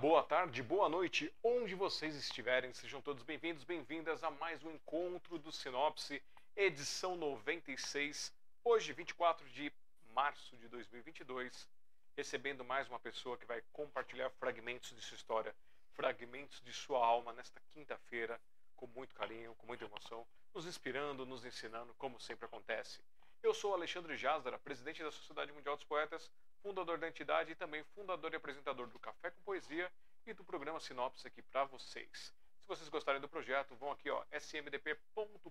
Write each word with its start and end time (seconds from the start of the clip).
boa 0.00 0.22
tarde, 0.22 0.62
boa 0.62 0.88
noite, 0.88 1.32
onde 1.42 1.74
vocês 1.74 2.14
estiverem. 2.14 2.72
Sejam 2.72 3.00
todos 3.02 3.24
bem-vindos, 3.24 3.64
bem-vindas 3.64 4.22
a 4.22 4.30
mais 4.30 4.62
um 4.62 4.70
encontro 4.70 5.38
do 5.38 5.50
Sinopse, 5.50 6.22
edição 6.54 7.16
96. 7.16 8.32
Hoje, 8.62 8.92
24 8.92 9.44
de 9.48 9.72
março 10.14 10.56
de 10.58 10.68
2022, 10.68 11.68
recebendo 12.16 12.64
mais 12.64 12.88
uma 12.88 13.00
pessoa 13.00 13.36
que 13.36 13.44
vai 13.44 13.60
compartilhar 13.72 14.30
fragmentos 14.38 14.94
de 14.94 15.00
sua 15.02 15.16
história, 15.16 15.52
fragmentos 15.94 16.60
de 16.60 16.72
sua 16.72 17.04
alma 17.04 17.32
nesta 17.32 17.60
quinta-feira, 17.74 18.40
com 18.76 18.86
muito 18.86 19.16
carinho, 19.16 19.52
com 19.56 19.66
muita 19.66 19.84
emoção, 19.84 20.24
nos 20.54 20.64
inspirando, 20.64 21.26
nos 21.26 21.44
ensinando, 21.44 21.92
como 21.94 22.20
sempre 22.20 22.46
acontece. 22.46 23.00
Eu 23.42 23.52
sou 23.52 23.74
Alexandre 23.74 24.16
Jazdara, 24.16 24.60
presidente 24.60 25.02
da 25.02 25.10
Sociedade 25.10 25.50
Mundial 25.50 25.74
dos 25.74 25.84
Poetas, 25.84 26.30
fundador 26.62 26.98
da 26.98 27.08
entidade 27.08 27.52
e 27.52 27.54
também 27.54 27.82
fundador 27.94 28.32
e 28.32 28.36
apresentador 28.36 28.86
do 28.88 28.98
Café 28.98 29.30
com 29.30 29.40
Poesia 29.42 29.90
e 30.26 30.32
do 30.32 30.44
programa 30.44 30.80
Sinopse 30.80 31.26
aqui 31.26 31.42
para 31.42 31.64
vocês. 31.64 32.32
Se 32.60 32.66
vocês 32.66 32.88
gostarem 32.88 33.20
do 33.20 33.28
projeto, 33.28 33.74
vão 33.76 33.90
aqui, 33.90 34.10
ó, 34.10 34.24
smdp.com.br 34.32 35.48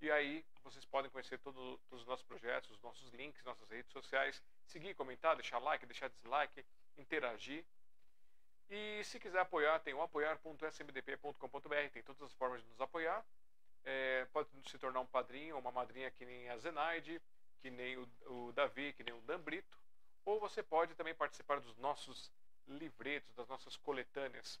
e 0.00 0.10
aí 0.10 0.44
vocês 0.62 0.84
podem 0.84 1.10
conhecer 1.10 1.38
todo, 1.38 1.78
todos 1.88 2.02
os 2.02 2.06
nossos 2.06 2.24
projetos, 2.26 2.70
os 2.70 2.82
nossos 2.82 3.10
links, 3.12 3.42
nossas 3.44 3.68
redes 3.70 3.90
sociais, 3.92 4.42
seguir, 4.66 4.94
comentar, 4.94 5.36
deixar 5.36 5.58
like, 5.58 5.86
deixar 5.86 6.08
dislike, 6.08 6.64
interagir. 6.98 7.64
E 8.68 9.02
se 9.04 9.18
quiser 9.20 9.40
apoiar, 9.40 9.78
tem 9.80 9.94
o 9.94 10.02
apoiar.smdp.com.br, 10.02 11.90
tem 11.92 12.02
todas 12.02 12.22
as 12.22 12.32
formas 12.34 12.62
de 12.62 12.68
nos 12.68 12.80
apoiar. 12.80 13.24
É, 13.84 14.26
pode 14.32 14.48
se 14.68 14.78
tornar 14.78 15.00
um 15.00 15.06
padrinho 15.06 15.54
ou 15.54 15.60
uma 15.60 15.70
madrinha 15.70 16.10
que 16.10 16.24
nem 16.24 16.48
a 16.48 16.56
Zenaide, 16.56 17.20
que 17.64 17.70
nem 17.70 17.96
o, 17.96 18.06
o 18.26 18.52
Davi, 18.52 18.92
que 18.92 19.02
nem 19.02 19.14
o 19.14 19.22
Dan 19.22 19.40
Brito. 19.40 19.78
Ou 20.26 20.38
você 20.38 20.62
pode 20.62 20.94
também 20.94 21.14
participar 21.14 21.60
dos 21.60 21.74
nossos 21.78 22.30
livretos, 22.68 23.34
das 23.34 23.48
nossas 23.48 23.74
coletâneas 23.74 24.60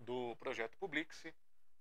do 0.00 0.34
projeto 0.40 0.76
Publix, 0.78 1.26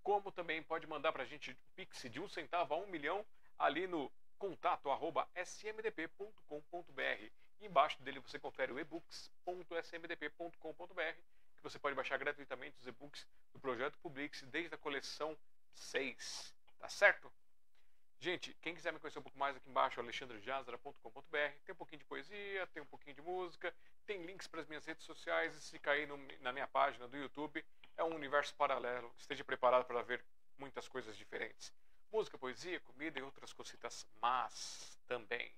como 0.04 0.32
também 0.32 0.62
pode 0.62 0.86
mandar 0.86 1.12
para 1.12 1.24
a 1.24 1.26
gente 1.26 1.58
Pix 1.76 2.04
de 2.04 2.20
um 2.20 2.30
centavo 2.30 2.76
a 2.76 2.78
um 2.78 2.86
milhão 2.86 3.26
ali 3.58 3.88
no 3.88 4.12
contato 4.38 4.92
arroba 4.92 5.28
smdp.com.br. 5.36 7.32
Embaixo 7.60 8.00
dele 8.04 8.20
você 8.20 8.38
confere 8.38 8.72
o 8.72 8.80
ebooks.smdp.com.br, 8.80 11.22
que 11.56 11.64
você 11.64 11.80
pode 11.80 11.96
baixar 11.96 12.20
gratuitamente 12.20 12.78
os 12.80 12.86
e-books 12.86 13.26
do 13.54 13.60
projeto 13.60 13.98
Publix 13.98 14.44
desde 14.44 14.76
a 14.76 14.78
coleção 14.78 15.36
6. 15.74 16.54
Tá 16.78 16.90
certo? 16.90 17.34
Gente, 18.24 18.54
quem 18.62 18.74
quiser 18.74 18.94
me 18.94 19.00
conhecer 19.00 19.20
um 19.20 19.22
pouco 19.22 19.38
mais 19.38 19.54
aqui 19.54 19.70
embaixo, 19.70 20.00
alexandrejazara.com.br. 20.00 21.38
Tem 21.66 21.74
um 21.74 21.76
pouquinho 21.76 22.00
de 22.00 22.06
poesia, 22.06 22.66
tem 22.68 22.82
um 22.82 22.86
pouquinho 22.86 23.14
de 23.14 23.22
música, 23.22 23.76
tem 24.06 24.26
links 24.26 24.48
para 24.48 24.62
as 24.62 24.68
minhas 24.70 24.86
redes 24.86 25.04
sociais. 25.04 25.54
E 25.54 25.62
se 25.62 25.78
cair 25.78 26.08
no, 26.08 26.16
na 26.40 26.54
minha 26.54 26.66
página 26.66 27.06
do 27.06 27.18
YouTube, 27.18 27.62
é 27.98 28.04
um 28.06 28.16
universo 28.16 28.56
paralelo. 28.56 29.14
Esteja 29.18 29.44
preparado 29.44 29.84
para 29.84 30.02
ver 30.04 30.24
muitas 30.58 30.88
coisas 30.88 31.18
diferentes. 31.18 31.74
Música, 32.14 32.38
poesia, 32.38 32.80
comida 32.80 33.20
e 33.20 33.22
outras 33.22 33.52
cositas 33.52 34.08
más 34.22 34.98
também. 35.06 35.54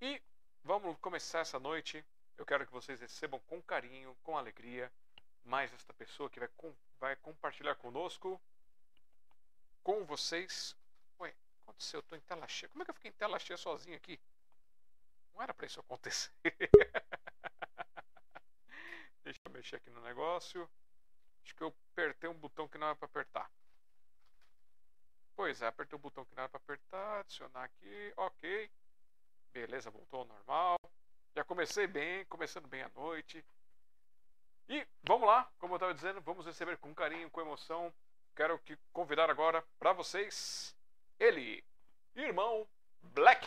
E 0.00 0.22
vamos 0.62 0.96
começar 1.00 1.40
essa 1.40 1.58
noite. 1.58 2.04
Eu 2.38 2.46
quero 2.46 2.64
que 2.64 2.72
vocês 2.72 3.00
recebam 3.00 3.40
com 3.48 3.60
carinho, 3.60 4.16
com 4.22 4.38
alegria, 4.38 4.88
mais 5.44 5.74
esta 5.74 5.92
pessoa 5.92 6.30
que 6.30 6.38
vai, 6.38 6.48
com, 6.56 6.72
vai 7.00 7.16
compartilhar 7.16 7.74
conosco 7.74 8.40
com 9.82 10.04
vocês. 10.04 10.80
Aconteceu? 11.62 11.98
Eu 11.98 12.02
tô 12.02 12.16
em 12.16 12.20
tela 12.20 12.46
cheia. 12.48 12.68
Como 12.68 12.82
é 12.82 12.84
que 12.84 12.90
eu 12.90 12.94
fiquei 12.94 13.10
em 13.10 13.14
tela 13.14 13.38
cheia 13.38 13.56
sozinho 13.56 13.96
aqui? 13.96 14.20
Não 15.34 15.42
era 15.42 15.54
para 15.54 15.66
isso 15.66 15.80
acontecer. 15.80 16.32
Deixa 19.22 19.40
eu 19.44 19.52
mexer 19.52 19.76
aqui 19.76 19.90
no 19.90 20.02
negócio. 20.02 20.68
Acho 21.44 21.54
que 21.54 21.62
eu 21.62 21.74
apertei 21.92 22.28
um 22.28 22.34
botão 22.34 22.68
que 22.68 22.78
não 22.78 22.88
era 22.88 22.96
para 22.96 23.06
apertar. 23.06 23.50
Pois 25.34 25.62
é, 25.62 25.66
apertei 25.66 25.96
o 25.96 25.98
um 25.98 26.02
botão 26.02 26.24
que 26.24 26.34
não 26.34 26.42
era 26.42 26.50
para 26.50 26.58
apertar. 26.58 27.20
Adicionar 27.20 27.64
aqui. 27.64 28.12
Ok. 28.16 28.70
Beleza, 29.52 29.90
voltou 29.90 30.20
ao 30.20 30.26
normal. 30.26 30.76
Já 31.34 31.44
comecei 31.44 31.86
bem, 31.86 32.24
começando 32.26 32.68
bem 32.68 32.82
a 32.82 32.90
noite. 32.90 33.44
E 34.68 34.86
vamos 35.02 35.26
lá, 35.26 35.50
como 35.58 35.74
eu 35.74 35.76
estava 35.76 35.94
dizendo, 35.94 36.20
vamos 36.20 36.46
receber 36.46 36.78
com 36.78 36.94
carinho, 36.94 37.30
com 37.30 37.40
emoção 37.40 37.92
quero 38.34 38.58
que 38.60 38.76
convidar 38.92 39.30
agora 39.30 39.62
para 39.78 39.92
vocês 39.92 40.74
ele, 41.18 41.64
irmão 42.14 42.66
Black. 43.02 43.46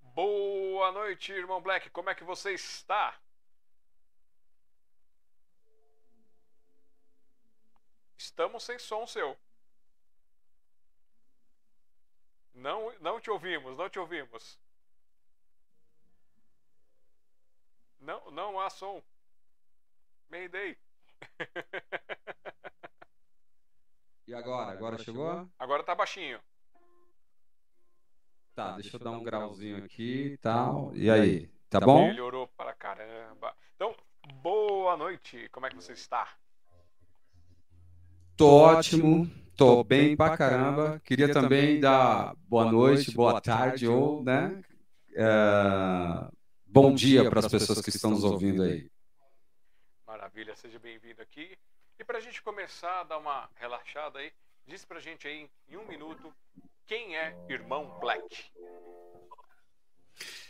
Boa 0.00 0.90
noite, 0.92 1.32
irmão 1.32 1.60
Black. 1.60 1.90
Como 1.90 2.10
é 2.10 2.14
que 2.14 2.24
você 2.24 2.52
está? 2.52 3.18
Estamos 8.16 8.64
sem 8.64 8.78
som 8.78 9.06
seu. 9.06 9.38
Não, 12.52 12.92
não 12.98 13.20
te 13.20 13.30
ouvimos, 13.30 13.76
não 13.76 13.88
te 13.88 13.98
ouvimos. 13.98 14.58
Não, 18.00 18.30
não 18.30 18.58
há 18.58 18.68
som. 18.70 19.02
Mayday. 20.28 20.76
E 24.28 24.34
agora? 24.34 24.72
Agora 24.72 24.98
chegou? 24.98 25.48
Agora 25.58 25.82
tá 25.82 25.94
baixinho. 25.94 26.38
Tá, 28.54 28.72
deixa 28.72 28.96
eu 28.96 29.00
dar 29.00 29.12
um 29.12 29.22
grauzinho 29.22 29.78
aqui 29.82 30.32
e 30.32 30.36
tal. 30.36 30.94
E 30.94 31.08
aí? 31.08 31.50
Tá 31.70 31.80
bom? 31.80 32.08
Melhorou 32.08 32.46
para 32.48 32.74
caramba. 32.74 33.54
Então, 33.74 33.96
boa 34.42 34.98
noite. 34.98 35.48
Como 35.50 35.64
é 35.64 35.70
que 35.70 35.76
você 35.76 35.92
está? 35.92 36.28
Tô 38.36 38.48
ótimo. 38.48 39.30
Tô 39.56 39.82
bem 39.82 40.14
pra 40.14 40.36
caramba. 40.36 41.00
Queria 41.04 41.32
também 41.32 41.80
dar 41.80 42.34
boa 42.48 42.70
noite, 42.70 43.10
boa 43.12 43.40
tarde 43.40 43.88
ou, 43.88 44.22
né? 44.22 44.62
Uh, 45.12 46.30
bom 46.66 46.94
dia 46.94 47.30
para 47.30 47.40
as 47.40 47.48
pessoas 47.48 47.80
que 47.80 47.88
estão 47.88 48.10
nos 48.10 48.24
ouvindo 48.24 48.62
aí. 48.62 48.90
Maravilha, 50.38 50.54
seja 50.54 50.78
bem-vindo 50.78 51.20
aqui. 51.20 51.58
E 51.98 52.04
para 52.04 52.18
a 52.18 52.20
gente 52.20 52.40
começar 52.42 53.00
a 53.00 53.02
dar 53.02 53.18
uma 53.18 53.50
relaxada 53.56 54.20
aí, 54.20 54.30
diz 54.68 54.84
para 54.84 54.98
a 54.98 55.00
gente 55.00 55.26
aí 55.26 55.50
em 55.68 55.76
um 55.76 55.84
minuto 55.84 56.32
quem 56.86 57.16
é 57.16 57.36
Irmão 57.48 57.98
Black. 58.00 58.44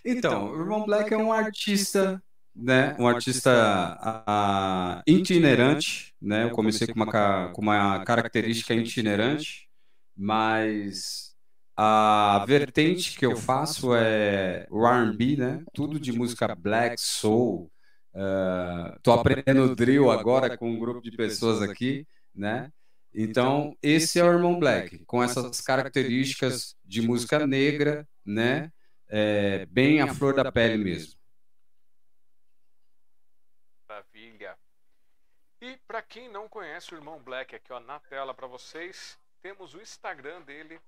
Então, 0.05 0.51
o 0.51 0.61
Irmão 0.61 0.85
Black 0.85 1.15
é 1.15 1.17
um 1.17 1.33
artista, 1.33 2.23
né? 2.55 2.95
Um 2.99 3.09
artista 3.09 3.99
uh, 3.99 5.03
itinerante, 5.11 6.15
né? 6.21 6.45
Eu 6.45 6.51
comecei 6.51 6.87
com 6.87 7.03
uma, 7.03 7.51
com 7.55 7.63
uma 7.63 8.05
característica 8.05 8.75
itinerante, 8.75 9.71
mas 10.15 11.35
a 11.75 12.45
vertente 12.47 13.19
que 13.19 13.25
eu 13.25 13.37
faço 13.37 13.95
é 13.95 14.67
R&B, 14.71 15.37
né? 15.39 15.65
Tudo 15.73 15.99
de 15.99 16.13
música 16.13 16.55
black, 16.55 17.01
soul. 17.01 17.71
Uh, 18.15 18.99
tô 19.03 19.13
aprendendo 19.13 19.75
drill 19.75 20.11
agora 20.11 20.57
com 20.57 20.71
um 20.71 20.79
grupo 20.79 21.01
de 21.01 21.17
pessoas 21.17 21.63
aqui, 21.63 22.07
né? 22.35 22.73
Então, 23.15 23.77
esse 23.83 24.19
é 24.19 24.25
o 24.25 24.33
Irmão 24.33 24.59
Black, 24.59 25.05
com 25.05 25.23
essas 25.23 25.61
características 25.61 26.77
de 26.85 27.03
música 27.03 27.47
negra, 27.47 28.07
né? 28.25 28.73
É, 29.09 29.65
bem 29.67 30.01
a 30.01 30.13
flor 30.13 30.35
da 30.35 30.53
pele 30.53 30.77
mesmo. 30.85 31.19
Maravilha. 33.89 34.59
E 35.61 35.77
para 35.87 36.03
quem 36.03 36.29
não 36.29 36.49
conhece 36.49 36.95
o 36.95 36.97
Irmão 36.99 37.19
Black, 37.21 37.55
aqui 37.55 37.73
ó, 37.73 37.81
na 37.81 37.99
tela 37.99 38.35
para 38.35 38.47
vocês, 38.47 39.19
temos 39.41 39.75
o 39.75 39.81
Instagram 39.81 40.43
dele, 40.43 40.79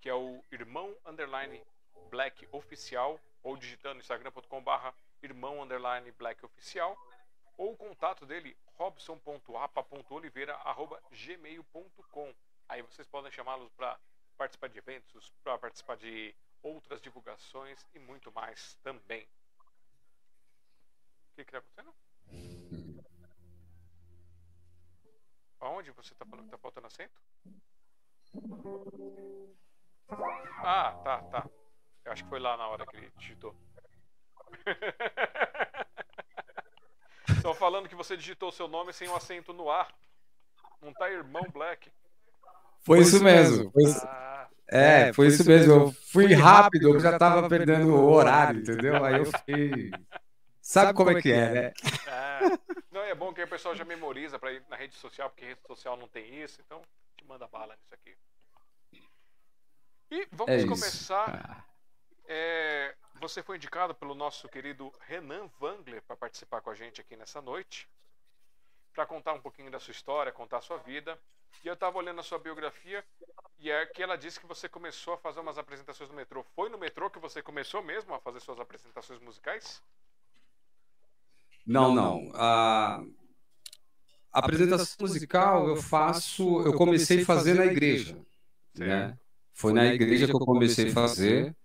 que 0.00 0.08
é 0.08 0.14
o 0.14 0.44
irmão 0.52 0.94
underline 1.06 1.62
black 2.10 2.46
oficial, 2.52 3.18
ou 3.42 3.56
digitando 3.56 4.00
instagram.com 4.00 4.62
barra 4.62 4.94
irmão 5.22 5.62
underline 5.62 6.10
black 6.12 6.44
oficial, 6.44 6.96
ou 7.56 7.72
o 7.72 7.76
contato 7.76 8.24
dele, 8.24 8.56
robson.apa.oliveira 8.76 10.54
arroba 10.56 11.00
gmail.com. 11.10 12.34
Aí 12.68 12.82
vocês 12.82 13.06
podem 13.08 13.30
chamá-los 13.30 13.70
para 13.72 13.98
participar 14.36 14.68
de 14.68 14.78
eventos, 14.78 15.30
para 15.42 15.58
participar 15.58 15.96
de 15.96 16.34
outras 16.62 17.00
divulgações 17.00 17.84
e 17.94 17.98
muito 17.98 18.32
mais 18.32 18.74
também. 18.82 19.28
O 21.32 21.34
que 21.34 21.42
está 21.42 21.58
acontecendo? 21.58 21.94
Aonde 25.60 25.90
você 25.90 26.14
está 26.14 26.24
falando 26.24 26.48
que 26.48 26.54
está 26.54 26.58
faltando 26.58 26.86
acento? 26.86 27.20
Ah, 30.62 30.92
tá, 31.04 31.22
tá. 31.24 31.50
Eu 32.04 32.12
acho 32.12 32.24
que 32.24 32.30
foi 32.30 32.40
lá 32.40 32.56
na 32.56 32.66
hora 32.68 32.86
que 32.86 32.96
ele 32.96 33.12
digitou. 33.18 33.54
Estão 37.28 37.54
falando 37.54 37.88
que 37.88 37.94
você 37.94 38.16
digitou 38.16 38.52
seu 38.52 38.68
nome 38.68 38.92
sem 38.92 39.08
o 39.08 39.12
um 39.12 39.16
acento 39.16 39.52
no 39.52 39.70
ar. 39.70 39.88
Não 40.82 40.92
tá 40.92 41.10
irmão 41.10 41.42
Black. 41.52 41.90
Foi, 42.82 43.00
isso 43.00 43.22
mesmo. 43.22 43.70
Foi 43.70 43.82
isso. 43.84 44.06
Ah. 44.06 44.48
É, 44.66 45.12
foi 45.12 45.26
isso 45.26 45.44
mesmo. 45.46 45.72
Eu 45.72 45.92
fui 45.92 46.32
rápido, 46.32 46.88
eu 46.90 47.00
já 47.00 47.18
tava 47.18 47.48
perdendo 47.48 47.94
o 47.94 48.10
horário, 48.10 48.60
entendeu? 48.60 49.04
Aí 49.04 49.16
eu 49.16 49.24
fiquei. 49.32 49.90
Sabe 50.60 50.94
como 50.94 51.10
é 51.10 51.20
que 51.20 51.32
é, 51.32 51.50
né? 51.50 51.72
É. 52.06 52.40
Não, 52.92 53.02
é 53.02 53.14
bom 53.14 53.32
que 53.32 53.42
o 53.42 53.48
pessoal 53.48 53.74
já 53.74 53.84
memoriza 53.84 54.38
para 54.38 54.52
ir 54.52 54.62
na 54.68 54.76
rede 54.76 54.94
social, 54.94 55.28
porque 55.28 55.44
rede 55.46 55.60
social 55.66 55.96
não 55.96 56.06
tem 56.06 56.42
isso, 56.42 56.60
então 56.64 56.80
te 57.16 57.24
manda 57.26 57.48
bala 57.48 57.74
nisso 57.74 57.94
aqui. 57.94 58.16
E 60.10 60.28
vamos 60.32 60.54
É 60.54 60.56
isso. 60.58 60.66
começar. 60.66 61.66
É, 62.32 62.94
você 63.20 63.42
foi 63.42 63.56
indicado 63.56 63.92
pelo 63.92 64.14
nosso 64.14 64.48
querido 64.48 64.92
Renan 65.00 65.50
Wangler 65.60 66.00
para 66.02 66.16
participar 66.16 66.60
com 66.60 66.70
a 66.70 66.76
gente 66.76 67.00
aqui 67.00 67.16
nessa 67.16 67.42
noite, 67.42 67.88
para 68.94 69.04
contar 69.04 69.32
um 69.32 69.40
pouquinho 69.40 69.68
da 69.68 69.80
sua 69.80 69.90
história, 69.90 70.30
contar 70.30 70.58
a 70.58 70.60
sua 70.60 70.76
vida. 70.76 71.18
E 71.64 71.66
eu 71.66 71.74
estava 71.74 71.98
olhando 71.98 72.20
a 72.20 72.22
sua 72.22 72.38
biografia 72.38 73.04
e 73.58 73.68
é 73.68 73.84
que 73.84 74.00
ela 74.00 74.16
disse 74.16 74.38
que 74.38 74.46
você 74.46 74.68
começou 74.68 75.14
a 75.14 75.18
fazer 75.18 75.40
umas 75.40 75.58
apresentações 75.58 76.08
no 76.08 76.14
metrô. 76.14 76.44
Foi 76.54 76.68
no 76.68 76.78
metrô 76.78 77.10
que 77.10 77.18
você 77.18 77.42
começou 77.42 77.82
mesmo 77.82 78.14
a 78.14 78.20
fazer 78.20 78.38
suas 78.38 78.60
apresentações 78.60 79.18
musicais? 79.20 79.82
Não, 81.66 81.92
não. 81.92 82.30
A 82.32 83.02
apresentação 84.32 84.96
musical 85.00 85.68
eu 85.68 85.76
faço, 85.82 86.62
eu 86.62 86.74
comecei 86.74 87.22
a 87.22 87.26
fazer 87.26 87.54
na 87.54 87.66
igreja, 87.66 88.16
né? 88.78 89.18
Foi 89.52 89.72
na 89.72 89.86
igreja 89.86 90.28
que 90.28 90.32
eu 90.32 90.38
comecei 90.38 90.90
a 90.90 90.94
fazer. 90.94 91.56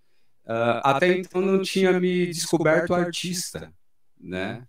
Ah, 0.46 0.90
até 0.92 1.08
então 1.08 1.40
não 1.40 1.60
tinha 1.60 1.98
me 2.00 2.26
descoberto 2.28 2.94
artista, 2.94 3.72
né? 4.20 4.66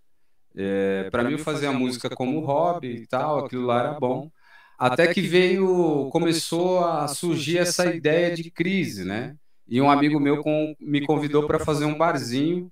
É, 0.55 1.05
para 1.11 1.23
mim 1.23 1.33
eu 1.33 1.39
fazia 1.39 1.71
música 1.71 2.09
como 2.09 2.39
hobby 2.41 2.89
e 3.03 3.07
tal, 3.07 3.39
aquilo 3.39 3.65
lá 3.65 3.79
era 3.79 3.93
bom. 3.93 4.31
Até 4.77 5.07
que 5.07 5.21
veio, 5.21 6.07
começou 6.11 6.83
a 6.85 7.07
surgir 7.07 7.57
essa 7.59 7.85
ideia 7.87 8.31
de 8.31 8.51
crise, 8.51 9.03
né? 9.05 9.35
E 9.67 9.81
um 9.81 9.89
amigo 9.91 10.19
meu 10.19 10.39
com- 10.43 10.75
me 10.79 11.01
convidou 11.01 11.45
para 11.45 11.59
fazer 11.59 11.85
um 11.85 11.97
barzinho. 11.97 12.71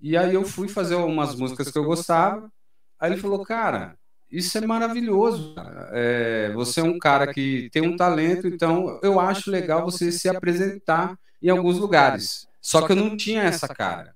E 0.00 0.16
aí 0.16 0.34
eu 0.34 0.44
fui 0.44 0.68
fazer 0.68 0.96
umas 0.96 1.34
músicas 1.34 1.70
que 1.70 1.78
eu 1.78 1.84
gostava. 1.84 2.50
Aí 2.98 3.10
ele 3.12 3.20
falou, 3.20 3.42
cara, 3.44 3.96
isso 4.30 4.56
é 4.58 4.62
maravilhoso. 4.66 5.54
É, 5.92 6.50
você 6.52 6.80
é 6.80 6.84
um 6.84 6.98
cara 6.98 7.26
que 7.26 7.68
tem 7.72 7.82
um 7.82 7.96
talento, 7.96 8.46
então 8.46 8.98
eu 9.02 9.20
acho 9.20 9.50
legal 9.50 9.84
você 9.84 10.12
se 10.12 10.28
apresentar 10.28 11.18
em 11.42 11.48
alguns 11.50 11.78
lugares. 11.78 12.45
Só 12.66 12.84
que 12.84 12.90
eu 12.90 12.96
não 12.96 13.16
tinha 13.16 13.44
essa 13.44 13.68
cara. 13.68 14.12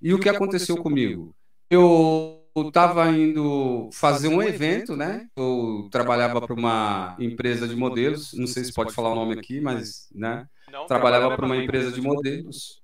E 0.00 0.14
o 0.14 0.20
que 0.20 0.28
aconteceu 0.28 0.76
comigo? 0.76 1.34
Eu 1.68 2.44
estava 2.56 3.10
indo 3.10 3.90
fazer 3.92 4.28
um 4.28 4.40
evento, 4.40 4.96
né? 4.96 5.26
Eu 5.36 5.88
trabalhava 5.90 6.40
para 6.40 6.54
uma 6.54 7.16
empresa 7.18 7.66
de 7.66 7.74
modelos, 7.74 8.32
não 8.34 8.46
sei 8.46 8.62
se 8.62 8.72
pode 8.72 8.94
falar 8.94 9.10
o 9.10 9.16
nome 9.16 9.34
aqui, 9.34 9.60
mas, 9.60 10.08
né? 10.14 10.46
Não, 10.70 10.86
Trabalhava 10.86 11.34
para 11.34 11.44
uma 11.44 11.56
empresa 11.56 11.90
de 11.90 12.00
modelos. 12.00 12.80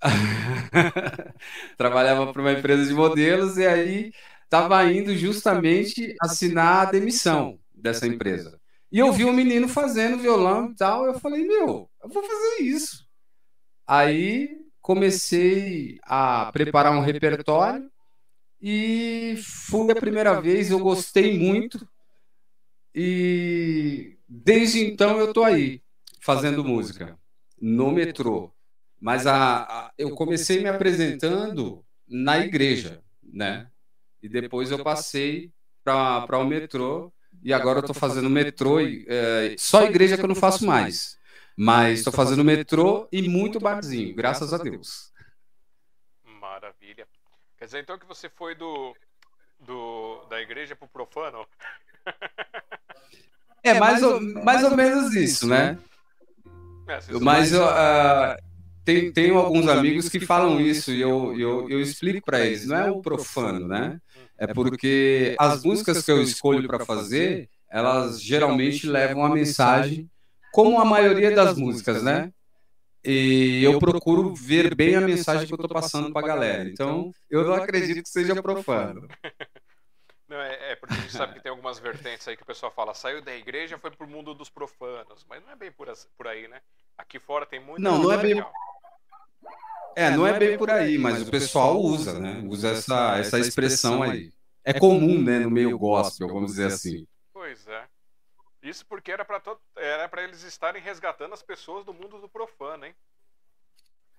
Trabalhava 1.76 2.32
para 2.32 2.42
uma 2.42 2.52
empresa 2.52 2.86
de 2.86 2.94
modelos 2.94 3.56
e 3.56 3.66
aí 3.66 4.12
estava 4.44 4.84
indo 4.84 5.16
justamente 5.16 6.14
assinar 6.20 6.86
a 6.86 6.90
demissão 6.92 7.58
dessa 7.74 8.06
empresa. 8.06 8.56
E 8.92 9.00
eu 9.00 9.12
vi 9.12 9.24
um 9.24 9.32
menino 9.32 9.66
fazendo 9.66 10.16
violão 10.16 10.70
e 10.70 10.76
tal, 10.76 11.06
eu 11.06 11.18
falei, 11.18 11.44
meu, 11.44 11.90
eu 12.04 12.08
vou 12.08 12.22
fazer 12.22 12.62
isso. 12.62 13.09
Aí 13.92 14.56
comecei 14.80 15.98
a 16.04 16.50
preparar 16.52 16.92
um 16.92 17.00
repertório 17.00 17.90
e 18.60 19.36
fui 19.38 19.90
a 19.90 19.96
primeira 19.96 20.40
vez, 20.40 20.70
eu 20.70 20.78
gostei 20.78 21.38
muito 21.38 21.88
e 22.94 24.16
desde 24.28 24.80
então 24.84 25.18
eu 25.18 25.32
tô 25.32 25.44
aí 25.44 25.82
fazendo 26.20 26.64
música 26.64 27.18
no 27.60 27.90
metrô. 27.90 28.52
Mas 29.00 29.26
a, 29.26 29.62
a- 29.86 29.92
eu 29.98 30.10
comecei 30.14 30.60
me 30.62 30.68
apresentando 30.68 31.84
na 32.08 32.38
igreja, 32.38 33.02
né? 33.22 33.70
E 34.22 34.28
depois 34.28 34.70
eu 34.70 34.78
passei 34.84 35.52
para 35.82 36.38
o 36.38 36.44
metrô 36.44 37.12
e 37.42 37.52
agora 37.52 37.80
eu 37.80 37.82
tô 37.82 37.94
fazendo 37.94 38.30
metrô 38.30 38.80
e 38.80 39.04
é, 39.08 39.54
só 39.58 39.82
igreja 39.84 40.16
que 40.16 40.24
eu 40.24 40.28
não 40.28 40.34
faço 40.34 40.64
mais. 40.66 41.19
Mas 41.56 41.98
estou 41.98 42.12
fazendo 42.12 42.44
metrô 42.44 43.08
e 43.12 43.28
muito 43.28 43.60
barzinho, 43.60 44.14
graças 44.14 44.52
a 44.54 44.58
Deus. 44.58 45.12
Maravilha. 46.24 47.06
Quer 47.58 47.66
dizer 47.66 47.80
então 47.80 47.98
que 47.98 48.06
você 48.06 48.28
foi 48.28 48.54
do, 48.54 48.96
do 49.58 50.24
da 50.30 50.40
igreja 50.40 50.74
pro 50.74 50.88
profano? 50.88 51.46
É 53.62 53.78
mais 53.78 54.02
ou, 54.02 54.20
mais 54.42 54.64
ou 54.64 54.74
menos 54.74 55.14
isso, 55.14 55.46
né? 55.46 55.78
É, 56.88 56.98
Mas 57.20 57.52
eu, 57.52 57.64
ah, 57.68 58.36
tem, 58.84 59.12
tenho 59.12 59.38
alguns 59.38 59.68
amigos 59.68 60.08
que 60.08 60.18
falam 60.18 60.60
isso 60.60 60.90
e 60.90 61.00
eu, 61.00 61.38
eu, 61.38 61.68
eu 61.68 61.80
explico 61.80 62.24
para 62.24 62.40
eles. 62.40 62.66
Não 62.66 62.76
é 62.76 62.90
o 62.90 63.00
profano, 63.00 63.68
né? 63.68 64.00
É 64.36 64.46
porque 64.46 65.36
as 65.38 65.62
músicas 65.62 66.04
que 66.04 66.10
eu 66.10 66.22
escolho 66.22 66.66
para 66.66 66.84
fazer, 66.84 67.48
elas 67.68 68.20
geralmente 68.20 68.86
levam 68.86 69.24
a 69.24 69.28
mensagem, 69.28 70.10
como 70.52 70.80
a 70.80 70.84
maioria 70.84 71.34
das 71.34 71.56
músicas, 71.56 72.02
né? 72.02 72.32
E 73.04 73.62
eu 73.64 73.78
procuro 73.78 74.34
ver 74.34 74.74
bem 74.74 74.94
a 74.94 75.00
mensagem 75.00 75.46
que 75.46 75.52
eu 75.52 75.56
estou 75.56 75.68
passando 75.68 76.12
para 76.12 76.24
a 76.24 76.28
galera. 76.28 76.68
Então, 76.68 77.12
eu 77.30 77.44
não 77.44 77.54
acredito 77.54 78.02
que 78.02 78.08
seja 78.08 78.40
profano. 78.42 79.08
Não, 80.28 80.40
é, 80.40 80.70
é 80.72 80.76
porque 80.76 80.94
a 80.94 80.98
gente 80.98 81.12
sabe 81.12 81.34
que 81.34 81.40
tem 81.40 81.50
algumas 81.50 81.80
vertentes 81.80 82.28
aí 82.28 82.36
que 82.36 82.44
o 82.44 82.46
pessoal 82.46 82.70
fala, 82.70 82.94
saiu 82.94 83.20
da 83.20 83.34
igreja 83.34 83.76
foi 83.78 83.90
pro 83.90 84.06
mundo 84.06 84.32
dos 84.32 84.48
profanos, 84.48 85.26
mas 85.28 85.42
não 85.42 85.50
é 85.50 85.56
bem 85.56 85.72
por, 85.72 85.92
por 86.16 86.28
aí, 86.28 86.46
né? 86.46 86.60
Aqui 86.96 87.18
fora 87.18 87.44
tem 87.44 87.58
muito. 87.58 87.82
Não, 87.82 88.00
não 88.00 88.12
é 88.12 88.16
bem- 88.16 88.34
legal. 88.34 88.52
É, 89.96 90.10
não 90.10 90.24
é 90.24 90.38
bem 90.38 90.56
por 90.56 90.70
aí, 90.70 90.96
mas 90.98 91.20
o 91.22 91.30
pessoal 91.32 91.80
usa, 91.80 92.20
né? 92.20 92.44
Usa 92.46 92.70
essa, 92.70 93.18
essa 93.18 93.40
expressão 93.40 94.04
aí. 94.04 94.32
É 94.64 94.78
comum, 94.78 95.20
né, 95.20 95.40
no 95.40 95.50
meio 95.50 95.76
gospel, 95.76 96.28
vamos 96.28 96.52
dizer 96.52 96.66
assim. 96.66 97.06
Pois 97.32 97.66
é. 97.66 97.88
Isso 98.62 98.84
porque 98.86 99.10
era 99.10 99.24
pra 99.24 99.40
to... 99.40 99.58
era 99.76 100.08
para 100.08 100.22
eles 100.22 100.42
estarem 100.42 100.82
resgatando 100.82 101.32
as 101.32 101.42
pessoas 101.42 101.84
do 101.84 101.94
mundo 101.94 102.20
do 102.20 102.28
profano, 102.28 102.86
hein? 102.86 102.94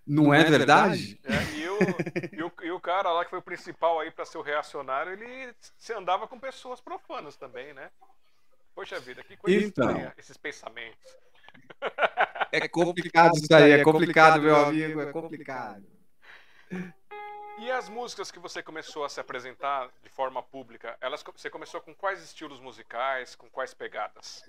Não 0.05 0.33
é 0.33 0.43
verdade? 0.43 1.19
É, 1.23 1.57
e, 1.57 1.69
o, 1.69 1.77
e, 2.33 2.43
o, 2.43 2.51
e 2.63 2.71
o 2.71 2.79
cara 2.79 3.11
lá 3.11 3.23
que 3.23 3.29
foi 3.29 3.39
o 3.39 3.43
principal 3.43 3.99
aí 3.99 4.09
pra 4.09 4.25
ser 4.25 4.39
o 4.39 4.41
reacionário, 4.41 5.13
ele 5.13 5.53
se 5.77 5.93
andava 5.93 6.27
com 6.27 6.39
pessoas 6.39 6.81
profanas 6.81 7.37
também, 7.37 7.73
né? 7.73 7.91
Poxa 8.73 8.99
vida, 8.99 9.23
que 9.23 9.37
coisa 9.37 9.57
Então. 9.57 9.87
estranha 9.87 10.13
esses 10.17 10.37
pensamentos. 10.37 11.17
É 12.51 12.67
complicado 12.67 13.35
isso 13.35 13.53
aí, 13.53 13.71
é 13.71 13.83
complicado, 13.83 14.41
meu 14.41 14.55
amigo, 14.55 15.01
é 15.01 15.11
complicado. 15.11 15.85
E 17.59 17.69
as 17.69 17.89
músicas 17.89 18.31
que 18.31 18.39
você 18.39 18.63
começou 18.63 19.03
a 19.03 19.09
se 19.09 19.19
apresentar 19.19 19.89
de 20.03 20.09
forma 20.09 20.41
pública, 20.41 20.97
elas 20.99 21.23
você 21.35 21.49
começou 21.49 21.79
com 21.81 21.93
quais 21.93 22.23
estilos 22.23 22.59
musicais, 22.59 23.35
com 23.35 23.47
quais 23.49 23.73
pegadas? 23.73 24.43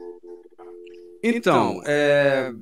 Então, 1.23 1.83
é, 1.85 2.53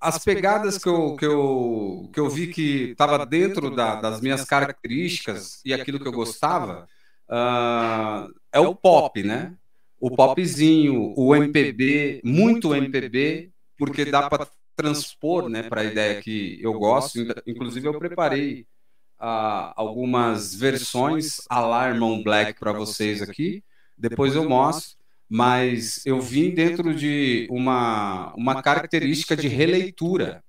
as 0.00 0.22
pegadas 0.22 0.78
que 0.78 0.88
eu, 0.88 1.16
que 1.16 1.24
eu, 1.24 2.10
que 2.12 2.20
eu 2.20 2.28
vi 2.28 2.48
que 2.52 2.90
estava 2.90 3.24
dentro 3.24 3.74
da- 3.74 3.96
das 4.00 4.20
minhas 4.20 4.44
características 4.44 5.60
e 5.64 5.72
aquilo 5.72 5.98
que 5.98 6.06
eu 6.08 6.12
gostava, 6.12 6.86
ah, 7.28 8.28
é 8.52 8.60
o 8.60 8.74
pop, 8.74 9.22
né? 9.22 9.56
O 9.98 10.14
popzinho, 10.14 11.14
o 11.16 11.34
MPB, 11.34 12.20
muito 12.22 12.74
MPB, 12.74 13.50
porque 13.78 14.04
dá 14.04 14.28
para 14.28 14.46
transpor 14.76 15.48
né, 15.48 15.62
para 15.62 15.80
a 15.80 15.84
ideia 15.84 16.20
que 16.20 16.58
eu 16.62 16.74
gosto. 16.74 17.18
Inclusive, 17.46 17.88
eu 17.88 17.98
preparei 17.98 18.66
ah, 19.18 19.72
algumas 19.76 20.54
versões 20.54 21.40
a 21.48 21.60
la 21.60 21.88
Irmão 21.88 22.22
Black 22.22 22.58
para 22.58 22.72
vocês 22.72 23.22
aqui. 23.22 23.62
Depois 23.96 24.34
eu 24.34 24.48
mostro. 24.48 24.96
Mas 25.28 26.06
eu 26.06 26.20
vim 26.20 26.50
dentro 26.50 26.94
de 26.94 27.48
uma, 27.50 28.32
uma 28.36 28.62
característica 28.62 29.36
de 29.36 29.48
releitura, 29.48 30.40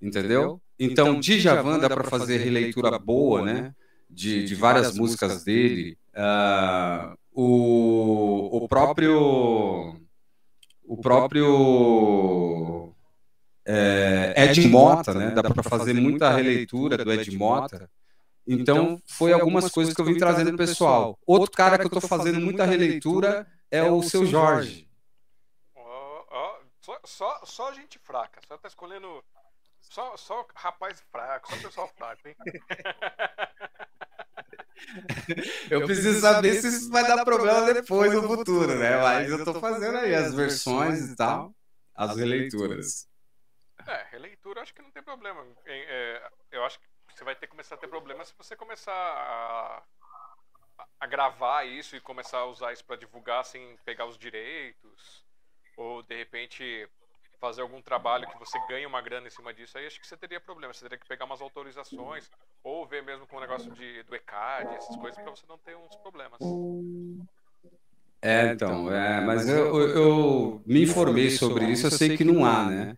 entendeu? 0.00 0.60
Então, 0.76 1.20
Djavan 1.20 1.78
dá 1.78 1.88
para 1.88 2.02
fazer 2.02 2.38
releitura 2.38 2.98
boa, 2.98 3.42
né? 3.42 3.72
De, 4.10 4.44
de 4.44 4.54
várias 4.56 4.96
músicas 4.96 5.44
dele. 5.44 5.96
Ah, 6.12 7.14
o, 7.32 8.64
o 8.64 8.68
próprio 8.68 9.96
o 10.84 10.96
próprio 10.98 12.91
é, 13.64 14.34
Ed 14.36 14.68
Mota, 14.68 15.14
né? 15.14 15.30
Dá 15.30 15.42
para 15.42 15.62
fazer 15.62 15.94
muita 15.94 16.30
releitura 16.30 16.96
do 16.96 17.12
Ed 17.12 17.36
Mota. 17.36 17.88
Então, 18.46 19.00
foi 19.06 19.32
algumas 19.32 19.70
coisas 19.70 19.94
que 19.94 20.00
eu 20.00 20.04
vim 20.04 20.16
trazendo 20.16 20.48
pro 20.48 20.58
pessoal. 20.58 21.18
Outro 21.26 21.56
cara 21.56 21.78
que 21.78 21.84
eu 21.84 21.88
estou 21.88 22.00
fazendo 22.00 22.40
muita 22.40 22.64
releitura 22.64 23.46
é 23.70 23.82
o 23.82 24.02
seu 24.02 24.26
Jorge. 24.26 24.88
Só, 26.82 27.00
só, 27.04 27.40
só 27.44 27.72
gente 27.72 27.98
fraca, 28.00 28.40
só 28.46 28.58
tá 28.58 28.66
escolhendo. 28.66 29.24
Só, 29.80 30.16
só 30.16 30.44
rapaz 30.54 31.00
fraco, 31.12 31.48
só 31.48 31.56
pessoal 31.62 31.88
fraco, 31.96 32.26
hein? 32.26 32.34
Eu 35.70 35.84
preciso 35.84 36.20
saber 36.20 36.60
se 36.60 36.66
isso 36.66 36.90
vai 36.90 37.06
dar 37.06 37.24
problema 37.24 37.72
depois 37.72 38.12
no 38.12 38.22
futuro, 38.22 38.74
né? 38.74 39.00
Mas 39.00 39.30
eu 39.30 39.44
tô 39.44 39.54
fazendo 39.54 39.96
aí 39.96 40.12
as 40.12 40.34
versões 40.34 41.08
e 41.08 41.14
tal, 41.14 41.54
as 41.94 42.16
releituras. 42.16 43.06
Tem 44.92 45.02
problema. 45.02 45.46
É, 45.66 46.30
eu 46.50 46.64
acho 46.64 46.78
que 46.78 46.86
você 47.14 47.24
vai 47.24 47.34
ter 47.34 47.46
que 47.46 47.50
começar 47.50 47.74
a 47.74 47.78
ter 47.78 47.88
problema 47.88 48.24
se 48.24 48.34
você 48.36 48.56
começar 48.56 48.92
a, 48.92 49.82
a 51.00 51.06
gravar 51.06 51.64
isso 51.64 51.96
e 51.96 52.00
começar 52.00 52.38
a 52.38 52.46
usar 52.46 52.72
isso 52.72 52.84
para 52.84 52.96
divulgar 52.96 53.44
sem 53.44 53.76
pegar 53.84 54.06
os 54.06 54.18
direitos. 54.18 55.24
Ou 55.76 56.02
de 56.02 56.16
repente 56.16 56.88
fazer 57.40 57.62
algum 57.62 57.82
trabalho 57.82 58.28
que 58.28 58.38
você 58.38 58.56
ganhe 58.68 58.86
uma 58.86 59.00
grana 59.00 59.26
em 59.26 59.30
cima 59.30 59.52
disso, 59.52 59.76
aí 59.76 59.84
acho 59.84 60.00
que 60.00 60.06
você 60.06 60.16
teria 60.16 60.40
problema. 60.40 60.72
Você 60.72 60.84
teria 60.84 60.96
que 60.96 61.08
pegar 61.08 61.24
umas 61.24 61.40
autorizações, 61.40 62.30
ou 62.62 62.86
ver 62.86 63.02
mesmo 63.02 63.26
com 63.26 63.36
o 63.36 63.40
negócio 63.40 63.72
de, 63.72 64.04
do 64.04 64.14
ECAD, 64.14 64.76
essas 64.76 64.94
coisas, 64.96 65.20
para 65.20 65.30
você 65.30 65.44
não 65.48 65.58
ter 65.58 65.76
uns 65.76 65.96
problemas. 65.96 66.38
É, 68.22 68.52
então, 68.52 68.92
é, 68.92 69.20
mas 69.20 69.48
eu, 69.48 69.76
eu 69.88 70.62
me 70.64 70.84
informei 70.84 71.30
sobre 71.30 71.64
isso, 71.64 71.88
eu 71.88 71.90
sei 71.90 72.16
que 72.16 72.22
não 72.22 72.44
há, 72.44 72.70
né? 72.70 72.96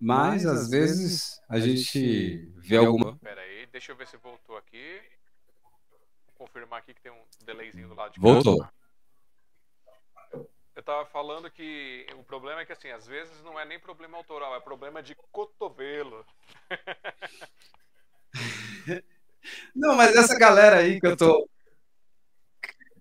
Mas 0.00 0.46
às 0.46 0.70
vezes 0.70 1.40
a 1.48 1.58
gente 1.58 2.50
vê 2.56 2.76
alguma. 2.76 3.16
Pera 3.18 3.40
aí, 3.40 3.66
deixa 3.66 3.92
eu 3.92 3.96
ver 3.96 4.06
se 4.06 4.16
voltou 4.16 4.56
aqui. 4.56 5.00
Vou 6.26 6.46
confirmar 6.46 6.80
aqui 6.80 6.94
que 6.94 7.00
tem 7.00 7.12
um 7.12 7.22
delayzinho 7.44 7.88
do 7.88 7.94
lado 7.94 8.12
de 8.12 8.20
cá. 8.20 8.22
Voltou. 8.22 8.66
Eu 10.74 10.82
tava 10.82 11.06
falando 11.06 11.50
que 11.50 12.06
o 12.18 12.22
problema 12.22 12.60
é 12.60 12.66
que, 12.66 12.72
assim, 12.72 12.90
às 12.90 13.06
vezes 13.06 13.42
não 13.42 13.58
é 13.58 13.64
nem 13.64 13.80
problema 13.80 14.18
autoral, 14.18 14.54
é 14.54 14.60
problema 14.60 15.02
de 15.02 15.14
cotovelo. 15.32 16.24
não, 19.74 19.96
mas 19.96 20.14
essa 20.14 20.38
galera 20.38 20.76
aí 20.76 21.00
que 21.00 21.06
eu 21.06 21.16
tô 21.16 21.48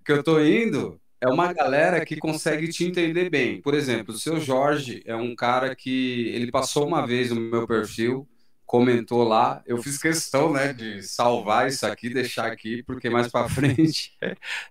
que 0.05 0.11
eu 0.11 0.23
tô 0.23 0.39
indo 0.39 1.01
é 1.22 1.27
uma 1.27 1.51
galera 1.53 2.05
que 2.05 2.17
consegue 2.17 2.67
te 2.67 2.86
entender 2.86 3.29
bem. 3.29 3.62
Por 3.62 3.74
exemplo, 3.74 4.13
o 4.13 4.17
seu 4.17 4.39
Jorge 4.39 5.01
é 5.05 5.15
um 5.15 5.36
cara 5.36 5.75
que 5.75 6.29
ele 6.29 6.51
passou 6.51 6.88
uma 6.88 7.05
vez 7.05 7.31
no 7.31 7.39
meu 7.39 7.67
perfil 7.67 8.27
comentou 8.65 9.24
lá, 9.24 9.62
eu 9.65 9.77
fiz 9.81 9.98
questão, 9.98 10.51
né, 10.51 10.74
de 10.74 11.01
salvar 11.03 11.67
isso 11.67 11.86
aqui, 11.86 12.10
deixar 12.10 12.48
aqui, 12.48 12.84
porque 12.84 13.10
mais 13.10 13.27
para 13.27 13.48
frente, 13.50 14.12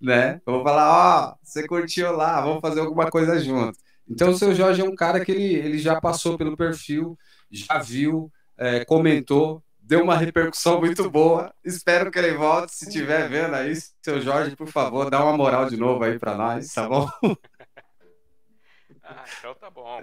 né, 0.00 0.40
eu 0.46 0.54
vou 0.54 0.62
falar, 0.62 0.90
ó, 0.90 1.32
oh, 1.32 1.38
você 1.42 1.66
curtiu 1.66 2.12
lá, 2.12 2.40
vamos 2.40 2.60
fazer 2.60 2.80
alguma 2.80 3.10
coisa 3.10 3.38
junto. 3.38 3.78
Então, 4.08 4.30
o 4.30 4.36
seu 4.36 4.54
Jorge 4.54 4.82
é 4.82 4.84
um 4.84 4.94
cara 4.94 5.24
que 5.24 5.32
ele, 5.32 5.54
ele 5.54 5.78
já 5.78 6.00
passou 6.00 6.36
pelo 6.36 6.56
perfil, 6.56 7.16
já 7.50 7.78
viu, 7.78 8.30
é, 8.58 8.84
comentou, 8.84 9.63
deu 9.84 10.02
uma 10.02 10.16
repercussão 10.16 10.80
muito 10.80 11.10
boa. 11.10 11.54
Espero 11.62 12.10
que 12.10 12.18
ele 12.18 12.34
volte. 12.34 12.74
Se 12.74 12.86
estiver 12.88 13.28
vendo 13.28 13.54
aí, 13.54 13.74
seu 14.02 14.20
Jorge, 14.20 14.56
por 14.56 14.68
favor, 14.68 15.10
dá 15.10 15.22
uma 15.22 15.36
moral 15.36 15.68
de 15.68 15.76
novo 15.76 16.02
aí 16.04 16.18
para 16.18 16.34
nós, 16.34 16.72
tá 16.72 16.88
bom? 16.88 17.06
ah, 19.02 19.24
então 19.38 19.54
tá 19.54 19.70
bom. 19.70 20.00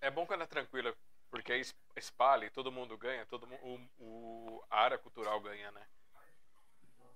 É 0.00 0.10
bom 0.10 0.26
quando 0.26 0.42
é 0.42 0.46
tranquilo. 0.46 0.94
Porque 1.30 1.52
aí 1.52 1.62
espalha 1.96 2.46
e 2.46 2.50
todo 2.50 2.72
mundo 2.72 2.98
ganha, 2.98 3.24
todo 3.26 3.46
mundo, 3.46 3.60
o, 3.62 3.78
o, 4.04 4.64
a 4.68 4.80
área 4.80 4.98
cultural 4.98 5.40
ganha, 5.40 5.70
né? 5.70 5.82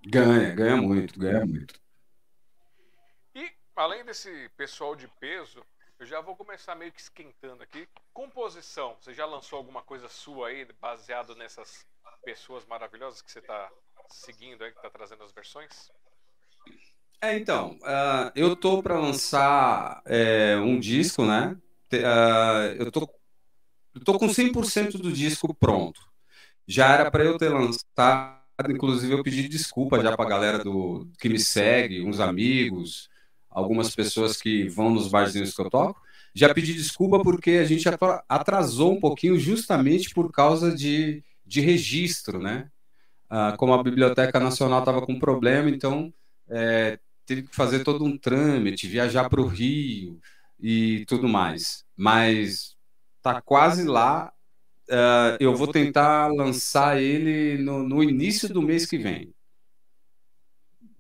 Ganha, 0.07 0.55
ganha 0.55 0.77
muito, 0.77 1.19
ganha 1.19 1.45
muito. 1.45 1.81
E 3.35 3.51
além 3.75 4.05
desse 4.05 4.49
pessoal 4.51 4.95
de 4.95 5.09
peso, 5.19 5.65
eu 6.05 6.09
já 6.09 6.21
vou 6.21 6.37
começar 6.37 6.75
meio 6.75 6.93
que 6.93 7.01
esquentando 7.01 7.63
aqui. 7.63 7.89
Composição, 8.13 8.95
você 9.01 9.15
já 9.15 9.25
lançou 9.25 9.57
alguma 9.57 9.81
coisa 9.81 10.07
sua 10.07 10.49
aí, 10.49 10.69
baseado 10.79 11.35
nessas 11.35 11.87
pessoas 12.23 12.67
maravilhosas 12.67 13.23
que 13.23 13.33
você 13.33 13.39
está 13.39 13.71
seguindo 14.11 14.63
aí, 14.63 14.71
que 14.71 14.77
está 14.77 14.91
trazendo 14.91 15.25
as 15.25 15.33
versões? 15.33 15.91
É, 17.23 17.39
então, 17.39 17.79
uh, 17.81 18.31
eu 18.37 18.55
tô 18.55 18.83
para 18.83 19.01
lançar 19.01 20.03
é, 20.05 20.57
um 20.59 20.79
disco, 20.79 21.25
né? 21.25 21.57
Uh, 21.91 22.83
eu 22.83 22.93
tô 22.93 23.09
Estou 23.97 24.19
com 24.19 24.27
100% 24.27 24.99
do 24.99 25.11
disco 25.11 25.55
pronto. 25.55 26.01
Já 26.67 26.93
era 26.93 27.11
para 27.11 27.25
eu 27.25 27.39
ter 27.39 27.49
lançado, 27.49 28.43
inclusive 28.69 29.15
eu 29.15 29.23
pedi 29.23 29.49
desculpa 29.49 30.03
já 30.03 30.15
para 30.15 30.27
a 30.27 30.29
galera 30.29 30.59
do 30.59 31.09
que 31.19 31.31
me 31.31 31.39
segue, 31.39 32.03
uns 32.03 32.21
amigos, 32.21 33.09
algumas 33.55 33.95
pessoas 33.95 34.37
que 34.37 34.69
vão 34.69 34.91
nos 34.91 35.09
barzinhos 35.09 35.55
que 35.55 35.63
eu 35.63 35.71
toco. 35.71 36.03
Já 36.35 36.53
pedi 36.53 36.75
desculpa 36.75 37.23
porque 37.23 37.53
a 37.53 37.65
gente 37.65 37.89
atrasou 38.29 38.93
um 38.93 39.01
pouquinho 39.01 39.39
justamente 39.39 40.11
por 40.11 40.33
causa 40.33 40.75
de, 40.75 41.23
de 41.47 41.61
registro, 41.61 42.43
né? 42.43 42.69
Ah, 43.31 43.55
como 43.57 43.73
a 43.73 43.83
Biblioteca 43.83 44.39
Nacional 44.39 44.81
estava 44.81 45.01
com 45.01 45.19
problema, 45.19 45.71
então 45.71 46.13
é, 46.49 46.99
teve 47.27 47.43
que 47.43 47.57
fazer 47.57 47.83
todo 47.83 48.05
um 48.05 48.19
trâmite, 48.19 48.89
viajar 48.89 49.29
para 49.29 49.41
o 49.41 49.47
Rio 49.47 50.21
e 50.61 51.05
tudo 51.07 51.29
mais. 51.29 51.85
Mas 51.97 52.77
tá 53.23 53.41
quase 53.41 53.85
lá. 53.85 54.33
Uh, 54.89 55.41
eu 55.41 55.57
vou 55.57 55.67
tentar 55.67 56.29
lançar 56.29 57.01
ele 57.01 57.57
no, 57.63 57.83
no, 57.83 58.03
início 58.03 58.53
do 58.53 58.61
mês 58.61 58.85
que 58.85 58.99
vem. 58.99 59.35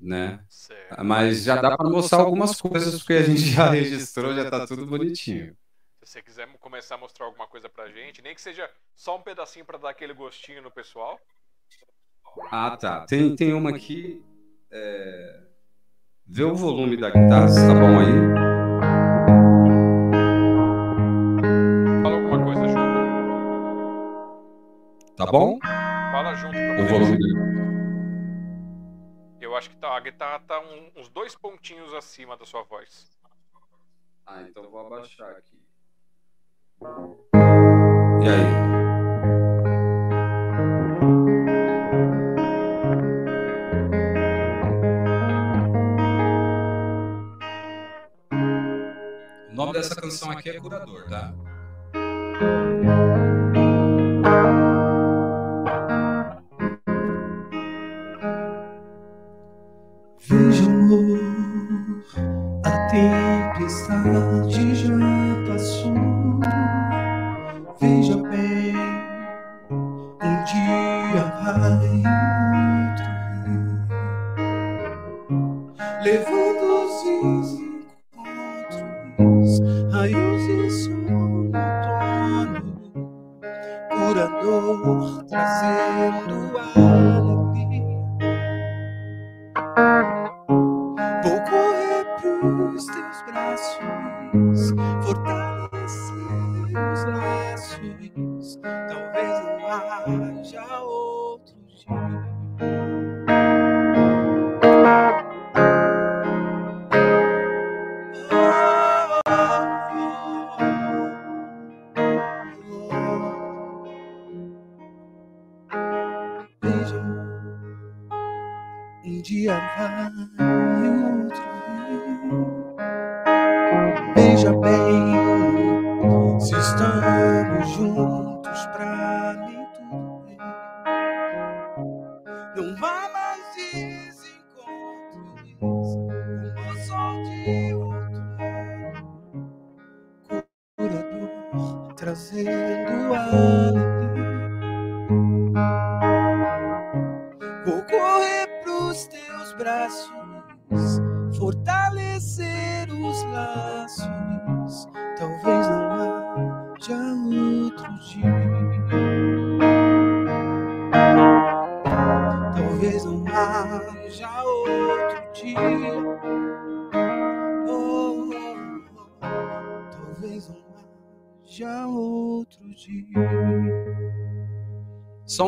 Né? 0.00 0.42
Certo. 0.64 1.04
Mas 1.04 1.42
já 1.42 1.60
dá 1.60 1.76
para 1.76 1.90
mostrar 1.90 2.20
algumas 2.20 2.58
coisas, 2.58 2.98
porque 2.98 3.12
a 3.12 3.22
gente 3.22 3.40
já 3.40 3.68
registrou, 3.70 4.34
já 4.34 4.50
tá 4.50 4.66
tudo 4.66 4.86
bonitinho. 4.86 5.54
Se 6.02 6.12
você 6.12 6.22
quiser 6.22 6.48
começar 6.58 6.94
a 6.94 6.98
mostrar 6.98 7.26
alguma 7.26 7.46
coisa 7.46 7.68
pra 7.68 7.90
gente, 7.90 8.22
nem 8.22 8.34
que 8.34 8.40
seja 8.40 8.70
só 8.94 9.18
um 9.18 9.20
pedacinho 9.20 9.66
para 9.66 9.76
dar 9.76 9.90
aquele 9.90 10.14
gostinho 10.14 10.62
no 10.62 10.70
pessoal. 10.70 11.20
Ah, 12.50 12.78
tá. 12.78 13.04
Tem, 13.04 13.36
tem 13.36 13.52
uma 13.52 13.68
aqui. 13.68 14.24
É... 14.70 15.40
Vê 16.26 16.44
o 16.44 16.54
volume 16.54 16.96
da 16.96 17.10
guitarra, 17.10 17.46
tá 17.46 17.74
bom 17.74 18.00
aí? 18.00 18.54
Tá 25.14 25.26
bom? 25.26 25.58
Fala 25.60 26.34
junto 26.34 26.56
o 26.56 26.88
volume 26.88 27.18
dele. 27.18 27.63
Eu 29.54 29.58
acho 29.58 29.70
que 29.70 29.76
tá, 29.76 29.96
a 29.96 30.00
guitarra 30.00 30.40
tá 30.40 30.58
um, 30.58 30.90
uns 30.96 31.08
dois 31.08 31.36
pontinhos 31.36 31.94
acima 31.94 32.36
da 32.36 32.44
sua 32.44 32.64
voz. 32.64 33.08
Ah, 34.26 34.42
então 34.42 34.68
vou 34.68 34.84
abaixar 34.84 35.30
aqui. 35.30 35.56
E 38.20 38.28
aí? 38.28 38.50
O 49.52 49.54
nome 49.54 49.72
dessa 49.72 49.94
canção 49.94 50.32
aqui 50.32 50.50
é 50.50 50.58
Curador, 50.58 51.08
tá? 51.08 51.32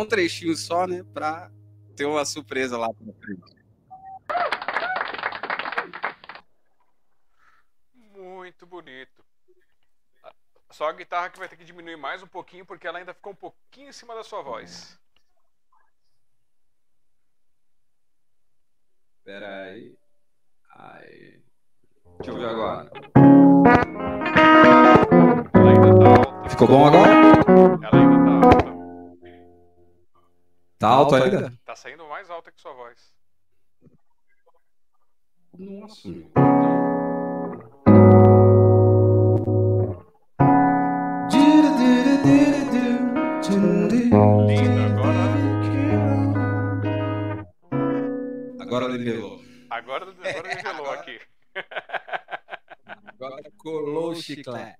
Um 0.07 0.09
trechinho 0.09 0.57
só, 0.57 0.87
né? 0.87 1.05
Pra 1.13 1.51
ter 1.97 2.07
uma 2.07 2.25
surpresa 2.25 2.79
lá 2.79 2.89
pra 2.95 3.13
frente. 3.21 3.57
Muito 7.93 8.65
bonito. 8.67 9.25
Só 10.71 10.89
a 10.89 10.93
guitarra 10.93 11.31
que 11.31 11.39
vai 11.39 11.49
ter 11.49 11.57
que 11.57 11.65
diminuir 11.65 11.97
mais 11.97 12.23
um 12.23 12.27
pouquinho, 12.27 12.65
porque 12.65 12.87
ela 12.87 12.99
ainda 12.99 13.15
ficou 13.15 13.33
um 13.33 13.37
pouquinho 13.37 13.89
em 13.89 13.93
cima 13.93 14.15
da 14.15 14.23
sua 14.23 14.43
voz. 14.43 14.99
Pera 19.25 19.65
aí. 19.65 19.97
Aí. 20.71 21.43
Deixa 22.19 22.31
eu 22.31 22.37
ver 22.37 22.49
agora. 22.49 22.91
Ela 25.55 25.71
ainda 25.71 25.99
tá 25.99 26.09
alta. 26.11 26.49
Ficou 26.49 26.69
bom 26.69 26.87
agora? 26.87 27.13
Ela 27.83 27.99
ainda 27.99 28.25
tá 28.25 28.49
alta. 28.49 28.76
Tá 30.79 30.89
alto 30.89 31.15
ainda? 31.15 31.53
Tá 31.65 31.75
saindo 31.75 32.07
mais 32.07 32.29
alta 32.29 32.53
que 32.53 32.61
sua 32.61 32.75
voz. 32.75 33.15
Nossa. 35.59 36.09
Lindo, 44.47 44.83
agora. 44.85 45.27
Agora 48.61 48.89
nivelou. 48.89 49.41
Agora, 49.71 50.05
agora 50.11 50.55
nivelou 50.55 50.87
Agora. 50.87 51.01
aqui. 51.01 51.21
Agora 53.07 53.43
colou 53.57 54.11
o 54.11 54.15
chiclete. 54.15 54.79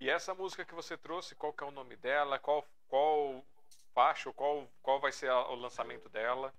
E 0.00 0.10
essa 0.10 0.34
música 0.34 0.64
que 0.64 0.74
você 0.74 0.96
trouxe, 0.96 1.36
qual 1.36 1.52
que 1.52 1.62
é 1.62 1.66
o 1.66 1.70
nome 1.70 1.94
dela? 1.96 2.38
Qual, 2.38 2.66
qual 2.88 3.44
faixa? 3.94 4.32
Qual, 4.32 4.68
qual 4.82 5.00
vai 5.00 5.12
ser 5.12 5.30
a- 5.30 5.48
o 5.50 5.54
lançamento 5.56 6.08
dela? 6.08 6.52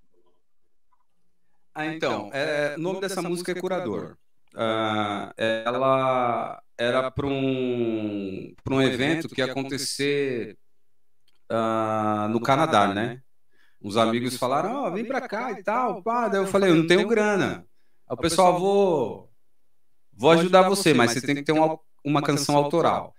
Ah, 1.73 1.85
então, 1.85 2.29
é, 2.33 2.75
o 2.77 2.81
nome 2.81 2.99
dessa 2.99 3.21
música 3.21 3.51
é 3.51 3.55
Curador. 3.55 4.17
Ah, 4.55 5.33
ela 5.37 6.61
era 6.77 7.01
para 7.03 7.25
um, 7.27 8.53
pra 8.63 8.73
um 8.75 8.81
evento 8.81 9.29
que 9.29 9.39
ia 9.41 9.45
acontecer 9.45 10.57
ah, 11.49 12.27
no 12.31 12.41
Canadá, 12.41 12.87
né? 12.87 13.21
Uns 13.81 13.97
amigos 13.97 14.37
falaram, 14.37 14.71
ó, 14.85 14.91
vem 14.91 15.05
pra 15.05 15.21
cá 15.21 15.51
e 15.51 15.57
tal, 15.57 16.01
pá. 16.03 16.29
Daí 16.29 16.39
eu 16.41 16.47
falei, 16.47 16.71
eu 16.71 16.75
não 16.75 16.85
tenho 16.85 17.05
grana. 17.05 17.67
Aí 18.07 18.15
o 18.15 18.17
pessoal, 18.17 18.53
vou, 18.55 19.31
vou 20.13 20.31
ajudar 20.31 20.63
você, 20.63 20.93
mas 20.93 21.11
você 21.13 21.21
tem 21.21 21.35
que 21.35 21.43
ter 21.43 21.53
uma, 21.53 21.79
uma 22.05 22.23
canção 22.23 22.55
autoral. 22.57 23.15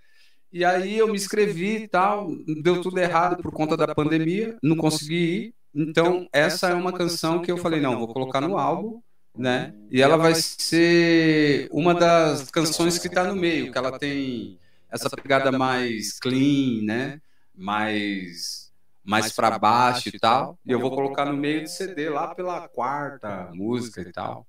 E 0.53 0.65
aí 0.65 0.99
eu 0.99 1.09
me 1.09 1.15
inscrevi 1.15 1.85
e 1.85 1.88
tal, 1.88 2.29
deu 2.62 2.83
tudo 2.83 2.99
errado 2.99 3.43
por 3.43 3.53
conta 3.53 3.77
da 3.77 3.95
pandemia, 3.95 4.59
não 4.62 4.77
consegui 4.77 5.15
ir. 5.15 5.55
Então, 5.75 6.29
essa 6.31 6.69
é 6.69 6.75
uma 6.75 6.93
canção 6.93 7.41
que 7.41 7.51
eu 7.51 7.57
falei, 7.57 7.81
não, 7.81 7.99
vou 7.99 8.12
colocar 8.12 8.43
no 8.43 8.59
álbum, 8.59 9.01
né? 9.35 9.75
E 9.91 10.03
ela 10.03 10.19
vai 10.19 10.35
ser 10.35 11.69
uma 11.73 11.95
das 11.95 12.51
canções 12.51 12.99
que 12.99 13.09
tá 13.09 13.25
no 13.25 13.35
meio, 13.35 13.73
que 13.73 13.79
ela 13.79 13.99
tem 13.99 14.59
essa 14.91 15.09
pegada 15.09 15.51
mais 15.51 16.21
clean, 16.21 16.85
né? 16.85 17.21
Mais 17.55 18.71
mais 19.05 19.33
para 19.33 19.59
baixo 19.59 20.11
e 20.11 20.19
tal. 20.19 20.59
E 20.65 20.71
eu 20.71 20.79
vou 20.79 20.95
colocar 20.95 21.25
no 21.25 21.37
meio 21.37 21.62
do 21.62 21.69
CD 21.69 22.09
lá 22.09 22.35
pela 22.35 22.69
quarta 22.69 23.51
música 23.53 24.03
e 24.03 24.12
tal. 24.12 24.47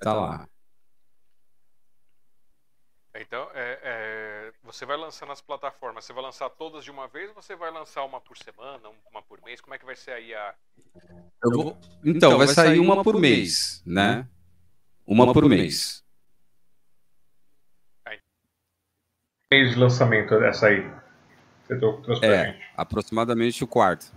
Tá 0.00 0.12
lá. 0.12 0.48
Então, 3.14 3.48
é, 3.52 3.78
é, 3.82 4.27
você 4.72 4.84
vai 4.84 4.98
lançar 4.98 5.24
nas 5.26 5.40
plataformas, 5.40 6.04
você 6.04 6.12
vai 6.12 6.22
lançar 6.22 6.50
todas 6.50 6.84
de 6.84 6.90
uma 6.90 7.08
vez 7.08 7.28
ou 7.28 7.34
você 7.34 7.56
vai 7.56 7.70
lançar 7.70 8.04
uma 8.04 8.20
por 8.20 8.36
semana, 8.36 8.90
uma 9.10 9.22
por 9.22 9.40
mês? 9.42 9.62
Como 9.62 9.74
é 9.74 9.78
que 9.78 9.84
vai 9.86 9.96
ser 9.96 10.12
aí 10.12 10.34
a. 10.34 10.54
Eu 11.42 11.50
vou... 11.50 11.78
Então, 12.04 12.36
vai 12.36 12.46
sair 12.46 12.78
uma 12.78 13.02
por 13.02 13.18
mês, 13.18 13.82
né? 13.86 14.28
Uma 15.06 15.32
por 15.32 15.46
mês. 15.48 16.04
Mês 19.50 19.70
de 19.70 19.76
lançamento 19.76 20.34
essa 20.34 20.66
aí? 20.66 20.86
Você 21.66 21.78
trouxe 21.78 22.20
pra 22.20 22.28
É, 22.28 22.52
gente. 22.52 22.66
aproximadamente 22.76 23.64
o 23.64 23.66
quarto. 23.66 24.12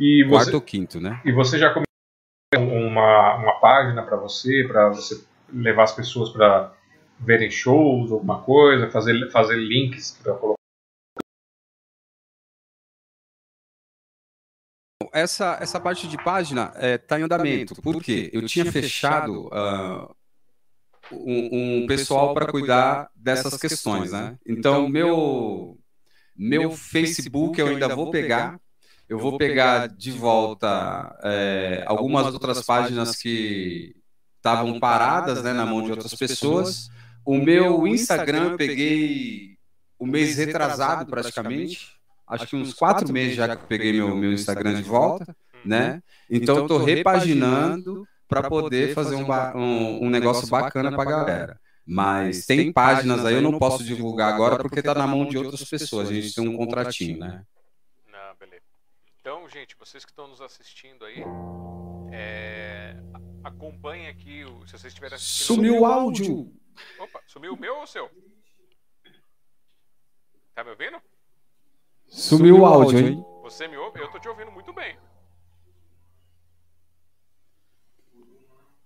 E 0.00 0.24
você, 0.24 0.44
Quarto 0.44 0.54
ou 0.54 0.60
quinto, 0.62 0.98
né? 0.98 1.20
e 1.24 1.30
você 1.30 1.58
já 1.58 1.68
começou 1.68 2.74
uma, 2.74 3.34
uma 3.36 3.60
página 3.60 4.02
para 4.02 4.16
você, 4.16 4.64
para 4.66 4.88
você 4.88 5.22
levar 5.52 5.84
as 5.84 5.92
pessoas 5.92 6.30
para 6.30 6.72
verem 7.24 7.50
shows, 7.50 8.12
alguma 8.12 8.42
coisa, 8.42 8.90
fazer, 8.90 9.30
fazer 9.30 9.56
links 9.56 10.18
para 10.22 10.34
colocar. 10.34 10.54
Essa, 15.12 15.58
essa 15.60 15.78
parte 15.78 16.08
de 16.08 16.16
página 16.16 16.72
está 16.76 17.18
em 17.18 17.22
andamento. 17.22 17.80
Por 17.80 18.02
quê? 18.02 18.30
Eu 18.32 18.44
tinha 18.46 18.70
fechado 18.70 19.48
ah, 19.52 20.12
um, 21.12 21.82
um 21.82 21.86
pessoal 21.86 22.34
para 22.34 22.50
cuidar 22.50 23.10
dessas 23.14 23.56
questões, 23.56 24.12
né? 24.12 24.36
Então, 24.46 24.88
meu, 24.88 25.78
meu 26.36 26.70
Facebook 26.72 27.60
eu 27.60 27.68
ainda 27.68 27.94
vou 27.94 28.10
pegar. 28.10 28.58
Eu 29.08 29.18
vou 29.18 29.36
pegar 29.36 29.86
de 29.86 30.10
volta 30.10 31.14
é, 31.22 31.84
algumas 31.86 32.32
outras 32.32 32.62
páginas 32.64 33.16
que 33.16 33.94
estavam 34.36 34.80
paradas 34.80 35.42
né, 35.42 35.52
na 35.52 35.66
mão 35.66 35.82
de 35.82 35.90
outras 35.90 36.14
pessoas. 36.14 36.88
O 37.24 37.38
meu 37.38 37.86
Instagram 37.86 38.50
eu 38.50 38.56
peguei 38.56 39.56
o 39.98 40.06
mês 40.06 40.36
retrasado 40.36 41.06
praticamente. 41.06 41.94
Acho 42.26 42.46
que 42.46 42.56
uns 42.56 42.74
quatro 42.74 43.12
meses 43.12 43.36
já 43.36 43.56
que 43.56 43.62
eu 43.62 43.66
peguei 43.66 43.92
meu, 43.92 44.14
meu 44.16 44.32
Instagram 44.32 44.74
de 44.74 44.82
volta, 44.82 45.36
né? 45.64 46.02
Então 46.30 46.56
eu 46.56 46.66
tô 46.66 46.78
repaginando 46.78 48.06
para 48.28 48.48
poder 48.48 48.94
fazer 48.94 49.14
um, 49.14 49.30
um, 49.56 50.04
um 50.04 50.10
negócio 50.10 50.46
bacana 50.48 50.94
para 50.94 51.10
galera. 51.10 51.60
Mas 51.86 52.46
tem 52.46 52.72
páginas 52.72 53.24
aí, 53.26 53.34
eu 53.34 53.42
não 53.42 53.58
posso 53.58 53.84
divulgar 53.84 54.32
agora 54.32 54.56
porque 54.56 54.82
tá 54.82 54.94
na 54.94 55.06
mão 55.06 55.26
de 55.26 55.36
outras 55.36 55.64
pessoas. 55.64 56.08
A 56.08 56.12
gente 56.12 56.34
tem 56.34 56.48
um 56.48 56.56
contratinho, 56.56 57.18
né? 57.18 57.44
Não, 58.10 58.34
beleza. 58.40 58.62
Então, 59.20 59.46
gente, 59.50 59.76
vocês 59.78 60.04
que 60.04 60.10
estão 60.10 60.26
nos 60.26 60.40
assistindo 60.40 61.04
aí, 61.04 61.22
é, 62.10 62.96
acompanhem 63.42 64.08
aqui, 64.08 64.44
se 64.66 64.72
vocês 64.72 64.84
estiverem 64.86 65.16
assistindo. 65.16 65.46
Sumiu 65.46 65.80
o 65.80 65.86
áudio! 65.86 66.50
Opa, 66.98 67.22
sumiu 67.26 67.54
o 67.54 67.56
meu 67.56 67.76
ou 67.76 67.82
o 67.82 67.86
seu? 67.86 68.10
Tá 70.54 70.62
me 70.62 70.70
ouvindo? 70.70 71.02
Sumiu 72.06 72.60
o 72.60 72.66
áudio, 72.66 72.98
hein? 72.98 73.24
Você 73.42 73.66
me 73.66 73.76
ouve? 73.76 74.00
Eu 74.00 74.10
tô 74.10 74.18
te 74.18 74.28
ouvindo 74.28 74.50
muito 74.50 74.72
bem. 74.72 74.98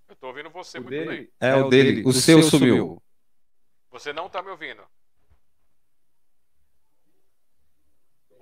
Eu 0.07 0.15
tô 0.15 0.27
ouvindo 0.27 0.49
você 0.49 0.79
muito 0.79 1.05
bem. 1.05 1.31
É 1.39 1.55
o 1.55 1.69
dele. 1.69 2.03
O 2.05 2.11
seu 2.11 2.41
sumiu. 2.41 3.01
Você 3.91 4.11
não 4.11 4.29
tá 4.29 4.41
me 4.41 4.49
ouvindo. 4.49 4.83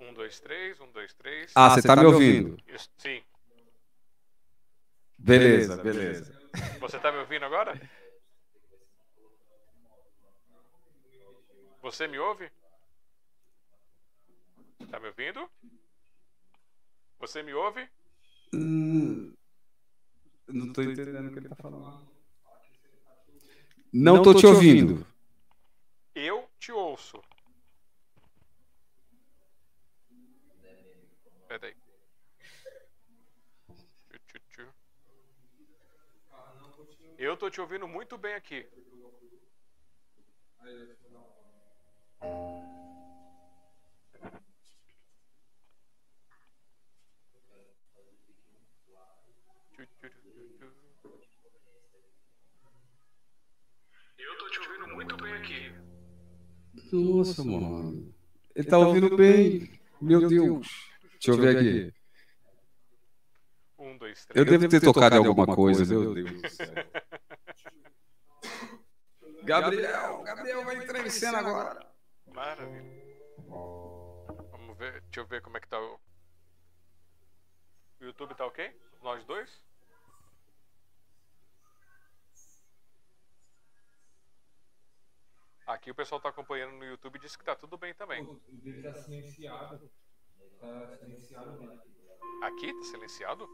Um, 0.00 0.14
dois, 0.14 0.40
três, 0.40 0.80
um, 0.80 0.90
dois, 0.92 1.12
três. 1.12 1.52
Ah, 1.54 1.70
você 1.70 1.82
tá 1.82 1.96
me 1.96 2.06
ouvindo? 2.06 2.56
Isso, 2.66 2.88
sim. 2.96 3.22
Beleza, 5.18 5.82
beleza. 5.82 6.50
Você 6.80 6.98
tá 6.98 7.10
me 7.10 7.18
ouvindo 7.18 7.44
agora? 7.44 7.78
Você 11.88 12.06
me 12.06 12.18
ouve? 12.18 12.50
Tá 14.90 15.00
me 15.00 15.06
ouvindo? 15.06 15.50
Você 17.18 17.42
me 17.42 17.54
ouve? 17.54 17.88
Hum, 18.52 19.34
não 20.46 20.70
tô 20.70 20.82
entendendo 20.82 21.28
o 21.28 21.32
que 21.32 21.38
ele 21.38 21.48
tá 21.48 21.56
falando. 21.56 22.06
Não 23.90 24.22
tô 24.22 24.34
te 24.34 24.44
ouvindo. 24.44 25.06
Eu 26.14 26.46
te 26.58 26.70
ouço. 26.72 27.22
Peraí. 31.48 31.74
Eu 37.16 37.34
tô 37.34 37.48
te 37.48 37.62
ouvindo 37.62 37.88
muito 37.88 38.18
bem 38.18 38.34
aqui. 38.34 38.68
Eu 42.20 42.28
tô 54.38 54.48
te 54.50 54.58
ouvindo 54.60 54.88
muito 54.94 55.16
bem 55.16 55.32
aqui. 55.34 55.72
Nossa, 56.92 57.44
mano. 57.44 57.90
Ele, 57.90 58.14
Ele 58.56 58.64
tá, 58.64 58.70
tá 58.70 58.78
ouvindo, 58.78 59.04
ouvindo 59.04 59.16
bem. 59.16 59.58
bem. 59.60 59.80
Meu, 60.00 60.20
Meu 60.20 60.28
Deus. 60.28 60.44
Deus. 60.44 60.68
Deixa 61.12 61.30
eu 61.30 61.36
ver 61.36 61.56
aqui. 61.56 61.92
Um, 63.78 63.96
dois, 63.96 64.26
três. 64.26 64.36
Eu, 64.36 64.44
eu 64.44 64.50
devo 64.58 64.68
ter, 64.68 64.80
ter 64.80 64.86
tocado, 64.86 65.10
tocado 65.10 65.24
em 65.24 65.28
alguma, 65.28 65.46
coisa, 65.54 65.86
coisa. 65.86 66.00
Meu 66.00 66.12
Deus 66.14 66.42
do 66.42 66.48
céu. 66.50 66.66
Gabriel, 69.44 70.22
Gabriel 70.24 70.64
vai 70.64 70.76
entrar 70.76 71.06
em 71.06 71.10
cena 71.10 71.38
agora. 71.38 71.87
Maravilha. 72.38 72.84
Vamos 74.52 74.78
ver, 74.78 75.00
deixa 75.00 75.20
eu 75.20 75.26
ver 75.26 75.42
como 75.42 75.56
é 75.56 75.60
que 75.60 75.66
tá 75.66 75.80
o. 75.80 75.98
O 78.00 78.04
YouTube 78.04 78.32
tá 78.36 78.46
ok? 78.46 78.80
Nós 79.02 79.24
dois? 79.24 79.60
Aqui 85.66 85.90
o 85.90 85.94
pessoal 85.96 86.20
tá 86.20 86.28
acompanhando 86.28 86.74
no 86.76 86.84
YouTube 86.84 87.16
e 87.16 87.18
disse 87.18 87.36
que 87.36 87.44
tá 87.44 87.56
tudo 87.56 87.76
bem 87.76 87.92
também. 87.92 88.24
dele 88.52 88.84
tá 88.84 88.94
silenciado. 88.94 89.90
Tá 90.60 90.96
silenciado 90.96 91.58
mesmo. 91.58 91.82
Aqui 92.44 92.72
tá 92.72 92.82
silenciado? 92.84 93.48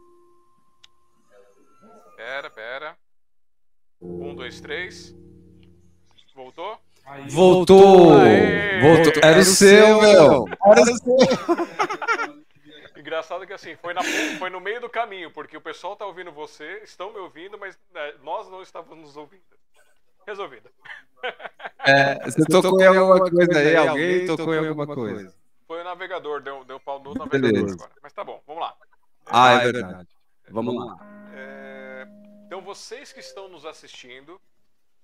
Pera, 2.15 2.51
pera. 2.51 2.95
Um, 3.99 4.35
dois, 4.35 4.61
três. 4.61 5.11
Voltou? 6.35 6.77
Aí, 7.05 7.29
Voltou! 7.29 8.19
Aê! 8.19 8.81
Voltou. 8.81 9.13
Era 9.23 9.39
o 9.39 9.43
seu, 9.43 10.01
meu. 10.01 10.45
Engraçado 12.97 13.47
que 13.47 13.53
assim, 13.53 13.75
foi, 13.77 13.93
na, 13.93 14.01
foi 14.37 14.49
no 14.49 14.59
meio 14.59 14.81
do 14.81 14.89
caminho, 14.89 15.31
porque 15.31 15.55
o 15.55 15.61
pessoal 15.61 15.95
tá 15.95 16.05
ouvindo 16.05 16.31
você, 16.31 16.81
estão 16.83 17.13
me 17.13 17.19
ouvindo, 17.19 17.57
mas 17.57 17.77
né, 17.93 18.13
nós 18.23 18.49
não 18.49 18.61
estávamos 18.61 19.05
nos 19.05 19.15
ouvindo. 19.15 19.43
Resolvido. 20.27 20.69
É, 21.85 22.15
você 22.25 22.43
tocou 22.45 22.81
em 22.81 22.87
alguma 22.87 23.19
coisa 23.19 23.59
aí? 23.59 23.75
Alguém 23.75 24.25
tocou 24.25 24.53
em 24.53 24.67
alguma 24.67 24.87
coisa? 24.87 25.33
Foi 25.67 25.81
o 25.81 25.83
navegador, 25.83 26.41
deu, 26.41 26.63
deu 26.65 26.79
pau 26.79 26.99
no 26.99 27.13
navegador 27.13 27.51
Beleza. 27.53 27.75
agora. 27.75 27.91
Mas 28.01 28.11
tá 28.11 28.23
bom, 28.23 28.41
vamos 28.45 28.61
lá. 28.61 28.75
Ah, 29.27 29.53
é 29.53 29.71
verdade. 29.71 30.09
Vamos 30.49 30.75
lá. 30.75 30.97
É, 31.33 32.07
Então 32.47 32.61
vocês 32.61 33.13
que 33.13 33.19
estão 33.19 33.47
nos 33.47 33.65
assistindo, 33.65 34.41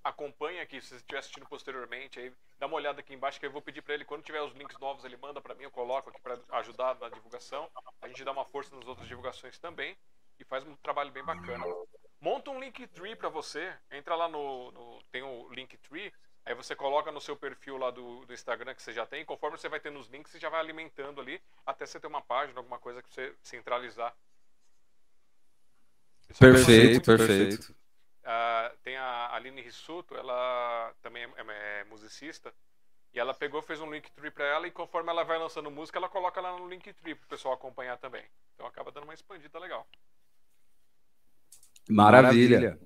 acompanhem 0.03 0.59
aqui, 0.61 0.81
se 0.81 0.89
você 0.89 0.95
estiver 0.97 1.19
assistindo 1.19 1.45
posteriormente, 1.47 2.19
aí 2.19 2.33
dá 2.59 2.67
uma 2.67 2.75
olhada 2.75 2.99
aqui 3.01 3.13
embaixo 3.13 3.39
que 3.39 3.45
eu 3.45 3.51
vou 3.51 3.61
pedir 3.61 3.81
para 3.81 3.93
ele, 3.93 4.05
quando 4.05 4.23
tiver 4.23 4.41
os 4.41 4.53
links 4.53 4.77
novos, 4.79 5.05
ele 5.05 5.17
manda 5.17 5.41
para 5.41 5.55
mim, 5.55 5.63
eu 5.63 5.71
coloco 5.71 6.09
aqui 6.09 6.21
para 6.21 6.39
ajudar 6.59 6.95
na 6.99 7.09
divulgação. 7.09 7.69
A 8.01 8.07
gente 8.07 8.23
dá 8.23 8.31
uma 8.31 8.45
força 8.45 8.75
nas 8.75 8.87
outras 8.87 9.07
divulgações 9.07 9.57
também 9.59 9.97
e 10.39 10.43
faz 10.45 10.63
um 10.65 10.75
trabalho 10.77 11.11
bem 11.11 11.23
bacana. 11.23 11.65
Monta 12.19 12.51
um 12.51 12.59
Linktree 12.59 13.15
para 13.15 13.29
você, 13.29 13.75
entra 13.91 14.15
lá 14.15 14.27
no, 14.27 14.71
no- 14.71 15.03
tem 15.11 15.23
o 15.23 15.49
Linktree, 15.51 16.13
aí 16.45 16.53
você 16.53 16.75
coloca 16.75 17.11
no 17.11 17.19
seu 17.21 17.35
perfil 17.35 17.77
lá 17.77 17.91
do, 17.91 18.25
do 18.25 18.33
Instagram 18.33 18.73
que 18.75 18.81
você 18.81 18.93
já 18.93 19.05
tem, 19.05 19.25
conforme 19.25 19.57
você 19.57 19.69
vai 19.69 19.79
tendo 19.79 19.99
os 19.99 20.07
links, 20.07 20.31
você 20.31 20.39
já 20.39 20.49
vai 20.49 20.59
alimentando 20.59 21.19
ali 21.21 21.41
até 21.65 21.85
você 21.85 21.99
ter 21.99 22.07
uma 22.07 22.21
página, 22.21 22.59
alguma 22.59 22.79
coisa 22.79 23.01
que 23.01 23.09
você 23.13 23.35
centralizar. 23.41 24.15
É 26.29 26.33
Perfeito, 26.39 27.01
perfeito. 27.17 27.75
Ah, 28.23 28.71
tem 28.83 28.97
a 28.97 29.33
Aline 29.35 29.61
Rissuto, 29.61 30.15
ela 30.15 30.93
também 31.01 31.23
é, 31.23 31.27
é- 31.27 31.81
é 31.81 31.83
musicista. 31.85 32.53
E 33.13 33.19
ela 33.19 33.33
pegou, 33.33 33.61
fez 33.61 33.81
um 33.81 33.91
Linktree 33.91 34.31
pra 34.31 34.45
ela 34.45 34.67
e 34.67 34.71
conforme 34.71 35.09
ela 35.09 35.23
vai 35.23 35.37
lançando 35.37 35.69
música, 35.69 35.97
ela 35.99 36.07
coloca 36.07 36.39
lá 36.39 36.57
no 36.57 36.67
Linktree 36.69 37.15
pro 37.15 37.27
pessoal 37.27 37.53
acompanhar 37.53 37.97
também. 37.97 38.23
Então 38.53 38.65
acaba 38.65 38.91
dando 38.91 39.03
uma 39.03 39.13
expandida 39.13 39.59
legal. 39.59 39.85
Maravilha. 41.89 42.79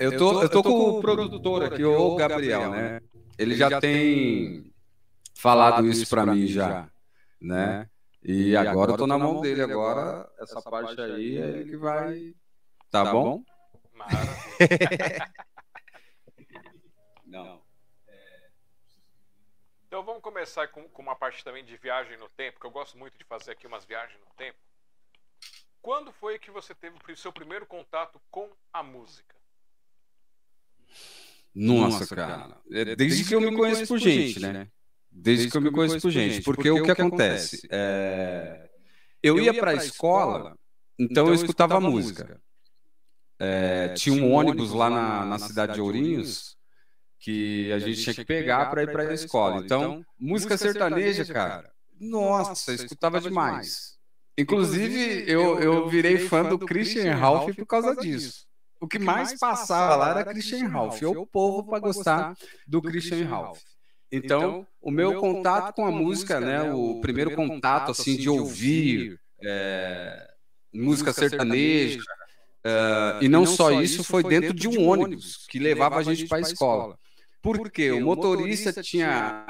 Eu 0.00 0.18
tô, 0.18 0.42
eu 0.42 0.48
tô 0.48 0.62
com 0.62 0.90
o 0.90 1.00
produtor 1.00 1.62
aqui, 1.62 1.84
o 1.84 2.16
Gabriel, 2.16 2.70
né? 2.72 3.00
Ele 3.38 3.54
já 3.54 3.80
tem 3.80 4.72
falado 5.34 5.86
isso 5.86 6.08
pra 6.10 6.26
mim 6.26 6.48
já, 6.48 6.90
né? 7.40 7.88
E 8.22 8.56
agora 8.56 8.92
eu 8.92 8.96
tô 8.96 9.06
na 9.06 9.18
mão 9.18 9.40
dele 9.40 9.62
agora, 9.62 10.28
essa 10.40 10.62
parte 10.62 11.00
aí 11.00 11.36
é 11.36 11.48
ele 11.48 11.70
que 11.70 11.76
vai... 11.76 12.34
Tá 12.90 13.04
bom? 13.12 13.44
Não. 17.24 17.62
Então 19.86 20.04
vamos 20.04 20.22
começar 20.22 20.68
com, 20.68 20.88
com 20.88 21.02
uma 21.02 21.14
parte 21.14 21.44
também 21.44 21.64
de 21.64 21.76
viagem 21.76 22.18
no 22.18 22.28
tempo, 22.30 22.58
que 22.58 22.66
eu 22.66 22.70
gosto 22.70 22.98
muito 22.98 23.16
de 23.16 23.24
fazer 23.24 23.52
aqui 23.52 23.66
umas 23.66 23.84
viagens 23.84 24.18
no 24.20 24.34
tempo. 24.36 24.58
Quando 25.80 26.12
foi 26.12 26.38
que 26.38 26.50
você 26.50 26.74
teve 26.74 26.96
o 27.08 27.16
seu 27.16 27.32
primeiro 27.32 27.66
contato 27.66 28.20
com 28.30 28.50
a 28.72 28.82
música? 28.82 29.34
Nossa, 31.54 32.14
cara. 32.14 32.56
É 32.72 32.96
Desde 32.96 33.24
que 33.24 33.34
eu 33.34 33.40
me 33.40 33.54
conheço 33.54 33.86
por 33.86 33.98
gente, 33.98 34.40
né? 34.40 34.68
Desde 35.10 35.50
que 35.50 35.56
eu 35.56 35.60
me 35.60 35.70
conheço 35.70 36.00
por 36.00 36.10
gente. 36.10 36.42
Porque 36.42 36.70
o 36.70 36.82
que 36.82 36.90
acontece? 36.90 37.66
É, 37.70 38.68
Eu 39.22 39.38
ia 39.38 39.54
pra 39.54 39.74
escola, 39.74 40.58
então 40.98 41.28
eu 41.28 41.34
escutava 41.34 41.80
música. 41.80 42.40
É, 43.38 43.88
tinha 43.94 44.22
um 44.22 44.32
ônibus 44.32 44.72
lá 44.72 44.88
na, 44.88 45.24
na 45.24 45.38
cidade 45.38 45.74
de 45.74 45.80
Ourinhos 45.80 46.56
que 47.18 47.72
a 47.72 47.78
gente 47.78 48.02
tinha 48.02 48.14
que 48.14 48.24
pegar 48.24 48.66
para 48.66 48.82
ir 48.82 48.92
para 48.92 49.02
a 49.02 49.14
escola. 49.14 49.62
Então, 49.64 50.04
música 50.18 50.56
sertaneja, 50.56 51.24
cara, 51.24 51.72
nossa, 51.98 52.72
eu 52.72 52.74
escutava 52.74 53.20
demais. 53.20 53.94
Inclusive, 54.36 55.24
eu, 55.30 55.58
eu 55.60 55.88
virei 55.88 56.18
fã 56.18 56.42
do 56.44 56.58
Christian 56.58 57.14
Ralph 57.14 57.54
por 57.54 57.66
causa 57.66 57.94
disso. 57.96 58.46
O 58.80 58.86
que 58.86 58.98
mais 58.98 59.38
passava 59.38 59.96
lá 59.96 60.10
era 60.10 60.24
Christian 60.24 60.68
Ralph, 60.68 61.00
ou 61.02 61.22
o 61.22 61.26
povo 61.26 61.64
para 61.64 61.78
gostar 61.78 62.34
do 62.66 62.82
Christian 62.82 63.26
Ralph. 63.26 63.60
Então, 64.12 64.66
o 64.80 64.90
meu 64.90 65.18
contato 65.18 65.74
com 65.74 65.86
a 65.86 65.90
música, 65.90 66.38
né, 66.38 66.70
o 66.72 67.00
primeiro 67.00 67.34
contato 67.34 67.90
assim 67.90 68.16
de 68.16 68.28
ouvir 68.28 69.18
é, 69.42 70.28
música 70.72 71.12
sertaneja, 71.12 72.00
é, 72.64 73.18
e 73.20 73.28
não 73.28 73.44
só 73.44 73.70
isso, 73.82 74.02
foi 74.02 74.22
dentro 74.22 74.54
de 74.54 74.66
um 74.66 74.88
ônibus 74.88 75.46
que 75.46 75.58
levava 75.58 75.96
a 75.98 76.02
gente 76.02 76.26
para 76.26 76.38
a 76.38 76.40
escola. 76.40 76.98
Porque 77.42 77.92
o 77.92 78.00
motorista 78.00 78.82
tinha, 78.82 79.44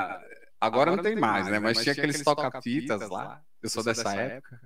agora 0.61 0.97
não 0.97 1.03
tem 1.03 1.15
mais, 1.15 1.47
né, 1.47 1.61
mas 1.61 1.81
tinha 1.81 1.93
aqueles 1.93 2.23
toca-fitas 2.23 3.09
lá. 3.09 3.41
Eu 3.63 3.71
sou 3.71 3.85
dessa 3.85 4.13
época. 4.15 4.61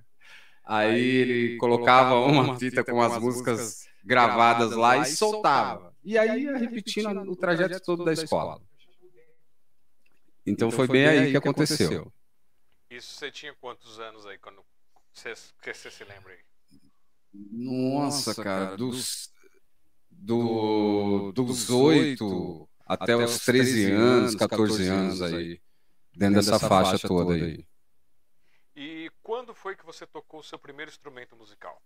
Aí 0.64 0.98
ele 0.98 1.56
colocava 1.56 2.14
uma 2.14 2.58
fita 2.58 2.82
com 2.82 3.00
as 3.00 3.18
músicas 3.18 3.86
gravadas 4.02 4.72
lá 4.72 4.98
e 4.98 5.04
soltava. 5.04 5.94
E 6.02 6.16
aí 6.16 6.44
ia 6.44 6.56
repetindo 6.56 7.30
o 7.30 7.36
trajeto 7.36 7.80
todo 7.80 8.04
da 8.04 8.12
escola. 8.12 8.60
Então 10.46 10.70
foi 10.70 10.88
bem 10.88 11.06
aí 11.06 11.30
que 11.30 11.36
aconteceu. 11.36 12.10
Isso 12.90 13.14
você 13.14 13.30
tinha 13.30 13.54
quantos 13.60 14.00
anos 14.00 14.24
aí 14.24 14.38
quando 14.38 14.64
você, 15.12 15.34
que 15.60 15.74
você 15.74 15.90
se 15.90 16.04
lembra 16.04 16.32
aí? 16.32 16.47
Nossa, 17.32 18.34
cara, 18.34 18.76
dos, 18.76 19.30
do, 20.10 21.32
dos 21.32 21.70
8 21.70 22.68
até 22.86 23.16
os 23.16 23.38
13 23.40 23.92
anos, 23.92 24.34
14 24.34 24.88
anos 24.88 25.22
aí, 25.22 25.60
dentro 26.16 26.36
dessa 26.36 26.58
faixa 26.58 27.06
toda 27.06 27.34
aí. 27.34 27.64
E 28.74 29.10
quando 29.22 29.54
foi 29.54 29.76
que 29.76 29.84
você 29.84 30.06
tocou 30.06 30.40
o 30.40 30.42
seu 30.42 30.58
primeiro 30.58 30.90
instrumento 30.90 31.36
musical? 31.36 31.82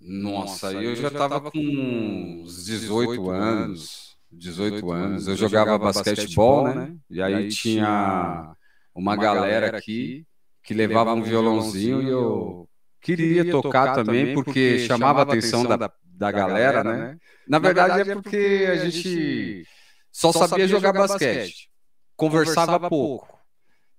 Nossa, 0.00 0.68
aí 0.68 0.84
eu 0.84 0.96
já 0.96 1.08
estava 1.08 1.50
com 1.50 1.58
uns 1.58 2.64
18 2.64 3.30
anos, 3.30 4.16
18 4.30 4.90
anos. 4.90 5.28
Eu 5.28 5.36
jogava 5.36 5.78
basquetebol, 5.78 6.64
né? 6.74 6.96
E 7.08 7.22
aí 7.22 7.48
tinha 7.48 8.54
uma 8.94 9.16
galera 9.16 9.76
aqui 9.76 10.26
que 10.62 10.74
levava 10.74 11.12
um 11.14 11.22
violãozinho 11.22 12.02
e 12.02 12.08
eu 12.08 12.69
queria 13.00 13.50
tocar 13.50 13.94
também 13.94 14.34
porque 14.34 14.80
chamava 14.80 15.20
a 15.20 15.22
atenção 15.22 15.64
da, 15.64 15.90
da 16.04 16.32
galera, 16.32 16.84
né? 16.84 17.16
Na 17.48 17.58
verdade 17.58 18.10
é 18.10 18.14
porque 18.14 18.66
a 18.70 18.76
gente 18.76 19.66
só 20.12 20.32
sabia 20.32 20.66
jogar 20.68 20.92
basquete, 20.92 21.70
conversava 22.16 22.88
pouco. 22.88 23.38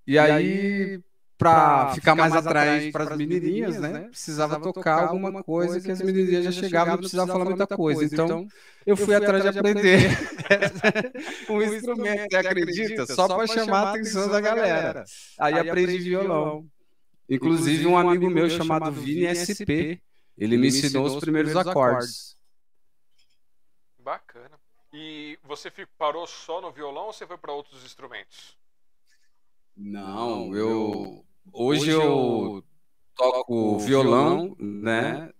E 0.06 0.18
aí 0.18 1.00
para 1.42 1.92
ficar 1.94 2.14
mais 2.14 2.36
atraente 2.36 2.92
para 2.92 3.02
as 3.02 3.16
menininhas, 3.16 3.80
né? 3.80 4.06
Precisava 4.10 4.60
tocar 4.60 5.08
alguma 5.08 5.42
coisa 5.42 5.80
que 5.80 5.90
as 5.90 6.00
menininhas 6.00 6.44
já 6.44 6.52
chegavam, 6.52 6.92
não 6.92 6.98
precisava 6.98 7.32
falar 7.32 7.44
muita 7.46 7.66
coisa. 7.66 8.04
Então, 8.04 8.46
eu 8.86 8.96
fui 8.96 9.12
atrás 9.12 9.42
de 9.42 9.48
aprender 9.58 9.98
um 11.50 11.60
instrumento, 11.62 12.30
você 12.30 12.36
acredita? 12.36 13.06
Só 13.06 13.26
para 13.26 13.46
chamar 13.48 13.82
a 13.82 13.90
atenção 13.90 14.28
da 14.28 14.40
galera. 14.40 15.04
Aí 15.36 15.58
aprendi 15.58 15.98
violão. 15.98 16.64
Inclusive 17.34 17.86
um 17.86 17.96
amigo 17.96 18.28
meu 18.28 18.48
chamado 18.50 18.92
Vini 18.92 19.26
SP, 19.32 20.02
ele 20.36 20.56
me 20.56 20.68
ensinou 20.68 21.06
os 21.06 21.18
primeiros 21.18 21.56
acordes. 21.56 22.36
Bacana. 23.98 24.60
E 24.92 25.38
você 25.42 25.70
parou 25.96 26.26
só 26.26 26.60
no 26.60 26.70
violão 26.70 27.06
ou 27.06 27.12
você 27.12 27.26
foi 27.26 27.38
para 27.38 27.52
outros 27.52 27.84
instrumentos? 27.84 28.58
Não, 29.74 30.54
eu 30.54 31.24
hoje 31.50 31.90
eu 31.90 32.62
toco 33.16 33.78
violão, 33.78 34.54
né? 34.58 35.32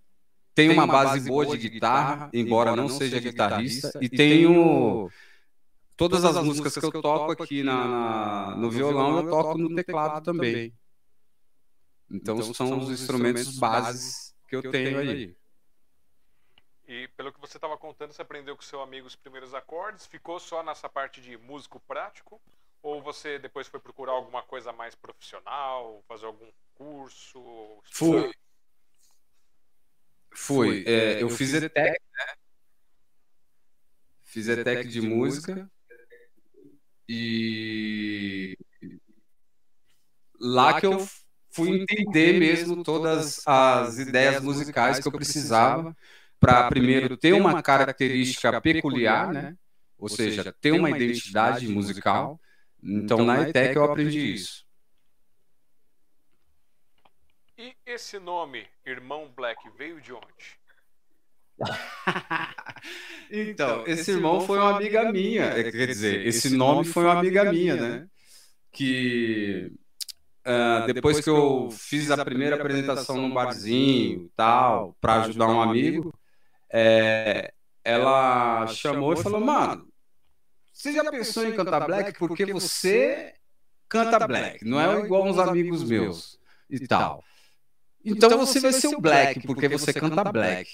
tem 0.55 0.69
uma 0.69 0.87
base 0.87 1.27
boa 1.27 1.45
de 1.45 1.69
guitarra, 1.69 2.29
embora 2.33 2.75
não 2.75 2.87
seja 2.87 3.19
guitarrista, 3.19 3.91
e 4.01 4.09
tenho 4.09 5.09
todas 5.95 6.23
as 6.25 6.43
músicas 6.43 6.73
que 6.73 6.85
eu 6.85 7.01
toco 7.01 7.43
aqui 7.43 7.63
na, 7.63 7.87
na, 7.87 8.55
no 8.55 8.69
violão, 8.69 9.19
eu 9.19 9.29
toco 9.29 9.57
no 9.57 9.75
teclado 9.75 10.23
também. 10.23 10.73
Então, 12.09 12.35
então 12.37 12.53
são 12.53 12.79
os 12.79 12.89
instrumentos 12.89 13.57
bases 13.57 14.35
que 14.47 14.55
eu 14.55 14.71
tenho 14.71 14.99
aí. 14.99 15.35
E 16.87 17.07
pelo 17.09 17.31
que 17.31 17.39
você 17.39 17.57
estava 17.57 17.77
contando, 17.77 18.11
você 18.11 18.21
aprendeu 18.21 18.55
com 18.55 18.61
seu 18.61 18.81
amigo 18.81 19.07
os 19.07 19.15
primeiros 19.15 19.53
acordes, 19.53 20.05
ficou 20.05 20.39
só 20.39 20.61
nessa 20.61 20.89
parte 20.89 21.21
de 21.21 21.37
músico 21.37 21.79
prático? 21.79 22.41
Ou 22.81 23.01
você 23.01 23.39
depois 23.39 23.67
foi 23.67 23.79
procurar 23.79 24.11
alguma 24.11 24.43
coisa 24.43 24.73
mais 24.73 24.93
profissional, 24.93 26.03
fazer 26.07 26.25
algum 26.25 26.51
curso? 26.75 27.41
Fui. 27.85 28.33
Fui. 30.31 30.83
É, 30.85 31.23
eu 31.23 31.29
fiz 31.29 31.53
ETEC, 31.53 31.99
né? 32.11 32.33
Fiz 34.23 34.47
ETEC 34.47 34.87
de 34.89 35.01
música. 35.01 35.71
E 37.07 38.57
lá 40.39 40.79
que 40.79 40.85
eu 40.85 41.07
fui 41.53 41.81
entender 41.81 42.39
mesmo 42.39 42.83
todas 42.83 43.41
as 43.45 43.99
ideias 43.99 44.41
musicais 44.41 44.99
que 44.99 45.07
eu 45.07 45.11
precisava 45.11 45.95
para 46.39 46.67
primeiro 46.67 47.15
ter 47.15 47.33
uma 47.33 47.61
característica 47.61 48.59
peculiar, 48.59 49.31
né? 49.31 49.55
Ou 49.97 50.09
seja, 50.09 50.53
ter 50.59 50.71
uma 50.71 50.89
identidade 50.89 51.67
musical. 51.67 52.39
Então 52.81 53.23
na 53.23 53.47
ETEC 53.47 53.75
eu 53.75 53.83
aprendi 53.85 54.33
isso. 54.33 54.65
E 57.57 57.75
esse 57.85 58.19
nome, 58.19 58.65
Irmão 58.85 59.31
Black, 59.33 59.69
veio 59.77 60.01
de 60.01 60.11
onde? 60.11 60.59
então, 63.31 63.85
esse 63.85 64.11
irmão 64.11 64.41
foi 64.41 64.57
uma 64.57 64.75
amiga 64.75 65.11
minha, 65.11 65.53
quer 65.53 65.85
dizer, 65.87 66.25
esse 66.25 66.49
nome 66.49 66.83
foi 66.83 67.03
uma 67.03 67.19
amiga 67.19 67.49
minha, 67.51 67.75
né? 67.75 68.07
Que 68.71 69.71
uh, 70.45 70.93
depois 70.93 71.19
que 71.19 71.29
eu 71.29 71.69
fiz 71.71 72.11
a 72.11 72.23
primeira 72.23 72.55
apresentação 72.55 73.17
num 73.17 73.33
barzinho, 73.33 74.29
tal, 74.35 74.95
para 74.99 75.23
ajudar 75.23 75.47
um 75.47 75.61
amigo, 75.61 76.13
é, 76.71 77.53
ela 77.83 78.67
chamou 78.67 79.13
e 79.13 79.17
falou: 79.17 79.41
Mano, 79.41 79.87
você 80.71 80.93
já 80.93 81.09
pensou 81.09 81.47
em 81.47 81.55
cantar 81.55 81.85
black? 81.85 82.17
Porque 82.17 82.45
você 82.45 83.33
canta 83.87 84.27
black, 84.27 84.65
não 84.65 84.79
é 84.79 84.99
igual 85.01 85.25
uns 85.25 85.37
amigos 85.37 85.83
meus 85.83 86.39
e 86.69 86.87
tal. 86.87 87.23
Então 88.03 88.37
você 88.37 88.59
vai 88.59 88.73
ser 88.73 88.87
o 88.87 88.99
black, 88.99 89.45
porque 89.45 89.67
você 89.67 89.93
canta 89.93 90.23
black. 90.31 90.69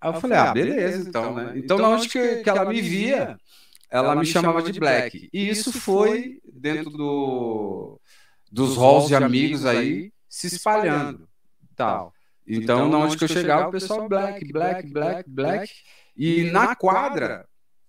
Aí 0.00 0.10
eu 0.10 0.20
falei: 0.20 0.38
Ah, 0.38 0.52
beleza, 0.52 1.08
então, 1.08 1.34
né? 1.34 1.52
Então, 1.56 1.78
na 1.78 1.88
onde 1.88 2.08
que, 2.08 2.36
que 2.42 2.50
ela 2.50 2.64
me 2.66 2.80
via, 2.82 3.38
ela 3.90 4.14
me 4.14 4.26
chamava 4.26 4.62
de 4.62 4.78
black. 4.78 5.28
E 5.32 5.48
isso 5.48 5.72
foi 5.72 6.40
dentro 6.44 6.90
do, 6.90 8.00
dos 8.56 8.74
halls 8.74 9.08
de 9.08 9.14
amigos 9.14 9.66
aí 9.66 10.10
se 10.26 10.46
espalhando. 10.46 11.28
Tal. 11.76 12.12
Então, 12.46 12.86
então 12.88 13.00
onde 13.02 13.18
que 13.18 13.24
eu 13.24 13.28
chegava, 13.28 13.68
o 13.68 13.70
pessoal 13.70 14.08
black, 14.08 14.50
black, 14.50 14.90
black, 14.90 15.28
black. 15.28 15.74
E 16.16 16.44
na 16.50 16.74
quadra 16.74 17.46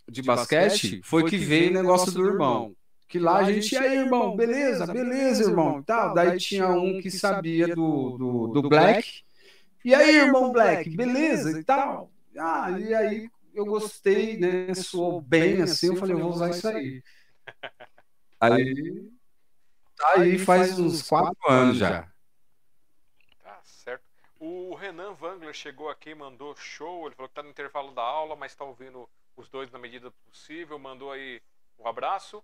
de 0.10 0.22
basquete 0.22 1.00
foi 1.06 1.24
que 1.30 1.38
veio 1.38 1.72
o 1.72 1.74
negócio 1.74 2.12
do 2.12 2.26
irmão. 2.28 2.76
Que 3.08 3.18
lá 3.18 3.38
a 3.38 3.44
gente, 3.46 3.74
e 3.74 3.78
aí, 3.78 3.98
irmão, 4.00 4.36
beleza, 4.36 4.86
beleza, 4.86 5.50
irmão, 5.50 5.82
tal. 5.82 6.14
Daí 6.14 6.38
tinha 6.38 6.68
um 6.68 7.00
que 7.00 7.10
sabia 7.10 7.74
do, 7.74 8.18
do, 8.18 8.48
do 8.48 8.68
black. 8.68 9.22
E 9.86 9.96
aí, 9.96 10.18
irmão 10.18 10.52
black, 10.52 10.90
beleza 10.90 11.58
e 11.58 11.64
tal. 11.64 12.12
Ah, 12.38 12.78
e 12.78 12.94
aí 12.94 13.30
eu 13.56 13.66
gostei, 13.66 14.38
né? 14.38 14.74
Soou 14.74 15.22
bem 15.22 15.62
assim, 15.62 15.88
eu 15.88 15.96
falei, 15.96 16.16
eu 16.16 16.20
vou 16.20 16.32
usar 16.32 16.50
isso 16.50 16.68
aí. 16.68 17.02
Aí, 18.42 19.08
tá 19.98 20.22
aí 20.22 20.38
faz 20.40 20.80
uns 20.80 21.08
quatro 21.08 21.50
anos 21.50 21.78
já. 21.78 22.08
O 24.40 24.76
Renan 24.76 25.16
Wangler 25.16 25.54
chegou 25.54 25.90
aqui, 25.90 26.14
mandou 26.14 26.56
show. 26.56 27.08
Ele 27.08 27.16
falou 27.16 27.28
que 27.28 27.32
está 27.32 27.44
no 27.44 27.50
intervalo 27.50 27.92
da 27.92 28.04
aula, 28.04 28.36
mas 28.36 28.52
está 28.52 28.64
ouvindo 28.64 29.10
os 29.36 29.50
dois 29.50 29.72
na 29.72 29.80
medida 29.80 30.12
possível. 30.30 30.78
Mandou 30.78 31.12
aí 31.12 31.42
um 31.80 31.88
abraço 31.88 32.44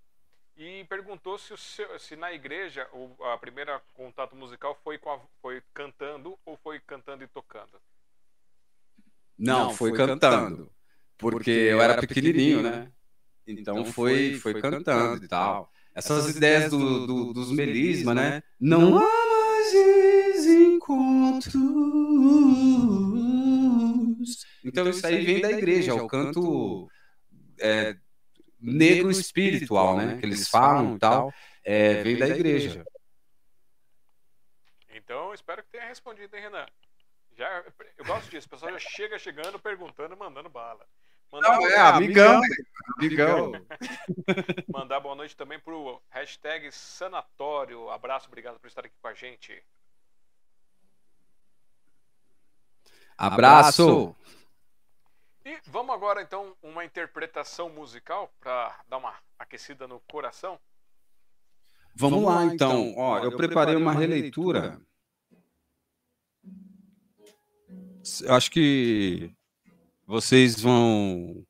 e 0.57 0.83
perguntou 0.85 1.37
se, 1.37 1.55
seu, 1.57 1.99
se 1.99 2.15
na 2.15 2.33
igreja 2.33 2.87
o 2.93 3.11
a 3.25 3.37
primeira 3.37 3.81
contato 3.93 4.35
musical 4.35 4.77
foi, 4.83 4.99
a, 5.05 5.19
foi 5.41 5.61
cantando 5.73 6.37
ou 6.45 6.57
foi 6.57 6.79
cantando 6.79 7.23
e 7.23 7.27
tocando. 7.27 7.79
Não, 9.37 9.73
foi, 9.73 9.89
foi 9.89 9.97
cantando, 9.97 10.19
cantando, 10.19 10.71
porque 11.17 11.51
eu 11.51 11.81
era 11.81 11.99
pequenininho, 11.99 12.61
né? 12.61 12.91
Então, 13.45 13.79
então 13.79 13.91
foi, 13.91 14.35
foi 14.39 14.59
cantando 14.59 15.23
e 15.23 15.27
tal. 15.27 15.71
Essas 15.95 16.35
ideias 16.35 16.71
do, 16.71 17.05
do, 17.05 17.33
dos 17.33 17.51
melisma, 17.51 18.15
né? 18.15 18.41
Não 18.59 18.97
há 18.97 19.01
mais 19.01 20.45
encontros. 20.45 21.53
Então, 24.63 24.89
isso 24.89 25.05
aí 25.05 25.23
vem 25.23 25.41
da 25.41 25.51
igreja, 25.51 25.91
é 25.91 25.93
o 25.93 26.07
canto 26.07 26.89
é, 27.59 27.95
negro 28.59 29.11
espiritual, 29.11 29.97
né? 29.97 30.17
Que 30.17 30.25
eles 30.25 30.47
falam 30.47 30.95
e 30.95 30.99
tal, 30.99 31.33
é, 31.63 32.01
vem 32.01 32.17
da 32.17 32.27
igreja. 32.27 32.83
Então, 34.95 35.33
espero 35.33 35.61
que 35.61 35.69
tenha 35.69 35.85
respondido, 35.85 36.35
hein, 36.35 36.43
Renan? 36.43 36.65
Já, 37.37 37.63
eu 37.97 38.05
gosto 38.05 38.29
disso, 38.29 38.47
o 38.47 38.49
pessoal 38.49 38.71
já 38.71 38.79
chega 38.79 39.19
chegando, 39.19 39.59
perguntando, 39.59 40.15
mandando 40.15 40.49
bala. 40.49 40.85
Mandar 41.33 41.57
Não, 41.57 41.67
é, 41.67 41.79
amigão, 41.79 42.41
amigão. 42.99 43.51
Mandar 44.71 44.99
boa 44.99 45.15
noite 45.15 45.35
também 45.35 45.59
pro 45.59 45.99
hashtag 46.11 46.71
Sanatório. 46.71 47.89
Abraço, 47.89 48.27
obrigado 48.27 48.59
por 48.59 48.67
estar 48.67 48.85
aqui 48.85 48.93
com 49.01 49.07
a 49.07 49.15
gente. 49.15 49.63
Abraço! 53.17 54.15
E 55.43 55.57
vamos 55.65 55.95
agora 55.95 56.21
então 56.21 56.55
uma 56.61 56.85
interpretação 56.85 57.67
musical 57.67 58.31
para 58.39 58.79
dar 58.87 58.97
uma 58.97 59.15
aquecida 59.39 59.87
no 59.87 59.99
coração. 60.01 60.59
Vamos, 61.95 62.21
vamos 62.21 62.35
lá 62.35 62.45
então. 62.45 62.79
então. 62.79 63.03
Ó, 63.03 63.17
eu, 63.17 63.31
eu 63.31 63.37
preparei 63.37 63.75
uma 63.75 63.91
releitura. 63.91 64.79
Eu 68.21 68.35
acho 68.35 68.51
que 68.51 69.35
vocês 70.05 70.59
vão 70.59 71.45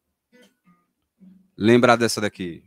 lembrar 1.57 1.95
dessa 1.95 2.21
daqui. 2.21 2.63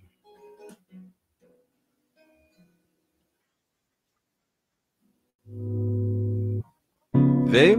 Veio? 7.47 7.79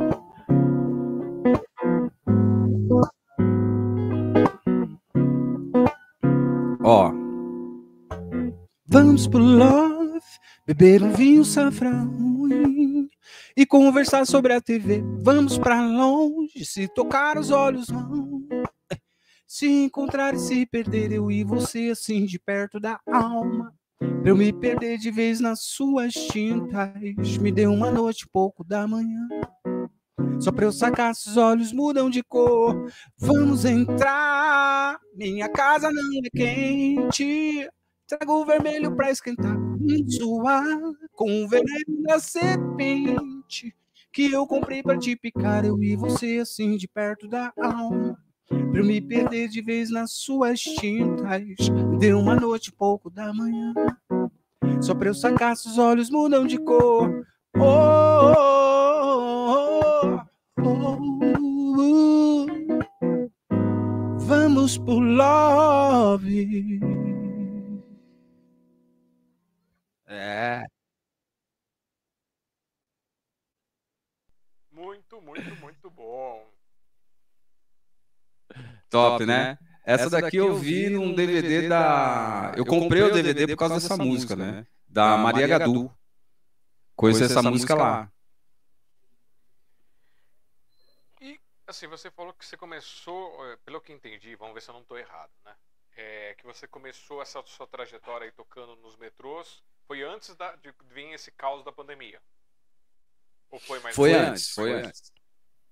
Ó. 6.84 7.12
Vamos 8.88 9.28
pro 9.28 9.43
love, 9.43 10.22
beber 10.65 11.04
um 11.04 11.12
vinho 11.12 11.43
ruim 12.06 13.10
e 13.56 13.66
conversar 13.66 14.26
sobre 14.26 14.54
a 14.54 14.62
TV. 14.62 15.04
Vamos 15.22 15.58
pra 15.58 15.82
longe, 15.82 16.66
se 16.66 16.88
tocar 16.88 17.38
os 17.38 17.52
olhos 17.52 17.88
vão. 17.88 18.48
Se 19.48 19.66
encontrar 19.66 20.34
e 20.34 20.40
se 20.40 20.66
perder, 20.66 21.13
eu 21.13 21.32
e 21.32 21.44
você 21.44 21.90
assim 21.92 22.26
de 22.26 22.38
perto 22.38 22.80
da 22.80 23.00
alma. 23.08 23.74
Pra 23.98 24.30
eu 24.30 24.36
me 24.36 24.52
perder 24.52 24.98
de 24.98 25.10
vez 25.10 25.40
nas 25.40 25.62
suas 25.62 26.13
tintas. 26.13 27.38
Me 27.40 27.52
dê 27.52 27.66
uma 27.66 27.90
noite, 27.90 28.28
pouco 28.32 28.63
da 28.63 28.86
manhã. 28.86 29.28
Só 30.40 30.52
pra 30.52 30.66
eu 30.66 30.72
sacar 30.72 31.16
se 31.16 31.30
os 31.30 31.38
olhos 31.38 31.72
mudam 31.72 32.10
de 32.10 32.22
cor. 32.24 32.92
Vamos 33.18 33.66
entrar. 33.66 35.00
Minha 35.16 35.50
casa 35.50 35.90
não 35.92 36.04
é 36.24 36.30
quente. 36.30 37.70
Trago 38.08 38.42
o 38.42 38.46
vermelho 38.46 38.96
pra 38.96 39.12
esquentar. 39.12 39.66
Suar 40.10 40.65
com 41.13 41.47
veneno 41.47 42.04
da 42.04 42.19
serpente. 42.19 43.73
Que 44.12 44.32
eu 44.32 44.47
comprei 44.47 44.82
pra 44.82 44.97
te 44.97 45.15
picar. 45.15 45.65
Eu 45.65 45.82
e 45.82 45.95
você 45.95 46.39
assim 46.39 46.78
de 46.78 46.88
perto 46.88 47.28
da 47.28 47.54
alma. 47.58 48.17
Pra 48.47 48.80
eu 48.80 48.86
me 48.86 49.02
perder 49.02 49.50
de 49.50 49.62
vez 49.62 49.89
nas 49.89 50.13
suas 50.13 50.60
tintas. 50.60 51.43
Deu 52.00 52.19
uma 52.19 52.36
noite 52.36 52.71
pouco 52.71 53.10
da 53.10 53.34
manhã. 53.34 53.73
Só 54.82 54.95
pra 54.95 55.10
eu 55.10 55.13
sacar 55.13 55.56
se 55.58 55.67
os 55.67 55.78
olhos 55.78 56.10
mudam 56.10 56.45
de 56.45 56.58
cor. 56.58 57.26
oh, 57.58 58.34
oh, 58.34 58.34
oh. 58.38 59.43
oh. 59.43 60.28
Vamos 64.28 64.78
por 64.78 65.00
love. 65.00 66.80
É. 70.08 70.63
Muito, 74.72 75.22
muito, 75.22 75.56
muito 75.58 75.89
bom. 75.89 76.50
Top, 78.89 79.26
né? 79.26 79.58
Essa 79.84 80.10
daqui 80.10 80.38
eu 80.38 80.56
vi 80.56 80.89
num 80.89 81.13
DVD 81.13 81.67
da. 81.67 82.54
Eu 82.56 82.65
comprei 82.65 83.02
o 83.02 83.12
DVD 83.12 83.48
por 83.48 83.58
causa 83.58 83.76
dessa 83.76 83.98
música, 83.98 84.36
né? 84.36 84.65
Da 84.88 85.17
Maria 85.17 85.48
Gadu. 85.48 85.91
Conheci 86.96 87.24
essa 87.24 87.41
música 87.41 87.76
lá. 87.76 88.12
E, 91.22 91.39
assim, 91.67 91.88
você 91.88 92.10
falou 92.10 92.34
que 92.34 92.46
você 92.46 92.58
começou, 92.58 93.46
eh, 93.52 93.58
pelo 93.63 93.82
que 93.82 93.93
entendi, 93.93 94.36
vamos 94.36 94.54
ver 94.56 94.62
se 94.62 94.70
eu 94.70 94.74
não 94.74 94.82
estou 94.82 94.98
errado, 94.98 95.32
né? 95.46 95.56
É, 95.96 96.36
que 96.36 96.46
você 96.46 96.67
começou 96.67 97.22
essa 97.22 97.41
sua 97.46 97.67
trajetória 97.67 98.26
aí 98.26 98.32
tocando 98.32 98.76
nos 98.78 98.96
metrôs, 98.98 99.63
foi 99.88 100.04
antes 100.04 100.36
da, 100.36 100.56
de 100.58 100.73
vir 100.93 101.13
esse 101.13 101.32
caos 101.32 101.63
da 101.63 101.71
pandemia? 101.71 102.21
Ou 103.50 103.60
foi 103.60 103.80
mais 103.80 103.95
Foi 103.95 104.12
depois? 104.12 104.30
antes, 104.30 104.50
foi 104.50 104.73
antes. 104.73 105.13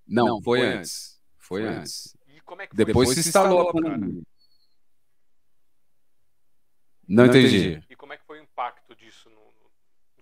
Não, 0.07 0.41
foi 0.41 0.61
antes. 0.61 1.21
Foi 1.37 1.63
antes. 1.63 2.15
E 2.27 2.39
como 2.41 2.61
é 2.61 2.67
que 2.67 2.75
foi 2.75 2.85
Depois 2.85 3.09
se 3.09 3.19
instalou 3.19 3.69
a 3.69 3.73
pandemia. 3.73 4.23
Não 7.07 7.25
entendi. 7.25 7.83
E 7.89 7.95
como 7.95 8.13
é 8.13 8.17
que 8.17 8.25
foi 8.25 8.39
o 8.39 8.43
impacto 8.43 8.95
disso 8.95 9.29
no, 9.29 9.35
no- 9.35 9.65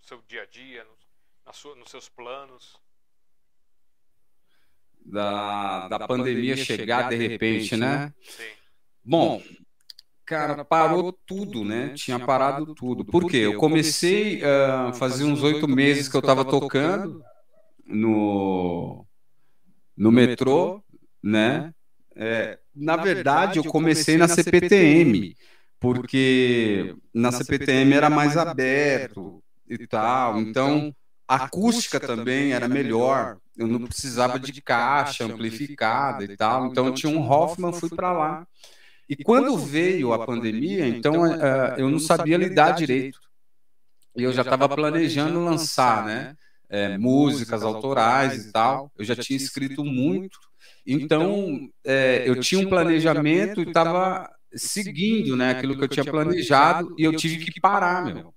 seu 0.01 0.21
dia 0.23 0.41
a 0.41 0.45
dia, 0.45 0.83
no, 0.83 0.91
na 1.45 1.53
sua, 1.53 1.75
nos 1.75 1.89
seus 1.89 2.09
planos? 2.09 2.75
Da, 5.05 5.87
da 5.87 6.07
pandemia 6.07 6.55
chegar 6.57 7.09
de 7.09 7.15
repente, 7.15 7.77
né? 7.77 8.13
Sim. 8.23 8.51
Bom, 9.03 9.41
cara, 10.25 10.65
parou 10.65 11.13
tudo, 11.25 11.63
né? 11.63 11.89
Tinha 11.89 12.19
parado 12.19 12.73
tudo. 12.73 13.05
Por 13.05 13.29
quê? 13.29 13.37
Eu 13.37 13.57
comecei 13.57 14.43
a 14.43 14.93
fazer 14.93 15.23
uns 15.23 15.43
oito 15.43 15.67
meses 15.67 16.07
que 16.07 16.15
eu 16.15 16.21
estava 16.21 16.43
tocando 16.45 17.23
no, 17.85 19.05
no 19.95 20.11
metrô, 20.11 20.83
né? 21.21 21.73
É, 22.15 22.59
na 22.75 22.95
verdade, 22.95 23.57
eu 23.57 23.63
comecei 23.63 24.17
na 24.17 24.27
CPTM, 24.27 25.35
porque 25.79 26.95
na 27.13 27.31
CPTM 27.31 27.93
era 27.93 28.09
mais 28.09 28.37
aberto 28.37 29.43
e 29.67 29.87
tal. 29.87 30.39
Então, 30.39 30.95
a 31.27 31.45
acústica 31.45 31.99
também 31.99 32.53
era 32.53 32.67
melhor. 32.67 33.37
Eu 33.55 33.67
não 33.67 33.85
precisava 33.85 34.39
de 34.39 34.61
caixa 34.61 35.25
amplificada 35.25 36.23
e 36.23 36.35
tal. 36.35 36.67
Então, 36.67 36.87
eu 36.87 36.93
tinha 36.93 37.11
um 37.11 37.29
Hoffman, 37.29 37.73
fui 37.73 37.89
para 37.89 38.11
lá. 38.11 38.47
E 39.09 39.23
quando 39.23 39.57
veio 39.57 40.13
a 40.13 40.25
pandemia, 40.25 40.87
então 40.87 41.25
eh, 41.25 41.75
eu 41.77 41.89
não 41.89 41.99
sabia 41.99 42.37
lidar 42.37 42.71
direito. 42.71 43.19
E 44.15 44.23
eu 44.23 44.31
já 44.31 44.43
estava 44.43 44.69
planejando 44.69 45.43
lançar, 45.43 46.05
né? 46.05 46.35
eh, 46.73 46.97
músicas 46.97 47.61
autorais 47.61 48.47
e 48.47 48.51
tal. 48.51 48.91
Eu 48.97 49.05
já 49.05 49.15
tinha 49.15 49.37
escrito 49.37 49.85
muito. 49.85 50.39
Então, 50.85 51.69
eh, 51.85 52.23
eu 52.25 52.39
tinha 52.39 52.65
um 52.65 52.69
planejamento 52.69 53.61
e 53.61 53.67
estava 53.67 54.27
seguindo, 54.55 55.35
né? 55.35 55.51
Aquilo 55.51 55.77
que 55.77 55.83
eu 55.83 55.87
tinha 55.87 56.03
planejado 56.03 56.95
e 56.97 57.03
eu 57.03 57.15
tive 57.15 57.45
que 57.45 57.61
parar, 57.61 58.03
meu. 58.03 58.33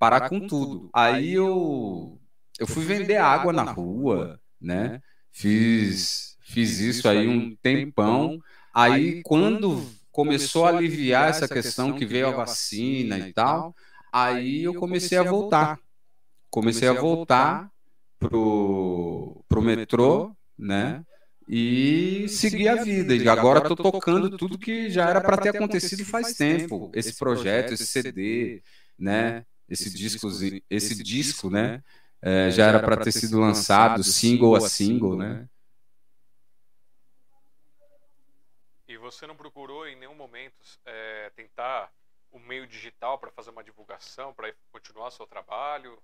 Parar 0.00 0.28
com 0.28 0.40
tudo. 0.46 0.90
Aí 0.92 1.32
eu, 1.32 2.18
eu 2.58 2.66
fui 2.66 2.84
vender 2.84 3.16
água 3.16 3.52
na 3.52 3.62
rua, 3.62 4.40
né? 4.60 5.00
Fiz, 5.30 6.36
fiz 6.40 6.80
isso 6.80 7.08
aí 7.08 7.28
um 7.28 7.54
tempão. 7.56 8.38
Aí, 8.74 9.22
quando 9.22 9.86
começou 10.16 10.64
a 10.64 10.70
aliviar 10.70 11.28
essa 11.28 11.46
questão 11.46 11.92
que 11.92 12.06
veio 12.06 12.28
a 12.28 12.30
vacina 12.30 13.18
e 13.18 13.34
tal, 13.34 13.76
aí 14.10 14.64
eu 14.64 14.72
comecei 14.72 15.18
a 15.18 15.22
voltar. 15.22 15.78
Comecei 16.48 16.88
a 16.88 16.94
voltar 16.94 17.70
pro, 18.18 19.44
pro 19.46 19.60
metrô, 19.60 20.34
né? 20.58 21.04
E 21.46 22.26
seguir 22.30 22.68
a 22.68 22.82
vida. 22.82 23.14
E 23.14 23.28
agora 23.28 23.58
estou 23.58 23.76
tocando 23.76 24.38
tudo 24.38 24.56
que 24.56 24.88
já 24.88 25.06
era 25.06 25.20
para 25.20 25.36
ter 25.36 25.50
acontecido 25.50 26.02
faz 26.06 26.32
tempo. 26.32 26.90
Esse 26.94 27.14
projeto, 27.14 27.74
esse 27.74 27.86
CD, 27.86 28.62
né? 28.98 29.44
Esse 29.68 29.90
disco, 29.90 30.30
esse 30.70 31.02
disco, 31.02 31.50
né? 31.50 31.82
É, 32.22 32.50
já 32.50 32.68
era 32.68 32.80
para 32.80 32.96
ter 32.96 33.12
sido 33.12 33.38
lançado 33.38 34.02
single 34.02 34.56
a 34.56 34.60
single, 34.62 35.14
né? 35.14 35.46
Você 39.10 39.26
não 39.26 39.36
procurou 39.36 39.86
em 39.86 39.96
nenhum 39.96 40.14
momento 40.14 40.54
é, 40.84 41.30
tentar 41.36 41.90
o 42.30 42.38
meio 42.38 42.66
digital 42.66 43.18
para 43.18 43.30
fazer 43.30 43.50
uma 43.50 43.62
divulgação, 43.62 44.34
para 44.34 44.52
continuar 44.72 45.10
seu 45.10 45.26
trabalho? 45.26 45.98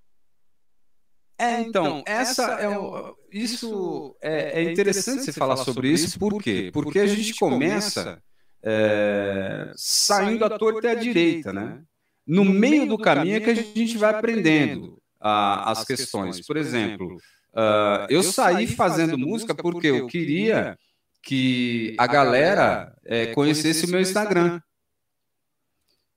É, 1.38 1.60
então, 1.60 2.02
essa 2.06 2.60
é 2.60 2.68
o, 2.68 3.16
isso 3.30 4.16
é, 4.20 4.62
é 4.62 4.70
interessante 4.70 5.24
você 5.24 5.32
falar 5.32 5.56
sobre 5.56 5.88
isso, 5.88 6.18
por 6.18 6.40
quê? 6.40 6.70
Porque 6.72 7.00
a 7.00 7.06
gente 7.06 7.34
começa 7.34 8.22
é, 8.62 9.72
saindo 9.74 10.44
à 10.44 10.56
torta 10.56 10.86
e 10.86 10.90
à 10.90 10.94
direita, 10.94 11.52
né? 11.52 11.82
No 12.24 12.44
meio 12.44 12.86
do 12.86 12.96
caminho 12.96 13.36
é 13.36 13.40
que 13.40 13.50
a 13.50 13.54
gente 13.54 13.98
vai 13.98 14.14
aprendendo 14.14 15.02
a, 15.20 15.72
as 15.72 15.84
questões. 15.84 16.46
Por 16.46 16.56
exemplo, 16.56 17.16
uh, 17.16 18.06
eu 18.08 18.22
saí 18.22 18.68
fazendo 18.68 19.18
música 19.18 19.52
porque 19.52 19.88
eu 19.88 20.06
queria 20.06 20.78
que 21.22 21.94
a 21.98 22.06
galera 22.06 22.94
é, 23.04 23.26
conhecesse 23.26 23.86
o 23.86 23.90
meu 23.90 24.00
Instagram. 24.00 24.60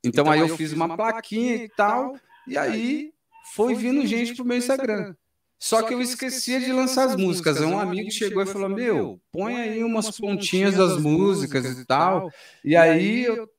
Então 0.04 0.30
aí 0.30 0.40
eu 0.40 0.56
fiz 0.58 0.74
uma 0.74 0.96
plaquinha 0.96 1.56
e 1.56 1.70
tal, 1.70 2.16
e 2.48 2.58
aí 2.58 3.12
foi 3.54 3.76
vindo 3.76 4.06
gente 4.06 4.36
pro 4.36 4.46
meu 4.46 4.58
Instagram. 4.58 5.16
Só 5.58 5.82
que 5.84 5.94
eu 5.94 6.02
esquecia 6.02 6.60
de 6.60 6.72
lançar 6.72 7.06
as 7.06 7.16
músicas. 7.16 7.60
Um 7.62 7.80
amigo 7.80 8.12
chegou 8.12 8.44
e 8.44 8.46
falou: 8.46 8.70
Meu, 8.70 9.20
põe 9.32 9.56
aí 9.56 9.84
umas 9.84 10.18
pontinhas 10.18 10.76
das 10.76 11.00
músicas 11.00 11.80
e 11.80 11.86
tal. 11.86 12.30
E 12.64 12.76
aí 12.76 13.24
eu 13.24 13.50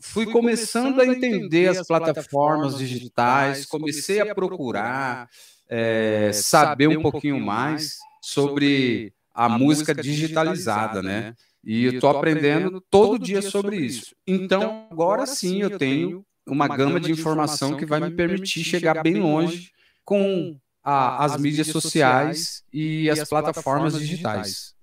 fui 0.00 0.26
começando 0.26 1.00
a 1.00 1.06
entender 1.06 1.68
as 1.68 1.86
plataformas 1.86 2.78
digitais, 2.78 3.66
comecei 3.66 4.20
a 4.20 4.34
procurar, 4.34 5.28
é, 5.68 6.32
saber 6.32 6.88
um 6.88 7.02
pouquinho 7.02 7.38
mais 7.40 7.98
sobre 8.22 9.12
a 9.44 9.48
música 9.48 9.94
digitalizada, 9.94 11.00
né? 11.02 11.34
E 11.62 11.84
eu 11.84 11.92
estou 11.92 12.10
aprendendo 12.10 12.80
todo 12.80 13.18
dia 13.18 13.40
sobre 13.42 13.76
isso. 13.76 14.16
Então, 14.26 14.88
agora 14.90 15.26
sim, 15.26 15.60
eu 15.62 15.78
tenho 15.78 16.24
uma 16.46 16.66
gama 16.68 16.98
de 16.98 17.12
informação 17.12 17.76
que 17.76 17.86
vai 17.86 18.00
me 18.00 18.10
permitir 18.10 18.64
chegar 18.64 19.02
bem 19.02 19.20
longe 19.20 19.72
com 20.04 20.58
a, 20.82 21.24
as 21.24 21.36
mídias 21.40 21.68
sociais 21.68 22.64
e 22.72 23.08
as 23.10 23.28
plataformas 23.28 23.98
digitais. 23.98 24.74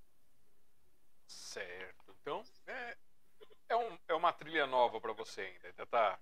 Certo. 1.27 2.15
Então, 2.21 2.43
é, 2.67 2.95
é, 3.69 3.75
um, 3.75 3.97
é 4.07 4.13
uma 4.13 4.31
trilha 4.31 4.65
nova 4.67 5.01
para 5.01 5.11
você 5.13 5.41
ainda. 5.41 5.67
Ainda 5.67 5.85
tá 5.87 6.19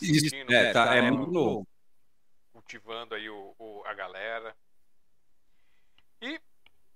Isso, 0.00 0.34
é, 0.48 0.72
tá, 0.72 0.94
é 0.94 1.00
cultivando- 1.00 1.16
muito 1.18 1.32
novo. 1.32 1.68
Cultivando 2.52 3.14
aí 3.14 3.28
o, 3.28 3.54
o- 3.58 3.82
a 3.84 3.92
galera. 3.94 4.56
E, 6.22 6.40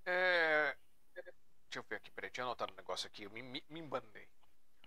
é, 0.07 0.77
deixa 1.15 1.79
eu 1.79 1.85
ver 1.89 1.97
aqui, 1.97 2.11
peraí, 2.11 2.31
tinha 2.31 2.45
anotado 2.45 2.73
um 2.73 2.77
negócio 2.77 3.07
aqui, 3.07 3.25
eu 3.25 3.31
me, 3.31 3.43
me, 3.43 3.63
me 3.69 3.81
embanei. 3.81 4.29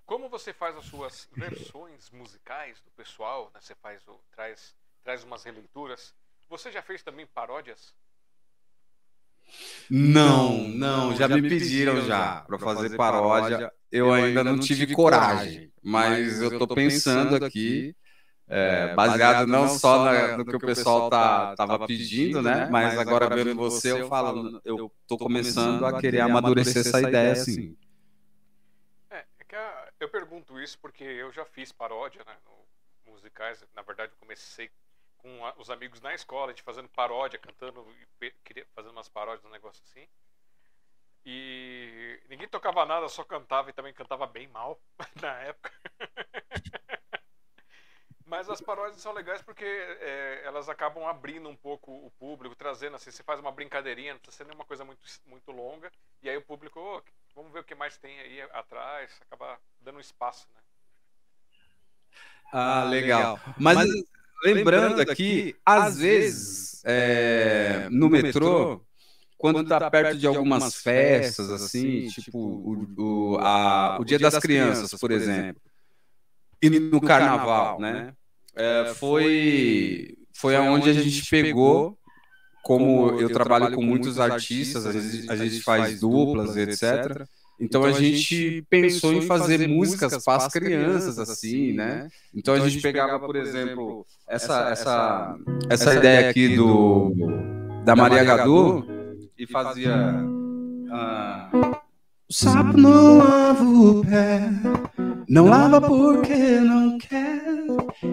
Como 0.05 0.30
você 0.30 0.53
faz 0.53 0.76
as 0.76 0.86
suas 0.86 1.30
versões 1.36 2.09
musicais 2.09 2.82
do 2.82 2.91
pessoal, 2.91 3.49
né? 3.53 3.61
Você 3.61 3.76
faz 3.76 4.05
o, 4.07 4.20
traz, 4.32 4.76
traz 5.03 5.24
umas 5.24 5.43
releituras. 5.43 6.14
Você 6.49 6.72
já 6.72 6.82
fez 6.82 7.01
também 7.01 7.26
paródias? 7.26 7.95
Não, 9.89 10.68
não, 10.70 11.16
já 11.16 11.28
me 11.28 11.41
pediram 11.47 12.01
já 12.01 12.41
para 12.41 12.57
fazer 12.57 12.95
paródia. 12.95 13.72
Eu 13.91 14.11
ainda 14.11 14.43
não 14.43 14.59
tive 14.59 14.93
coragem, 14.93 15.72
mas 15.82 16.41
eu 16.41 16.53
estou 16.53 16.68
pensando 16.68 17.43
aqui, 17.43 17.95
é, 18.47 18.93
baseado 18.95 19.47
não 19.47 19.67
só 19.69 20.05
na- 20.05 20.37
no 20.37 20.45
que 20.45 20.55
o 20.55 20.59
pessoal 20.59 21.09
tá, 21.09 21.55
tava 21.55 21.87
pedindo, 21.87 22.41
né? 22.41 22.67
Mas 22.69 22.97
agora 22.97 23.29
vendo 23.29 23.55
você, 23.55 23.91
eu 23.91 24.07
falo, 24.07 24.61
eu 24.65 24.91
tô 25.07 25.17
começando 25.17 25.85
a 25.85 25.99
querer 25.99 26.21
amadurecer 26.21 26.85
essa 26.85 26.99
ideia, 27.01 27.31
assim. 27.33 27.75
É, 29.09 29.25
é 29.39 29.43
que 29.47 29.55
a- 29.55 29.91
eu 29.99 30.09
pergunto 30.09 30.59
isso 30.59 30.77
porque 30.79 31.03
eu 31.03 31.31
já 31.31 31.45
fiz 31.45 31.71
paródia, 31.71 32.23
né, 32.25 32.35
no, 32.45 33.11
musicais. 33.11 33.63
Na 33.75 33.81
verdade, 33.81 34.11
eu 34.11 34.17
comecei 34.17 34.69
com 35.17 35.45
a- 35.45 35.53
os 35.57 35.69
amigos 35.69 36.01
na 36.01 36.13
escola, 36.13 36.47
a 36.47 36.49
gente 36.49 36.63
fazendo 36.63 36.89
paródia, 36.89 37.39
cantando, 37.39 37.85
fazendo 38.75 38.91
umas 38.91 39.07
paródias, 39.09 39.45
um 39.45 39.49
negócio 39.49 39.81
assim. 39.85 40.07
E 41.25 42.19
ninguém 42.29 42.47
tocava 42.49 42.85
nada, 42.85 43.07
só 43.07 43.23
cantava 43.23 43.69
e 43.69 43.73
também 43.73 43.93
cantava 43.93 44.27
bem 44.27 44.47
mal 44.49 44.79
na 45.21 45.33
época. 45.39 45.71
Mas 48.26 48.49
as 48.49 48.61
paródias 48.61 49.01
são 49.01 49.11
legais 49.13 49.41
porque 49.41 49.65
é, 49.65 50.41
elas 50.45 50.69
acabam 50.69 51.05
abrindo 51.05 51.49
um 51.49 51.55
pouco 51.55 51.91
o 51.91 52.11
público, 52.11 52.55
trazendo 52.55 52.95
assim, 52.95 53.11
você 53.11 53.24
faz 53.24 53.39
uma 53.39 53.51
brincadeirinha, 53.51 54.13
não 54.13 54.19
precisa 54.19 54.38
ser 54.38 54.43
nenhuma 54.45 54.65
coisa 54.65 54.86
muito, 54.86 55.01
muito 55.26 55.51
longa, 55.51 55.91
e 56.21 56.30
aí 56.30 56.38
o 56.38 56.41
público, 56.41 56.80
"Ô, 56.80 57.01
vamos 57.36 57.51
ver 57.51 57.59
o 57.59 57.63
que 57.63 57.76
mais 57.76 57.97
tem 57.97 58.19
aí 58.19 58.41
atrás, 58.53 59.11
acaba 59.21 59.59
dando 59.82 59.97
um 59.97 60.01
espaço, 60.01 60.47
né? 60.53 60.61
Ah, 62.51 62.84
legal. 62.84 63.39
Mas 63.57 63.89
lembrando 64.43 65.01
aqui, 65.01 65.55
às 65.65 65.97
vezes, 65.97 66.84
é, 66.86 67.88
no 67.89 68.09
metrô, 68.09 68.80
quando 69.38 69.67
tá 69.67 69.89
perto 69.89 70.17
de 70.17 70.28
algumas 70.28 70.76
festas, 70.76 71.49
assim, 71.51 72.07
tipo 72.07 72.38
o, 72.38 73.34
o, 73.34 73.38
a, 73.39 73.97
o 73.99 74.05
Dia 74.05 74.19
das 74.19 74.38
Crianças, 74.39 74.99
por 74.99 75.11
exemplo, 75.11 75.61
e 76.64 76.80
no 76.80 77.01
Carnaval, 77.01 77.80
né? 77.80 78.14
É, 78.55 78.93
foi 78.95 80.18
foi 80.34 80.55
aonde 80.55 80.89
a 80.89 80.93
gente 80.93 81.30
pegou, 81.30 81.97
como 82.64 83.20
eu 83.20 83.30
trabalho 83.30 83.76
com 83.76 83.84
muitos 83.84 84.20
artistas, 84.20 84.86
a 84.86 84.91
gente, 84.91 85.30
a 85.32 85.36
gente 85.36 85.61
faz 85.61 85.99
duplas, 85.99 86.55
etc. 86.55 87.26
Então, 87.59 87.82
então 87.82 87.86
a 87.86 87.91
gente 87.91 88.66
pensou 88.70 89.14
em 89.14 89.22
fazer 89.22 89.68
músicas 89.68 90.24
para 90.24 90.45
as 90.45 90.51
crianças, 90.51 91.20
assim, 91.20 91.74
né? 91.74 91.86
né? 91.86 92.07
Então, 92.34 92.55
então 92.55 92.66
a 92.66 92.70
gente 92.70 92.82
pegava, 92.82 93.20
por 93.20 93.36
exemplo, 93.36 94.05
essa, 94.28 94.70
essa, 94.70 95.36
essa 95.70 95.95
ideia 95.95 96.30
aqui 96.30 96.55
do, 96.55 97.14
da 97.86 97.95
Maria 97.95 98.24
Gadu 98.24 98.86
e 99.38 99.45
fazia. 99.45 99.95
Uh, 99.95 101.82
o 102.30 102.34
sapo 102.34 102.78
não 102.78 103.17
lava 103.17 103.63
o 103.63 104.05
pé, 104.05 104.39
não 105.28 105.45
lava 105.47 105.82
porque 105.82 106.36
não 106.59 106.97
quer. 106.97 107.43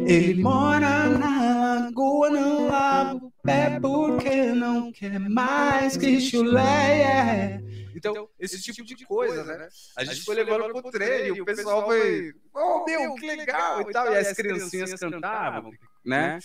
Ele 0.06 0.42
mora 0.42 1.08
na 1.08 1.84
lagoa, 1.84 2.30
não 2.30 2.68
lava 2.68 3.16
o 3.16 3.32
pé 3.42 3.78
porque 3.80 4.52
não 4.52 4.90
quer 4.92 5.18
mais 5.18 5.96
que 5.96 6.20
chulé. 6.20 7.60
Então, 7.94 8.28
esse 8.38 8.60
tipo 8.60 8.84
de 8.84 9.04
coisa, 9.04 9.44
né? 9.44 9.68
A 9.96 10.04
gente 10.04 10.22
foi 10.22 10.34
levando 10.34 10.72
pro 10.72 10.90
treino 10.90 11.36
e 11.36 11.40
o 11.40 11.44
pessoal 11.44 11.84
foi, 11.84 12.32
oh 12.54 12.84
meu, 12.84 13.14
que 13.14 13.26
legal 13.26 13.80
e 13.82 13.92
tal. 13.92 14.12
E 14.12 14.16
as 14.16 14.32
criancinhas 14.32 14.94
cantavam, 14.94 15.70
né? 16.04 16.38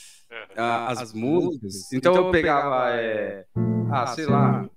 As, 0.55 1.01
as 1.01 1.13
músicas. 1.13 1.91
Então 1.93 2.15
eu 2.15 2.31
pegava, 2.31 2.91
é, 2.91 3.45
ah, 3.91 4.07
sei 4.07 4.25
lá, 4.25 4.69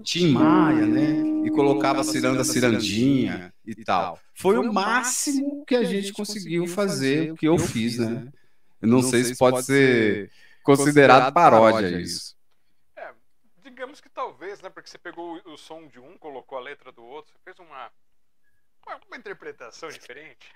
Tim 0.00 0.32
Maia, 0.32 0.86
né? 0.86 1.46
E 1.46 1.50
colocava 1.50 2.02
ciranda 2.04 2.44
cirandinha 2.44 3.52
e 3.66 3.74
tal. 3.84 4.18
Foi 4.34 4.58
o 4.58 4.72
máximo 4.72 5.64
que 5.66 5.74
a 5.74 5.84
gente 5.84 6.12
conseguiu 6.12 6.66
fazer, 6.66 7.32
o 7.32 7.36
que 7.36 7.46
eu 7.46 7.58
fiz, 7.58 7.98
né? 7.98 8.28
Eu 8.80 8.88
não 8.88 9.02
sei 9.02 9.24
se 9.24 9.36
pode 9.36 9.62
ser 9.62 10.30
considerado 10.62 11.32
paródia 11.32 12.00
isso 12.00 12.34
digamos 13.80 14.00
que 14.00 14.10
talvez, 14.10 14.60
né? 14.60 14.68
Porque 14.68 14.90
você 14.90 14.98
pegou 14.98 15.40
o, 15.46 15.56
som 15.56 15.86
de 15.88 15.98
um, 15.98 16.18
colocou 16.18 16.58
a 16.58 16.60
letra 16.60 16.92
do 16.92 17.02
outro, 17.02 17.32
você 17.32 17.38
fez 17.42 17.58
uma, 17.58 17.90
uma, 18.86 19.16
interpretação 19.16 19.88
diferente. 19.88 20.46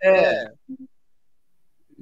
É. 0.00 0.52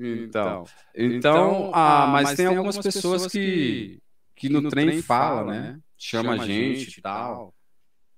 Então, 0.03 0.65
então, 0.95 1.17
então 1.17 1.71
ah, 1.75 2.07
mas, 2.07 2.29
mas 2.29 2.37
tem 2.37 2.47
algumas 2.47 2.79
pessoas 2.79 3.27
que, 3.27 4.01
que 4.37 4.49
no 4.49 4.71
trem 4.71 5.03
fala, 5.03 5.45
né? 5.45 5.81
Né? 6.01 6.23
Chama 6.23 6.33
a 6.43 6.47
gente 6.47 6.99
e 6.99 7.03
tal. 7.03 7.55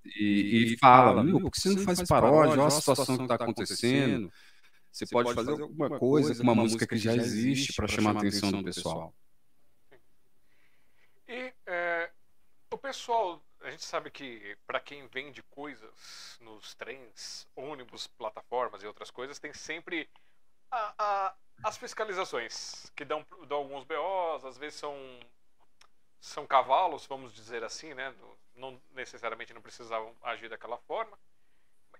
E, 0.05 0.73
e 0.73 0.77
fala, 0.77 1.23
meu, 1.23 1.39
por 1.39 1.51
que 1.51 1.59
você 1.59 1.69
não 1.69 1.83
faz 1.83 2.01
paródia? 2.07 2.53
Olha 2.53 2.67
a 2.67 2.69
situação 2.69 3.17
que 3.17 3.23
está 3.23 3.35
acontecendo. 3.35 4.31
Você 4.91 5.05
pode 5.07 5.33
fazer 5.33 5.51
alguma 5.51 5.97
coisa 5.97 6.35
com 6.35 6.43
uma 6.43 6.55
música 6.55 6.85
que 6.85 6.97
já 6.97 7.15
existe 7.15 7.73
para 7.73 7.87
chamar 7.87 8.15
a 8.15 8.19
atenção 8.19 8.51
do 8.51 8.63
pessoal. 8.63 9.13
E 11.27 11.53
é, 11.65 12.11
o 12.71 12.77
pessoal, 12.77 13.43
a 13.61 13.71
gente 13.71 13.83
sabe 13.83 14.11
que 14.11 14.55
para 14.67 14.79
quem 14.79 15.07
vende 15.07 15.41
coisas 15.43 16.37
nos 16.41 16.75
trens, 16.75 17.47
ônibus, 17.55 18.07
plataformas 18.07 18.83
e 18.83 18.87
outras 18.87 19.09
coisas, 19.09 19.39
tem 19.39 19.53
sempre 19.53 20.07
a, 20.69 20.93
a, 20.97 21.35
as 21.63 21.77
fiscalizações 21.77 22.91
que 22.95 23.03
dão, 23.03 23.25
dão 23.47 23.59
alguns 23.59 23.83
BOs, 23.83 24.45
às 24.45 24.57
vezes 24.57 24.79
são 24.79 24.95
são 26.23 26.47
cavalos, 26.47 27.05
vamos 27.05 27.33
dizer 27.33 27.65
assim, 27.65 27.93
né? 27.93 28.13
Não 28.55 28.79
necessariamente 28.95 29.53
não 29.53 29.61
precisavam 29.61 30.15
agir 30.23 30.49
daquela 30.49 30.77
forma. 30.77 31.17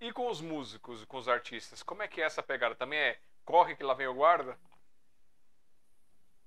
E 0.00 0.10
com 0.12 0.30
os 0.30 0.40
músicos 0.40 1.02
e 1.02 1.06
com 1.06 1.18
os 1.18 1.28
artistas, 1.28 1.82
como 1.82 2.02
é 2.02 2.08
que 2.08 2.22
é 2.22 2.24
essa 2.24 2.42
pegada? 2.42 2.74
Também 2.74 2.98
é 2.98 3.18
corre 3.44 3.76
que 3.76 3.84
lá 3.84 3.92
vem 3.92 4.06
o 4.06 4.14
guarda? 4.14 4.56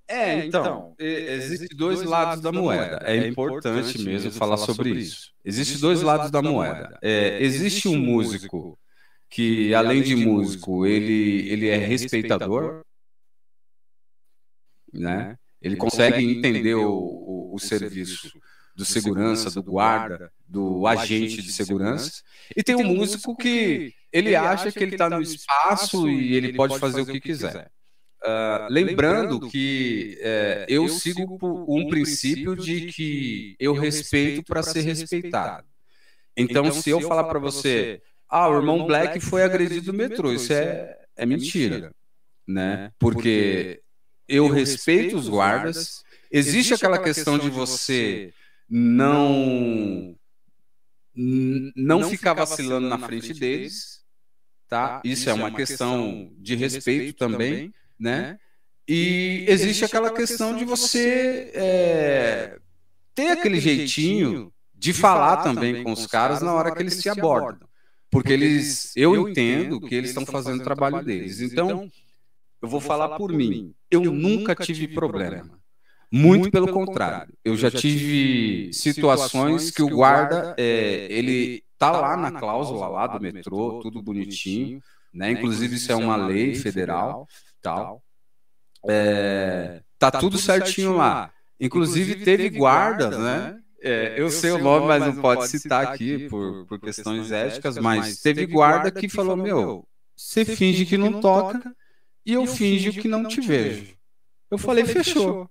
É, 0.07 0.39
é, 0.39 0.45
então, 0.45 0.95
então 0.97 1.05
existem 1.07 1.77
dois 1.77 2.01
lados 2.01 2.41
da 2.41 2.51
moeda. 2.51 2.99
É, 3.03 3.17
é 3.17 3.27
importante 3.27 4.01
mesmo 4.01 4.31
falar 4.31 4.57
sobre 4.57 4.89
isso. 4.89 5.31
Existem 5.45 5.79
dois 5.79 6.01
lados 6.01 6.31
da 6.31 6.41
moeda. 6.41 6.97
É, 6.99 7.39
existe 7.43 7.87
um 7.87 7.97
músico 7.97 8.77
que, 9.29 9.71
além 9.75 10.01
de 10.01 10.15
músico, 10.15 10.83
ele, 10.83 11.47
ele 11.51 11.67
é 11.67 11.77
respeitador, 11.77 12.83
né? 14.91 15.37
Ele 15.67 15.75
consegue 15.75 16.23
entender 16.23 16.75
o, 16.75 16.91
o, 16.91 17.55
o 17.55 17.59
serviço 17.59 18.31
do 18.75 18.85
segurança, 18.85 19.49
do 19.49 19.63
guarda, 19.63 20.31
do 20.47 20.85
agente 20.85 21.41
de 21.41 21.51
segurança. 21.51 22.21
E 22.55 22.63
tem 22.63 22.75
um 22.75 22.83
músico 22.83 23.35
que 23.35 23.93
ele 24.13 24.35
acha 24.35 24.71
que 24.71 24.83
ele 24.83 24.93
está 24.93 25.09
no 25.09 25.21
espaço 25.21 26.07
e 26.07 26.35
ele 26.35 26.53
pode 26.53 26.77
fazer 26.77 27.01
o 27.01 27.05
que 27.05 27.19
quiser. 27.19 27.71
Uh, 28.23 28.67
lembrando 28.69 29.47
que 29.49 30.17
é, 30.21 30.65
eu 30.67 30.87
sigo 30.89 31.37
um 31.67 31.87
princípio 31.87 32.55
de 32.55 32.87
que 32.87 33.55
eu 33.59 33.73
respeito 33.73 34.43
para 34.43 34.61
ser 34.61 34.81
respeitado. 34.81 35.67
Então, 36.35 36.65
então 36.65 36.81
se 36.81 36.89
eu 36.89 37.01
falar 37.01 37.23
para 37.23 37.39
você, 37.39 38.01
ah, 38.29 38.47
o 38.47 38.57
irmão 38.57 38.85
Black 38.85 39.19
foi 39.19 39.43
agredido 39.43 39.91
no 39.91 39.97
metrô, 39.97 40.31
isso 40.31 40.53
é, 40.53 40.97
é 41.15 41.25
mentira, 41.25 41.91
né? 42.47 42.91
Porque 42.99 43.81
eu 44.27 44.47
respeito 44.47 45.15
os 45.17 45.27
guardas. 45.27 46.03
Existe 46.31 46.73
aquela 46.73 46.99
questão 46.99 47.37
de 47.37 47.49
você 47.49 48.33
não 48.69 50.15
não 51.75 52.07
ficar 52.09 52.33
vacilando 52.33 52.87
na 52.87 52.99
frente 52.99 53.33
deles, 53.33 54.03
tá? 54.67 55.01
Isso 55.03 55.29
é 55.29 55.33
uma 55.33 55.51
questão 55.51 56.31
de 56.37 56.55
respeito 56.55 57.17
também 57.17 57.73
né? 57.99 58.39
E 58.87 59.45
existe 59.47 59.83
aquela 59.83 60.11
questão 60.11 60.55
de 60.55 60.63
você 60.63 61.51
é, 61.53 62.57
ter 63.13 63.29
aquele 63.29 63.59
jeitinho 63.59 64.51
de 64.73 64.93
falar 64.93 65.37
também 65.37 65.83
com 65.83 65.91
os 65.91 66.07
caras 66.07 66.41
na 66.41 66.53
hora 66.53 66.73
que 66.73 66.81
eles 66.81 67.01
te 67.01 67.09
abordam. 67.09 67.67
Porque 68.09 68.31
eles, 68.31 68.95
eu 68.95 69.27
entendo 69.27 69.81
que 69.81 69.93
eles 69.93 70.11
estão 70.11 70.25
fazendo 70.25 70.61
o 70.61 70.63
trabalho 70.63 71.03
deles. 71.03 71.41
Então, 71.41 71.91
eu 72.61 72.67
vou 72.67 72.79
falar 72.79 73.17
por 73.17 73.31
mim. 73.31 73.73
Eu 73.89 74.01
nunca 74.11 74.55
tive 74.55 74.87
problema. 74.87 75.59
Muito 76.11 76.49
pelo 76.49 76.71
contrário. 76.71 77.33
Eu 77.43 77.55
já 77.57 77.69
tive 77.69 78.71
situações 78.73 79.71
que 79.71 79.83
o 79.83 79.89
guarda, 79.89 80.55
é, 80.57 80.63
é 80.63 81.11
ele 81.11 81.63
tá, 81.77 81.91
tá 81.91 81.99
lá 81.99 82.17
na 82.17 82.31
cláusula 82.31 82.87
lá 82.87 83.07
do 83.07 83.19
metrô, 83.19 83.79
tudo 83.81 84.01
bonitinho, 84.01 84.81
né? 85.13 85.27
né? 85.27 85.31
Inclusive 85.33 85.75
isso 85.75 85.91
é, 85.91 85.93
é 85.93 85.97
uma 85.97 86.15
lei 86.15 86.55
federal 86.55 87.27
tal. 87.61 88.01
É, 88.87 89.81
tá, 89.99 90.11
tá 90.11 90.19
tudo 90.19 90.37
certinho 90.37 90.95
lá. 90.95 91.31
Inclusive, 91.59 92.23
teve 92.23 92.49
guardas, 92.49 93.17
né? 93.17 93.37
né? 93.39 93.59
É, 93.81 94.13
eu, 94.13 94.25
eu 94.25 94.31
sei 94.31 94.51
o 94.51 94.57
nome, 94.57 94.87
mas 94.87 95.03
não 95.03 95.21
pode 95.21 95.47
citar 95.47 95.87
aqui 95.87 96.27
por, 96.29 96.65
por 96.65 96.79
questões 96.79 97.31
éticas, 97.31 97.77
mas 97.77 98.21
teve 98.21 98.45
guarda 98.45 98.91
que 98.91 99.09
falou: 99.09 99.35
Meu, 99.35 99.87
você 100.15 100.45
finge 100.45 100.85
que 100.85 100.97
não 100.97 101.19
toca 101.19 101.75
e 102.27 102.33
eu 102.33 102.45
finge 102.45 102.91
que 102.91 103.07
não 103.07 103.27
te 103.27 103.39
vejo. 103.41 103.95
Eu 104.51 104.57
falei: 104.57 104.85
Fechou. 104.85 105.49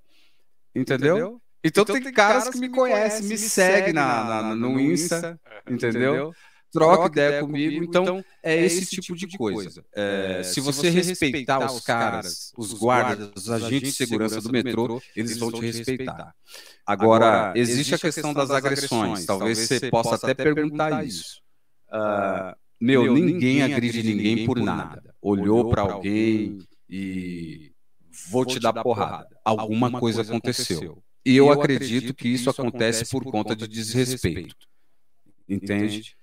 Entendeu? 0.75 1.41
Então, 1.65 1.83
então 1.83 2.01
tem 2.01 2.13
caras 2.13 2.51
que 2.51 2.59
me 2.59 2.69
conhecem, 2.69 3.27
me 3.27 3.39
seguem 3.39 3.95
na, 3.95 4.25
na, 4.25 4.55
no 4.55 4.79
Insta, 4.79 5.41
entendeu? 5.69 6.33
troca 6.77 7.07
ideia 7.07 7.41
comigo. 7.41 7.83
Então, 7.83 8.03
então, 8.03 8.25
é, 8.43 8.57
é 8.57 8.65
esse 8.65 8.85
tipo, 8.85 9.17
tipo 9.17 9.17
de 9.17 9.39
coisa. 9.39 9.83
É, 9.95 10.43
se 10.43 10.61
você 10.61 10.91
respeitar 10.91 11.65
os 11.65 11.81
caras, 11.81 12.53
os 12.57 12.75
guardas, 12.75 13.31
os 13.35 13.51
agentes 13.51 13.93
de 13.93 13.97
segurança 13.97 14.41
do 14.41 14.53
metrô, 14.53 15.03
eles 15.15 15.39
vão 15.39 15.51
te 15.51 15.61
respeitar. 15.63 16.35
Agora, 16.85 17.53
existe 17.57 17.95
a 17.95 17.99
questão 17.99 18.35
das 18.35 18.51
agressões. 18.51 19.25
Talvez 19.25 19.59
você 19.59 19.91
possa 19.91 20.17
até 20.17 20.35
perguntar 20.35 21.05
isso. 21.05 21.41
Uh, 21.89 22.55
meu, 22.81 23.15
ninguém 23.15 23.63
agride 23.63 24.03
ninguém 24.03 24.45
por 24.45 24.61
nada. 24.61 25.03
Olhou 25.29 25.71
para 25.71 25.83
alguém 25.83 26.65
e 26.89 27.73
vou 28.31 28.47
te 28.47 28.61
dar 28.61 28.73
porrada. 28.83 29.37
Alguma 29.45 29.99
coisa 29.99 30.23
aconteceu. 30.23 31.03
E 31.25 31.37
eu 31.37 31.51
acredito 31.51 32.15
que 32.15 32.29
isso 32.29 32.49
acontece 32.49 33.11
por 33.11 33.25
conta 33.25 33.57
de 33.57 33.67
desrespeito. 33.67 34.55
Entende? 35.49 36.17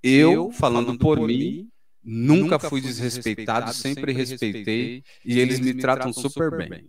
Eu, 0.00 0.52
falando 0.52 0.96
por 0.96 1.18
mim, 1.18 1.68
nunca 2.00 2.60
fui 2.60 2.80
desrespeitado, 2.80 3.72
sempre 3.74 4.12
respeitei 4.12 5.02
e 5.24 5.40
eles 5.40 5.58
me 5.58 5.74
tratam 5.74 6.12
super 6.12 6.56
bem. 6.56 6.88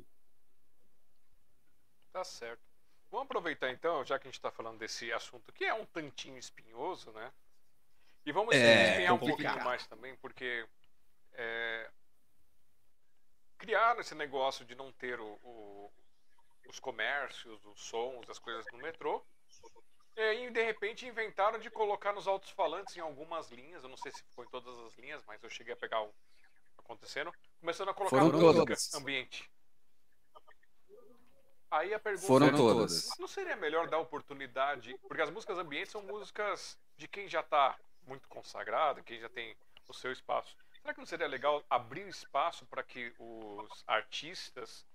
Tá 2.14 2.24
certo. 2.24 2.62
Vamos 3.10 3.26
aproveitar 3.26 3.72
então, 3.72 4.06
já 4.06 4.20
que 4.20 4.28
a 4.28 4.30
gente 4.30 4.38
está 4.38 4.52
falando 4.52 4.78
desse 4.78 5.12
assunto 5.12 5.52
que 5.52 5.64
é 5.64 5.74
um 5.74 5.86
tantinho 5.86 6.38
espinhoso, 6.38 7.12
né? 7.12 7.32
E 8.24 8.32
vamos 8.32 8.54
é, 8.54 8.90
espinhar 8.90 9.14
um 9.14 9.18
pouquinho 9.18 9.64
mais 9.64 9.88
também, 9.88 10.16
porque 10.22 10.66
é, 11.36 11.92
criar 13.58 13.98
esse 14.00 14.16
negócio 14.16 14.66
de 14.66 14.76
não 14.76 14.92
ter 14.92 15.20
o, 15.20 15.40
o, 15.44 15.92
os 16.68 16.80
comércios, 16.80 17.64
os 17.66 17.82
sons, 17.82 18.30
as 18.30 18.40
coisas 18.40 18.66
no 18.72 18.80
metrô, 18.80 19.24
É, 20.18 20.34
e 20.46 20.50
de 20.50 20.64
repente 20.64 21.06
inventaram 21.06 21.60
de 21.60 21.70
colocar 21.70 22.14
nos 22.14 22.26
altos-falantes 22.26 22.96
em 22.96 23.02
algumas 23.02 23.52
linhas, 23.52 23.84
eu 23.84 23.90
não 23.90 23.98
sei 23.98 24.12
se 24.14 24.24
foi 24.34 24.46
em 24.46 24.50
todas 24.50 24.78
as 24.80 24.96
linhas, 24.98 25.22
mas 25.26 25.44
eu 25.44 25.50
cheguei 25.50 25.74
a 25.74 25.78
pegar 25.78 26.02
o 26.02 26.14
acontecendo, 26.78 27.34
começando 27.60 27.90
a 27.90 27.94
colocar 27.94 28.18
Foram 28.18 28.32
música 28.32 28.66
todas. 28.66 28.94
ambiente. 28.94 29.52
Aí 31.70 31.94
a 31.94 32.00
pergunta 32.00 32.28
Foram 32.28 32.48
é, 32.48 32.52
todas. 32.52 33.10
não 33.18 33.28
seria 33.28 33.56
melhor 33.58 33.90
dar 33.90 33.98
oportunidade, 34.00 34.98
porque 35.00 35.22
as 35.22 35.30
músicas 35.30 35.58
ambientes 35.58 35.92
são 35.92 36.02
músicas 36.02 36.80
de 36.96 37.08
quem 37.08 37.28
já 37.28 37.42
está 37.42 37.78
muito 38.04 38.28
consagrado, 38.30 39.04
quem 39.04 39.20
já 39.20 39.28
tem 39.28 39.58
o 39.90 39.94
seu 39.94 40.12
espaço. 40.12 40.56
Será 40.86 40.94
que 40.94 41.00
não 41.00 41.08
seria 41.08 41.28
legal 41.28 41.66
abrir 41.68 42.08
espaço 42.08 42.64
para 42.68 42.84
que 42.84 43.12
os 43.18 43.84
artistas 43.88 44.86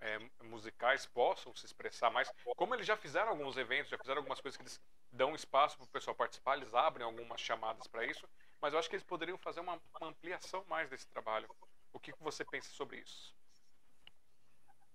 é, 0.00 0.16
musicais 0.44 1.06
possam 1.06 1.52
se 1.56 1.66
expressar 1.66 2.08
mais? 2.08 2.30
Como 2.56 2.72
eles 2.72 2.86
já 2.86 2.96
fizeram 2.96 3.30
alguns 3.30 3.56
eventos, 3.56 3.90
já 3.90 3.98
fizeram 3.98 4.18
algumas 4.18 4.40
coisas 4.40 4.56
que 4.56 4.62
eles 4.62 4.80
dão 5.10 5.34
espaço 5.34 5.76
para 5.76 5.86
o 5.86 5.88
pessoal 5.88 6.14
participar, 6.14 6.56
eles 6.56 6.72
abrem 6.72 7.04
algumas 7.04 7.40
chamadas 7.40 7.88
para 7.88 8.06
isso, 8.06 8.28
mas 8.60 8.72
eu 8.72 8.78
acho 8.78 8.88
que 8.88 8.94
eles 8.94 9.02
poderiam 9.02 9.36
fazer 9.38 9.58
uma, 9.58 9.82
uma 10.00 10.10
ampliação 10.10 10.64
mais 10.68 10.88
desse 10.88 11.08
trabalho. 11.08 11.48
O 11.92 11.98
que, 11.98 12.12
que 12.12 12.22
você 12.22 12.44
pensa 12.44 12.70
sobre 12.70 12.98
isso? 12.98 13.34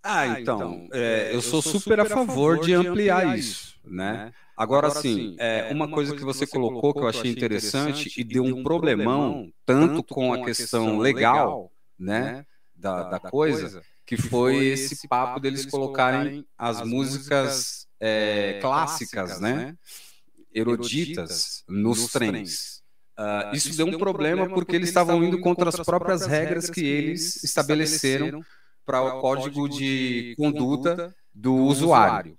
Ah, 0.07 0.39
então, 0.39 0.87
é, 0.93 1.33
eu 1.33 1.41
sou 1.41 1.63
super 1.63 1.99
a 1.99 2.05
favor 2.05 2.59
de 2.59 2.75
ampliar 2.75 3.35
isso, 3.35 3.73
né? 3.83 4.31
Agora, 4.55 4.91
sim, 4.91 5.35
é, 5.39 5.69
uma 5.73 5.89
coisa 5.89 6.15
que 6.15 6.23
você 6.23 6.45
colocou 6.45 6.93
que 6.93 6.99
eu 6.99 7.07
achei 7.07 7.31
interessante 7.31 8.13
e 8.15 8.23
deu 8.23 8.43
um 8.43 8.61
problemão, 8.61 9.51
tanto 9.65 10.03
com 10.03 10.31
a 10.31 10.45
questão 10.45 10.99
legal, 10.99 11.71
né, 11.97 12.45
da, 12.75 13.09
da 13.09 13.19
coisa, 13.19 13.81
que 14.05 14.15
foi 14.15 14.67
esse 14.67 15.07
papo 15.07 15.39
deles 15.39 15.65
colocarem 15.65 16.45
as 16.55 16.83
músicas 16.83 17.87
é, 17.99 18.59
clássicas, 18.61 19.41
né, 19.41 19.75
eruditas, 20.53 21.63
nos 21.67 22.11
trens. 22.11 22.83
Ah, 23.17 23.51
isso 23.55 23.75
deu 23.75 23.87
um 23.87 23.97
problema 23.97 24.47
porque 24.47 24.75
eles 24.75 24.89
estavam 24.89 25.23
indo 25.23 25.39
contra 25.39 25.69
as 25.69 25.77
próprias 25.77 26.27
regras 26.27 26.69
que 26.69 26.85
eles 26.85 27.43
estabeleceram 27.43 28.43
para 28.85 29.01
o 29.01 29.21
código 29.21 29.67
de 29.67 30.35
conduta 30.37 31.13
do 31.33 31.55
usuário, 31.55 32.37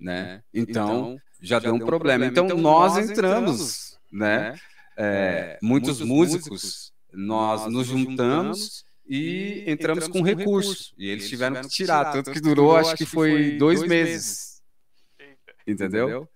né? 0.00 0.42
Então 0.54 1.18
já 1.40 1.58
deu 1.58 1.74
um 1.74 1.78
problema. 1.78 2.24
Então 2.24 2.46
nós 2.48 2.96
entramos, 2.96 3.98
né? 4.10 4.54
É, 4.96 5.58
muitos 5.62 6.00
músicos 6.00 6.92
nós 7.12 7.66
nos 7.66 7.88
juntamos 7.88 8.84
e 9.06 9.64
entramos 9.66 10.06
com 10.06 10.22
recurso. 10.22 10.94
e 10.96 11.08
eles 11.08 11.28
tiveram 11.28 11.60
que 11.62 11.68
tirar, 11.68 12.12
tanto 12.12 12.30
que 12.30 12.40
durou, 12.40 12.76
acho 12.76 12.96
que 12.96 13.04
foi 13.04 13.56
dois 13.58 13.82
meses, 13.82 14.62
entendeu? 15.66 16.28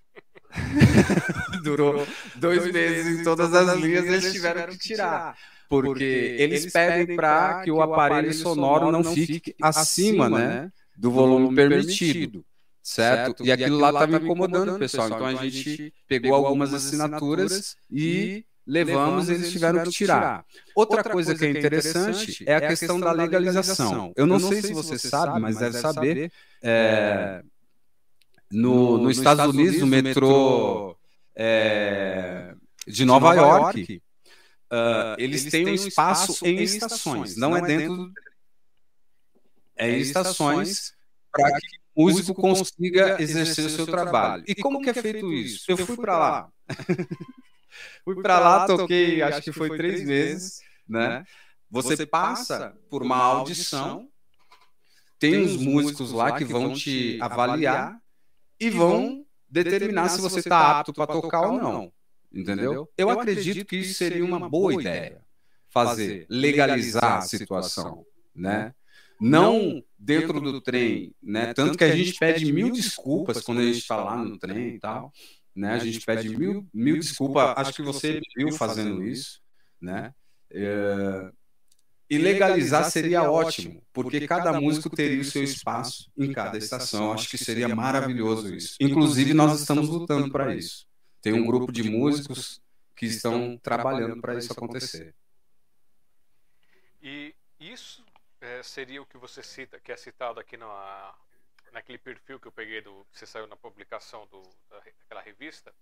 Durou 1.62 2.06
dois 2.36 2.72
meses 2.72 3.20
em 3.20 3.24
todas 3.24 3.52
as 3.52 3.78
linhas 3.78 4.06
eles 4.06 4.32
tiveram 4.32 4.66
que 4.68 4.78
tirar 4.78 5.36
porque 5.68 6.36
eles 6.38 6.72
pedem 6.72 7.16
para 7.16 7.62
que 7.62 7.70
o 7.70 7.80
aparelho 7.82 8.32
sonoro 8.32 8.90
não 8.90 9.04
fique 9.04 9.54
acima, 9.60 10.28
né, 10.28 10.72
do 10.96 11.10
volume 11.10 11.54
permitido, 11.54 12.44
certo? 12.82 13.44
E 13.44 13.52
aquilo 13.52 13.78
lá 13.78 13.90
estava 13.90 14.16
incomodando 14.16 14.78
pessoal. 14.78 15.08
Então 15.08 15.26
a 15.26 15.34
gente 15.34 15.92
pegou 16.08 16.34
algumas 16.34 16.72
assinaturas 16.72 17.76
e 17.90 18.44
levamos 18.66 19.28
e 19.28 19.34
eles 19.34 19.52
tiveram 19.52 19.84
que 19.84 19.90
tirar. 19.90 20.44
Outra 20.74 21.04
coisa 21.04 21.34
que 21.34 21.44
é 21.44 21.50
interessante 21.50 22.44
é 22.46 22.56
a 22.56 22.66
questão 22.68 22.98
da 22.98 23.12
legalização. 23.12 24.12
Eu 24.16 24.26
não 24.26 24.40
sei 24.40 24.62
se 24.62 24.72
você 24.72 24.98
sabe, 24.98 25.40
mas 25.40 25.58
deve 25.58 25.78
saber. 25.78 26.32
é, 26.62 27.42
no, 28.50 28.98
nos 28.98 29.18
Estados 29.18 29.46
Unidos, 29.46 29.80
no 29.80 29.86
metrô 29.86 30.96
é, 31.34 32.54
de 32.86 33.04
Nova 33.04 33.34
York, 33.34 34.02
Uh, 34.72 35.14
eles, 35.18 35.44
têm 35.44 35.66
um 35.66 35.74
espaço 35.74 36.44
em 36.44 36.60
estações, 36.60 37.36
não 37.36 37.56
é 37.56 37.62
dentro 37.62 37.96
do 37.96 38.12
é 39.76 39.90
em 39.90 40.00
estações 40.00 40.94
para 41.30 41.52
que 41.60 41.76
o 41.94 42.04
músico 42.04 42.34
consiga 42.34 43.20
exercer 43.20 43.66
o 43.66 43.70
seu 43.70 43.86
trabalho. 43.86 44.42
E 44.46 44.54
como 44.54 44.80
que 44.80 44.90
é 44.90 44.94
feito 44.94 45.32
isso? 45.32 45.64
Eu 45.70 45.76
fui 45.76 45.96
para 45.96 46.18
lá. 46.18 46.50
fui 48.04 48.22
para 48.22 48.40
lá, 48.40 48.66
toquei, 48.66 49.22
acho 49.22 49.42
que 49.42 49.52
foi 49.52 49.76
três 49.76 50.04
meses, 50.04 50.60
né? 50.88 51.24
Você 51.70 52.06
passa 52.06 52.74
por 52.88 53.02
uma 53.02 53.16
audição, 53.16 54.08
tem 55.18 55.42
os 55.42 55.56
músicos 55.56 56.12
lá 56.12 56.36
que 56.36 56.44
vão 56.44 56.74
te 56.74 57.18
avaliar 57.20 58.00
e 58.58 58.70
vão 58.70 59.26
determinar 59.48 60.08
se 60.08 60.20
você 60.20 60.40
está 60.40 60.80
apto 60.80 60.92
para 60.92 61.06
tocar 61.06 61.42
ou 61.42 61.60
não. 61.60 61.92
Entendeu? 62.36 62.88
Eu 62.96 63.08
acredito 63.08 63.64
que 63.64 63.76
isso 63.76 63.94
seria 63.94 64.24
uma 64.24 64.48
boa 64.48 64.74
ideia. 64.74 65.22
Fazer, 65.70 66.26
legalizar 66.28 67.18
a 67.18 67.20
situação, 67.22 68.04
né? 68.34 68.74
Não 69.20 69.82
dentro 69.98 70.40
do 70.40 70.60
trem, 70.60 71.14
né? 71.22 71.54
Tanto 71.54 71.76
que 71.78 71.84
a 71.84 71.94
gente 71.94 72.18
pede 72.18 72.52
mil 72.52 72.70
desculpas 72.70 73.40
quando 73.40 73.60
a 73.60 73.64
gente 73.64 73.78
está 73.78 73.96
lá 73.96 74.16
no 74.16 74.38
trem 74.38 74.74
e 74.74 74.78
tal, 74.78 75.12
né? 75.54 75.72
A 75.72 75.78
gente 75.78 76.00
pede 76.04 76.28
mil, 76.36 76.66
mil 76.72 76.96
desculpas. 76.96 77.54
Acho 77.56 77.74
que 77.74 77.82
você 77.82 78.20
viu 78.36 78.52
fazendo 78.52 79.02
isso, 79.02 79.40
né? 79.80 80.12
É... 80.50 81.30
E 82.08 82.18
legalizar 82.18 82.88
seria 82.90 83.28
ótimo, 83.28 83.82
porque 83.92 84.26
cada 84.26 84.60
músico 84.60 84.88
teria 84.88 85.20
o 85.20 85.24
seu 85.24 85.42
espaço 85.42 86.10
em 86.16 86.32
cada 86.32 86.56
estação. 86.56 87.12
Acho 87.12 87.28
que 87.28 87.38
seria 87.38 87.74
maravilhoso 87.74 88.54
isso. 88.54 88.76
Inclusive, 88.80 89.34
nós 89.34 89.58
estamos 89.60 89.88
lutando 89.88 90.30
para 90.30 90.54
isso. 90.54 90.86
Tem 91.26 91.32
um 91.32 91.44
grupo 91.44 91.72
de 91.72 91.82
músicos 91.82 92.62
que 92.94 93.04
estão 93.04 93.58
trabalhando 93.58 94.20
para 94.20 94.36
isso 94.36 94.52
acontecer. 94.52 95.12
E 97.02 97.34
isso 97.58 98.06
é, 98.40 98.62
seria 98.62 99.02
o 99.02 99.06
que 99.06 99.18
você 99.18 99.42
cita, 99.42 99.80
que 99.80 99.90
é 99.90 99.96
citado 99.96 100.38
aqui 100.38 100.56
na, 100.56 101.12
naquele 101.72 101.98
perfil 101.98 102.38
que 102.38 102.46
eu 102.46 102.52
peguei 102.52 102.80
do 102.80 103.04
que 103.10 103.18
você 103.18 103.26
saiu 103.26 103.48
na 103.48 103.56
publicação 103.56 104.24
do, 104.28 104.40
da, 104.70 104.78
daquela 104.78 105.20
revista, 105.20 105.74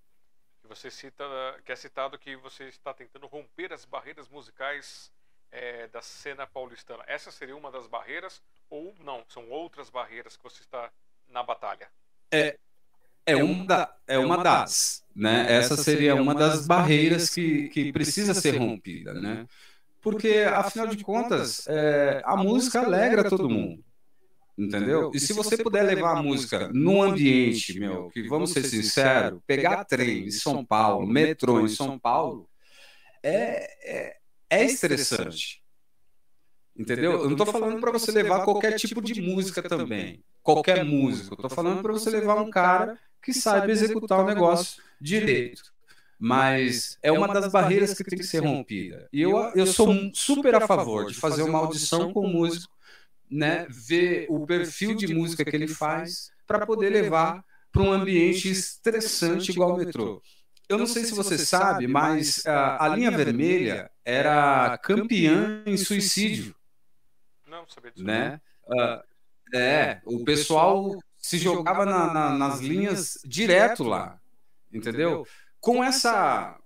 que 0.63 0.67
você 0.67 0.91
cita, 0.91 1.23
que 1.63 1.73
é 1.73 1.77
citado 1.77 2.19
que 2.19 2.37
você 2.37 2.65
está 2.65 2.95
tentando 2.95 3.27
romper 3.27 3.71
as 3.71 3.85
barreiras 3.85 4.31
musicais 4.31 5.13
é, 5.53 5.89
da 5.89 6.01
cena 6.01 6.47
paulistana. 6.47 7.05
Essa 7.07 7.31
seria 7.31 7.55
uma 7.55 7.71
das 7.71 7.87
barreiras 7.87 8.43
ou 8.71 8.95
não? 9.01 9.23
São 9.29 9.51
outras 9.51 9.91
barreiras 9.91 10.39
que 10.39 10.43
você 10.43 10.63
está 10.63 10.91
na 11.29 11.43
batalha? 11.43 11.91
É, 12.31 12.59
é 13.27 13.37
uma, 13.37 13.64
da, 13.64 13.97
é 14.07 14.18
uma 14.18 14.43
das, 14.43 15.03
né? 15.14 15.47
Essa 15.49 15.77
seria 15.77 16.14
uma 16.14 16.35
das 16.35 16.66
barreiras 16.66 17.31
que, 17.31 17.68
que 17.68 17.93
precisa 17.93 18.35
ser 18.35 18.57
rompida, 18.59 19.14
né? 19.14 19.47
Porque, 20.01 20.45
afinal 20.53 20.87
de 20.87 21.03
contas, 21.03 21.66
é, 21.66 22.20
a 22.25 22.37
música 22.37 22.81
alegra 22.81 23.29
todo 23.29 23.49
mundo, 23.49 23.83
entendeu? 24.57 25.11
E 25.14 25.18
se 25.18 25.33
você 25.33 25.57
puder 25.57 25.83
levar 25.83 26.18
a 26.18 26.22
música 26.22 26.68
num 26.75 27.03
ambiente, 27.03 27.81
meu, 27.81 28.11
que 28.11 28.29
vamos 28.29 28.53
ser 28.53 28.64
sinceros, 28.64 29.41
pegar 29.47 29.85
trem 29.85 30.27
em 30.27 30.31
São 30.31 30.62
Paulo, 30.62 31.07
metrô 31.07 31.61
em 31.61 31.68
São 31.68 31.99
Paulo, 31.99 32.47
é, 33.22 33.70
é, 33.83 34.16
é 34.51 34.64
estressante. 34.64 35.64
Entendeu? 36.77 37.12
Eu 37.12 37.25
não 37.25 37.33
estou 37.33 37.47
falando 37.47 37.81
para 37.81 37.93
você 37.93 38.11
levar 38.11 38.45
qualquer 38.45 38.75
tipo 38.75 39.01
de 39.01 39.20
música 39.22 39.62
também, 39.62 40.22
qualquer 40.43 40.85
músico. 40.85 41.35
Estou 41.35 41.51
falando 41.51 41.83
para 41.83 41.93
você 41.93 42.11
levar 42.11 42.35
um 42.41 42.51
cara 42.51 42.99
que 43.22 43.33
saiba 43.33 43.70
executar 43.70 44.20
o 44.20 44.27
negócio 44.27 44.83
direito. 45.01 45.62
Mas 46.18 46.99
é 47.03 47.12
uma 47.12 47.29
das 47.29 47.51
barreiras 47.53 47.95
que 47.95 48.05
tem 48.05 48.18
que 48.18 48.25
ser 48.25 48.41
rompida. 48.41 49.09
E 49.12 49.22
eu, 49.22 49.37
eu 49.55 49.66
sou 49.66 49.95
super 50.12 50.55
a 50.55 50.66
favor 50.66 51.07
de 51.07 51.14
fazer 51.14 51.43
uma 51.43 51.59
audição 51.59 52.12
com 52.12 52.20
o 52.20 52.29
músico, 52.29 52.72
né, 53.31 53.66
ver 53.68 54.27
o 54.29 54.47
perfil 54.47 54.95
de 54.95 55.12
música 55.14 55.45
que 55.45 55.55
ele 55.55 55.68
faz, 55.68 56.31
para 56.47 56.66
poder 56.66 56.91
levar 56.91 57.45
para 57.72 57.83
um 57.83 57.93
ambiente 57.93 58.49
estressante 58.51 59.51
igual 59.51 59.75
o 59.75 59.79
metrô. 59.79 60.22
Eu 60.68 60.79
não 60.79 60.87
sei 60.87 61.05
se 61.05 61.14
você 61.14 61.37
sabe, 61.37 61.87
mas 61.87 62.45
a, 62.47 62.85
a 62.85 62.89
linha 62.89 63.11
vermelha 63.11 63.91
era 64.05 64.79
campeã 64.79 65.62
em 65.66 65.77
suicídio. 65.77 66.55
Disso. 67.67 68.05
Né? 68.05 68.41
Uh, 68.67 69.57
é, 69.57 70.01
o 70.05 70.25
pessoal 70.25 70.99
se 71.19 71.39
jogava 71.39 71.87
na, 71.87 72.12
na, 72.12 72.39
nas 72.39 72.61
linhas 72.61 73.19
direto 73.25 73.83
lá, 73.85 74.19
entendeu? 74.73 75.27
Com 75.61 75.83
essa, 75.83 76.59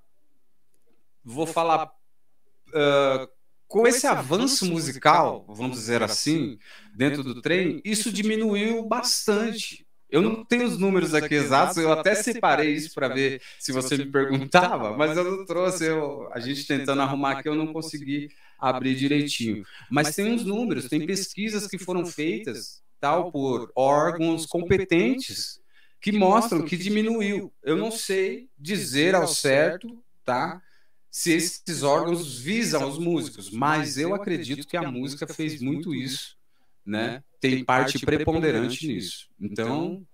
vou 1.22 1.46
falar, 1.46 1.86
uh, 2.68 3.28
com 3.68 3.86
esse 3.86 4.06
avanço 4.06 4.66
musical, 4.66 5.44
vamos 5.48 5.76
dizer 5.76 6.02
assim, 6.02 6.58
dentro 6.94 7.22
do 7.22 7.40
trem, 7.40 7.80
isso 7.84 8.10
diminuiu 8.10 8.84
bastante. 8.84 9.86
Eu 10.10 10.22
não 10.22 10.42
tenho 10.42 10.64
os 10.64 10.78
números 10.78 11.14
aqui 11.14 11.34
exatos, 11.34 11.76
eu 11.76 11.92
até 11.92 12.14
separei 12.14 12.72
isso 12.72 12.94
para 12.94 13.08
ver 13.08 13.42
se 13.58 13.72
você 13.72 13.96
me 13.98 14.06
perguntava, 14.06 14.96
mas 14.96 15.14
eu 15.16 15.22
não 15.22 15.44
trouxe, 15.44 15.84
eu, 15.84 16.28
a 16.32 16.40
gente 16.40 16.66
tentando 16.66 17.02
arrumar 17.02 17.32
aqui, 17.38 17.48
eu 17.48 17.54
não 17.54 17.72
consegui 17.72 18.30
abrir 18.58 18.96
direitinho. 18.96 19.64
Mas 19.90 20.14
tem 20.14 20.32
uns 20.32 20.44
números, 20.44 20.88
tem 20.88 21.06
pesquisas 21.06 21.66
que 21.66 21.78
foram 21.78 22.04
feitas 22.04 22.82
tal 23.00 23.30
por 23.30 23.70
órgãos 23.76 24.44
competentes 24.46 25.60
que 26.00 26.12
mostram 26.12 26.64
que 26.64 26.76
diminuiu. 26.76 27.52
Eu 27.62 27.76
não 27.76 27.90
sei 27.90 28.48
dizer 28.58 29.14
ao 29.14 29.26
certo, 29.26 30.02
tá? 30.24 30.62
Se 31.10 31.32
esses 31.32 31.82
órgãos 31.82 32.38
visam 32.38 32.88
os 32.88 32.98
músicos, 32.98 33.50
mas 33.50 33.96
eu 33.98 34.14
acredito 34.14 34.66
que 34.66 34.76
a 34.76 34.90
música 34.90 35.26
fez 35.26 35.60
muito 35.60 35.94
isso, 35.94 36.36
né? 36.84 37.22
Tem 37.40 37.64
parte 37.64 37.98
preponderante 37.98 38.86
nisso. 38.86 39.28
Então, 39.40 40.06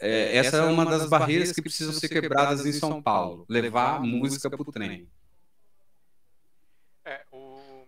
é, 0.00 0.36
essa 0.36 0.56
é 0.56 0.64
uma 0.64 0.84
das 0.84 1.08
barreiras 1.08 1.52
que 1.52 1.62
precisam 1.62 1.92
ser 1.92 2.08
quebradas 2.08 2.66
em 2.66 2.72
São 2.72 3.00
Paulo, 3.02 3.44
levar 3.48 3.96
a 3.96 4.00
música 4.00 4.50
para 4.50 4.62
o 4.62 4.64
trem. 4.64 5.08
É, 7.04 7.24
o... 7.30 7.86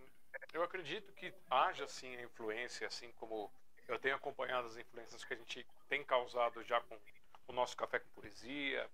eu 0.54 0.62
acredito 0.62 1.12
que 1.12 1.34
haja 1.50 1.86
sim 1.88 2.16
a 2.16 2.22
influência, 2.22 2.86
assim 2.86 3.10
como 3.12 3.52
eu 3.88 3.98
tenho 3.98 4.14
acompanhado 4.14 4.68
as 4.68 4.76
influências 4.76 5.24
que 5.24 5.34
a 5.34 5.36
gente 5.36 5.66
tem 5.88 6.04
causado 6.04 6.62
já 6.62 6.80
com 6.80 6.98
o 7.48 7.52
nosso 7.52 7.76
Café 7.76 7.98
com 7.98 8.20
Poesia, 8.20 8.88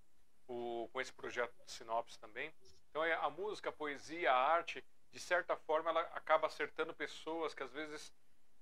o, 0.49 0.89
com 0.91 1.01
esse 1.01 1.13
projeto 1.13 1.55
de 1.65 1.71
Sinopse 1.71 2.19
também. 2.19 2.53
Então 2.89 3.05
é, 3.05 3.13
a 3.13 3.29
música, 3.29 3.69
a 3.69 3.73
poesia, 3.73 4.33
a 4.33 4.37
arte, 4.37 4.83
de 5.13 5.21
certa 5.21 5.55
forma, 5.55 5.91
ela 5.91 6.01
acaba 6.15 6.47
acertando 6.47 6.95
pessoas 6.95 7.55
que 7.55 7.63
às 7.63 7.73
vezes 7.73 8.13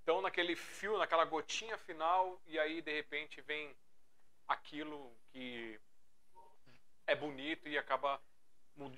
estão 0.01 0.21
naquele 0.21 0.57
fio, 0.57 0.99
naquela 0.99 1.25
gotinha 1.25 1.79
final, 1.79 2.41
e 2.47 2.59
aí 2.59 2.83
de 2.83 2.93
repente 2.93 3.41
vem 3.43 3.75
aquilo 4.47 5.15
que 5.31 5.81
é 7.07 7.15
bonito 7.15 7.69
e 7.69 7.79
acaba 7.79 8.21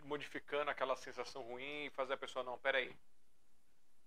modificando 0.04 0.70
aquela 0.70 0.96
sensação 0.96 1.42
ruim 1.42 1.86
e 1.86 1.90
fazer 1.90 2.14
a 2.14 2.16
pessoa, 2.16 2.44
não, 2.44 2.58
peraí, 2.58 2.94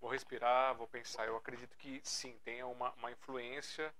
vou 0.04 0.12
respirar, 0.12 0.76
vou 0.76 0.86
pensar. 0.86 1.26
Eu 1.26 1.38
acredito 1.38 1.78
que 1.78 2.02
sim, 2.04 2.38
tenha 2.44 2.68
uma, 2.68 2.92
uma 2.98 3.10
influência. 3.10 3.94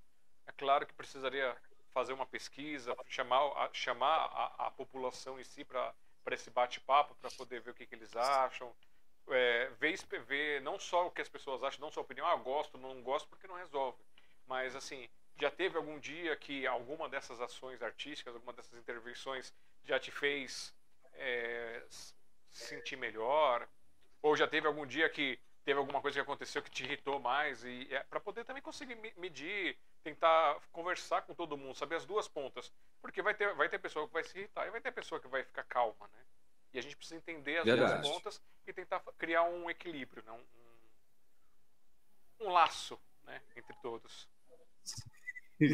É 0.46 0.52
claro 0.52 0.86
que 0.86 0.94
precisaria 0.94 1.56
fazer 1.92 2.12
uma 2.12 2.26
pesquisa, 2.26 2.94
chamar, 3.08 3.40
a, 3.56 3.70
chamar 3.72 4.26
a, 4.34 4.68
a 4.68 4.72
população 4.72 5.40
em 5.40 5.46
si 5.46 5.64
para 5.64 5.96
esse 6.32 6.50
bate-papo, 6.50 7.16
para 7.16 7.32
poder 7.32 7.62
ver 7.62 7.72
o 7.72 7.74
que, 7.74 7.86
que 7.86 7.96
eles 7.96 8.14
acham. 8.18 8.76
É, 9.30 9.70
ver, 9.80 9.96
ver 10.26 10.62
não 10.62 10.78
só 10.78 11.08
o 11.08 11.12
que 11.12 11.22
as 11.22 11.30
pessoas 11.30 11.64
acham, 11.64 11.80
não 11.80 11.90
só 11.90 12.02
a 12.02 12.04
opinião, 12.04 12.28
ah, 12.28 12.36
gosto, 12.36 12.78
não 12.78 13.02
gosto, 13.02 13.30
porque 13.30 13.48
não 13.48 13.56
resolve. 13.56 13.98
Mas, 14.46 14.76
assim, 14.76 15.08
já 15.40 15.50
teve 15.50 15.78
algum 15.78 15.98
dia 16.00 16.36
que 16.36 16.68
alguma 16.68 17.08
dessas 17.08 17.40
ações 17.40 17.82
artísticas, 17.82 18.36
alguma 18.36 18.52
dessas 18.52 18.78
intervenções 18.78 19.54
já 19.86 19.98
te 19.98 20.12
fez 20.12 20.76
é, 21.14 21.82
sentir 22.52 22.98
melhor? 22.98 23.66
Ou 24.22 24.36
já 24.36 24.48
teve 24.48 24.68
algum 24.68 24.86
dia 24.86 25.10
que 25.10 25.40
teve 25.64 25.80
alguma 25.80 26.02
coisa 26.02 26.16
que 26.16 26.22
aconteceu 26.22 26.62
que 26.62 26.70
te 26.70 26.84
irritou 26.84 27.20
mais? 27.20 27.64
E 27.64 27.88
é, 27.92 28.04
para 28.04 28.20
poder 28.20 28.44
também 28.44 28.62
conseguir 28.62 28.98
medir, 29.18 29.78
tentar 30.04 30.60
conversar 30.72 31.22
com 31.24 31.34
todo 31.34 31.58
mundo, 31.58 31.76
saber 31.76 31.96
as 31.96 32.06
duas 32.06 32.28
pontas. 32.28 32.72
Porque 33.02 33.22
vai 33.22 33.34
ter, 33.34 33.54
vai 33.56 33.70
ter 33.70 33.80
pessoa 33.80 34.08
que 34.08 34.14
vai 34.14 34.24
se 34.24 34.38
irritar 34.38 34.68
e 34.68 34.72
vai 34.72 34.82
ter 34.82 34.92
pessoa 34.92 35.20
que 35.20 35.28
vai 35.28 35.44
ficar 35.44 35.64
calma, 35.64 36.08
né? 36.14 36.20
E 36.74 36.80
a 36.80 36.82
gente 36.82 36.98
precisa 36.98 37.18
entender 37.18 37.60
as 37.60 37.66
Verdade. 37.66 38.02
duas 38.02 38.16
pontas 38.16 38.42
e 38.66 38.74
tentar 38.74 39.00
criar 39.18 39.44
um 39.44 39.70
equilíbrio, 39.70 40.24
né? 40.26 40.32
um, 40.32 42.46
um, 42.46 42.48
um 42.48 42.52
laço 42.52 43.00
né? 43.24 43.42
entre 43.56 43.76
todos. 43.82 44.28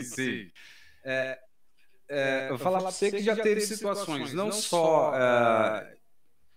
Sim. 0.03 0.51
É, 1.03 1.41
é, 2.09 2.45
eu 2.45 2.49
vou 2.49 2.57
falar 2.57 2.81
para 2.81 2.91
você 2.91 3.11
que 3.11 3.21
já 3.21 3.35
teve 3.35 3.61
situações, 3.61 4.33
não 4.33 4.51
só 4.51 5.11
uh, 5.11 5.97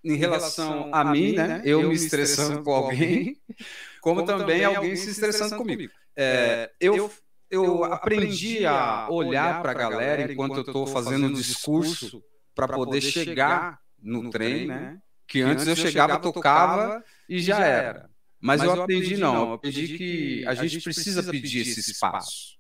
em 0.05 0.16
relação 0.16 0.90
a 0.92 1.05
mim, 1.05 1.32
né? 1.32 1.46
né? 1.46 1.62
Eu 1.64 1.88
me 1.88 1.94
estressando 1.94 2.62
com 2.62 2.72
alguém, 2.72 3.36
como 4.00 4.24
também 4.24 4.64
alguém 4.64 4.96
se 4.96 5.11
estressando 5.11 5.57
comigo. 5.57 5.92
É, 6.16 6.70
eu, 6.80 7.11
eu 7.50 7.84
aprendi 7.84 8.66
a 8.66 9.09
olhar 9.11 9.62
para 9.62 9.72
a 9.72 9.74
galera 9.74 10.32
enquanto 10.32 10.57
eu 10.57 10.62
estou 10.62 10.86
fazendo 10.86 11.26
um 11.26 11.32
discurso 11.32 12.22
para 12.55 12.68
poder 12.68 13.00
chegar 13.00 13.80
no 14.00 14.30
trem, 14.30 14.66
né? 14.66 14.80
né? 14.80 14.98
Que 15.26 15.40
antes 15.40 15.66
eu 15.66 15.76
chegava, 15.76 16.18
tocava 16.18 17.03
e 17.28 17.38
já 17.38 17.64
era. 17.64 18.11
Mas 18.40 18.62
eu 18.62 18.82
aprendi 18.82 19.16
não, 19.16 19.48
eu 19.48 19.53
aprendi 19.53 19.96
que 19.96 20.44
a 20.46 20.55
gente 20.55 20.80
precisa 20.80 21.22
pedir 21.30 21.61
esse 21.61 21.92
espaço. 21.92 22.59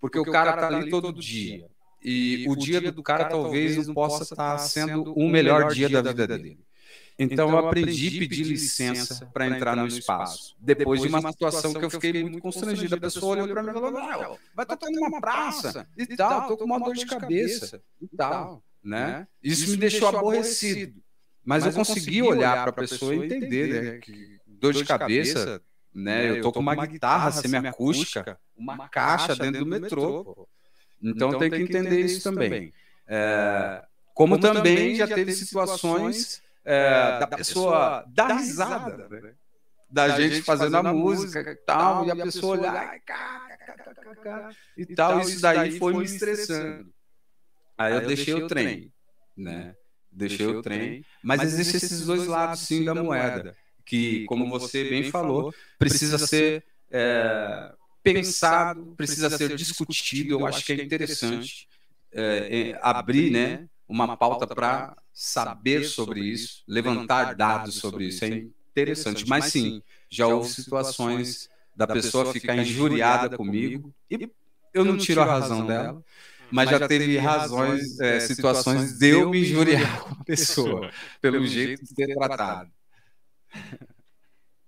Porque, 0.00 0.18
o 0.18 0.24
cara 0.24 0.54
está 0.54 0.66
ali 0.66 0.90
todo 0.90 1.12
dia. 1.12 1.70
E, 2.02 2.44
o 2.48 2.56
dia 2.56 2.90
do 2.90 3.02
cara 3.04 3.26
talvez 3.26 3.86
não 3.86 3.94
possa 3.94 4.24
estar 4.24 4.58
sendo 4.58 5.12
o 5.14 5.28
melhor 5.28 5.72
dia 5.72 5.88
da 5.88 6.02
vida 6.02 6.26
dele. 6.26 6.58
Então, 7.18 7.46
então 7.46 7.50
eu 7.50 7.66
aprendi 7.66 8.08
a 8.08 8.18
pedir 8.20 8.44
licença 8.44 9.26
para 9.26 9.46
entrar 9.46 9.76
no 9.76 9.86
espaço. 9.86 10.56
Depois 10.58 11.00
de 11.00 11.08
uma 11.08 11.30
situação 11.30 11.72
que 11.74 11.84
eu 11.84 11.90
fiquei 11.90 12.22
muito 12.22 12.40
constrangido. 12.40 12.94
A 12.94 13.00
pessoa 13.00 13.36
olhou 13.36 13.48
para 13.48 13.62
mim 13.62 13.70
e 13.70 13.72
falou: 13.72 14.38
vai 14.54 14.66
tocar 14.66 14.90
numa 14.90 15.20
praça 15.20 15.86
e 15.96 16.06
tal, 16.16 16.48
tô 16.48 16.56
com 16.56 16.64
uma 16.64 16.78
dor 16.78 16.94
de 16.94 17.06
cabeça 17.06 17.82
e 18.00 18.08
tal. 18.16 18.62
Né? 18.82 19.06
né? 19.06 19.28
Isso 19.42 19.70
me 19.70 19.76
deixou 19.76 20.08
aborrecido. 20.08 21.00
Mas 21.44 21.66
eu 21.66 21.72
consegui 21.72 22.22
olhar 22.22 22.62
para 22.62 22.70
a 22.70 22.72
pessoa 22.72 23.14
e 23.14 23.24
entender 23.24 23.82
né, 23.82 23.98
que 23.98 24.38
dor 24.46 24.72
de 24.72 24.84
cabeça 24.84 25.60
né? 25.94 26.30
Eu 26.30 26.40
tô 26.40 26.52
com 26.52 26.60
uma 26.60 26.86
guitarra 26.86 27.30
semiacústica, 27.30 28.38
uma 28.56 28.88
caixa 28.88 29.36
dentro 29.36 29.64
do 29.64 29.66
metrô. 29.66 30.48
Então, 31.02 31.28
então 31.28 31.38
tem 31.38 31.50
que 31.50 31.62
entender 31.62 32.00
isso 32.00 32.22
também. 32.22 32.72
É, 33.06 33.82
como, 34.14 34.38
como 34.38 34.54
também 34.54 34.94
já 34.94 35.06
teve 35.06 35.32
situações 35.32 36.42
é, 36.64 36.76
é 36.76 37.18
da 37.18 37.26
pessoa 37.26 38.04
dar 38.08 38.36
risada, 38.36 39.08
né? 39.08 39.20
né? 39.20 39.34
Da, 39.90 40.08
da 40.08 40.20
gente 40.20 40.42
fazendo 40.42 40.76
a 40.76 40.82
música 40.82 41.40
e 41.50 41.56
tal, 41.56 42.06
e 42.06 42.10
a 42.10 42.16
pessoa 42.16 42.58
olhar 42.58 42.98
e 44.76 44.86
tal, 44.86 45.20
isso 45.20 45.40
daí 45.40 45.78
foi 45.78 45.94
me 45.94 46.04
estressando. 46.04 46.92
Aí 47.76 47.92
eu 47.94 48.06
deixei 48.06 48.34
o 48.34 48.46
trem, 48.46 48.92
né? 49.36 49.74
Deixei 50.10 50.46
o 50.46 50.62
trem, 50.62 51.04
mas 51.22 51.42
existem 51.42 51.76
esses 51.76 52.06
dois 52.06 52.26
lados 52.26 52.60
sim 52.60 52.84
da 52.84 52.94
moeda 52.94 53.56
que, 53.84 54.24
como 54.26 54.48
você 54.48 54.84
bem 54.84 55.10
falou, 55.10 55.52
precisa 55.78 56.18
ser 56.18 56.64
é, 56.90 57.72
pensado, 58.02 58.94
precisa 58.96 59.30
ser 59.30 59.54
discutido. 59.56 60.34
Eu 60.34 60.46
acho 60.46 60.64
que 60.64 60.72
é 60.72 60.82
interessante 60.82 61.68
é, 62.12 62.70
é, 62.70 62.78
abrir 62.82 63.30
né, 63.30 63.68
uma 63.88 64.16
pauta 64.16 64.46
para 64.46 64.96
saber 65.12 65.84
sobre 65.84 66.20
isso, 66.20 66.62
levantar 66.66 67.34
dados 67.34 67.74
sobre 67.76 68.06
isso. 68.06 68.24
É 68.24 68.28
interessante. 68.70 69.28
Mas 69.28 69.46
sim, 69.46 69.82
já 70.08 70.26
houve 70.26 70.48
situações 70.48 71.48
da 71.74 71.86
pessoa 71.86 72.32
ficar 72.32 72.56
injuriada 72.56 73.36
comigo 73.36 73.94
e 74.10 74.30
eu 74.72 74.84
não 74.84 74.96
tiro 74.96 75.20
a 75.20 75.24
razão 75.24 75.66
dela 75.66 76.02
mas 76.52 76.68
já 76.68 76.86
teve 76.86 77.16
razões, 77.16 77.98
é, 77.98 78.20
situações 78.20 78.98
de 78.98 79.08
eu 79.08 79.30
me 79.30 79.40
injuriar 79.40 80.04
com 80.04 80.20
a 80.20 80.24
pessoa, 80.24 80.92
pelo 81.18 81.46
jeito 81.46 81.82
de 81.82 81.88
ser 81.88 82.14
tratado. 82.14 82.70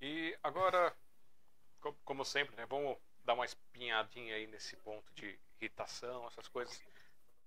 E 0.01 0.35
agora, 0.43 0.95
como 2.05 2.25
sempre, 2.25 2.57
né, 2.57 2.65
vamos 2.69 2.97
dar 3.23 3.35
uma 3.35 3.45
espinhadinha 3.45 4.35
aí 4.35 4.47
nesse 4.47 4.77
ponto 4.77 5.05
de 5.15 5.39
irritação, 5.61 6.27
essas 6.27 6.49
coisas. 6.49 6.81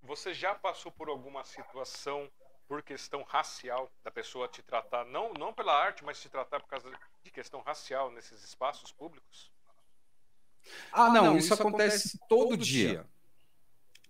Você 0.04 0.34
já 0.34 0.56
passou 0.56 0.92
por 0.92 1.10
alguma 1.10 1.44
situação 1.44 2.30
por 2.68 2.84
questão 2.84 3.24
racial 3.24 3.90
da 4.04 4.12
pessoa 4.12 4.48
te 4.48 4.62
tratar, 4.62 5.06
não, 5.06 5.34
não 5.34 5.54
pela 5.54 5.74
arte, 5.74 6.04
mas 6.04 6.22
te 6.22 6.30
tratar 6.30 6.60
por 6.60 6.68
causa 6.68 6.92
de 7.24 7.32
questão 7.32 7.62
racial 7.62 8.12
nesses 8.12 8.44
espaços 8.44 8.92
públicos? 8.92 9.50
Ah, 10.92 11.10
não, 11.10 11.22
ah, 11.22 11.24
não 11.28 11.38
isso, 11.38 11.54
isso, 11.54 11.62
acontece 11.62 12.20
todo 12.28 12.58
dia. 12.58 13.06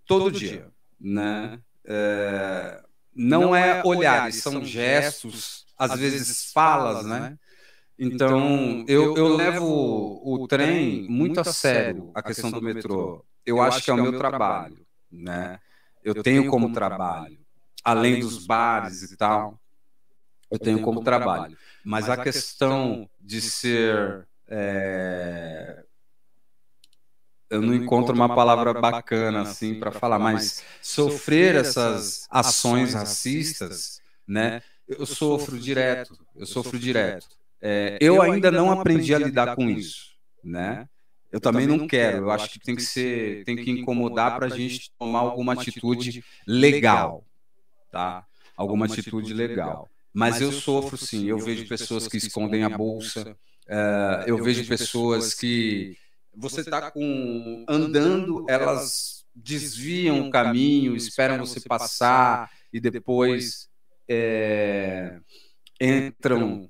Todo, 0.07 0.23
todo 0.23 0.39
dia, 0.39 0.49
dia, 0.49 0.71
né? 0.99 1.61
É, 1.85 2.83
não, 3.13 3.41
não 3.41 3.55
é, 3.55 3.79
é 3.79 3.83
olhares, 3.85 4.41
são 4.41 4.63
gestos 4.63 5.65
às 5.77 5.99
vezes 5.99 6.51
falas, 6.51 7.05
né? 7.05 7.37
Então, 7.99 8.39
então 8.39 8.85
eu, 8.87 9.15
eu 9.15 9.35
levo 9.35 10.21
o 10.23 10.47
trem 10.47 11.07
muito 11.09 11.39
a 11.39 11.43
sério, 11.43 12.11
a 12.13 12.21
questão 12.21 12.51
do 12.51 12.61
metrô. 12.61 13.25
Eu 13.45 13.61
acho 13.61 13.83
que 13.83 13.91
é 13.91 13.93
o 13.93 13.97
meu 13.97 14.17
trabalho, 14.17 14.85
né? 15.11 15.59
Eu 16.03 16.21
tenho 16.21 16.49
como 16.49 16.71
trabalho, 16.73 17.37
além 17.83 18.19
dos 18.19 18.45
bares 18.45 19.03
e 19.11 19.17
tal, 19.17 19.59
eu 20.49 20.59
tenho 20.59 20.81
como 20.81 21.03
trabalho. 21.03 21.57
Mas 21.83 22.09
a 22.09 22.17
questão 22.17 23.09
de 23.19 23.41
ser. 23.41 24.27
É... 24.47 25.83
Eu 27.49 27.61
não 27.61 27.73
encontro 27.73 28.13
uma 28.13 28.33
palavra 28.33 28.73
bacana 28.73 29.41
assim 29.41 29.79
para 29.79 29.89
falar, 29.91 30.19
mas 30.19 30.63
sofrer 30.81 31.55
essas 31.55 32.27
ações 32.29 32.93
racistas, 32.93 34.01
né? 34.27 34.61
eu 34.87 35.05
sofro 35.05 35.59
direto, 35.59 36.17
eu 36.35 36.45
sofro 36.45 36.79
direto. 36.79 37.27
É, 37.61 37.97
eu 37.99 38.21
ainda 38.21 38.51
não 38.51 38.71
aprendi 38.71 39.13
a 39.13 39.19
lidar 39.19 39.55
com 39.55 39.69
isso, 39.69 40.13
né? 40.43 40.87
Eu 41.31 41.39
também 41.39 41.67
não 41.67 41.87
quero. 41.87 42.17
Eu 42.25 42.31
acho 42.31 42.49
que 42.49 42.59
tem 42.59 42.75
que 42.75 42.81
ser, 42.81 43.43
tem 43.43 43.55
que 43.55 43.69
incomodar 43.71 44.37
para 44.37 44.47
a 44.47 44.49
gente 44.49 44.91
tomar 44.97 45.19
alguma 45.19 45.53
atitude 45.53 46.23
legal, 46.47 47.25
tá? 47.91 48.25
Alguma 48.55 48.85
atitude 48.85 49.33
legal. 49.33 49.89
Mas 50.13 50.41
eu 50.41 50.51
sofro 50.51 50.97
sim. 50.97 51.25
Eu 51.25 51.37
vejo 51.37 51.67
pessoas 51.67 52.07
que 52.07 52.17
escondem 52.17 52.63
a 52.63 52.69
bolsa. 52.69 53.37
É, 53.67 54.23
eu 54.27 54.41
vejo 54.41 54.65
pessoas 54.67 55.33
que 55.33 55.97
você 56.35 56.61
está 56.61 56.89
com 56.89 57.65
andando, 57.67 58.45
elas 58.47 59.25
desviam 59.35 60.27
o 60.27 60.31
caminho, 60.31 60.95
esperam 60.95 61.45
você 61.45 61.59
passar 61.59 62.49
e 62.71 62.79
depois 62.79 63.69
é, 64.07 65.19
entram, 65.79 66.69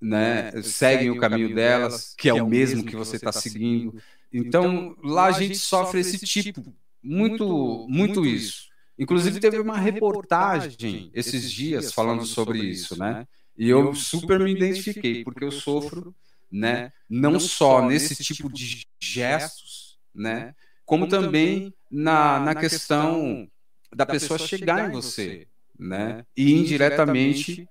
né, 0.00 0.52
seguem 0.62 1.10
o 1.10 1.18
caminho 1.18 1.54
delas, 1.54 2.14
que 2.16 2.28
é 2.28 2.34
o 2.34 2.46
mesmo 2.46 2.84
que 2.84 2.96
você 2.96 3.16
está 3.16 3.32
seguindo. 3.32 4.00
Então, 4.32 4.96
lá 5.02 5.26
a 5.26 5.32
gente 5.32 5.56
sofre 5.56 6.00
esse 6.00 6.18
tipo, 6.18 6.74
muito, 7.02 7.86
muito 7.88 8.26
isso. 8.26 8.66
Inclusive, 8.98 9.40
teve 9.40 9.58
uma 9.58 9.76
reportagem 9.76 11.10
esses 11.14 11.50
dias 11.50 11.92
falando 11.92 12.24
sobre 12.24 12.58
isso, 12.58 12.98
né? 12.98 13.26
E 13.56 13.68
eu 13.68 13.94
super 13.94 14.40
me 14.40 14.52
identifiquei, 14.52 15.22
porque 15.24 15.44
eu 15.44 15.50
sofro, 15.50 16.14
né? 16.50 16.92
Não 17.08 17.38
só 17.40 17.86
nesse 17.86 18.22
tipo 18.22 18.52
de 18.52 18.86
gestos, 19.00 19.98
né? 20.14 20.54
Como 20.84 21.08
também 21.08 21.72
na, 21.90 22.40
na 22.40 22.54
questão 22.54 23.48
da 23.94 24.06
pessoa 24.06 24.38
chegar 24.38 24.88
em 24.88 24.92
você, 24.92 25.46
né? 25.78 26.24
E 26.36 26.52
indiretamente 26.52 27.68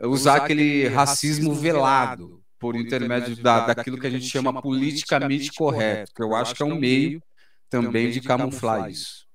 usar 0.00 0.36
aquele 0.36 0.88
racismo 0.88 1.54
velado 1.54 2.42
por 2.58 2.76
intermédio 2.76 3.36
da, 3.36 3.66
daquilo 3.66 3.98
que 3.98 4.06
a 4.06 4.10
gente 4.10 4.26
chama 4.26 4.60
politicamente 4.60 5.52
correto, 5.52 6.12
que 6.14 6.22
eu 6.22 6.34
acho 6.34 6.54
que 6.54 6.62
é 6.62 6.66
um 6.66 6.74
meio 6.74 7.22
também 7.68 8.10
de 8.10 8.20
camuflar 8.20 8.90
isso. 8.90 9.26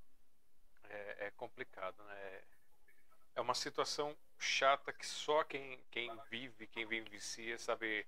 É, 0.90 1.28
é 1.28 1.32
complicado, 1.32 1.96
né? 2.04 2.40
É 3.36 3.42
uma 3.42 3.54
situação 3.54 4.16
chata 4.40 4.92
que 4.92 5.06
só 5.06 5.44
quem, 5.44 5.80
quem 5.92 6.12
vive, 6.30 6.68
quem 6.68 6.86
vivencia, 6.86 7.58
sabe 7.60 8.06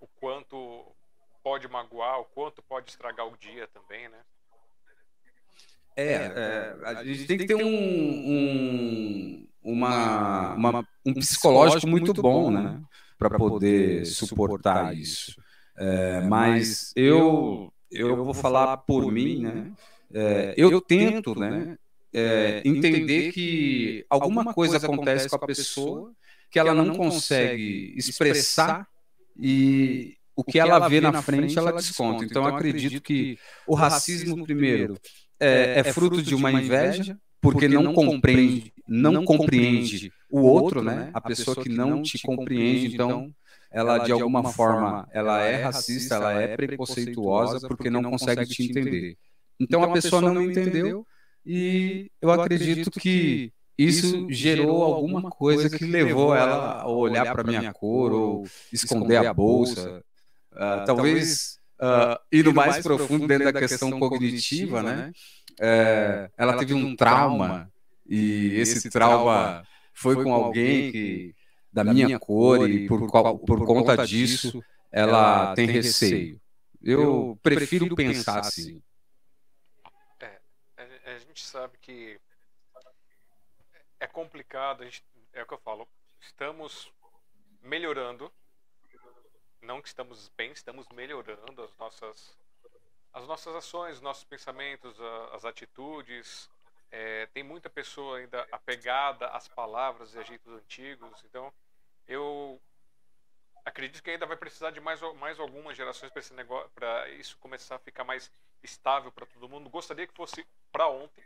o 0.00 0.06
quanto 0.06 0.94
pode 1.42 1.66
magoar, 1.68 2.20
o 2.20 2.24
quanto 2.24 2.62
pode 2.62 2.90
estragar 2.90 3.26
o 3.26 3.36
dia 3.36 3.66
também, 3.68 4.08
né? 4.08 4.18
É, 6.00 6.12
é 6.12 6.76
a 6.84 7.02
gente 7.02 7.24
tem 7.24 7.36
que 7.36 7.44
ter 7.44 7.56
um, 7.56 7.66
um, 7.66 9.46
uma, 9.60 10.54
uma, 10.54 10.88
um 11.04 11.12
psicológico 11.14 11.88
muito 11.88 12.14
bom, 12.14 12.52
né? 12.52 12.80
Para 13.18 13.36
poder 13.36 14.06
suportar 14.06 14.96
isso. 14.96 15.34
É, 15.76 16.20
mas 16.20 16.92
eu, 16.94 17.72
eu 17.90 18.24
vou 18.24 18.32
falar 18.32 18.76
por 18.78 19.10
mim, 19.10 19.42
né? 19.42 19.72
É, 20.14 20.54
eu 20.56 20.80
tento, 20.80 21.38
né? 21.38 21.76
É, 22.14 22.62
entender 22.64 23.32
que 23.32 24.06
alguma 24.08 24.54
coisa 24.54 24.76
acontece 24.76 25.28
com 25.28 25.36
a 25.36 25.46
pessoa 25.46 26.12
que 26.50 26.60
ela 26.60 26.72
não 26.72 26.94
consegue 26.94 27.92
expressar 27.96 28.86
e 29.36 30.16
o 30.34 30.44
que 30.44 30.60
ela 30.60 30.88
vê 30.88 31.00
na 31.00 31.20
frente 31.20 31.58
ela 31.58 31.72
desconta. 31.72 32.24
Então, 32.24 32.44
eu 32.44 32.54
acredito 32.54 33.02
que 33.02 33.36
o 33.66 33.74
racismo, 33.74 34.44
primeiro, 34.44 34.96
é, 35.40 35.80
é, 35.80 35.92
fruto 35.92 36.22
de 36.22 36.34
uma 36.34 36.50
inveja, 36.50 37.18
porque 37.40 37.68
não 37.68 37.92
compreende, 37.92 38.72
não 38.86 39.24
compreende 39.24 40.12
o 40.30 40.40
outro, 40.40 40.82
né? 40.82 41.10
A 41.14 41.20
pessoa 41.20 41.56
que 41.56 41.68
não 41.68 42.02
te 42.02 42.20
compreende, 42.20 42.94
então 42.94 43.32
ela 43.70 43.98
de 43.98 44.12
alguma 44.12 44.50
forma 44.52 45.08
ela 45.12 45.40
é 45.42 45.62
racista, 45.62 46.16
ela 46.16 46.32
é 46.32 46.56
preconceituosa 46.56 47.66
porque 47.68 47.90
não 47.90 48.02
consegue 48.02 48.46
te 48.46 48.62
entender. 48.64 49.16
Então 49.60 49.82
a 49.82 49.92
pessoa 49.92 50.22
não 50.22 50.42
entendeu 50.42 51.06
e 51.44 52.10
eu 52.20 52.30
acredito 52.30 52.90
que 52.90 53.52
isso 53.76 54.26
gerou 54.28 54.82
alguma 54.82 55.30
coisa 55.30 55.70
que 55.70 55.84
levou 55.84 56.34
ela 56.34 56.80
a 56.80 56.88
olhar 56.88 57.32
para 57.32 57.44
minha 57.44 57.72
cor 57.72 58.12
ou 58.12 58.48
esconder 58.72 59.24
a 59.24 59.32
bolsa. 59.32 60.02
Uh, 60.52 60.84
talvez 60.84 61.57
uh, 61.80 62.18
indo 62.32 62.52
mais 62.52 62.82
profundo 62.82 63.26
dentro 63.26 63.52
da 63.52 63.60
questão 63.60 63.98
cognitiva, 63.98 64.82
né? 64.82 65.12
É, 65.60 66.30
ela 66.36 66.56
teve 66.56 66.72
um 66.74 66.94
trauma 66.94 67.70
e 68.06 68.54
esse 68.56 68.88
trauma 68.90 69.66
foi 69.92 70.22
com 70.22 70.32
alguém 70.32 70.92
que 70.92 71.34
da 71.72 71.82
minha 71.84 72.18
cor 72.18 72.68
e 72.68 72.86
por, 72.86 73.10
por 73.10 73.66
conta 73.66 74.06
disso 74.06 74.62
ela 74.90 75.54
tem 75.54 75.66
receio. 75.66 76.40
Eu 76.80 77.38
prefiro 77.42 77.94
pensar 77.94 78.40
assim. 78.40 78.80
É, 80.20 81.14
a 81.14 81.18
gente 81.18 81.44
sabe 81.44 81.76
que 81.80 82.20
é 84.00 84.06
complicado, 84.06 84.84
gente, 84.84 85.02
é 85.32 85.42
o 85.42 85.46
que 85.46 85.54
eu 85.54 85.58
falo, 85.58 85.88
estamos 86.20 86.90
melhorando 87.62 88.32
não 89.60 89.82
que 89.82 89.88
estamos 89.88 90.28
bem, 90.30 90.52
estamos 90.52 90.88
melhorando 90.88 91.62
as 91.62 91.76
nossas 91.76 92.36
as 93.12 93.26
nossas 93.26 93.54
ações, 93.54 94.00
nossos 94.00 94.24
pensamentos, 94.24 94.96
as 95.32 95.44
atitudes. 95.44 96.48
É, 96.90 97.26
tem 97.26 97.42
muita 97.42 97.68
pessoa 97.68 98.18
ainda 98.18 98.46
apegada 98.52 99.28
às 99.28 99.48
palavras 99.48 100.14
e 100.14 100.18
ajeitos 100.18 100.52
antigos. 100.52 101.24
Então, 101.24 101.52
eu 102.06 102.60
acredito 103.64 104.02
que 104.02 104.10
ainda 104.10 104.26
vai 104.26 104.36
precisar 104.36 104.70
de 104.70 104.80
mais, 104.80 105.00
mais 105.16 105.38
algumas 105.38 105.76
gerações 105.76 106.10
para 106.10 106.20
esse 106.20 106.34
negócio, 106.34 106.70
para 106.70 107.08
isso 107.10 107.36
começar 107.38 107.76
a 107.76 107.78
ficar 107.78 108.04
mais 108.04 108.30
estável 108.62 109.10
para 109.10 109.26
todo 109.26 109.48
mundo. 109.48 109.68
Gostaria 109.68 110.06
que 110.06 110.14
fosse 110.14 110.46
para 110.72 110.88
ontem, 110.88 111.24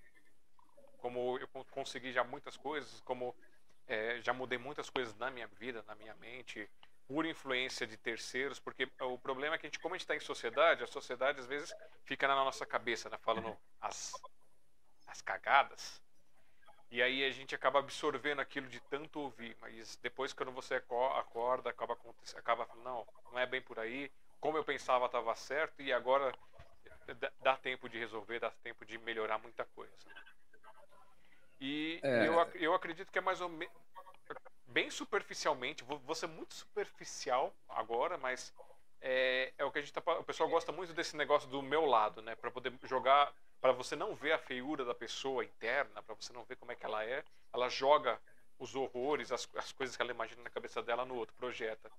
como 0.99 1.39
eu 1.39 1.49
consegui 1.70 2.12
já 2.12 2.24
muitas 2.24 2.57
coisas, 2.57 3.01
como 3.01 3.35
é, 3.87 4.20
já 4.20 4.33
mudei 4.33 4.59
muitas 4.59 4.89
coisas 4.89 5.16
na 5.16 5.30
minha 5.30 5.47
vida, 5.47 5.85
na 5.87 5.95
minha 5.95 6.14
mente, 6.14 6.68
por 7.07 7.26
influência 7.26 7.86
de 7.86 7.96
terceiros, 7.96 8.59
porque 8.59 8.88
o 9.00 9.18
problema 9.18 9.55
é 9.55 9.59
que 9.59 9.66
a 9.66 9.68
gente, 9.68 9.78
como 9.78 9.94
a 9.94 9.98
gente 9.98 10.05
está 10.05 10.16
em 10.16 10.20
sociedade, 10.20 10.82
a 10.82 10.86
sociedade 10.86 11.40
às 11.40 11.46
vezes 11.46 11.74
fica 12.05 12.26
na 12.26 12.34
nossa 12.34 12.64
cabeça, 12.64 13.09
né, 13.11 13.18
falando 13.18 13.57
as, 13.80 14.12
as 15.07 15.20
cagadas, 15.20 16.00
e 16.90 17.03
aí 17.03 17.24
a 17.24 17.30
gente 17.30 17.55
acaba 17.55 17.78
absorvendo 17.78 18.40
aquilo 18.40 18.66
de 18.68 18.80
tanto 18.80 19.20
ouvir, 19.20 19.57
mas 19.61 19.96
depois 19.96 20.32
quando 20.32 20.53
você 20.53 20.74
acorda, 20.74 21.70
acaba 21.70 21.96
acaba 22.36 22.66
falando, 22.66 22.84
não, 22.84 23.07
não 23.30 23.38
é 23.38 23.46
bem 23.46 23.62
por 23.62 23.78
aí, 23.78 24.11
como 24.40 24.59
eu 24.59 24.64
pensava 24.64 25.07
estava 25.07 25.34
certo, 25.34 25.80
e 25.80 25.92
agora 25.92 26.34
dá 27.40 27.57
tempo 27.57 27.88
de 27.88 27.98
resolver, 27.98 28.40
dá 28.40 28.50
tempo 28.62 28.84
de 28.84 28.98
melhorar 28.98 29.38
muita 29.38 29.64
coisa. 29.64 29.92
E 31.61 32.00
é... 32.03 32.26
eu, 32.26 32.34
eu 32.55 32.74
acredito 32.74 33.11
que 33.11 33.18
é 33.18 33.22
mais 33.22 33.40
ou 33.40 33.48
menos 33.48 33.72
bem 34.73 34.91
superficialmente, 34.91 35.85
vou, 35.85 35.99
vou 35.99 36.14
ser 36.14 36.27
muito 36.27 36.55
superficial 36.55 37.55
agora, 37.68 38.16
mas 38.16 38.53
é, 39.01 39.53
é 39.59 39.64
o 39.64 39.70
que 39.70 39.79
a 39.79 39.83
gente 39.83 39.93
tá, 39.93 40.01
o 40.18 40.25
pessoal 40.25 40.49
gosta 40.49 40.73
muito 40.73 40.93
desse 40.93 41.16
negócio 41.16 41.49
do 41.49 41.61
meu 41.61 41.85
lado, 41.85 42.23
né, 42.23 42.35
para 42.35 42.51
poder 42.51 42.73
jogar, 42.85 43.33
para 43.61 43.73
você 43.73 43.95
não 43.95 44.14
ver 44.14 44.33
a 44.33 44.39
feiura 44.39 44.85
da 44.85 44.95
pessoa 44.95 45.45
interna, 45.45 46.03
para 46.03 46.14
você 46.14 46.33
não 46.33 46.45
ver 46.45 46.57
como 46.57 46.73
é 46.73 46.75
que 46.75 46.87
ela 46.87 47.05
é, 47.05 47.23
ela 47.53 47.68
joga 47.68 48.18
os 48.59 48.75
horrores, 48.75 49.31
as, 49.31 49.49
as 49.57 49.73
coisas 49.73 49.95
que 49.97 50.03
ela 50.03 50.12
imagina 50.12 50.43
na 50.43 50.51
cabeça 50.51 50.83
dela 50.83 51.05
no 51.05 51.16
outro, 51.16 51.35
projeta. 51.37 51.91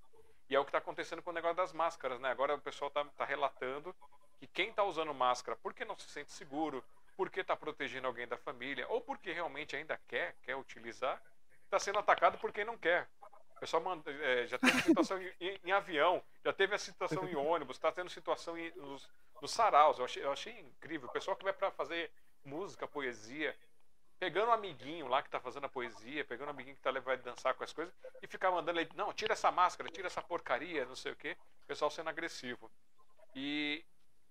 E 0.48 0.54
é 0.54 0.60
o 0.60 0.64
que 0.64 0.70
está 0.70 0.78
acontecendo 0.78 1.22
com 1.22 1.30
o 1.30 1.34
negócio 1.34 1.56
das 1.56 1.72
máscaras, 1.72 2.20
né? 2.20 2.30
Agora 2.30 2.54
o 2.54 2.60
pessoal 2.60 2.88
está 2.88 3.04
tá 3.04 3.24
relatando 3.24 3.94
que 4.38 4.46
quem 4.46 4.70
está 4.70 4.82
usando 4.82 5.14
máscara 5.14 5.56
porque 5.62 5.84
não 5.84 5.96
se 5.96 6.08
sente 6.08 6.32
seguro, 6.32 6.84
porque 7.16 7.40
está 7.40 7.56
protegendo 7.56 8.06
alguém 8.06 8.26
da 8.26 8.36
família, 8.36 8.86
ou 8.88 9.00
porque 9.00 9.32
realmente 9.32 9.76
ainda 9.76 9.98
quer, 10.08 10.34
quer 10.42 10.56
utilizar, 10.56 11.22
está 11.64 11.78
sendo 11.78 11.98
atacado 11.98 12.38
por 12.38 12.52
quem 12.52 12.64
não 12.64 12.76
quer. 12.76 13.08
O 13.56 13.60
pessoal 13.60 13.82
manda, 13.82 14.10
é, 14.10 14.46
já 14.46 14.58
teve 14.58 14.82
situação 14.82 15.20
em, 15.22 15.60
em, 15.64 15.72
avião, 15.72 16.22
já 16.44 16.52
teve 16.52 16.74
a 16.74 16.78
situação 16.78 17.26
em 17.28 17.36
ônibus, 17.36 17.76
está 17.76 17.90
tendo 17.90 18.10
situação 18.10 18.58
em, 18.58 18.70
nos, 18.76 19.08
nos 19.40 19.50
saraus. 19.50 19.98
Eu 19.98 20.04
achei, 20.04 20.24
eu 20.24 20.32
achei 20.32 20.58
incrível. 20.60 21.08
O 21.08 21.12
pessoal 21.12 21.36
que 21.36 21.44
vai 21.44 21.52
para 21.52 21.70
fazer 21.70 22.10
música, 22.44 22.86
poesia, 22.86 23.56
pegando 24.18 24.48
um 24.48 24.52
amiguinho 24.52 25.06
lá 25.06 25.22
que 25.22 25.28
está 25.28 25.40
fazendo 25.40 25.64
a 25.64 25.68
poesia, 25.68 26.24
pegando 26.24 26.48
um 26.48 26.50
amiguinho 26.50 26.76
que 26.76 26.82
tá, 26.82 26.90
vai 27.00 27.16
dançar 27.16 27.54
com 27.54 27.64
as 27.64 27.72
coisas 27.72 27.94
e 28.22 28.26
ficar 28.26 28.50
mandando 28.50 28.80
ele, 28.80 28.90
não, 28.94 29.12
tira 29.12 29.32
essa 29.32 29.50
máscara, 29.50 29.90
tira 29.90 30.06
essa 30.06 30.22
porcaria, 30.22 30.84
não 30.84 30.96
sei 30.96 31.12
o 31.12 31.16
quê. 31.16 31.36
O 31.62 31.66
pessoal 31.66 31.90
sendo 31.90 32.10
agressivo. 32.10 32.70
E, 33.34 33.84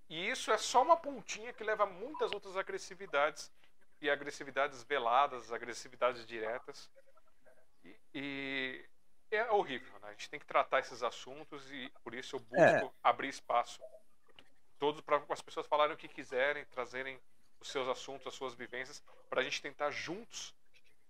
e 0.10 0.30
isso 0.30 0.52
é 0.52 0.58
só 0.58 0.82
uma 0.82 0.98
pontinha 0.98 1.54
que 1.54 1.64
leva 1.64 1.84
a 1.84 1.88
muitas 1.88 2.32
outras 2.32 2.56
agressividades 2.56 3.52
e 4.02 4.10
agressividades 4.10 4.84
veladas, 4.84 5.52
agressividades 5.52 6.26
diretas. 6.26 6.90
E, 8.14 8.86
é 9.32 9.52
horrível, 9.52 9.94
né? 10.02 10.10
A 10.10 10.12
gente 10.12 10.30
tem 10.30 10.40
que 10.40 10.46
tratar 10.46 10.80
esses 10.80 11.02
assuntos 11.02 11.72
e 11.72 11.92
por 12.04 12.14
isso 12.14 12.36
eu 12.36 12.40
busco 12.40 12.62
é. 12.62 12.90
abrir 13.02 13.30
espaço 13.30 13.80
todos 14.78 15.02
para 15.02 15.22
as 15.30 15.42
pessoas 15.42 15.66
falarem 15.66 15.96
o 15.96 15.98
que 15.98 16.08
quiserem, 16.08 16.66
trazerem 16.66 17.18
os 17.60 17.70
seus 17.70 17.88
assuntos, 17.88 18.28
as 18.28 18.34
suas 18.34 18.54
vivências, 18.54 19.02
para 19.30 19.42
a 19.42 19.44
gente 19.44 19.62
tentar 19.62 19.90
juntos 19.92 20.54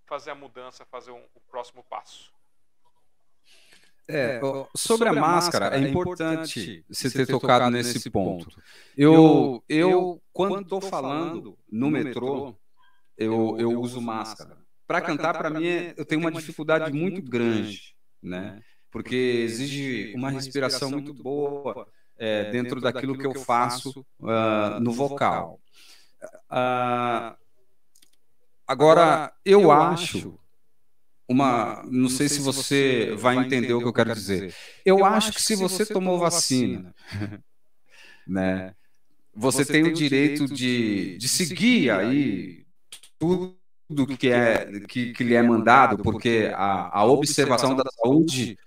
fazer 0.05 0.31
a 0.31 0.35
mudança, 0.35 0.85
fazer 0.85 1.11
um, 1.11 1.23
o 1.33 1.39
próximo 1.41 1.83
passo. 1.83 2.31
É, 4.07 4.39
sobre, 4.39 4.69
sobre 4.75 5.09
a 5.09 5.13
máscara, 5.13 5.75
é 5.75 5.79
importante 5.79 6.85
você 6.89 7.09
ter 7.09 7.25
tocado 7.25 7.69
nesse 7.71 8.09
ponto. 8.09 8.47
Eu, 8.97 9.63
eu 9.67 10.21
quando 10.31 10.61
estou 10.61 10.81
falando 10.81 11.57
no 11.71 11.89
metrô, 11.89 12.55
eu, 13.17 13.57
eu 13.57 13.79
uso 13.79 14.01
máscara 14.01 14.62
para 14.87 15.01
cantar, 15.01 15.37
para 15.37 15.49
mim, 15.49 15.65
é, 15.65 15.93
eu 15.97 16.05
tenho 16.05 16.21
uma 16.21 16.31
dificuldade 16.31 16.91
muito 16.91 17.21
grande, 17.21 17.95
né? 18.21 18.41
né? 18.41 18.61
Porque 18.91 19.15
exige 19.15 20.13
uma 20.15 20.29
respiração 20.29 20.91
muito 20.91 21.13
boa 21.13 21.87
é, 22.17 22.51
dentro 22.51 22.79
daquilo 22.79 23.17
que 23.17 23.25
eu 23.25 23.33
faço 23.33 24.05
uh, 24.19 24.79
no 24.79 24.91
vocal. 24.91 25.59
Ah, 26.49 27.35
agora, 28.67 29.33
eu 29.43 29.71
acho 29.71 30.37
uma. 31.27 31.83
Não 31.89 32.09
sei 32.09 32.29
se 32.29 32.39
você 32.39 33.15
vai 33.17 33.37
entender 33.37 33.73
o 33.73 33.79
que 33.79 33.87
eu 33.87 33.93
quero 33.93 34.13
dizer. 34.13 34.53
Eu 34.85 35.03
acho 35.03 35.33
que 35.33 35.41
se 35.41 35.55
você 35.55 35.85
tomou 35.85 36.19
vacina, 36.19 36.93
né, 38.27 38.75
você 39.33 39.65
tem 39.65 39.83
o 39.83 39.93
direito 39.93 40.45
de, 40.45 41.17
de 41.17 41.27
seguir 41.27 41.89
aí 41.89 42.65
tudo 43.17 43.57
que 44.17 44.29
é 44.29 44.79
que, 44.87 45.13
que 45.13 45.23
lhe 45.23 45.35
é 45.35 45.41
mandado, 45.41 46.01
porque 46.01 46.51
a, 46.53 46.99
a 46.99 47.05
observação 47.05 47.75
da 47.75 47.83
saúde 47.91 48.57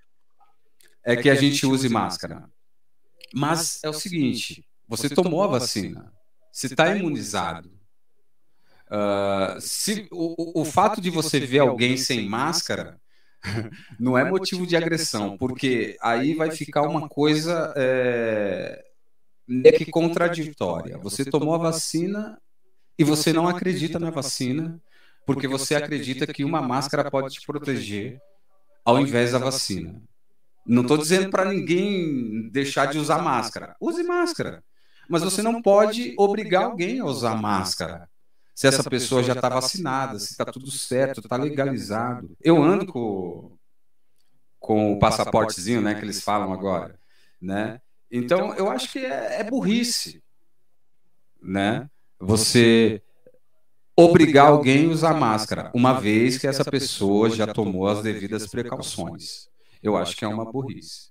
é 1.04 1.16
que 1.16 1.30
a 1.30 1.34
gente 1.34 1.64
use 1.66 1.88
máscara. 1.88 2.48
Mas 3.34 3.82
é 3.82 3.88
o 3.88 3.92
seguinte: 3.92 4.66
você 4.88 5.08
tomou 5.08 5.42
a 5.42 5.46
vacina, 5.46 6.12
você 6.52 6.66
está 6.66 6.94
imunizado. 6.94 7.70
Uh, 8.88 9.60
se, 9.60 10.06
o, 10.12 10.60
o 10.60 10.64
fato 10.64 11.00
de 11.00 11.10
você 11.10 11.40
ver 11.40 11.58
alguém 11.58 11.96
sem 11.96 12.28
máscara 12.28 13.00
não 13.98 14.16
é 14.16 14.28
motivo 14.28 14.66
de 14.66 14.76
agressão, 14.76 15.36
porque 15.36 15.96
aí 16.00 16.34
vai 16.34 16.50
ficar 16.50 16.82
uma 16.82 17.08
coisa 17.08 17.72
é, 17.76 18.84
meio 19.46 19.76
que 19.76 19.90
contraditória. 19.90 20.98
Você 20.98 21.24
tomou 21.24 21.54
a 21.54 21.58
vacina 21.58 22.40
e 22.98 23.04
você 23.04 23.32
não 23.32 23.46
acredita 23.48 23.98
na 23.98 24.10
vacina, 24.10 24.80
porque 25.26 25.48
você 25.48 25.74
acredita 25.74 26.26
que 26.26 26.44
uma 26.44 26.62
máscara 26.62 27.10
pode 27.10 27.34
te 27.34 27.44
proteger 27.44 28.20
ao 28.84 29.00
invés 29.00 29.32
da 29.32 29.38
vacina. 29.38 30.00
Não 30.64 30.82
estou 30.82 30.96
dizendo 30.96 31.28
para 31.30 31.44
ninguém 31.44 32.48
deixar 32.50 32.86
de 32.86 32.98
usar 32.98 33.20
máscara. 33.20 33.76
Use 33.80 34.02
máscara. 34.04 34.64
Mas 35.08 35.22
você 35.22 35.42
não 35.42 35.60
pode 35.60 36.14
obrigar 36.16 36.64
alguém 36.64 37.00
a 37.00 37.04
usar 37.04 37.34
máscara. 37.34 38.08
Se 38.54 38.66
essa 38.66 38.88
pessoa 38.88 39.22
já 39.22 39.34
está 39.34 39.48
vacinada, 39.48 40.18
se 40.18 40.30
está 40.30 40.44
tudo 40.44 40.70
certo, 40.70 41.20
está 41.20 41.36
legalizado. 41.36 42.36
Eu 42.40 42.62
ando 42.62 42.86
com, 42.86 43.56
com 44.58 44.94
o 44.94 44.98
passaportezinho, 44.98 45.82
né, 45.82 45.94
que 45.94 46.04
eles 46.04 46.22
falam 46.22 46.52
agora, 46.52 46.98
né? 47.40 47.80
Então, 48.10 48.54
eu 48.54 48.70
acho 48.70 48.90
que 48.90 49.00
é, 49.00 49.40
é 49.40 49.44
burrice, 49.44 50.22
né? 51.42 51.90
Você 52.18 53.02
obrigar 53.96 54.48
alguém 54.48 54.86
a 54.86 54.90
usar 54.90 55.14
máscara, 55.14 55.70
uma 55.74 55.98
vez 55.98 56.36
que 56.36 56.46
essa 56.46 56.64
pessoa 56.64 57.30
já 57.30 57.46
tomou 57.46 57.88
as 57.88 58.02
devidas 58.02 58.46
precauções. 58.46 59.48
Eu 59.82 59.96
acho 59.96 60.14
que 60.14 60.24
é 60.24 60.28
uma 60.28 60.44
burrice. 60.44 61.10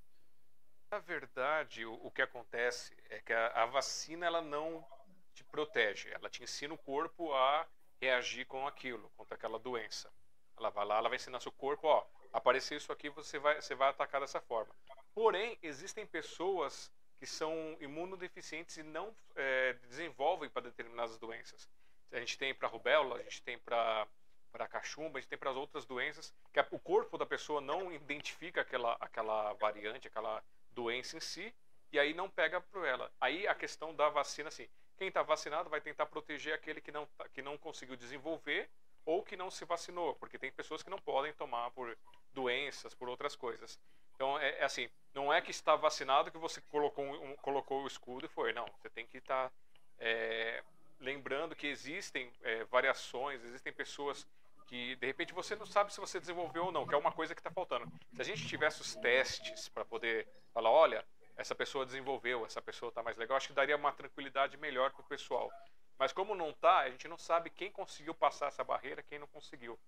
Na 0.92 1.00
verdade, 1.00 1.86
o, 1.86 2.12
que 2.12 2.22
acontece 2.22 2.96
é 3.10 3.20
que 3.20 3.34
a, 3.34 3.64
a, 3.64 3.66
vacina 3.66 4.26
ela 4.26 4.42
não 4.42 4.86
te 5.34 5.44
protege, 5.44 6.10
ela 6.12 6.30
te 6.30 6.44
ensina 6.44 6.74
o 6.74 6.78
corpo 6.78 7.34
a 7.34 7.66
reagir 8.00 8.46
com 8.46 8.68
aquilo, 8.68 9.12
contra 9.18 9.36
aquela 9.36 9.60
doença. 9.60 10.10
Ela 10.58 10.70
vai 10.70 10.86
lá, 10.86 10.98
ela 10.98 11.10
vai 11.10 11.18
ensinar 11.18 11.42
seu 11.42 11.52
corpo, 11.52 11.88
ó, 11.88 12.06
aparecer 12.32 12.78
isso 12.78 12.92
aqui, 12.92 13.10
você 13.10 13.40
vai, 13.40 13.62
você 13.62 13.76
vai 13.76 13.90
atacar 13.90 14.22
dessa 14.22 14.40
forma. 14.40 14.74
Porém, 15.14 15.58
existem 15.62 16.06
pessoas 16.06 16.92
que 17.18 17.26
são 17.26 17.76
imunodeficientes 17.82 18.78
e 18.78 18.84
não 18.84 19.14
é, 19.36 19.74
desenvolvem 19.90 20.50
para 20.50 20.64
determinadas 20.64 21.18
doenças. 21.18 21.68
A 22.12 22.20
gente 22.20 22.38
tem 22.38 22.54
para 22.54 22.68
rubéola, 22.68 23.18
a 23.18 23.24
gente 23.24 23.42
tem 23.42 23.58
para 23.58 24.08
para 24.52 24.70
cachumba, 24.70 25.18
a 25.18 25.22
gente 25.22 25.30
tem 25.30 25.38
para 25.38 25.52
as 25.52 25.58
outras 25.58 25.86
doenças 25.86 26.34
que 26.54 26.60
a, 26.62 26.68
o 26.72 26.80
corpo 26.80 27.18
da 27.18 27.26
pessoa 27.26 27.60
não 27.60 27.92
identifica 27.92 28.62
aquela 28.62 28.96
aquela 29.02 29.52
variante, 29.54 30.08
aquela 30.08 30.42
doença 30.72 31.18
em 31.18 31.20
si 31.20 31.54
e 31.92 32.00
aí 32.00 32.14
não 32.14 32.30
pega 32.30 32.62
para 32.62 32.88
ela. 32.88 33.12
Aí 33.20 33.48
a 33.48 33.56
questão 33.56 33.94
da 33.94 34.08
vacina 34.10 34.48
assim, 34.48 34.68
quem 34.98 35.10
está 35.10 35.22
vacinado 35.24 35.70
vai 35.70 35.82
tentar 35.82 36.06
proteger 36.06 36.54
aquele 36.54 36.80
que 36.80 36.92
não 36.92 37.06
tá, 37.18 37.28
que 37.30 37.42
não 37.42 37.58
conseguiu 37.58 37.96
desenvolver 37.98 38.70
ou 39.06 39.22
que 39.22 39.38
não 39.38 39.52
se 39.52 39.66
vacinou, 39.66 40.16
porque 40.16 40.40
tem 40.40 40.52
pessoas 40.52 40.82
que 40.82 40.90
não 40.90 41.00
podem 41.00 41.34
tomar 41.34 41.70
por 41.72 41.96
doenças, 42.34 42.94
por 42.94 43.08
outras 43.08 43.36
coisas. 43.36 43.80
Então 44.16 44.40
é, 44.40 44.60
é 44.60 44.64
assim, 44.64 44.90
não 45.14 45.32
é 45.32 45.42
que 45.42 45.52
está 45.52 45.76
vacinado 45.76 46.32
que 46.32 46.38
você 46.38 46.62
colocou 46.62 47.06
um, 47.06 47.36
colocou 47.38 47.84
o 47.84 47.88
escudo 47.88 48.26
e 48.26 48.30
foi, 48.30 48.54
não. 48.54 48.66
Você 48.78 48.90
tem 48.90 49.06
que 49.06 49.18
estar 49.18 49.50
tá, 49.50 49.56
é, 50.00 50.64
lembrando 51.00 51.56
que 51.56 51.68
existem 51.68 52.32
é, 52.42 52.64
variações, 52.66 53.44
existem 53.44 53.74
pessoas 53.74 54.28
que 54.66 54.96
de 54.96 55.06
repente 55.06 55.34
você 55.34 55.56
não 55.56 55.66
sabe 55.66 55.94
se 55.94 56.00
você 56.00 56.20
desenvolveu 56.20 56.66
ou 56.66 56.72
não, 56.72 56.88
que 56.88 56.94
é 56.94 56.98
uma 56.98 57.12
coisa 57.12 57.36
que 57.36 57.40
está 57.40 57.52
faltando. 57.52 57.92
Se 58.14 58.22
a 58.22 58.24
gente 58.24 58.48
tivesse 58.48 58.82
os 58.82 58.96
testes 58.96 59.70
para 59.70 59.86
poder 59.86 60.28
falar, 60.54 60.72
olha, 60.72 61.06
essa 61.38 61.54
pessoa 61.54 61.86
desenvolveu, 61.86 62.46
essa 62.46 62.62
pessoa 62.62 62.90
está 62.90 63.04
mais 63.04 63.18
legal, 63.18 63.38
acho 63.38 63.48
que 63.48 63.54
daria 63.54 63.76
uma 63.76 63.92
tranquilidade 63.92 64.58
melhor 64.58 64.92
para 64.92 65.02
o 65.02 65.08
pessoal. 65.08 65.52
Mas 65.98 66.12
como 66.12 66.36
não 66.36 66.50
está, 66.50 66.80
a 66.80 66.90
gente 66.90 67.08
não 67.08 67.18
sabe 67.18 67.50
quem 67.50 67.72
conseguiu 67.72 68.14
passar 68.14 68.48
essa 68.48 68.64
barreira, 68.64 69.04
quem 69.04 69.20
não 69.20 69.28
conseguiu. 69.28 69.80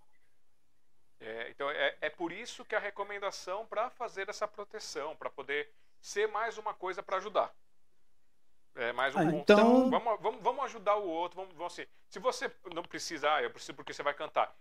É, 1.20 1.50
então 1.50 1.70
é, 1.70 1.98
é 2.02 2.10
por 2.10 2.32
isso 2.32 2.64
que 2.64 2.76
a 2.76 2.80
recomendação 2.80 3.66
para 3.66 3.90
fazer 3.90 4.30
essa 4.30 4.48
proteção, 4.48 5.16
para 5.16 5.30
poder 5.30 5.70
ser 6.00 6.28
mais 6.28 6.58
uma 6.58 6.74
coisa 6.74 7.02
para 7.02 7.18
ajudar. 7.18 7.54
É 8.78 8.94
mais 8.94 9.16
um 9.16 9.20
ah, 9.20 9.24
então... 9.26 9.90
Vamos, 9.90 10.22
vamos, 10.22 10.42
vamos 10.42 10.66
ajudar 10.66 10.96
o 10.96 11.08
outro. 11.08 11.36
Vamos, 11.36 11.56
vamos 11.56 11.74
assim. 11.74 11.86
Se 12.10 12.20
você 12.20 12.52
não 12.74 12.84
precisar, 12.84 13.38
ah, 13.38 13.44
eu 13.44 13.50
preciso 13.50 13.74
porque 13.74 13.92
você 13.92 14.04
vai 14.04 14.14
cantar. 14.14 14.54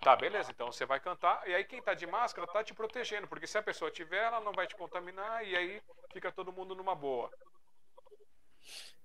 Tá, 0.00 0.14
beleza, 0.14 0.50
então 0.50 0.70
você 0.70 0.84
vai 0.84 1.00
cantar, 1.00 1.42
e 1.46 1.54
aí 1.54 1.64
quem 1.64 1.80
tá 1.80 1.94
de 1.94 2.06
máscara 2.06 2.46
tá 2.46 2.62
te 2.62 2.74
protegendo, 2.74 3.26
porque 3.26 3.46
se 3.46 3.56
a 3.56 3.62
pessoa 3.62 3.90
tiver, 3.90 4.22
ela 4.22 4.40
não 4.40 4.52
vai 4.52 4.66
te 4.66 4.76
contaminar, 4.76 5.42
e 5.46 5.56
aí 5.56 5.80
fica 6.12 6.30
todo 6.30 6.52
mundo 6.52 6.74
numa 6.74 6.94
boa. 6.94 7.30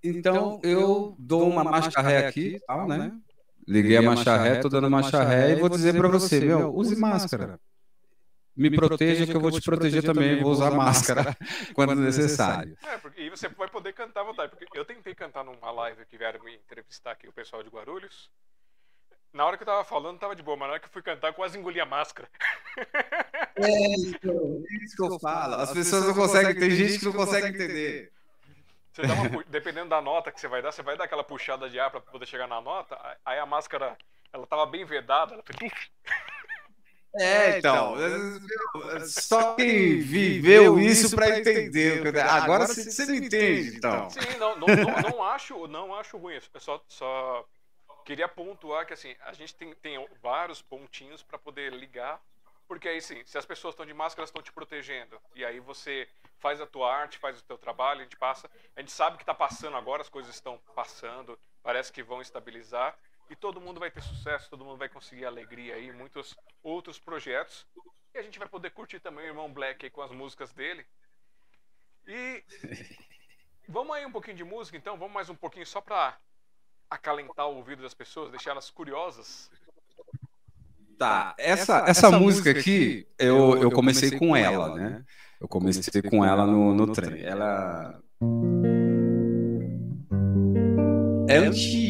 Então, 0.03 0.59
eu 0.61 1.15
dou 1.17 1.47
uma 1.47 1.63
marcha 1.63 2.01
ré 2.01 2.27
aqui, 2.27 2.59
tal, 2.67 2.85
né? 2.85 3.17
Liguei 3.65 3.95
a 3.95 4.01
marcha 4.01 4.35
ré, 4.35 4.59
tô 4.59 4.67
dando 4.67 4.89
marcha 4.89 5.23
ré, 5.23 5.51
e 5.51 5.55
vou 5.55 5.69
dizer 5.69 5.95
para 5.95 6.09
você, 6.09 6.41
meu, 6.41 6.75
use 6.75 6.95
máscara. 6.97 7.59
Me 8.59 8.69
proteja 8.69 9.25
que 9.25 9.33
eu 9.33 9.39
vou 9.39 9.51
te 9.51 9.61
proteger 9.61 10.03
também, 10.03 10.41
vou 10.41 10.51
usar 10.51 10.71
máscara 10.71 11.35
quando 11.73 11.95
necessário. 11.95 12.77
É, 12.85 12.97
porque, 12.97 13.21
e 13.21 13.29
você 13.29 13.47
vai 13.47 13.69
poder 13.69 13.93
cantar 13.93 14.19
à 14.19 14.23
vontade, 14.23 14.51
porque 14.51 14.77
eu 14.77 14.83
tentei 14.83 15.15
cantar 15.15 15.45
numa 15.45 15.71
live 15.71 16.05
que 16.05 16.17
vieram 16.17 16.43
me 16.43 16.55
entrevistar 16.55 17.11
aqui 17.11 17.27
o 17.27 17.31
pessoal 17.31 17.63
de 17.63 17.69
Guarulhos, 17.69 18.29
na 19.31 19.45
hora 19.45 19.55
que 19.55 19.63
eu 19.63 19.67
tava 19.67 19.83
falando, 19.83 20.19
tava 20.19 20.35
de 20.35 20.41
boa, 20.41 20.57
mas 20.57 20.67
na 20.67 20.73
hora 20.73 20.79
que 20.79 20.87
eu 20.87 20.91
fui 20.91 21.01
cantar, 21.01 21.29
eu 21.29 21.33
quase 21.33 21.57
engoli 21.57 21.79
a 21.79 21.85
máscara. 21.85 22.27
É, 23.55 23.95
então, 24.07 24.63
é 24.69 24.83
isso 24.83 24.95
que 24.95 25.03
eu 25.03 25.19
falo. 25.19 25.55
As, 25.55 25.69
As 25.69 25.73
pessoas 25.73 26.07
não 26.07 26.13
conseguem, 26.13 26.55
tem 26.55 26.71
gente 26.71 26.99
que 26.99 27.05
não 27.05 27.13
consegue 27.13 27.47
entender. 27.47 28.11
Você 28.91 29.03
dá 29.03 29.13
uma, 29.13 29.43
dependendo 29.47 29.89
da 29.89 30.01
nota 30.01 30.31
que 30.31 30.41
você 30.41 30.47
vai 30.47 30.61
dar, 30.61 30.71
você 30.71 30.81
vai 30.81 30.97
dar 30.97 31.05
aquela 31.05 31.23
puxada 31.23 31.69
de 31.69 31.79
ar 31.79 31.91
para 31.91 32.01
poder 32.01 32.25
chegar 32.25 32.47
na 32.47 32.59
nota, 32.59 32.97
aí 33.23 33.39
a 33.39 33.45
máscara, 33.45 33.95
ela 34.33 34.45
tava 34.47 34.65
bem 34.65 34.83
vedada, 34.83 35.35
ela 35.35 35.43
fez... 35.43 35.71
É, 37.15 37.23
é, 37.23 37.57
então, 37.57 37.95
então 37.95 39.07
só 39.07 39.55
quem 39.55 39.99
viveu 39.99 40.79
isso 40.79 41.15
para 41.15 41.39
entender. 41.39 42.19
Agora 42.19 42.67
você 42.67 43.05
não 43.05 43.15
entende, 43.15 43.77
então. 43.77 44.09
Sim, 44.09 44.37
não, 44.37 44.55
não, 44.57 44.67
não, 44.67 45.09
não, 45.09 45.23
acho, 45.23 45.67
não 45.67 45.95
acho 45.95 46.17
ruim. 46.17 46.39
Eu 46.53 46.59
só, 46.59 46.83
só 46.87 47.45
queria 48.05 48.27
pontuar 48.27 48.85
que 48.85 48.93
assim, 48.93 49.15
a 49.21 49.33
gente 49.33 49.55
tem, 49.55 49.73
tem 49.75 50.07
vários 50.21 50.61
pontinhos 50.61 51.23
para 51.23 51.39
poder 51.39 51.73
ligar, 51.73 52.21
porque 52.67 52.87
aí 52.87 53.01
sim, 53.01 53.23
se 53.25 53.37
as 53.37 53.45
pessoas 53.45 53.73
estão 53.73 53.85
de 53.85 53.93
máscara, 53.93 54.21
elas 54.21 54.29
estão 54.29 54.43
te 54.43 54.51
protegendo. 54.51 55.19
E 55.35 55.43
aí 55.43 55.59
você 55.59 56.07
faz 56.37 56.61
a 56.61 56.67
tua 56.67 56.93
arte, 56.93 57.17
faz 57.17 57.39
o 57.39 57.43
teu 57.43 57.57
trabalho, 57.57 58.01
a 58.01 58.03
gente 58.03 58.17
passa, 58.17 58.49
a 58.75 58.79
gente 58.79 58.91
sabe 58.91 59.17
que 59.17 59.23
está 59.23 59.33
passando 59.33 59.75
agora, 59.75 60.03
as 60.03 60.09
coisas 60.09 60.35
estão 60.35 60.59
passando, 60.75 61.37
parece 61.63 61.91
que 61.91 62.03
vão 62.03 62.21
estabilizar 62.21 62.95
e 63.29 63.35
todo 63.35 63.61
mundo 63.61 63.79
vai 63.79 63.91
ter 63.91 64.01
sucesso, 64.01 64.49
todo 64.49 64.65
mundo 64.65 64.77
vai 64.77 64.89
conseguir 64.89 65.25
alegria 65.25 65.75
aí, 65.75 65.91
muitos 65.91 66.35
outros 66.63 66.97
projetos. 66.99 67.65
E 68.13 68.17
a 68.17 68.21
gente 68.21 68.39
vai 68.39 68.47
poder 68.47 68.71
curtir 68.71 68.99
também 68.99 69.25
o 69.25 69.27
irmão 69.27 69.53
Black 69.53 69.85
aí 69.85 69.89
com 69.89 70.01
as 70.01 70.11
músicas 70.11 70.51
dele. 70.51 70.85
E 72.07 72.43
vamos 73.69 73.95
aí 73.95 74.05
um 74.05 74.11
pouquinho 74.11 74.37
de 74.37 74.43
música 74.43 74.77
então, 74.77 74.97
vamos 74.97 75.13
mais 75.13 75.29
um 75.29 75.35
pouquinho 75.35 75.65
só 75.65 75.79
para 75.79 76.17
acalentar 76.89 77.47
o 77.47 77.57
ouvido 77.57 77.83
das 77.83 77.93
pessoas, 77.93 78.31
deixar 78.31 78.51
elas 78.51 78.71
curiosas? 78.71 79.51
Tá, 80.97 81.35
essa, 81.37 81.77
essa, 81.77 81.89
essa 81.89 82.11
música 82.19 82.51
aqui, 82.51 83.07
eu, 83.17 83.61
eu 83.61 83.71
comecei 83.71 84.17
com 84.17 84.35
ela, 84.35 84.75
né? 84.75 85.05
Eu 85.39 85.47
comecei 85.47 86.01
com 86.01 86.25
ela 86.25 86.45
no, 86.45 86.73
no 86.73 86.91
trem. 86.91 87.23
Ela. 87.23 88.01
É 91.29 91.37
antiga. 91.37 91.88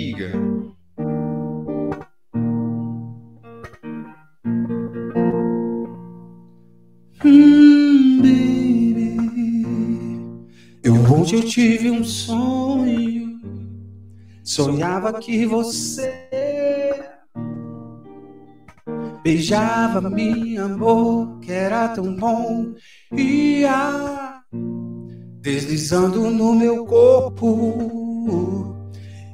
Eu 10.90 11.20
hoje 11.20 11.36
eu 11.36 11.44
tive 11.44 11.92
um 11.92 12.04
sonho 12.04 13.40
Sonhava 14.44 15.20
que 15.20 15.46
você 15.46 16.12
beijava 19.24 20.10
minha 20.10 20.68
boca, 20.68 21.54
era 21.54 21.90
tão 21.90 22.16
bom, 22.16 22.74
ia 23.12 24.42
deslizando 25.40 26.32
no 26.32 26.56
meu 26.56 26.84
corpo. 26.86 28.76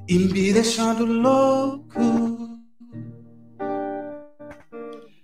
e 0.09 0.19
me 0.19 0.51
deixando 0.51 1.05
louco. 1.05 2.59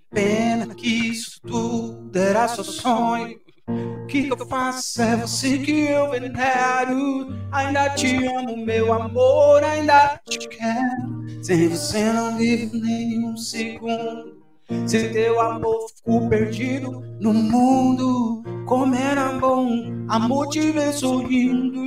Pena 0.10 0.74
que 0.74 1.10
isso 1.10 1.42
tudo 1.42 2.16
era 2.16 2.48
só 2.48 2.64
sonho. 2.64 3.38
O 3.68 4.06
que, 4.08 4.28
eu 4.28 4.46
faço? 4.46 5.02
É 5.02 5.16
você 5.18 5.58
que 5.60 5.86
eu 5.88 6.10
venero. 6.10 7.34
Ainda 7.52 7.90
te 7.92 8.26
amo, 8.26 8.58
meu 8.58 8.94
amor, 8.94 9.64
ainda 9.64 10.20
te 10.30 10.48
quero. 10.48 11.44
Sem 11.44 11.70
você 11.70 12.12
não 12.12 12.38
vivo 12.38 12.78
nem 12.78 13.24
um 13.24 13.38
segundo. 13.38 14.42
Sem 14.88 15.12
teu 15.12 15.40
amor 15.40 15.88
fico 15.96 16.30
perdido 16.30 17.02
no 17.20 17.34
mundo. 17.34 18.44
Como 18.66 18.96
era 18.96 19.34
bom, 19.34 20.06
amor 20.08 20.48
te 20.48 20.72
ver 20.72 20.94
sorrindo. 20.94 21.82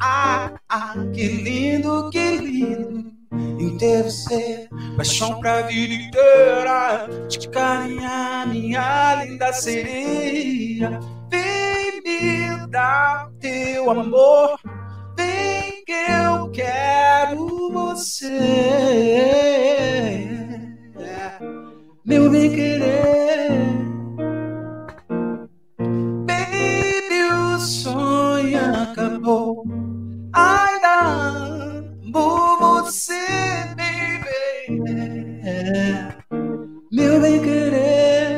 Ah, 0.00 0.52
ah, 0.68 0.94
que 1.14 1.28
lindo, 1.28 2.10
que 2.10 2.36
lindo. 2.38 3.12
Em 3.32 3.78
ter 3.78 4.02
você, 4.04 4.68
paixão 4.96 5.40
pra 5.40 5.62
vida 5.62 5.94
inteira. 5.94 7.08
Te 7.28 7.48
carinhar, 7.48 8.46
minha 8.48 9.24
linda 9.24 9.52
sereia. 9.52 11.00
Vem 11.30 12.02
me 12.04 12.66
dar 12.68 13.30
teu 13.40 13.90
amor. 13.90 14.58
Vem 15.16 15.82
que 15.84 15.92
eu 15.92 16.50
quero 16.50 17.70
você. 17.72 18.38
Meu 22.04 22.30
bem 22.30 22.50
querer. 22.50 23.50
Baby, 26.26 27.22
o 27.32 27.58
sonho 27.60 28.82
acabou. 28.82 29.64
Ainda 30.34 31.82
você, 32.82 33.14
baby. 33.76 34.80
Meu 36.90 37.20
bem 37.20 37.40
querer. 37.40 38.32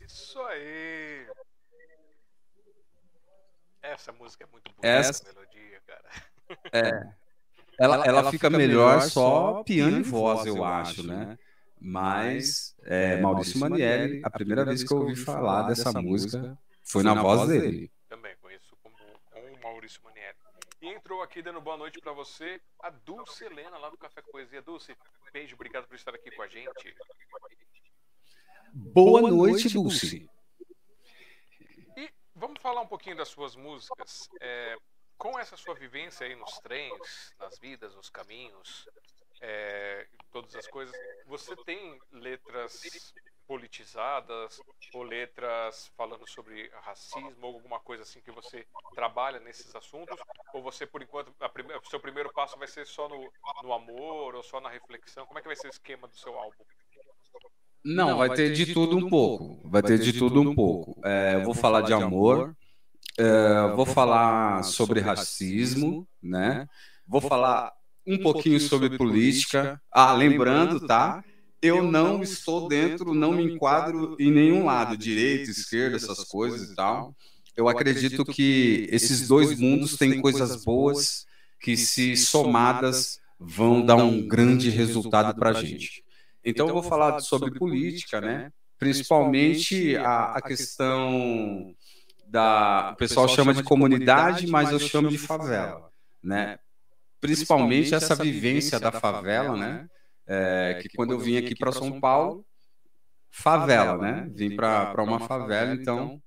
Isso 0.00 0.38
aí. 0.42 1.26
Essa 3.82 4.12
música 4.12 4.44
é 4.44 4.46
muito 4.52 4.70
bonita, 4.72 4.86
Essa- 4.88 5.10
essa 5.10 5.24
melodia, 5.24 5.80
cara. 5.86 6.08
É. 6.72 7.22
Ela, 7.78 8.04
ela, 8.04 8.30
fica 8.30 8.50
melhor 8.50 9.00
só 9.00 9.64
piano 9.64 9.98
e 9.98 10.02
voz, 10.02 10.44
eu 10.44 10.62
acho, 10.62 11.02
né? 11.04 11.38
Mas 11.80 12.71
é, 12.84 13.20
Maurício 13.20 13.58
Manieri, 13.58 14.20
a 14.24 14.30
primeira 14.30 14.64
vez 14.64 14.82
que 14.82 14.92
eu 14.92 14.98
ouvi 14.98 15.16
falar 15.16 15.62
dessa 15.62 15.92
música 16.00 16.58
foi 16.82 17.02
na 17.02 17.14
voz 17.14 17.48
dele. 17.48 17.90
Também 18.08 18.34
conheço 18.40 18.76
como 18.82 18.96
com 19.30 19.40
o 19.40 19.62
Maurício 19.62 20.00
Manieri. 20.02 20.36
E 20.80 20.88
entrou 20.88 21.22
aqui 21.22 21.42
dando 21.42 21.60
boa 21.60 21.76
noite 21.76 22.00
pra 22.00 22.12
você, 22.12 22.60
a 22.80 22.90
Dulce 22.90 23.44
Helena, 23.44 23.78
lá 23.78 23.88
do 23.88 23.96
Café 23.96 24.20
com 24.20 24.32
Poesia. 24.32 24.60
Dulce, 24.60 24.96
beijo, 25.32 25.54
obrigado 25.54 25.86
por 25.86 25.94
estar 25.94 26.14
aqui 26.14 26.30
com 26.30 26.42
a 26.42 26.48
gente. 26.48 26.94
Boa 28.72 29.30
noite, 29.30 29.68
Dulce. 29.68 30.28
E 31.96 32.10
vamos 32.34 32.60
falar 32.60 32.80
um 32.80 32.86
pouquinho 32.86 33.16
das 33.16 33.28
suas 33.28 33.54
músicas. 33.54 34.28
É, 34.40 34.76
com 35.16 35.38
essa 35.38 35.56
sua 35.56 35.76
vivência 35.76 36.26
aí 36.26 36.34
nos 36.34 36.58
trens, 36.58 37.32
nas 37.38 37.56
vidas, 37.60 37.94
nos 37.94 38.10
caminhos, 38.10 38.88
é, 39.42 40.06
todas 40.32 40.54
as 40.54 40.66
coisas, 40.68 40.94
você 41.26 41.54
tem 41.64 42.00
letras 42.12 43.12
politizadas 43.46 44.60
ou 44.94 45.02
letras 45.02 45.90
falando 45.96 46.26
sobre 46.28 46.70
racismo 46.82 47.46
ou 47.46 47.54
alguma 47.56 47.80
coisa 47.80 48.02
assim 48.02 48.20
que 48.20 48.30
você 48.30 48.66
trabalha 48.94 49.40
nesses 49.40 49.74
assuntos? 49.74 50.16
Ou 50.54 50.62
você, 50.62 50.86
por 50.86 51.02
enquanto, 51.02 51.34
a 51.40 51.48
prime- 51.48 51.74
o 51.74 51.90
seu 51.90 52.00
primeiro 52.00 52.32
passo 52.32 52.58
vai 52.58 52.68
ser 52.68 52.86
só 52.86 53.08
no, 53.08 53.30
no 53.62 53.72
amor 53.72 54.34
ou 54.34 54.42
só 54.42 54.60
na 54.60 54.70
reflexão? 54.70 55.26
Como 55.26 55.38
é 55.38 55.42
que 55.42 55.48
vai 55.48 55.56
ser 55.56 55.66
o 55.66 55.70
esquema 55.70 56.08
do 56.08 56.16
seu 56.16 56.34
álbum? 56.38 56.64
Não, 57.84 58.16
vai 58.16 58.28
ter 58.36 58.52
de 58.52 58.72
tudo 58.72 58.96
um 58.96 59.10
pouco. 59.10 59.68
Vai 59.68 59.82
ter 59.82 59.98
de 59.98 60.12
tudo 60.18 60.40
um 60.40 60.54
pouco. 60.54 61.00
É, 61.04 61.34
eu 61.34 61.44
vou 61.44 61.54
falar 61.54 61.82
de 61.82 61.92
amor, 61.92 62.56
é, 63.18 63.74
vou 63.74 63.84
falar 63.86 64.62
sobre 64.62 65.00
racismo, 65.00 66.06
né? 66.22 66.68
Vou 67.06 67.20
falar 67.20 67.72
um 68.06 68.18
pouquinho 68.18 68.60
sobre 68.60 68.96
política. 68.96 69.80
Ah, 69.90 70.12
lembrando, 70.12 70.86
tá? 70.86 71.22
Eu 71.60 71.82
não 71.82 72.22
estou 72.22 72.68
dentro, 72.68 73.14
não 73.14 73.32
me 73.32 73.44
enquadro 73.44 74.16
em 74.18 74.30
nenhum 74.30 74.64
lado, 74.64 74.96
direita, 74.96 75.50
esquerda, 75.50 75.96
essas 75.96 76.24
coisas 76.24 76.70
e 76.70 76.74
tal. 76.74 77.14
Eu 77.56 77.68
acredito 77.68 78.24
que 78.24 78.88
esses 78.90 79.28
dois 79.28 79.58
mundos 79.58 79.96
têm 79.96 80.20
coisas 80.20 80.64
boas 80.64 81.26
que, 81.60 81.76
se 81.76 82.16
somadas, 82.16 83.20
vão 83.38 83.84
dar 83.84 83.96
um 83.96 84.26
grande 84.26 84.70
resultado 84.70 85.38
para 85.38 85.50
a 85.50 85.62
gente. 85.62 86.02
Então, 86.44 86.66
eu 86.66 86.74
vou 86.74 86.82
falar 86.82 87.20
sobre 87.20 87.56
política, 87.56 88.20
né? 88.20 88.50
Principalmente 88.78 89.96
a, 89.96 90.32
a 90.32 90.42
questão 90.42 91.72
da. 92.26 92.90
O 92.94 92.96
pessoal 92.96 93.28
chama 93.28 93.54
de 93.54 93.62
comunidade, 93.62 94.48
mas 94.48 94.72
eu 94.72 94.80
chamo 94.80 95.08
de 95.08 95.18
favela, 95.18 95.90
né? 96.20 96.58
Principalmente 97.22 97.94
essa 97.94 98.16
vivência 98.16 98.80
da 98.80 98.90
favela, 98.90 99.56
né? 99.56 99.88
É, 100.26 100.80
que 100.82 100.88
quando 100.88 101.12
eu 101.12 101.20
vim 101.20 101.36
aqui 101.36 101.54
para 101.54 101.70
São 101.70 102.00
Paulo, 102.00 102.44
favela, 103.30 103.96
né? 103.96 104.28
Vim 104.34 104.56
para 104.56 105.00
uma 105.04 105.20
favela, 105.20 105.72
então 105.72 106.20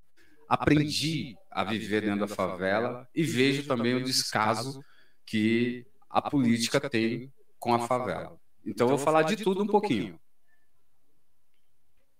aprendi 0.48 1.36
a 1.50 1.62
viver 1.64 2.00
dentro 2.00 2.20
da 2.20 2.34
favela 2.34 3.06
e 3.14 3.22
vejo 3.22 3.68
também 3.68 3.94
o 3.94 4.02
descaso 4.02 4.82
que 5.26 5.86
a 6.08 6.22
política 6.22 6.80
tem 6.88 7.30
com 7.58 7.74
a 7.74 7.80
favela. 7.80 8.40
Então, 8.64 8.86
eu 8.86 8.96
vou 8.96 8.98
falar 8.98 9.22
de 9.22 9.36
tudo 9.36 9.64
um 9.64 9.66
pouquinho. 9.66 10.18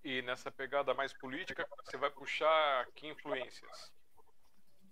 E 0.05 0.21
nessa 0.21 0.51
pegada 0.51 0.93
mais 0.93 1.15
política, 1.15 1.67
você 1.83 1.97
vai 1.97 2.11
puxar 2.11 2.87
que 2.95 3.09
influências? 3.09 3.91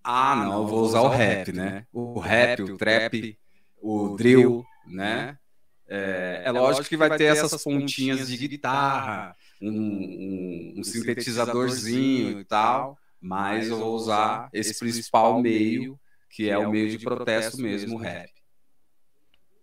Ah, 0.02 0.34
não, 0.36 0.62
eu 0.62 0.66
vou 0.66 0.80
usar 0.80 1.02
o 1.02 1.08
rap, 1.08 1.52
né? 1.52 1.86
O 1.92 2.18
rap, 2.18 2.62
o 2.62 2.76
trap, 2.78 3.38
o 3.84 4.16
drill, 4.16 4.64
né? 4.86 5.38
É, 5.86 6.44
é 6.46 6.50
lógico 6.50 6.88
que 6.88 6.96
vai 6.96 7.16
ter 7.18 7.24
essas 7.24 7.62
pontinhas 7.62 8.26
de 8.26 8.48
guitarra, 8.48 9.36
um, 9.60 9.68
um, 9.70 10.74
um 10.78 10.84
sintetizadorzinho 10.84 12.40
e 12.40 12.44
tal, 12.44 12.98
mas 13.20 13.68
eu 13.68 13.78
vou 13.78 13.94
usar 13.94 14.48
esse 14.52 14.78
principal 14.78 15.40
meio, 15.40 16.00
que 16.30 16.48
é 16.48 16.56
o 16.56 16.70
meio 16.70 16.88
de 16.88 16.98
protesto 16.98 17.60
mesmo, 17.60 17.96
o 17.96 17.98
rap. 17.98 18.30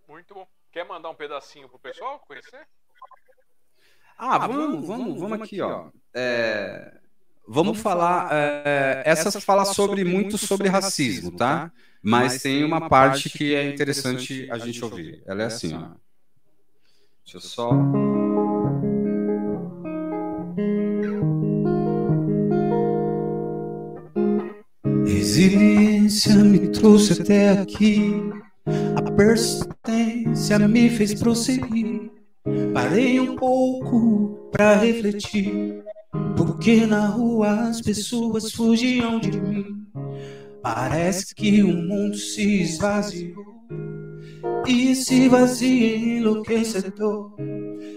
Muito 0.08 0.34
bom. 0.34 0.46
Quer 0.70 0.86
mandar 0.86 1.10
um 1.10 1.14
pedacinho 1.14 1.68
pro 1.68 1.78
pessoal 1.78 2.20
conhecer? 2.20 2.66
Ah, 4.16 4.38
vamos, 4.38 4.86
vamos, 4.86 5.20
vamos 5.20 5.42
aqui, 5.42 5.60
ó. 5.60 5.90
É, 6.14 6.96
vamos 7.46 7.78
falar. 7.80 8.28
É, 8.32 9.02
essa 9.04 9.40
fala 9.40 9.64
sobre 9.64 10.04
muito 10.04 10.38
sobre 10.38 10.68
racismo, 10.68 11.36
tá? 11.36 11.72
Mas 12.02 12.42
tem 12.42 12.64
uma 12.64 12.88
parte 12.88 13.30
que 13.30 13.54
é 13.54 13.70
interessante 13.70 14.48
a 14.50 14.58
gente 14.58 14.84
ouvir. 14.84 15.22
Ela 15.24 15.44
é 15.44 15.46
assim, 15.46 15.74
ó. 15.74 15.90
Deixa 17.24 17.36
eu 17.36 17.40
só. 17.40 17.70
Resiliência 25.06 26.34
me 26.36 26.68
trouxe 26.68 27.22
até 27.22 27.50
aqui. 27.50 28.12
A 28.96 29.10
persistência 29.12 30.58
me 30.58 30.90
fez 30.90 31.14
prosseguir. 31.14 32.10
Parei 32.74 33.20
um 33.20 33.36
pouco 33.36 34.50
pra 34.50 34.74
refletir. 34.74 35.84
Porque 36.36 36.84
na 36.84 37.06
rua 37.06 37.68
as 37.68 37.80
pessoas 37.80 38.50
fugiam 38.52 39.20
de 39.20 39.40
mim. 39.40 39.86
Parece 40.62 41.34
que 41.34 41.60
o 41.62 41.76
mundo 41.76 42.16
se 42.16 42.62
esvaziou. 42.62 43.44
E 44.66 44.92
esse 44.92 45.28
vazio 45.28 45.86
é 45.86 45.96
enlouquecedor. 46.18 47.34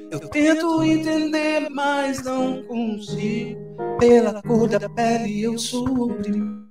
Eu 0.10 0.20
tento 0.30 0.84
entender, 0.84 1.70
mas 1.70 2.24
não 2.24 2.64
consigo. 2.64 3.60
Pela 4.00 4.42
cor 4.42 4.68
da 4.68 4.90
pele 4.90 5.44
eu 5.44 5.54
oprimido. 5.54 6.66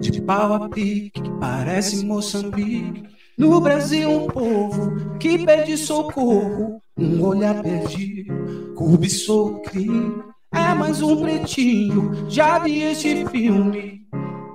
De 0.00 0.20
pau 0.22 0.54
a 0.54 0.68
pique, 0.68 1.22
que 1.22 1.30
parece 1.40 2.04
Moçambique. 2.04 3.15
No 3.36 3.60
Brasil, 3.60 4.10
um 4.10 4.26
povo 4.26 5.16
que 5.18 5.44
pede 5.44 5.76
socorro. 5.76 6.80
Um 6.96 7.22
olhar 7.22 7.62
perdido, 7.62 8.72
cobiçou 8.74 9.48
o 9.48 9.62
crime. 9.62 10.22
É 10.54 10.74
mais 10.74 11.02
um 11.02 11.20
pretinho, 11.20 12.30
já 12.30 12.58
vi 12.58 12.82
este 12.82 13.26
filme. 13.26 14.06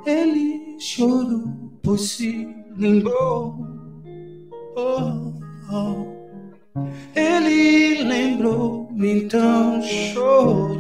Ele 0.05 0.79
chorou 0.79 1.61
pois 1.83 2.01
se 2.11 2.47
lembrou. 2.77 3.67
Oh, 4.75 5.33
oh. 5.71 6.21
Ele 7.15 8.03
lembrou-me, 8.03 9.23
então 9.23 9.81
chorou. 9.81 10.79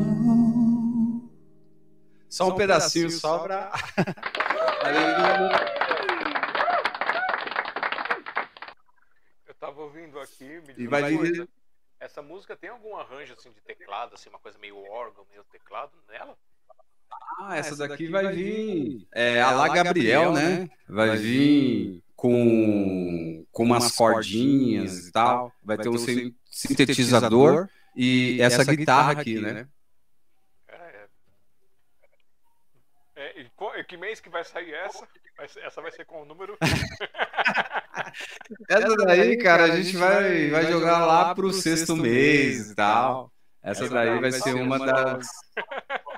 Só 2.29 2.47
um 2.49 2.55
pedacinho, 2.55 3.09
só 3.09 3.39
pra. 3.39 3.71
Eu 9.47 9.53
tava 9.55 9.81
ouvindo 9.81 10.10
aqui, 10.21 10.45
me 10.45 10.71
E 10.71 10.73
diz 10.73 10.89
vai 10.89 11.03
vir- 11.03 11.17
coisa. 11.17 11.47
Essa 11.99 12.21
música 12.21 12.55
tem 12.55 12.69
algum 12.69 12.95
arranjo 12.97 13.33
assim 13.33 13.51
de 13.51 13.61
teclado, 13.61 14.15
assim, 14.15 14.29
uma 14.29 14.39
coisa 14.39 14.57
meio 14.57 14.77
órgão, 14.89 15.25
meio 15.29 15.43
teclado 15.45 15.91
nela? 16.07 16.35
Ah, 17.37 17.57
essa 17.57 17.75
daqui 17.75 18.07
vai 18.07 18.33
vir. 18.33 19.07
É, 19.11 19.41
a 19.41 19.51
La 19.51 19.67
Gabriel, 19.67 20.33
né? 20.33 20.69
Vai 20.87 21.17
vir 21.17 22.03
com, 22.15 23.45
com 23.51 23.63
umas 23.63 23.91
cordinhas 23.95 25.07
e 25.07 25.11
tal. 25.11 25.53
Vai 25.61 25.77
ter 25.77 25.89
um 25.89 25.97
sin- 25.97 26.35
sintetizador 26.45 27.69
e 27.95 28.41
essa 28.41 28.63
guitarra 28.63 29.11
aqui, 29.21 29.39
né? 29.39 29.67
É, 30.67 31.07
é, 33.15 33.41
e 33.41 33.49
co- 33.51 33.75
e 33.75 33.83
que 33.83 33.97
mês 33.97 34.19
que 34.19 34.29
vai 34.29 34.43
sair 34.43 34.73
essa? 34.73 35.07
Essa 35.41 35.81
vai 35.81 35.91
ser 35.91 36.05
com 36.05 36.21
o 36.21 36.25
número. 36.25 36.57
Essa 38.69 38.95
daí, 38.97 39.37
cara, 39.37 39.63
a 39.65 39.81
gente 39.81 39.95
vai, 39.97 40.49
vai 40.49 40.65
jogar 40.65 41.05
lá 41.05 41.33
pro 41.33 41.51
sexto 41.53 41.95
mês 41.95 42.71
e 42.71 42.75
tal. 42.75 43.31
Essa 43.63 43.87
daí 43.89 44.19
vai 44.19 44.31
ser 44.31 44.53
uma 44.55 44.79
das. 44.79 45.27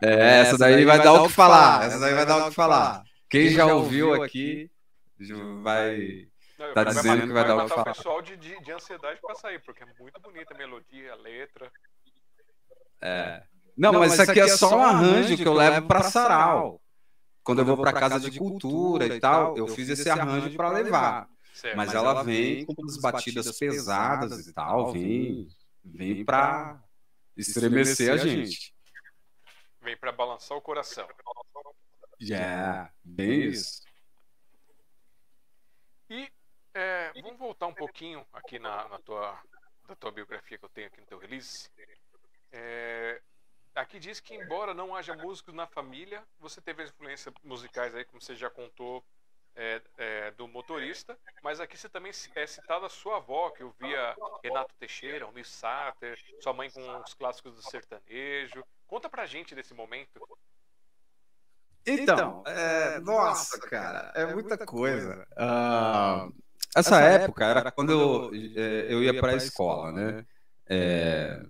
É, 0.00 0.42
essa 0.42 0.56
daí 0.56 0.84
vai 0.84 1.02
dar 1.02 1.12
o 1.14 1.26
que 1.26 1.32
falar. 1.32 1.84
Essa 1.84 1.98
daí 1.98 2.14
vai 2.14 2.24
dar 2.24 2.36
o 2.36 2.48
que 2.50 2.54
falar. 2.54 3.02
Quem 3.28 3.48
já 3.48 3.66
ouviu 3.66 4.22
aqui 4.22 4.70
vai. 5.62 6.28
Não, 6.56 6.72
Tá 6.72 6.84
dizendo 6.84 7.26
que 7.26 7.32
vai 7.32 7.44
dar 7.44 7.56
o 7.56 7.56
que 7.56 7.62
matar 7.64 7.64
o 7.64 7.68
falar. 7.68 7.94
pessoal 7.96 8.22
de, 8.22 8.36
de, 8.36 8.60
de 8.60 8.72
ansiedade 8.72 9.20
pra 9.20 9.34
sair, 9.34 9.60
porque 9.60 9.82
é 9.82 9.86
muito 9.98 10.20
bonita 10.20 10.54
a 10.54 10.58
melodia, 10.58 11.12
a 11.12 11.16
letra. 11.16 11.70
É. 13.00 13.42
Não, 13.76 13.92
mas 13.92 14.12
isso 14.12 14.22
aqui 14.22 14.40
é 14.40 14.48
só 14.48 14.76
um 14.76 14.84
arranjo 14.84 15.36
que 15.36 15.46
eu 15.46 15.52
levo 15.52 15.86
pra 15.88 16.02
sarau. 16.04 16.80
Quando 17.48 17.60
eu 17.60 17.64
vou 17.64 17.78
pra 17.78 17.94
casa 17.94 18.20
de 18.20 18.38
cultura 18.38 19.06
e 19.06 19.18
tal, 19.18 19.56
eu 19.56 19.66
fiz 19.68 19.88
esse 19.88 20.10
arranjo 20.10 20.54
pra 20.54 20.68
levar. 20.68 21.26
Certo. 21.54 21.76
Mas 21.78 21.94
ela 21.94 22.22
vem 22.22 22.66
com 22.66 22.74
as 22.84 22.98
batidas 22.98 23.58
pesadas 23.58 24.46
e 24.46 24.52
tal, 24.52 24.92
vem, 24.92 25.48
vem 25.82 26.26
pra 26.26 26.78
estremecer 27.34 28.12
a 28.12 28.18
gente. 28.18 28.74
Vem 29.80 29.96
pra 29.96 30.12
balançar 30.12 30.58
o 30.58 30.60
coração. 30.60 31.08
É, 32.30 32.86
bem 33.02 33.44
isso. 33.44 33.82
E 36.10 36.30
é, 36.74 37.12
vamos 37.22 37.38
voltar 37.38 37.66
um 37.68 37.74
pouquinho 37.74 38.26
aqui 38.30 38.58
na, 38.58 38.90
na 38.90 38.98
tua, 38.98 39.40
da 39.88 39.96
tua 39.96 40.12
biografia 40.12 40.58
que 40.58 40.64
eu 40.66 40.68
tenho 40.68 40.88
aqui 40.88 41.00
no 41.00 41.06
teu 41.06 41.18
release. 41.18 41.70
É, 42.52 43.22
aqui 43.80 43.98
diz 43.98 44.20
que 44.20 44.34
embora 44.34 44.74
não 44.74 44.94
haja 44.94 45.14
músicos 45.14 45.54
na 45.54 45.66
família, 45.66 46.22
você 46.40 46.60
teve 46.60 46.82
as 46.82 46.90
influências 46.90 47.34
musicais 47.44 47.94
aí, 47.94 48.04
como 48.04 48.20
você 48.20 48.34
já 48.34 48.50
contou, 48.50 49.04
é, 49.54 49.82
é, 49.96 50.30
do 50.32 50.46
motorista, 50.46 51.18
mas 51.42 51.58
aqui 51.58 51.76
você 51.76 51.88
também 51.88 52.12
é 52.34 52.46
citada 52.46 52.86
a 52.86 52.90
sua 52.90 53.16
avó, 53.16 53.50
que 53.50 53.62
eu 53.62 53.74
via 53.80 54.16
Renato 54.42 54.72
Teixeira, 54.78 55.24
Almir 55.24 55.46
Sater, 55.46 56.16
sua 56.40 56.52
mãe 56.52 56.70
com 56.70 56.80
os 57.00 57.14
clássicos 57.14 57.54
do 57.54 57.62
sertanejo. 57.62 58.64
Conta 58.86 59.08
pra 59.08 59.26
gente 59.26 59.54
desse 59.54 59.74
momento. 59.74 60.20
Então, 61.84 62.44
é, 62.46 63.00
nossa, 63.00 63.58
cara, 63.60 64.12
é 64.14 64.26
muita 64.26 64.58
coisa. 64.64 65.26
Ah, 65.36 66.28
essa 66.76 67.00
época 67.00 67.44
era 67.44 67.72
quando 67.72 67.90
eu, 67.90 68.30
é, 68.56 68.92
eu 68.92 69.02
ia 69.02 69.18
para 69.18 69.32
a 69.32 69.36
escola, 69.36 69.90
né? 69.90 70.26
É, 70.68 71.42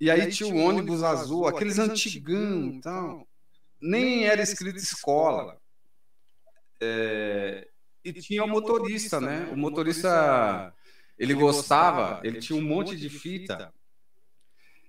e 0.00 0.10
aí 0.10 0.30
tinha 0.30 0.52
o 0.52 0.58
ônibus 0.58 1.02
azul, 1.02 1.46
aqueles 1.46 1.78
antigão, 1.78 2.64
então, 2.64 3.26
nem 3.80 4.26
era 4.26 4.42
escrito 4.42 4.76
escola. 4.76 5.58
É, 6.80 7.66
e 8.04 8.12
tinha 8.12 8.44
o 8.44 8.48
motorista, 8.48 9.20
né? 9.20 9.48
O 9.52 9.56
motorista, 9.56 10.72
ele 11.18 11.34
gostava, 11.34 12.20
ele 12.22 12.38
tinha 12.38 12.58
um 12.58 12.64
monte 12.64 12.96
de 12.96 13.08
fita. 13.08 13.72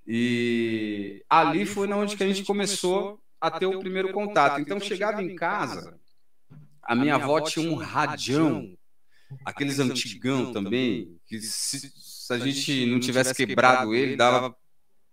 E 0.05 1.23
ali 1.29 1.65
foi 1.65 1.91
onde 1.91 2.15
que 2.15 2.23
a 2.23 2.27
gente 2.27 2.43
começou 2.43 3.19
a 3.39 3.49
ter 3.51 3.65
o 3.65 3.79
primeiro 3.79 4.11
contato. 4.11 4.59
Então 4.59 4.79
chegava 4.79 5.23
em 5.23 5.35
casa, 5.35 5.99
a 6.81 6.95
minha 6.95 7.15
avó 7.15 7.41
tinha 7.41 7.69
um 7.69 7.75
radião, 7.75 8.77
aqueles 9.43 9.79
antigão 9.79 10.53
também, 10.53 11.19
que 11.25 11.39
se, 11.41 11.91
se 11.95 12.33
a 12.33 12.39
gente 12.39 12.85
não 12.85 12.99
tivesse 12.99 13.33
quebrado 13.33 13.93
ele, 13.93 14.15
dava, 14.15 14.55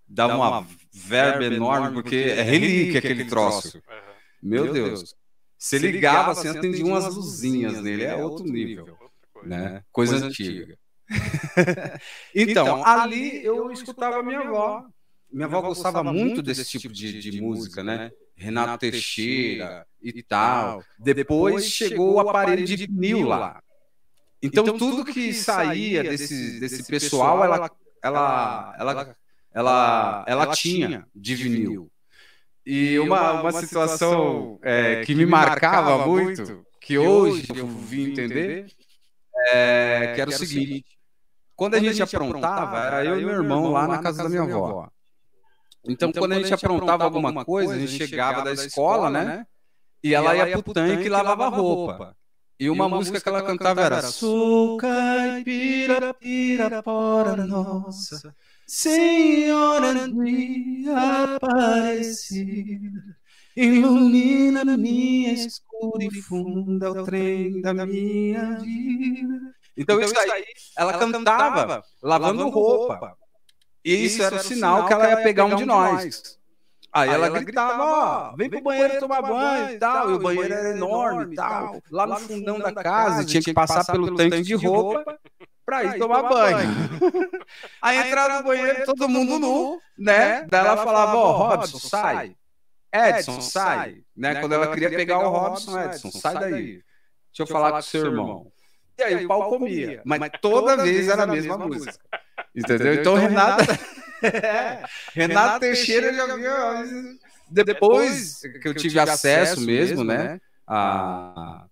dava 0.06 0.36
uma 0.36 0.66
verba 0.92 1.44
enorme, 1.44 1.94
porque 1.94 2.16
é 2.16 2.42
relíquia 2.42 2.98
aquele 2.98 3.24
troço. 3.24 3.78
Aham. 3.88 4.14
Meu 4.42 4.72
Deus. 4.72 5.14
Você 5.58 5.78
ligava 5.78 6.32
assim, 6.32 6.48
atendia 6.48 6.84
umas 6.84 7.14
luzinhas 7.14 7.80
nele, 7.80 8.04
é 8.04 8.14
outro 8.14 8.44
nível, 8.44 8.86
Outra 8.86 9.08
coisa. 9.32 9.48
né? 9.48 9.84
Coisa 9.90 10.26
antiga. 10.26 10.78
Então, 12.34 12.84
ali 12.84 13.44
eu 13.44 13.70
escutava 13.70 14.22
minha 14.22 14.40
avó. 14.40 14.84
Minha 15.30 15.46
avó 15.46 15.60
gostava 15.62 16.02
muito 16.02 16.42
desse 16.42 16.64
tipo 16.64 16.92
de, 16.92 17.18
de 17.18 17.40
música, 17.40 17.82
né? 17.82 18.10
Renato 18.36 18.78
Teixeira 18.78 19.86
e 20.02 20.22
tal. 20.22 20.82
Depois 20.98 21.66
chegou 21.66 22.14
o 22.14 22.20
aparelho 22.20 22.64
de 22.64 22.76
vinil 22.76 23.26
lá. 23.26 23.62
Então 24.42 24.76
tudo 24.76 25.04
que 25.04 25.32
saía 25.32 26.02
desse, 26.02 26.60
desse 26.60 26.84
pessoal, 26.84 27.42
ela, 27.42 27.70
ela, 28.02 28.76
ela, 28.78 29.16
ela, 29.54 30.24
ela 30.26 30.48
tinha 30.48 31.06
de 31.14 31.34
vinil. 31.34 31.90
E 32.66 32.98
uma, 32.98 33.40
uma 33.40 33.52
situação 33.52 34.58
é, 34.62 35.04
que 35.04 35.14
me 35.14 35.24
marcava 35.24 36.06
muito, 36.06 36.66
que 36.80 36.98
hoje 36.98 37.46
eu 37.54 37.66
vim 37.66 38.10
entender, 38.10 38.66
é, 39.52 40.12
que 40.14 40.20
era 40.20 40.30
o 40.30 40.32
seguinte. 40.32 40.84
Quando 41.54 41.74
a 41.74 41.78
gente 41.78 42.02
aprontava, 42.02 42.78
era 42.78 43.04
eu 43.04 43.20
e 43.20 43.24
meu 43.24 43.34
irmão 43.34 43.70
lá 43.70 43.86
na 43.86 43.98
casa 43.98 44.24
da 44.24 44.28
minha 44.28 44.42
avó. 44.42 44.88
Então, 45.86 46.10
quando 46.10 46.32
a 46.32 46.40
gente 46.40 46.52
aprontava 46.52 47.04
alguma 47.04 47.44
coisa, 47.44 47.74
a 47.74 47.78
gente 47.78 47.96
chegava 47.96 48.42
da 48.42 48.52
escola, 48.52 49.08
né? 49.10 49.46
E 50.02 50.14
ela 50.14 50.34
ia 50.36 50.60
pro 50.60 50.74
tanque 50.74 51.04
e 51.04 51.08
lavava 51.08 51.48
roupa. 51.48 52.16
E 52.58 52.70
uma 52.70 52.88
música 52.88 53.20
que 53.20 53.28
ela 53.28 53.42
cantava 53.42 53.82
era 53.82 54.02
Sou 54.02 54.76
caipira, 54.76 56.14
pirapora 56.14 57.44
nossa, 57.46 58.34
Senhora 58.66 60.08
de 60.08 60.88
Aparecida, 60.88 62.38
ilumina 63.54 64.64
minha 64.76 65.32
escura 65.32 66.02
e 66.02 66.10
funda 66.22 66.90
o 66.90 67.04
trem 67.04 67.60
da 67.60 67.74
minha 67.74 68.58
vida. 68.58 69.54
Então, 69.76 70.00
isso 70.00 70.18
aí, 70.18 70.44
ela 70.78 70.98
cantava 70.98 71.82
lavando 72.02 72.48
roupa. 72.48 73.16
E 73.84 74.06
isso 74.06 74.22
era 74.22 74.36
o 74.36 74.42
sinal 74.42 74.86
que 74.86 74.92
ela 74.94 75.10
ia 75.10 75.22
pegar 75.22 75.44
um 75.44 75.56
de 75.56 75.66
nós. 75.66 76.38
Aí 76.90 77.10
ela 77.10 77.28
gritava, 77.28 77.82
ó, 77.82 78.36
vem 78.36 78.48
pro 78.48 78.62
banheiro 78.62 79.00
tomar 79.00 79.20
banho 79.20 79.74
e 79.74 79.78
tal. 79.78 80.10
E 80.10 80.14
o 80.14 80.18
banheiro 80.18 80.54
era 80.54 80.70
enorme 80.70 81.32
e 81.32 81.36
tal. 81.36 81.82
Lá 81.90 82.06
no 82.06 82.16
fundão 82.16 82.58
da 82.58 82.72
casa, 82.72 83.24
tinha 83.24 83.42
que 83.42 83.52
passar 83.52 83.84
pelo 83.84 84.14
tanque 84.14 84.42
de 84.42 84.54
roupa 84.54 85.18
pra 85.64 85.84
ir 85.84 85.98
tomar 85.98 86.22
banho. 86.22 86.68
Aí 87.80 87.98
entrava 87.98 88.38
no 88.38 88.44
banheiro 88.44 88.84
todo 88.84 89.08
mundo 89.08 89.38
nu, 89.38 89.80
né? 89.98 90.46
Daí 90.50 90.60
ela 90.60 90.76
falava, 90.76 91.16
ó, 91.16 91.48
Robson, 91.48 91.78
sai. 91.78 92.36
Edson, 92.92 93.40
sai. 93.40 94.02
Né? 94.16 94.36
Quando 94.36 94.54
ela 94.54 94.72
queria 94.72 94.90
pegar 94.90 95.18
o 95.18 95.30
Robson, 95.30 95.80
Edson, 95.82 96.10
sai 96.10 96.34
daí. 96.34 96.82
Deixa 97.34 97.40
eu 97.40 97.46
falar 97.46 97.72
com 97.72 97.78
o 97.78 97.82
seu 97.82 98.06
irmão. 98.06 98.52
E 98.96 99.02
aí 99.02 99.24
o 99.24 99.28
pau 99.28 99.48
comia. 99.50 100.00
Mas 100.04 100.30
toda 100.40 100.76
vez 100.76 101.08
era 101.08 101.24
a 101.24 101.26
mesma 101.26 101.58
música. 101.58 101.98
Entendeu? 102.54 102.94
Então, 102.94 103.14
Renato. 103.14 103.64
É, 104.24 104.82
Renato 105.12 105.60
Teixeira 105.60 106.10
já 106.14 106.24
viu. 106.34 107.18
Depois 107.50 108.40
que 108.62 108.66
eu 108.66 108.72
tive 108.72 108.98
acesso 108.98 109.60
mesmo, 109.60 110.02
né? 110.02 110.40
A, 110.66 111.66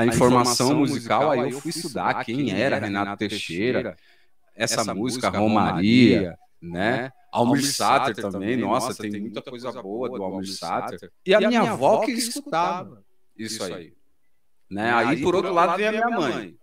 a 0.00 0.06
informação 0.06 0.74
musical, 0.74 1.30
aí 1.30 1.50
eu 1.50 1.60
fui 1.60 1.70
estudar 1.70 2.24
quem 2.24 2.52
era 2.52 2.78
Renato 2.78 3.18
Teixeira, 3.18 3.96
essa 4.54 4.94
música, 4.94 5.28
Romaria, 5.28 6.38
né? 6.60 7.12
Almir 7.32 7.64
Sater 7.64 8.14
também, 8.16 8.56
nossa, 8.56 8.94
tem 8.94 9.20
muita 9.20 9.40
coisa 9.42 9.70
boa 9.80 10.08
do 10.08 10.22
Almir 10.22 10.52
Sater. 10.52 11.10
E 11.24 11.34
a 11.34 11.40
minha 11.40 11.72
avó 11.72 12.00
que 12.00 12.10
escutava 12.12 13.04
isso 13.36 13.62
aí. 13.62 13.94
Né? 14.68 14.92
Aí, 14.92 15.22
por 15.22 15.34
outro 15.34 15.52
lado, 15.52 15.76
vem 15.76 15.86
a 15.88 15.92
minha 15.92 16.10
mãe. 16.10 16.54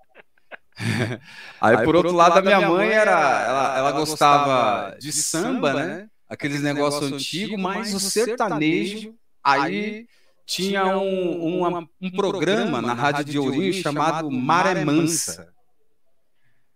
Aí, 1.59 1.83
por 1.83 1.95
outro 1.95 2.13
lado, 2.13 2.39
a 2.39 2.41
minha 2.41 2.69
mãe 2.69 2.89
era, 2.89 3.45
ela, 3.45 3.77
ela 3.77 3.91
gostava 3.91 4.97
de 4.97 5.11
samba, 5.11 5.73
né? 5.73 6.09
Aqueles 6.29 6.61
negócios 6.61 7.11
antigos, 7.11 7.59
mas 7.59 7.93
o 7.93 7.99
sertanejo, 7.99 9.15
aí 9.43 10.07
tinha 10.47 10.97
um, 10.97 11.57
uma- 11.59 11.87
um 12.01 12.09
programa 12.09 12.81
na 12.81 12.93
Rádio 12.93 13.25
de 13.25 13.37
Ourinho 13.37 13.73
chamado 13.73 14.31
Maré 14.31 14.83
Mansa, 14.85 15.53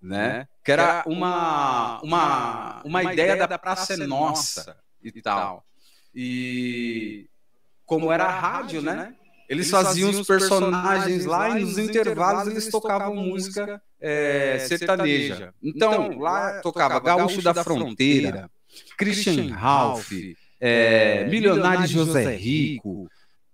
né? 0.02 0.48
Que 0.64 0.72
era 0.74 1.04
uma, 1.08 2.02
uma, 2.02 2.82
uma 2.84 3.04
ideia 3.14 3.48
da 3.48 3.58
Praça 3.58 3.94
é 3.94 3.98
Nossa 4.06 4.76
e 5.02 5.22
tal. 5.22 5.64
E 6.14 7.28
como 7.86 8.12
era 8.12 8.28
rádio, 8.30 8.82
né? 8.82 9.16
Eles 9.48 9.70
faziam 9.70 10.10
os 10.10 10.28
personagens 10.28 11.26
lá 11.26 11.58
e 11.58 11.64
nos 11.64 11.78
intervalos 11.78 12.48
eles 12.48 12.70
tocavam 12.70 13.16
música 13.16 13.82
é, 14.00 14.60
sertaneja. 14.68 15.54
Então, 15.64 16.20
lá 16.20 16.62
tocava 16.62 17.00
Gaúcho 17.00 17.42
da 17.42 17.54
Fronteira, 17.64 18.50
Christian 18.98 19.54
Ralph, 19.54 20.12
é, 20.60 21.26
Milionário 21.26 21.88
José 21.88 22.36
Rico, 22.36 23.10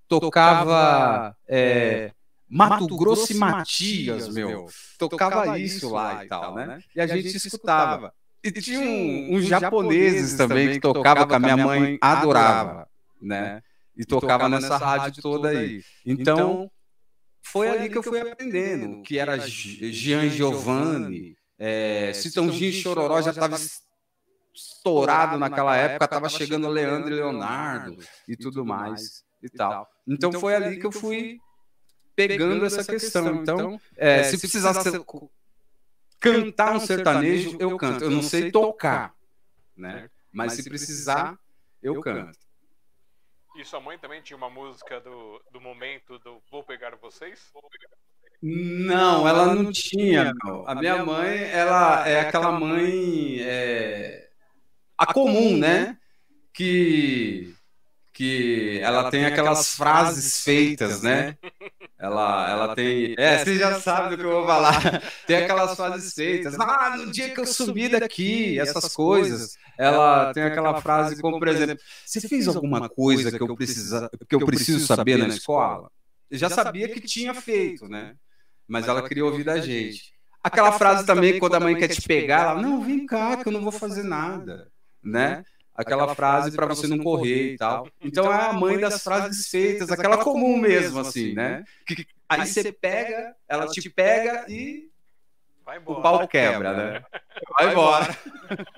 tocava 0.07 1.35
é, 1.47 2.11
Mato 2.49 2.87
Grosso 2.97 3.31
e 3.33 3.35
Matias, 3.35 4.27
meu. 4.33 4.67
Tocava 4.97 5.59
isso 5.59 5.89
lá 5.89 6.23
e 6.23 6.27
tal, 6.27 6.55
né? 6.55 6.79
E 6.95 7.01
a 7.01 7.07
gente 7.07 7.35
escutava. 7.37 8.13
E 8.43 8.51
tinha 8.51 8.79
um- 8.79 9.35
uns 9.35 9.45
japoneses 9.45 10.35
também 10.37 10.69
que 10.71 10.79
tocava 10.79 11.27
que 11.27 11.35
a 11.35 11.39
minha 11.39 11.57
mãe 11.57 11.97
adorava, 12.01 12.87
né? 13.21 13.61
E 13.97 14.05
tocava 14.05 14.47
nessa 14.47 14.77
rádio 14.77 15.21
toda 15.21 15.49
aí. 15.49 15.83
Então, 16.05 16.71
foi 17.41 17.67
ali 17.69 17.89
que 17.89 17.97
eu 17.97 18.03
fui 18.03 18.19
aprendendo, 18.21 19.01
que 19.03 19.17
era 19.17 19.37
Gi- 19.39 19.91
Gian 19.91 20.29
Giovanni, 20.29 21.35
é, 21.59 22.13
Citãozinho 22.13 22.69
e 22.69 22.73
Chororó 22.73 23.21
já 23.21 23.31
estava 23.31 23.57
estourado 24.53 25.37
naquela 25.37 25.75
época, 25.75 26.05
estava 26.05 26.29
chegando 26.29 26.67
Leandro 26.69 27.09
e 27.11 27.15
Leonardo 27.15 27.97
e 28.27 28.35
tudo 28.37 28.63
mais 28.65 29.25
e 29.41 29.49
tal. 29.49 29.89
Então 30.07 30.31
foi 30.33 30.55
ali 30.55 30.79
que 30.79 30.85
eu 30.85 30.91
fui 30.91 31.39
pegando 32.15 32.65
essa 32.65 32.83
questão. 32.83 33.35
Então, 33.35 33.79
é, 33.95 34.23
se 34.23 34.37
precisasse 34.39 34.89
cantar 36.19 36.75
um 36.75 36.79
sertanejo, 36.79 37.57
eu 37.59 37.77
canto. 37.77 38.03
Eu 38.03 38.09
não 38.09 38.23
sei 38.23 38.51
tocar, 38.51 39.13
né? 39.75 40.09
Mas 40.31 40.53
se 40.53 40.63
precisar, 40.63 41.37
eu 41.81 41.99
canto. 42.01 42.37
E 43.55 43.65
sua 43.65 43.79
mãe 43.79 43.97
também 43.97 44.21
tinha 44.21 44.37
uma 44.37 44.49
música 44.49 44.99
do, 44.99 45.41
do 45.51 45.59
momento 45.59 46.19
do 46.19 46.39
Vou 46.51 46.63
Pegar 46.63 46.95
Vocês? 46.95 47.51
Não, 48.39 49.27
ela 49.27 49.55
não 49.55 49.71
tinha. 49.71 50.31
meu. 50.43 50.67
A 50.67 50.75
minha 50.75 51.03
mãe, 51.03 51.43
ela 51.49 52.07
é 52.07 52.19
aquela 52.19 52.51
mãe 52.51 53.41
é, 53.41 54.29
a 54.95 55.11
comum, 55.11 55.57
né? 55.57 55.97
Que 56.53 57.56
que 58.17 58.79
ela 58.81 59.11
tem 59.11 59.25
aquelas 59.25 59.75
frases 59.75 60.43
feitas, 60.43 61.03
né? 61.03 61.37
Ela, 61.99 62.49
ela 62.49 62.75
tem. 62.75 63.13
É, 63.15 63.37
você 63.37 63.59
já 63.59 63.79
sabe 63.79 64.09
do 64.09 64.17
que 64.17 64.23
eu 64.25 64.31
vou 64.31 64.45
falar. 64.47 65.03
Tem 65.27 65.37
aquelas 65.37 65.75
frases 65.75 66.15
feitas. 66.15 66.59
Ah, 66.59 66.97
no 66.97 67.11
dia 67.11 67.29
que 67.29 67.39
eu 67.39 67.45
sumir 67.45 67.91
daqui, 67.91 68.59
essas 68.59 68.95
coisas. 68.95 69.55
Ela 69.77 70.33
tem 70.33 70.41
aquela 70.41 70.81
frase 70.81 71.21
como, 71.21 71.37
por 71.37 71.47
exemplo, 71.47 71.77
você 72.03 72.19
fez 72.21 72.47
alguma 72.47 72.89
coisa 72.89 73.31
que 73.31 73.43
eu, 73.43 73.55
precisa, 73.55 74.09
que 74.27 74.35
eu 74.35 74.43
preciso 74.43 74.87
saber 74.87 75.17
na 75.17 75.27
escola? 75.27 75.91
Eu 76.31 76.39
já 76.39 76.49
sabia 76.49 76.89
que 76.89 76.99
tinha 76.99 77.35
feito, 77.35 77.87
né? 77.87 78.15
Mas 78.67 78.87
ela 78.87 79.07
queria 79.07 79.25
ouvir 79.25 79.43
da 79.43 79.59
gente. 79.59 80.11
Aquela 80.43 80.71
frase 80.71 81.05
também, 81.05 81.37
quando 81.37 81.53
a 81.53 81.59
mãe 81.59 81.75
quer 81.75 81.89
te 81.89 82.01
pegar, 82.01 82.41
ela, 82.41 82.61
não, 82.61 82.81
vem 82.81 83.05
cá, 83.05 83.37
que 83.37 83.47
eu 83.47 83.51
não 83.51 83.61
vou 83.61 83.71
fazer 83.71 84.03
nada, 84.03 84.71
né? 85.03 85.43
Aquela 85.77 86.15
frase 86.15 86.55
para 86.55 86.65
você 86.65 86.87
não 86.87 86.97
correr 86.97 87.53
e 87.53 87.57
tal. 87.57 87.87
Então 88.01 88.33
é 88.33 88.47
a 88.47 88.53
mãe 88.53 88.79
das 88.79 89.03
frases 89.03 89.47
feitas, 89.47 89.91
aquela 89.91 90.17
comum 90.17 90.57
mesmo, 90.57 90.99
assim, 90.99 91.33
né? 91.33 91.63
Que, 91.85 92.05
aí 92.27 92.47
você 92.47 92.71
pega, 92.71 93.35
ela 93.47 93.67
te 93.67 93.87
pega 93.89 94.45
e 94.49 94.89
Vai 95.63 95.77
o 95.77 95.81
embora. 95.81 96.01
pau 96.01 96.27
quebra, 96.27 96.73
né? 96.73 97.03
Vai 97.59 97.71
embora. 97.71 98.07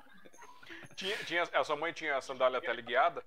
Tinha, 0.95 1.15
tinha, 1.25 1.43
a 1.53 1.63
sua 1.63 1.77
mãe 1.77 1.93
tinha 1.93 2.17
a 2.17 2.21
sandália 2.21 2.59
teleguiada? 2.59 3.23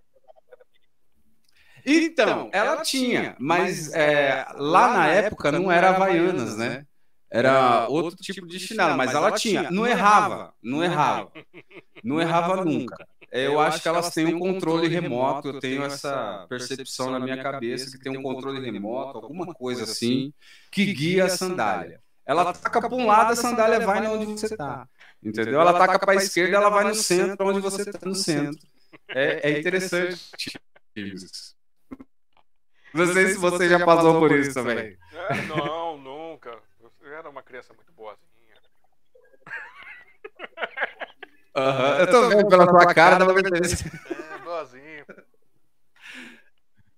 Então, 1.86 2.50
ela 2.52 2.82
tinha, 2.82 3.34
mas 3.38 3.90
é, 3.94 4.46
lá 4.56 4.92
na 4.92 5.08
época 5.08 5.50
não 5.50 5.72
era 5.72 5.88
Havaianas, 5.88 6.58
né? 6.58 6.86
Era 7.30 7.88
outro 7.88 8.14
tipo 8.16 8.46
de 8.46 8.60
chinelo, 8.60 8.94
mas 8.94 9.14
ela 9.14 9.32
tinha. 9.32 9.70
Não 9.70 9.86
errava, 9.86 10.52
não 10.62 10.84
errava. 10.84 11.32
Não 12.04 12.20
errava 12.20 12.62
nunca. 12.62 13.08
É, 13.32 13.46
Eu 13.46 13.58
acho 13.58 13.80
que 13.80 13.88
elas 13.88 14.10
têm 14.10 14.34
um 14.34 14.38
controle 14.38 14.86
remoto, 14.88 15.48
eu 15.48 15.58
tenho 15.58 15.82
essa 15.84 16.44
percepção 16.50 17.10
na 17.10 17.18
minha 17.18 17.42
cabeça 17.42 17.90
que 17.90 18.04
tem 18.04 18.16
um 18.16 18.22
controle 18.22 18.60
remoto, 18.60 19.18
alguma 19.18 19.54
coisa 19.54 19.84
assim, 19.84 20.34
que 20.70 20.92
guia 20.92 21.24
a 21.24 21.28
sandália. 21.30 22.02
Ela 22.26 22.52
taca 22.52 22.80
para 22.80 22.94
um 22.94 23.06
lado, 23.06 23.32
a 23.32 23.36
sandália 23.36 23.80
vai 23.80 24.06
onde 24.06 24.26
você 24.26 24.46
está. 24.46 24.86
Entendeu? 25.22 25.60
Ela 25.60 25.72
taca 25.72 25.98
para 25.98 26.12
a 26.12 26.16
esquerda, 26.16 26.56
ela 26.56 26.68
vai 26.68 26.84
no 26.84 26.94
centro, 26.94 27.48
onde 27.48 27.60
você 27.60 27.88
está 27.88 28.06
no 28.06 28.14
centro. 28.14 28.60
É, 29.08 29.50
é 29.50 29.58
interessante 29.58 30.20
isso. 30.94 31.56
Não 32.92 33.06
sei 33.06 33.28
se 33.28 33.38
você 33.38 33.66
já 33.66 33.82
passou 33.84 34.18
por 34.18 34.30
isso 34.32 34.52
também. 34.52 34.98
É, 35.10 35.42
não, 35.48 35.96
nunca. 35.96 36.58
Eu 37.00 37.14
era 37.14 37.30
uma 37.30 37.42
criança 37.42 37.72
muito 37.72 37.90
boazinha. 37.92 38.32
Aham, 41.54 41.98
Eu 41.98 42.10
tô 42.10 42.28
vendo 42.28 42.48
pela 42.48 42.66
tua 42.66 42.94
cara, 42.94 43.18
dá 43.18 43.26
pra 43.26 43.34
ver. 43.34 43.44
É, 43.46 44.38
boazinho. 44.38 45.04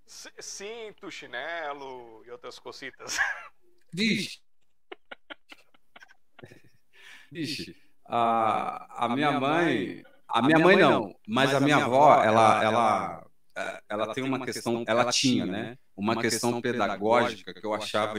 Cinto, 0.06 1.10
chinelo 1.10 2.22
e 2.24 2.31
outras 2.31 2.59
cositas. 2.59 3.18
Vixe. 3.93 4.40
Vixe. 7.31 7.76
A, 8.06 9.05
a 9.06 9.09
minha 9.09 9.39
mãe. 9.40 10.05
A 10.28 10.43
minha 10.43 10.59
mãe 10.59 10.76
não, 10.76 11.14
mas 11.28 11.55
a 11.55 11.60
minha 11.60 11.76
avó, 11.76 12.22
ela, 12.22 12.62
ela, 12.64 13.26
eh, 13.56 13.82
ela 13.89 14.14
tem 14.14 14.24
uma 14.24 14.44
questão, 14.44 14.82
ela 14.86 15.12
tinha, 15.12 15.47
né? 15.47 15.78
Uma 15.94 16.20
questão 16.20 16.60
pedagógica 16.60 17.55
que 17.55 17.64
eu 17.64 17.72
achava 17.72 18.18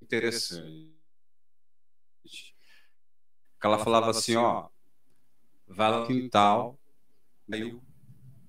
interessante. 0.00 0.95
Que 3.60 3.66
ela 3.66 3.78
falava 3.78 4.10
assim, 4.10 4.36
ó, 4.36 4.68
vai 5.66 5.90
lá 5.90 6.00
no 6.00 6.06
quintal, 6.06 6.78
aí 7.50 7.60
eu, 7.60 7.82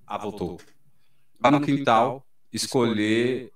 ah, 0.06 0.18
voltou. 0.18 0.60
Vai 1.38 1.50
no 1.50 1.60
quintal 1.60 2.26
escolher 2.52 3.52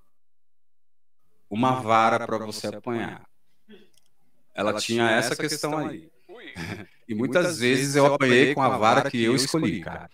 uma 1.49 1.81
vara 1.81 2.25
para 2.25 2.37
você 2.39 2.67
apanhar. 2.67 3.27
Ela 4.53 4.73
tinha 4.79 5.09
essa 5.09 5.35
questão 5.35 5.77
aí. 5.77 6.11
E 7.07 7.13
muitas 7.13 7.59
vezes 7.59 7.95
eu 7.95 8.05
apanhei 8.05 8.53
com 8.53 8.61
a 8.61 8.77
vara 8.77 9.09
que 9.09 9.21
eu 9.21 9.35
escolhi, 9.35 9.81
cara. 9.81 10.09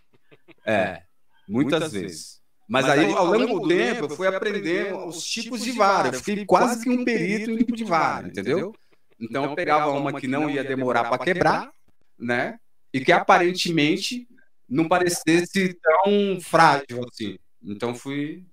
É, 0.65 1.03
muitas 1.47 1.91
vezes. 1.91 2.39
Mas 2.67 2.85
aí, 2.85 3.11
ao 3.11 3.25
longo 3.25 3.61
do 3.61 3.67
tempo, 3.67 4.05
eu 4.05 4.09
fui 4.09 4.27
aprendendo 4.27 5.07
os 5.07 5.23
tipos 5.23 5.61
de 5.61 5.71
vara. 5.71 6.09
Eu 6.09 6.13
fiquei 6.13 6.45
quase 6.45 6.83
que 6.83 6.89
um 6.89 7.03
perito 7.03 7.51
em 7.51 7.57
tipo 7.57 7.75
de 7.75 7.83
vara, 7.83 8.27
entendeu? 8.27 8.75
Então 9.19 9.45
eu 9.45 9.55
pegava 9.55 9.91
uma 9.91 10.19
que 10.19 10.27
não 10.27 10.49
ia 10.49 10.63
demorar 10.63 11.09
para 11.09 11.23
quebrar, 11.23 11.71
né? 12.17 12.59
E 12.93 13.03
que 13.03 13.11
aparentemente 13.11 14.27
não 14.67 14.87
parecesse 14.87 15.73
tão 15.73 16.39
frágil 16.41 17.05
assim. 17.11 17.37
Então 17.61 17.93
fui, 17.93 18.45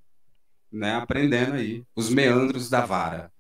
né, 0.73 0.95
aprendendo 0.95 1.55
aí 1.55 1.85
os 1.95 2.11
meandros 2.11 2.69
da 2.69 2.85
vara. 2.85 3.33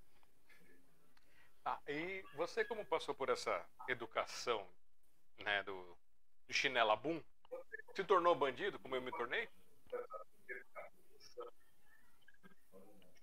Ah, 1.64 1.80
e 1.88 2.22
você 2.36 2.64
como 2.64 2.84
passou 2.84 3.14
por 3.14 3.28
essa 3.28 3.64
educação, 3.88 4.64
né, 5.42 5.62
do, 5.64 5.96
do 6.46 6.54
chinela 6.54 6.94
boom, 6.94 7.20
se 7.94 8.04
tornou 8.04 8.34
bandido 8.34 8.78
como 8.78 8.94
eu 8.94 9.02
me 9.02 9.10
tornei? 9.10 9.48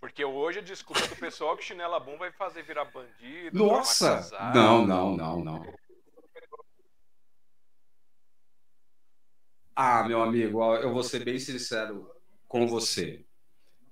Porque 0.03 0.25
hoje 0.25 0.59
a 0.59 0.61
desculpa 0.61 1.07
do 1.07 1.15
pessoal 1.15 1.53
é 1.53 1.57
que 1.57 1.63
chinela 1.63 1.97
boom 1.97 2.17
vai 2.17 2.29
fazer 2.29 2.61
virar 2.63 2.83
bandido, 2.83 3.57
Nossa! 3.57 4.29
Não, 4.53 4.85
não, 4.85 5.15
não, 5.15 5.41
não. 5.41 5.73
Ah, 9.73 10.03
meu 10.05 10.21
amigo, 10.21 10.61
eu 10.75 10.91
vou 10.91 11.03
ser 11.03 11.23
bem 11.23 11.39
sincero 11.39 12.11
com 12.49 12.67
você. 12.67 13.23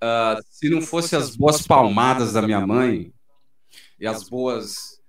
Ah, 0.02 0.38
se 0.50 0.70
não 0.70 0.82
fosse 0.82 1.16
as 1.16 1.34
boas 1.38 1.66
palmadas 1.66 2.34
da 2.34 2.42
minha 2.42 2.60
mãe 2.60 3.14
e 3.98 4.06
as 4.06 4.28
boas 4.28 5.02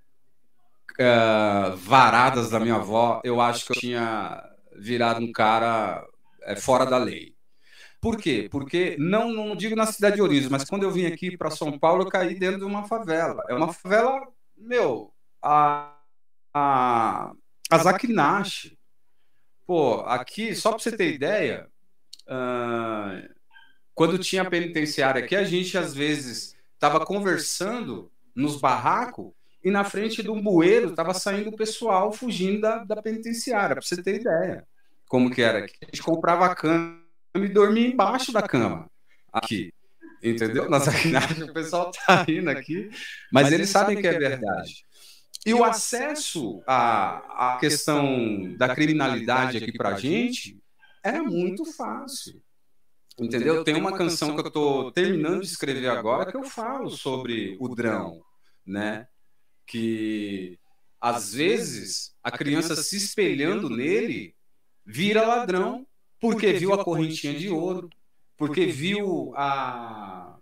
ah, 1.00 1.74
varadas 1.78 2.48
da 2.48 2.60
minha 2.60 2.76
avó, 2.76 3.20
eu 3.24 3.40
acho 3.40 3.66
que 3.66 3.72
eu 3.72 3.76
tinha 3.80 4.40
virado 4.76 5.20
um 5.20 5.32
cara 5.32 6.06
eh, 6.42 6.54
fora 6.54 6.86
da 6.86 6.96
lei. 6.96 7.31
Por 8.02 8.16
quê? 8.16 8.48
Porque 8.50 8.96
não, 8.98 9.32
não 9.32 9.54
digo 9.54 9.76
na 9.76 9.86
cidade 9.86 10.16
de 10.16 10.22
Ourinhos, 10.22 10.48
mas 10.48 10.64
quando 10.64 10.82
eu 10.82 10.90
vim 10.90 11.06
aqui 11.06 11.36
para 11.36 11.52
São 11.52 11.78
Paulo, 11.78 12.02
eu 12.02 12.08
caí 12.08 12.34
dentro 12.36 12.58
de 12.58 12.64
uma 12.64 12.82
favela. 12.82 13.44
É 13.48 13.54
uma 13.54 13.72
favela, 13.72 14.26
meu, 14.56 15.14
a, 15.40 15.94
a, 16.52 17.32
a 17.70 17.78
Zaquinache. 17.78 18.76
Pô, 19.64 20.00
aqui, 20.00 20.52
só 20.52 20.70
para 20.70 20.80
você 20.80 20.96
ter 20.96 21.14
ideia, 21.14 21.70
ah, 22.26 23.22
quando 23.94 24.18
tinha 24.18 24.50
penitenciária 24.50 25.22
aqui, 25.22 25.36
a 25.36 25.44
gente 25.44 25.78
às 25.78 25.94
vezes 25.94 26.56
estava 26.74 27.06
conversando 27.06 28.10
nos 28.34 28.60
barracos 28.60 29.32
e 29.62 29.70
na 29.70 29.84
frente 29.84 30.24
de 30.24 30.28
um 30.28 30.42
bueiro 30.42 30.90
estava 30.90 31.14
saindo 31.14 31.50
o 31.50 31.56
pessoal 31.56 32.10
fugindo 32.10 32.62
da, 32.62 32.82
da 32.82 33.00
penitenciária, 33.00 33.76
para 33.76 33.84
você 33.84 34.02
ter 34.02 34.16
ideia 34.16 34.66
como 35.08 35.30
que 35.30 35.40
era. 35.40 35.58
A 35.58 35.84
gente 35.84 36.02
comprava 36.02 36.46
a 36.46 36.56
cama 37.32 37.46
e 37.46 37.48
dormia 37.48 37.88
embaixo 37.88 38.32
da 38.32 38.42
cama 38.42 38.90
aqui. 39.32 39.72
Entendeu? 40.22 40.68
Nas 40.70 40.84
sacanagem, 40.84 41.42
o 41.44 41.52
pessoal 41.52 41.90
tá 41.90 42.22
rindo 42.22 42.50
aqui, 42.50 42.90
mas 43.32 43.50
eles 43.50 43.70
sabem 43.70 44.00
que 44.00 44.06
é 44.06 44.18
verdade. 44.18 44.84
E 45.44 45.52
o 45.52 45.64
acesso 45.64 46.62
à, 46.66 47.54
à 47.54 47.58
questão 47.58 48.54
da 48.56 48.72
criminalidade 48.74 49.56
aqui 49.56 49.72
para 49.72 49.90
a 49.90 49.98
gente 49.98 50.62
era 51.02 51.22
muito 51.22 51.64
fácil. 51.64 52.40
Entendeu? 53.18 53.64
Tem 53.64 53.74
uma 53.74 53.96
canção 53.96 54.34
que 54.34 54.40
eu 54.40 54.46
estou 54.46 54.92
terminando 54.92 55.40
de 55.40 55.46
escrever 55.46 55.88
agora 55.88 56.30
que 56.30 56.36
eu 56.36 56.44
falo 56.44 56.90
sobre 56.90 57.56
o 57.60 57.74
drão, 57.74 58.22
né? 58.64 59.08
Que 59.66 60.58
às 61.00 61.34
vezes 61.34 62.14
a 62.22 62.30
criança 62.30 62.76
se 62.76 62.96
espelhando 62.96 63.68
nele 63.68 64.34
vira 64.86 65.26
ladrão 65.26 65.86
porque 66.22 66.52
viu 66.52 66.72
a 66.72 66.84
correntinha 66.84 67.34
de 67.34 67.50
ouro, 67.50 67.90
porque 68.38 68.64
viu 68.66 69.32
a, 69.34 70.36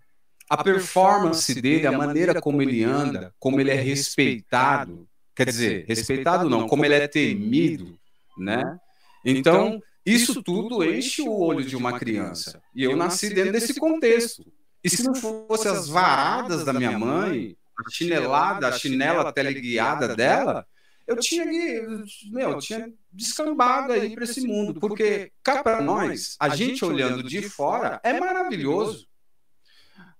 a 0.47 0.63
performance 0.63 1.59
dele, 1.59 1.87
a 1.87 1.91
maneira 1.91 2.39
como 2.39 2.61
ele 2.61 2.83
anda, 2.83 3.33
como 3.39 3.59
ele 3.59 3.71
é 3.71 3.75
respeitado. 3.75 5.07
Quer 5.35 5.47
dizer, 5.47 5.85
respeitado 5.87 6.47
não, 6.47 6.67
como 6.67 6.85
ele 6.85 6.93
é 6.93 7.07
temido, 7.07 7.97
né? 8.37 8.79
Então, 9.25 9.81
isso 10.05 10.43
tudo 10.43 10.83
enche 10.83 11.23
o 11.23 11.35
olho 11.39 11.65
de 11.65 11.75
uma 11.75 11.97
criança. 11.97 12.61
E 12.75 12.83
eu 12.83 12.95
nasci 12.95 13.33
dentro 13.33 13.51
desse 13.51 13.73
contexto. 13.73 14.45
E 14.83 14.89
se 14.89 15.01
não 15.01 15.15
fosse 15.15 15.67
as 15.67 15.89
varadas 15.89 16.63
da 16.63 16.73
minha 16.73 16.97
mãe, 16.97 17.57
a 17.75 17.89
chinelada, 17.89 18.67
a 18.67 18.71
chinela 18.71 19.33
teleguiada 19.33 20.15
dela, 20.15 20.63
eu 21.11 21.17
tinha 21.17 21.45
que, 21.47 22.29
meu, 22.31 22.57
tinha 22.57 22.91
descambado 23.11 23.91
aí 23.91 24.15
para 24.15 24.23
esse 24.23 24.47
mundo, 24.47 24.79
porque 24.79 25.31
cá 25.43 25.61
para 25.61 25.81
nós, 25.81 26.37
a 26.39 26.49
gente 26.55 26.83
olhando 26.85 27.21
de 27.21 27.41
fora 27.41 27.99
é 28.03 28.17
maravilhoso. 28.17 29.07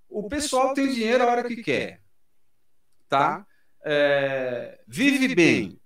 O 0.09 0.27
pessoal 0.27 0.73
tem 0.73 0.91
dinheiro 0.91 1.23
a 1.23 1.27
hora 1.27 1.47
que 1.47 1.63
quer, 1.63 2.01
tá? 3.07 3.45
É, 3.83 4.79
vive 4.85 5.33
bem. 5.33 5.79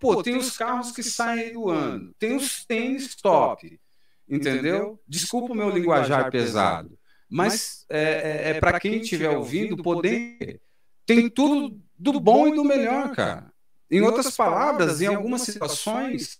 Pô, 0.00 0.22
tem 0.22 0.36
os 0.36 0.56
carros 0.56 0.92
que 0.92 1.02
saem 1.02 1.52
do 1.52 1.68
ano, 1.68 2.14
tem 2.18 2.34
os 2.34 2.64
tênis 2.64 3.14
top, 3.14 3.78
entendeu? 4.26 4.98
Desculpa 5.06 5.52
o 5.52 5.56
meu 5.56 5.68
linguajar 5.68 6.30
pesado, 6.30 6.98
mas 7.28 7.84
é, 7.90 8.02
é, 8.02 8.50
é 8.50 8.60
para 8.60 8.80
quem 8.80 9.00
estiver 9.00 9.28
ouvindo 9.28 9.82
poder. 9.82 10.58
Tem 11.04 11.28
tudo 11.28 11.78
do 11.98 12.18
bom 12.18 12.48
e 12.48 12.54
do 12.54 12.64
melhor, 12.64 13.14
cara. 13.14 13.49
Em 13.90 14.00
outras 14.00 14.36
palavras, 14.36 15.00
em 15.00 15.06
algumas 15.06 15.42
situações, 15.42 16.38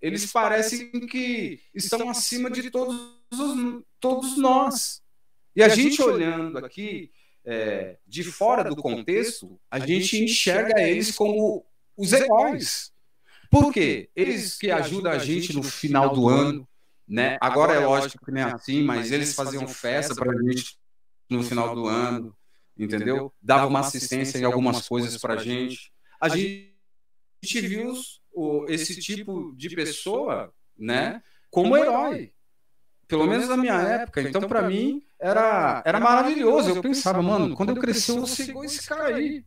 eles 0.00 0.30
parecem 0.32 0.90
que 1.06 1.60
estão 1.74 2.08
acima 2.10 2.50
de 2.50 2.70
todos, 2.70 2.96
os, 3.32 3.82
todos 4.00 4.36
nós. 4.36 5.00
E 5.54 5.62
a 5.62 5.68
gente 5.68 6.00
olhando 6.02 6.58
aqui 6.58 7.10
é, 7.44 7.98
de 8.06 8.24
fora 8.24 8.64
do 8.64 8.76
contexto, 8.76 9.58
a 9.70 9.78
gente 9.78 10.22
enxerga 10.22 10.80
eles 10.80 11.14
como 11.14 11.64
os 11.96 12.12
heróis. 12.12 12.92
Por 13.50 13.72
quê? 13.72 14.10
Eles 14.14 14.56
que 14.56 14.70
ajudam 14.70 15.12
a 15.12 15.18
gente 15.18 15.54
no 15.54 15.62
final 15.62 16.14
do 16.14 16.28
ano, 16.28 16.68
né? 17.06 17.38
Agora 17.40 17.74
é 17.74 17.78
lógico 17.78 18.24
que 18.24 18.32
nem 18.32 18.42
assim, 18.42 18.82
mas 18.82 19.10
eles 19.10 19.34
faziam 19.34 19.66
festa 19.66 20.14
para 20.14 20.32
a 20.32 20.42
gente 20.42 20.78
no 21.30 21.42
final 21.42 21.74
do 21.74 21.86
ano, 21.86 22.36
entendeu? 22.76 23.32
Dava 23.40 23.66
uma 23.66 23.80
assistência 23.80 24.38
em 24.38 24.44
algumas 24.44 24.86
coisas 24.86 25.16
para 25.16 25.34
a 25.34 25.42
gente. 25.42 25.90
A 26.20 26.28
gente 26.28 26.67
gente 27.46 27.66
viu 27.66 27.92
o, 28.32 28.66
esse 28.68 29.00
tipo 29.00 29.52
de 29.56 29.74
pessoa, 29.74 30.52
né, 30.76 31.22
como 31.50 31.76
herói. 31.76 32.32
Pelo 33.06 33.26
menos 33.26 33.48
na 33.48 33.56
minha 33.56 33.80
época. 33.80 34.20
Então, 34.20 34.42
para 34.42 34.62
mim, 34.62 35.02
era, 35.18 35.82
era 35.84 35.98
maravilhoso. 35.98 36.70
Eu 36.70 36.82
pensava, 36.82 37.22
mano, 37.22 37.56
quando 37.56 37.70
eu 37.70 37.76
crescer, 37.76 38.12
eu 38.12 38.16
vou 38.16 38.26
ser 38.26 38.50
igual 38.50 38.64
esse 38.64 38.86
cara 38.86 39.16
aí. 39.16 39.44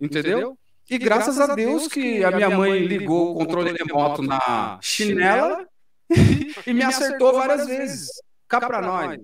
Entendeu? 0.00 0.58
E 0.90 0.98
graças 0.98 1.38
a 1.38 1.54
Deus 1.54 1.86
que 1.86 2.24
a 2.24 2.30
minha 2.30 2.50
mãe 2.50 2.80
ligou 2.86 3.32
o 3.32 3.34
controle 3.34 3.72
remoto 3.72 4.22
na 4.22 4.78
chinela 4.82 5.66
e 6.66 6.72
me 6.72 6.82
acertou 6.82 7.34
várias 7.34 7.66
vezes. 7.66 8.08
Cá 8.48 8.60
para 8.60 8.80
nós. 8.80 9.20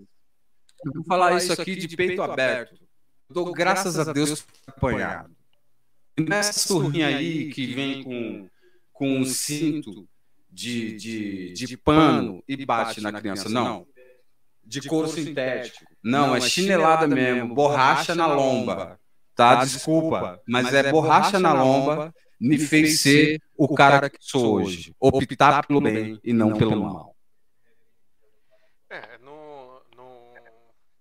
vou 0.94 1.04
falar 1.04 1.36
isso 1.36 1.52
aqui 1.52 1.74
de 1.74 1.96
peito 1.96 2.22
aberto. 2.22 2.74
Eu 3.28 3.34
dou 3.34 3.52
graças 3.52 3.98
a 3.98 4.12
Deus 4.12 4.42
por 4.78 4.90
apanhado. 4.90 5.33
Nessa 6.18 6.52
surrinha 6.52 7.08
aí 7.08 7.50
que 7.50 7.66
vem 7.74 8.02
com, 8.02 8.48
com 8.92 9.18
um 9.18 9.24
cinto 9.24 10.08
de, 10.50 10.96
de, 10.96 11.52
de 11.52 11.76
pano 11.76 12.42
e 12.46 12.64
bate 12.64 13.00
na 13.00 13.12
criança. 13.12 13.48
Não. 13.48 13.86
De 14.64 14.80
couro 14.88 15.08
sintético. 15.08 15.84
Não, 16.02 16.34
é 16.34 16.40
chinelada 16.40 17.06
mesmo. 17.06 17.54
Borracha 17.54 18.14
na 18.14 18.26
lomba. 18.26 18.98
Tá? 19.34 19.56
Desculpa. 19.64 20.40
Mas 20.46 20.72
é 20.72 20.90
borracha 20.90 21.38
na 21.38 21.52
lomba 21.52 22.14
me 22.40 22.58
fez 22.58 23.00
ser 23.00 23.40
o 23.56 23.74
cara 23.74 24.08
que 24.08 24.18
sou 24.20 24.56
hoje. 24.56 24.94
Optar 25.00 25.66
pelo 25.66 25.80
bem 25.80 26.20
e 26.22 26.32
não 26.32 26.56
pelo 26.56 26.76
mal. 26.76 27.16
É, 28.90 29.18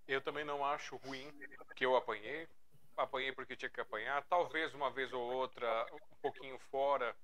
eu 0.07 0.21
também 0.21 0.45
não 0.45 0.65
acho 0.65 0.95
ruim 0.97 1.27
que 1.75 1.85
eu 1.85 1.95
apanhei 1.95 2.47
apanhei 2.97 3.31
porque 3.31 3.55
tinha 3.55 3.69
que 3.69 3.81
apanhar, 3.81 4.23
talvez 4.29 4.73
uma 4.73 4.91
vez 4.91 5.11
ou 5.13 5.21
outra, 5.21 5.85
um 5.93 6.21
pouquinho 6.21 6.57
fora, 6.71 7.15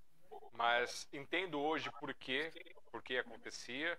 mas 0.54 1.08
entendo 1.14 1.60
hoje 1.60 1.90
por 2.00 2.14
quê, 2.14 2.52
por 2.92 3.02
que 3.02 3.18
acontecia, 3.18 3.98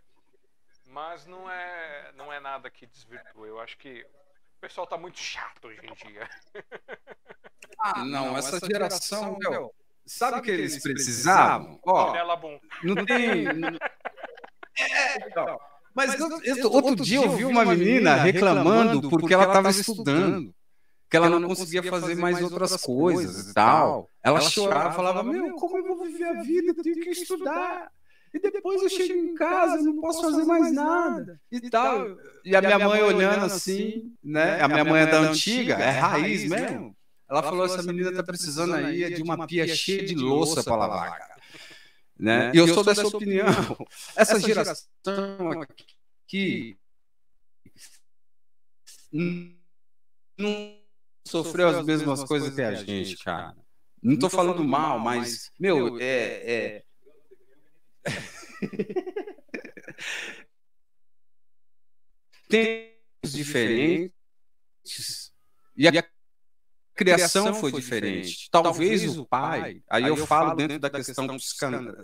mas 0.86 1.26
não 1.26 1.51
é, 1.51 2.12
não 2.14 2.32
é 2.32 2.40
nada 2.40 2.70
que 2.70 2.86
desvirtua. 2.86 3.47
Eu 3.47 3.60
acho 3.60 3.76
que 3.78 4.02
o 4.02 4.60
pessoal 4.60 4.86
tá 4.86 4.97
muito 4.98 5.18
chato 5.18 5.68
hoje 5.68 5.80
em 5.82 5.94
dia. 5.94 6.28
Ah, 7.82 8.05
não, 8.05 8.36
essa 8.36 8.59
geração, 8.66 9.38
meu, 9.38 9.72
sabe 10.05 10.38
o 10.38 10.42
que 10.42 10.51
eles 10.51 10.82
precisavam? 10.82 11.80
Ó, 11.82 12.12
não 12.82 12.94
tem. 13.06 13.47
É, 14.78 15.26
então, 15.26 15.59
mas, 15.94 16.18
mas 16.18 16.64
outro 16.64 16.97
dia 16.97 17.24
eu 17.24 17.30
vi 17.30 17.44
uma 17.47 17.64
menina 17.64 18.16
reclamando 18.16 19.09
porque 19.09 19.32
ela 19.32 19.44
estava 19.44 19.70
estudando 19.70 20.55
que 21.10 21.16
ela 21.16 21.28
não 21.28 21.48
conseguia 21.48 21.82
fazer 21.82 22.14
mais 22.14 22.40
outras 22.40 22.76
coisas 22.76 23.50
e 23.50 23.54
tal. 23.54 24.08
Ela 24.22 24.40
chorava, 24.40 24.92
falava: 24.92 25.22
Meu, 25.24 25.54
como 25.56 25.76
eu 25.76 25.84
vou 25.84 26.06
viver 26.06 26.24
a 26.24 26.42
vida? 26.42 26.68
Eu 26.68 26.82
tenho 26.82 27.00
que 27.00 27.10
estudar. 27.10 27.90
E 28.32 28.38
depois 28.38 28.80
eu 28.80 28.88
chego 28.88 29.12
em 29.12 29.34
casa, 29.34 29.82
não 29.82 30.00
posso 30.00 30.22
fazer 30.22 30.44
mais 30.44 30.72
nada 30.72 31.40
e 31.50 31.68
tal. 31.68 32.16
E 32.44 32.54
a 32.54 32.62
minha 32.62 32.78
mãe 32.78 33.02
olhando 33.02 33.44
assim, 33.44 34.14
né? 34.22 34.60
A 34.60 34.68
minha 34.68 34.84
mãe 34.84 35.02
é 35.02 35.06
da 35.06 35.18
antiga, 35.18 35.74
é 35.74 35.90
raiz 35.90 36.48
mesmo. 36.48 36.96
Ela 37.28 37.42
falou: 37.42 37.66
essa 37.66 37.82
menina 37.82 38.12
tá 38.12 38.22
precisando 38.22 38.74
aí 38.74 39.12
de 39.12 39.22
uma 39.22 39.46
pia 39.48 39.66
cheia 39.66 40.04
de 40.04 40.14
louça 40.14 40.62
para 40.62 40.76
lavar, 40.76 41.18
cara. 41.18 41.40
Né? 42.16 42.52
E 42.54 42.58
eu 42.58 42.68
sou 42.68 42.84
dessa 42.84 43.06
opinião. 43.06 43.46
Essa 44.14 44.38
geração 44.38 44.86
aqui 45.62 46.78
não 50.38 50.80
sofreu 51.31 51.69
as 51.69 51.85
mesmas 51.85 52.24
coisas 52.24 52.55
que 52.55 52.62
a 52.62 52.74
gente, 52.74 53.16
cara. 53.23 53.57
Não 54.02 54.19
tô 54.19 54.28
falando 54.31 54.65
mal, 54.65 54.98
mas, 54.98 55.51
meu, 55.59 55.98
é. 56.01 56.82
é... 56.85 56.85
Tempos 62.48 63.32
diferentes 63.32 65.31
e 65.77 65.86
a 65.86 66.05
criação 66.94 67.55
foi 67.55 67.73
diferente. 67.73 68.48
Talvez 68.51 69.16
o 69.16 69.24
pai, 69.24 69.82
aí 69.89 70.05
eu 70.05 70.16
falo 70.27 70.55
dentro 70.55 70.78
da 70.78 70.90
questão 70.90 71.27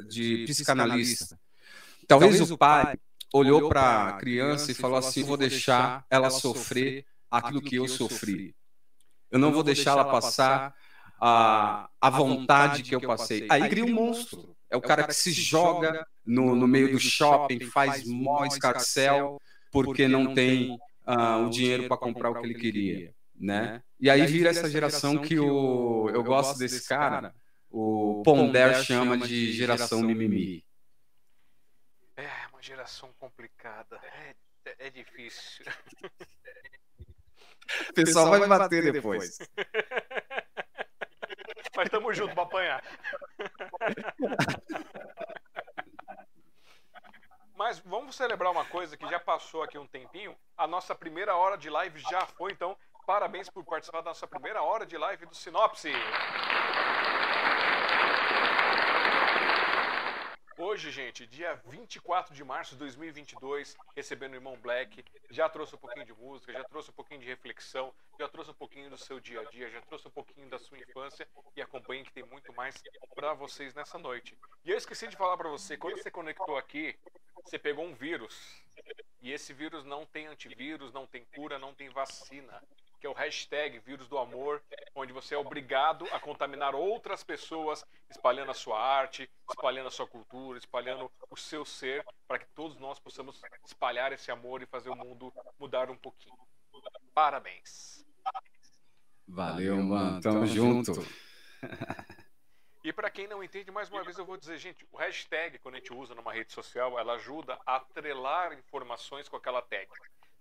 de 0.09 0.45
psicanalista. 0.47 1.39
Talvez 2.07 2.51
o 2.51 2.57
pai 2.57 2.97
olhou 3.33 3.69
para 3.69 4.09
a 4.09 4.13
criança 4.15 4.71
e 4.71 4.75
falou 4.75 4.99
assim: 4.99 5.25
vou 5.25 5.37
deixar 5.37 6.07
ela 6.09 6.31
sofrer 6.31 7.05
aquilo 7.31 7.61
que 7.61 7.77
eu 7.77 7.89
sofri. 7.89 8.55
Eu 9.31 9.39
não 9.39 9.53
vou 9.53 9.63
deixar 9.63 9.93
ela 9.93 10.05
passar 10.05 10.75
a, 11.21 11.89
a 12.01 12.11
vontade 12.11 12.83
que 12.83 12.95
eu 12.95 13.01
passei. 13.01 13.47
Aí 13.51 13.69
cria 13.69 13.85
um 13.85 13.93
monstro. 13.93 14.57
É 14.69 14.77
o 14.77 14.81
cara 14.81 15.05
que 15.05 15.15
se 15.15 15.31
joga 15.33 16.07
no, 16.25 16.55
no 16.57 16.67
meio 16.67 16.91
do 16.91 16.99
shopping, 16.99 17.61
faz 17.61 18.05
mó 18.05 18.45
escarcel, 18.45 19.41
porque 19.71 20.09
não 20.09 20.35
tem 20.35 20.73
uh, 21.07 21.47
o 21.47 21.51
dinheiro 21.51 21.89
para 21.89 21.97
comprar 21.97 22.31
o 22.31 22.41
que 22.41 22.47
ele 22.47 22.55
queria. 22.55 23.15
Né? 23.35 23.83
E 24.01 24.11
aí 24.11 24.27
vira 24.27 24.51
essa 24.51 24.69
geração 24.69 25.19
que 25.19 25.39
o, 25.39 26.11
eu 26.11 26.25
gosto 26.25 26.59
desse 26.59 26.89
cara, 26.89 27.35
o 27.71 28.23
Ponder 28.25 28.83
chama 28.83 29.17
de 29.17 29.53
geração 29.53 30.03
mimimi. 30.03 30.65
É, 32.17 32.31
uma 32.51 32.63
geração 32.63 33.13
complicada. 33.19 34.01
É, 34.03 34.35
É, 34.67 34.87
é 34.87 34.91
difícil. 34.91 35.65
O 37.91 37.95
pessoal 37.95 38.31
vai 38.31 38.41
me 38.41 38.47
bater 38.47 38.93
depois. 38.93 39.39
Mas 41.77 41.91
tamo 41.91 42.15
junto 42.15 42.35
pra 42.35 42.45
apanhar. 42.45 42.83
Mas 47.55 47.79
vamos 47.79 48.17
celebrar 48.17 48.51
uma 48.53 48.65
coisa 48.67 48.97
que 48.97 49.09
já 49.09 49.19
passou 49.19 49.63
aqui 49.63 49.79
um 49.79 49.87
tempinho. 49.87 50.37
A 50.57 50.67
nossa 50.67 50.95
primeira 50.95 51.35
hora 51.37 51.57
de 51.57 51.71
live 51.71 51.99
já 52.11 52.27
foi, 52.27 52.53
então 52.53 52.77
parabéns 53.07 53.49
por 53.49 53.65
participar 53.65 54.03
da 54.03 54.11
nossa 54.11 54.27
primeira 54.27 54.63
hora 54.63 54.85
de 54.85 54.99
live 54.99 55.25
do 55.27 55.35
Sinopse. 55.35 55.91
Hoje, 60.59 60.91
gente, 60.91 61.27
dia 61.27 61.55
24 61.67 62.35
de 62.35 62.43
março 62.43 62.73
de 62.73 62.79
2022, 62.79 63.77
recebendo 63.95 64.33
o 64.33 64.37
irmão 64.37 64.57
Black, 64.57 65.05
já 65.31 65.51
trouxe 65.51 65.75
um 65.75 65.79
pouquinho 65.79 66.07
de 66.07 66.15
música, 66.15 66.51
já 66.51 66.65
trouxe 66.65 66.91
um 66.91 66.95
pouquinho 66.95 67.21
de 67.21 67.27
reflexão, 67.27 67.93
já 68.19 68.27
trouxe 68.27 68.53
um 68.53 68.55
pouquinho 68.55 68.89
do 68.89 68.97
seu 68.97 69.21
dia 69.21 69.43
a 69.43 69.45
dia, 69.45 69.69
já 69.69 69.83
trouxe 69.83 70.09
um 70.09 70.11
pouquinho 70.11 70.49
da 70.49 70.59
sua 70.59 70.79
infância 70.79 71.29
e 71.55 71.61
acompanhe 71.61 72.05
que 72.05 72.13
tem 72.13 72.25
muito 72.25 72.55
mais 72.55 72.83
para 73.15 73.35
vocês 73.35 73.75
nessa 73.75 73.99
noite. 73.99 74.35
E 74.65 74.71
eu 74.71 74.79
esqueci 74.79 75.07
de 75.09 75.17
falar 75.17 75.37
para 75.37 75.51
você, 75.51 75.77
quando 75.77 75.99
você 75.99 76.11
conectou 76.11 76.57
aqui, 76.57 76.97
você 77.45 77.59
pegou 77.59 77.85
um 77.85 77.95
vírus. 77.95 78.65
E 79.21 79.33
esse 79.33 79.53
vírus 79.53 79.85
não 79.85 80.07
tem 80.07 80.27
antivírus, 80.27 80.91
não 80.91 81.07
tem 81.07 81.23
cura, 81.35 81.59
não 81.59 81.75
tem 81.75 81.91
vacina 81.91 82.63
que 83.07 83.09
é 83.09 83.11
o 83.11 83.13
hashtag 83.13 83.79
Vírus 83.79 84.09
do 84.09 84.19
Amor, 84.19 84.61
onde 84.95 85.13
você 85.13 85.37
é 85.37 85.39
obrigado 85.39 86.05
a 86.11 86.19
contaminar 86.19 86.75
outras 86.75 87.23
pessoas, 87.23 87.85
espalhando 88.11 88.51
a 88.51 88.55
sua 88.55 88.81
arte, 88.81 89.31
espalhando 89.49 89.87
a 89.87 89.91
sua 89.91 90.09
cultura, 90.09 90.59
espalhando 90.59 91.11
o 91.31 91.37
seu 91.37 91.65
ser, 91.65 92.05
para 92.27 92.41
que 92.41 92.47
todos 92.47 92.77
nós 92.79 92.99
possamos 92.99 93.41
espalhar 93.65 94.13
esse 94.13 94.31
amor 94.33 94.61
e 94.61 94.67
fazer 94.67 94.91
o 94.91 94.97
mundo 94.97 95.33
mudar 95.59 95.89
um 95.89 95.97
pouquinho. 95.97 96.37
Parabéns. 97.15 98.05
Valeu, 99.29 99.77
mano. 99.77 100.21
Tamo 100.21 100.47
junto. 100.47 100.93
E 102.85 102.93
para 102.93 103.11
quem 103.11 103.27
não 103.27 103.43
entende, 103.43 103.69
mais 103.73 103.91
uma 103.91 104.05
vez 104.05 104.17
eu 104.17 104.25
vou 104.25 104.37
dizer, 104.37 104.59
gente, 104.59 104.87
o 104.93 104.97
hashtag, 104.97 105.59
quando 105.59 105.75
a 105.75 105.79
gente 105.79 105.93
usa 105.93 106.15
numa 106.15 106.33
rede 106.33 106.53
social, 106.53 106.97
ela 106.97 107.15
ajuda 107.15 107.59
a 107.67 107.79
atrelar 107.79 108.53
informações 108.53 109.29
com 109.29 109.37
aquela 109.37 109.61
tag. 109.61 109.89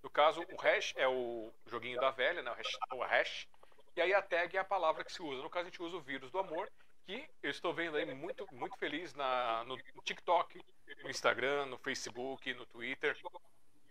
No 0.05 0.11
caso, 0.11 0.39
o 0.51 0.55
hash 0.61 0.93
é 0.97 1.07
o 1.07 1.51
joguinho 1.65 1.99
da 1.99 2.11
velha, 2.11 2.43
né? 2.43 2.51
o, 2.51 2.53
hash, 2.53 2.77
o 2.93 3.03
hash. 3.03 3.47
E 3.95 4.01
aí 4.01 4.13
a 4.13 4.21
tag 4.21 4.55
é 4.55 4.59
a 4.59 4.63
palavra 4.63 5.03
que 5.03 5.11
se 5.11 5.19
usa. 5.19 5.41
No 5.41 5.49
caso, 5.49 5.63
a 5.63 5.69
gente 5.71 5.81
usa 5.81 5.97
o 5.97 5.99
vírus 5.99 6.29
do 6.29 6.37
amor, 6.37 6.71
que 7.07 7.27
eu 7.41 7.49
estou 7.49 7.73
vendo 7.73 7.97
aí 7.97 8.05
muito, 8.13 8.47
muito 8.53 8.77
feliz 8.77 9.15
na, 9.15 9.63
no 9.63 9.75
TikTok, 10.03 10.63
no 11.01 11.09
Instagram, 11.09 11.65
no 11.65 11.79
Facebook, 11.79 12.53
no 12.53 12.67
Twitter. 12.67 13.17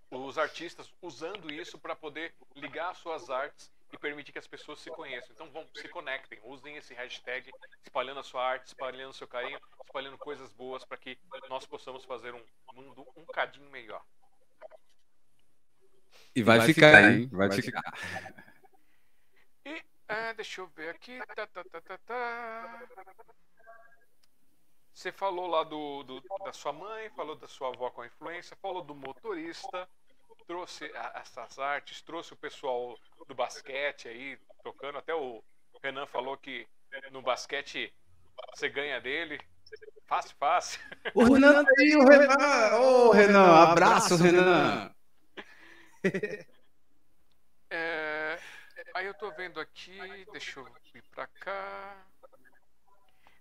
Os 0.09 0.39
artistas 0.39 0.89
usando 1.03 1.53
isso 1.53 1.81
para 1.81 1.97
poder 1.97 2.33
ligar 2.55 2.95
suas 2.95 3.29
artes 3.29 3.69
e 3.93 3.99
permitir 3.99 4.31
que 4.31 4.39
as 4.39 4.47
pessoas 4.47 4.79
se 4.79 4.91
conheçam. 4.91 5.33
Então 5.35 5.51
vão, 5.51 5.69
se 5.75 5.89
conectem, 5.89 6.39
usem 6.45 6.77
esse 6.77 6.95
hashtag, 6.95 7.51
espalhando 7.83 8.21
a 8.21 8.23
sua 8.23 8.47
arte, 8.47 8.69
espalhando 8.69 9.13
seu 9.13 9.27
carinho, 9.27 9.59
espalhando 9.85 10.17
coisas 10.17 10.53
boas 10.53 10.85
para 10.85 10.97
que 10.97 11.19
nós 11.49 11.67
possamos 11.67 12.05
fazer 12.05 12.33
um 12.33 12.45
mundo 12.73 13.05
um 13.17 13.27
cadinho 13.27 13.69
melhor. 13.69 14.01
E 16.35 16.43
vai, 16.43 16.59
vai 16.59 16.67
ficar, 16.67 16.87
ficar, 16.89 17.13
hein? 17.13 17.29
Vai, 17.31 17.49
vai 17.49 17.63
ficar. 17.63 17.83
ficar. 17.83 18.45
E 19.67 19.83
é, 20.09 20.35
deixa 20.35 20.61
eu 20.61 20.67
ver 20.69 20.91
aqui. 20.91 21.19
Tá, 21.35 21.47
tá, 21.47 21.65
tá, 21.65 21.81
tá, 21.81 21.99
tá. 21.99 22.83
Você 24.93 25.11
falou 25.11 25.47
lá 25.47 25.65
do, 25.65 26.03
do, 26.05 26.23
da 26.45 26.53
sua 26.53 26.73
mãe, 26.73 27.11
falou 27.11 27.35
da 27.35 27.49
sua 27.49 27.69
avó 27.69 27.91
com 27.91 28.03
a 28.03 28.07
influência, 28.07 28.57
falou 28.63 28.83
do 28.83 28.95
motorista, 28.95 29.89
trouxe 30.47 30.91
essas 31.15 31.59
artes, 31.59 32.01
trouxe 32.01 32.33
o 32.33 32.37
pessoal 32.37 32.97
do 33.27 33.35
basquete 33.35 34.09
aí 34.09 34.39
tocando. 34.63 34.99
Até 34.99 35.15
o 35.15 35.43
Renan 35.83 36.07
falou 36.07 36.37
que 36.37 36.67
no 37.11 37.23
basquete 37.23 37.93
você 38.55 38.69
ganha 38.69 39.01
dele. 39.01 39.41
Fácil, 40.07 40.37
fácil. 40.39 40.81
O 41.15 41.25
Renan 41.25 41.65
tá 41.65 41.71
aí, 41.79 41.97
o 41.97 42.07
Renan. 42.07 42.77
Ô, 42.77 43.09
oh, 43.09 43.11
Renan, 43.11 43.63
abraço, 43.71 44.17
Renan. 44.17 44.95
é, 47.71 48.39
aí 48.95 49.07
eu 49.07 49.15
tô 49.15 49.31
vendo 49.33 49.59
aqui, 49.59 49.99
deixa 50.33 50.61
eu 50.61 50.69
ir 50.95 51.03
pra 51.11 51.27
cá. 51.27 51.97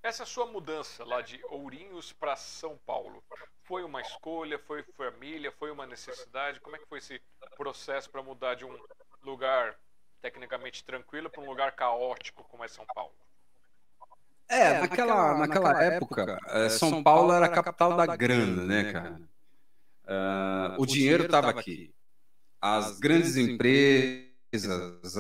Essa 0.02 0.26
sua 0.26 0.46
mudança 0.46 1.06
lá 1.06 1.22
de 1.22 1.42
Ourinhos 1.50 2.12
para 2.12 2.36
São 2.36 2.78
Paulo 2.86 3.24
foi 3.64 3.84
uma 3.84 4.02
escolha, 4.02 4.60
foi 4.60 4.84
família, 4.98 5.52
foi 5.52 5.72
uma 5.72 5.86
necessidade? 5.86 6.60
Como 6.60 6.76
é 6.76 6.80
que 6.80 6.88
foi 6.88 7.00
esse 7.00 7.22
processo 7.56 8.10
para 8.10 8.22
mudar 8.22 8.56
de 8.56 8.66
um 8.66 8.78
lugar 9.24 9.76
tecnicamente 10.22 10.84
tranquilo 10.84 11.30
para 11.30 11.42
um 11.42 11.46
lugar 11.46 11.72
caótico 11.74 12.44
como 12.46 12.64
é 12.64 12.68
São 12.68 12.86
Paulo? 12.94 13.14
É, 14.50 14.60
é 14.60 14.80
naquela, 14.82 15.38
naquela, 15.38 15.70
naquela 15.74 15.84
época, 15.84 16.22
época, 16.22 16.40
é, 16.50 16.70
São 16.70 17.02
Paulo 17.02 17.32
era 17.34 17.46
a 17.46 17.50
capital 17.50 17.96
da 17.96 18.06
grana, 18.16 18.66
né, 18.66 18.92
cara? 18.92 19.22
Uh, 20.06 20.82
o 20.82 20.86
dinheiro 20.86 21.24
estava 21.24 21.50
aqui 21.50 21.94
as 22.64 22.98
grandes 22.98 23.36
empresas, 23.36 25.18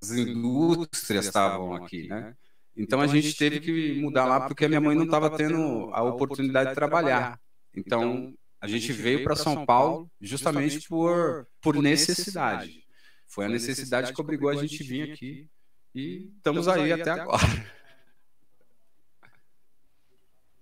as 0.00 0.10
indústrias 0.12 1.26
estavam 1.26 1.74
aqui, 1.74 2.06
né? 2.06 2.36
Então 2.76 3.00
a 3.00 3.08
gente 3.08 3.36
teve 3.36 3.58
que 3.58 4.00
mudar 4.00 4.26
lá 4.26 4.46
porque 4.46 4.64
a 4.64 4.68
minha 4.68 4.80
mãe 4.80 4.94
não 4.94 5.04
estava 5.04 5.36
tendo 5.36 5.90
a 5.92 6.04
oportunidade 6.04 6.68
de 6.68 6.76
trabalhar. 6.76 7.40
Então 7.74 8.32
a 8.60 8.68
gente 8.68 8.92
veio 8.92 9.24
para 9.24 9.34
São 9.34 9.66
Paulo 9.66 10.08
justamente 10.20 10.86
por, 10.86 11.48
por 11.60 11.74
necessidade. 11.74 12.86
Foi 13.26 13.46
a 13.46 13.48
necessidade 13.48 14.12
que 14.12 14.20
obrigou 14.20 14.48
a 14.48 14.54
gente 14.54 14.80
a 14.80 14.86
vir 14.86 15.10
aqui 15.10 15.50
e 15.92 16.30
estamos 16.36 16.68
aí 16.68 16.92
até 16.92 17.10
agora. 17.10 17.42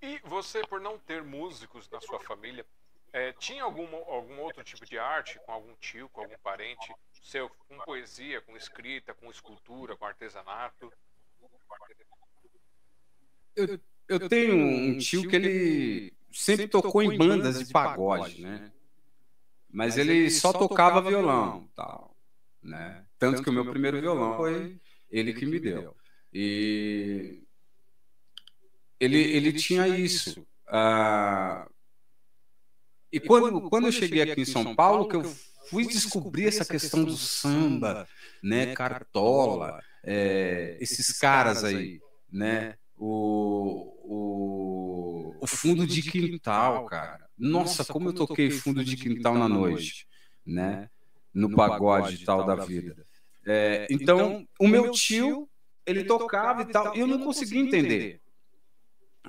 E 0.00 0.18
você, 0.24 0.62
por 0.66 0.80
não 0.80 0.98
ter 0.98 1.22
músicos 1.22 1.90
na 1.90 2.00
sua 2.00 2.20
família, 2.20 2.64
é, 3.12 3.32
tinha 3.32 3.62
algum, 3.62 3.86
algum 3.94 4.40
outro 4.40 4.62
tipo 4.62 4.84
de 4.84 4.98
arte 4.98 5.38
com 5.44 5.52
algum 5.52 5.74
tio, 5.76 6.08
com 6.10 6.22
algum 6.22 6.38
parente 6.42 6.92
seu, 7.22 7.48
com 7.48 7.78
poesia, 7.78 8.40
com 8.40 8.56
escrita, 8.56 9.12
com 9.14 9.30
escultura, 9.30 9.96
com 9.96 10.04
artesanato? 10.04 10.92
Eu, 13.54 13.80
eu 14.08 14.28
tenho 14.28 14.54
um 14.56 14.98
tio 14.98 15.28
que 15.28 15.34
ele 15.34 16.12
sempre 16.30 16.68
tocou 16.68 17.02
em 17.02 17.16
bandas 17.16 17.58
de 17.58 17.72
pagode, 17.72 18.42
né? 18.42 18.72
Mas 19.68 19.98
ele 19.98 20.30
só 20.30 20.52
tocava 20.52 21.02
violão, 21.02 21.68
tal, 21.74 22.16
né? 22.62 23.04
Tanto 23.18 23.42
que 23.42 23.50
o 23.50 23.52
meu 23.52 23.68
primeiro 23.68 24.00
violão 24.00 24.36
foi 24.36 24.80
ele 25.10 25.34
que 25.34 25.44
me 25.44 25.58
deu. 25.58 25.96
E 26.32 27.42
ele, 29.00 29.18
ele 29.18 29.52
tinha 29.52 29.88
isso. 29.88 30.46
Ah, 30.66 31.68
e 33.16 33.20
quando, 33.20 33.68
quando 33.70 33.86
eu 33.86 33.92
cheguei 33.92 34.22
aqui 34.22 34.42
em 34.42 34.44
São 34.44 34.74
Paulo, 34.74 35.08
que 35.08 35.16
eu 35.16 35.24
fui 35.70 35.86
descobrir 35.86 36.46
essa 36.46 36.64
questão 36.64 37.02
do 37.02 37.16
samba, 37.16 38.06
né, 38.42 38.74
cartola, 38.74 39.80
é, 40.04 40.76
esses 40.80 41.18
caras 41.18 41.64
aí, 41.64 42.00
né, 42.30 42.76
o, 42.96 43.94
o, 44.04 45.36
o 45.40 45.46
fundo 45.46 45.86
de 45.86 46.02
quintal, 46.02 46.84
cara. 46.84 47.26
Nossa, 47.38 47.84
como 47.84 48.10
eu 48.10 48.12
toquei 48.12 48.50
fundo 48.50 48.84
de 48.84 48.96
quintal 48.96 49.34
na 49.34 49.48
noite, 49.48 50.06
né, 50.44 50.90
no 51.32 51.50
pagode 51.54 52.24
tal 52.24 52.44
da 52.44 52.54
vida. 52.54 53.06
É, 53.46 53.86
então, 53.90 54.46
o 54.60 54.68
meu 54.68 54.90
tio, 54.90 55.48
ele 55.86 56.04
tocava 56.04 56.62
e 56.62 56.66
tal, 56.66 56.94
e 56.94 57.00
eu 57.00 57.06
não 57.06 57.20
conseguia 57.24 57.60
entender, 57.60 58.20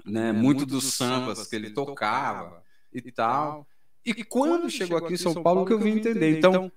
né, 0.05 0.33
muito 0.33 0.65
dos 0.65 0.93
sambas 0.93 1.47
que 1.47 1.55
ele 1.55 1.69
tocava 1.71 2.63
e 2.93 3.11
tal. 3.11 3.67
E 4.07 4.23
quando 4.23 4.69
chegou 4.69 4.97
aqui 4.97 5.13
em 5.13 5.17
São 5.17 5.43
Paulo 5.43 5.65
que 5.65 5.73
eu 5.73 5.79
vim 5.79 5.97
entender. 5.97 6.37
Então, 6.37 6.71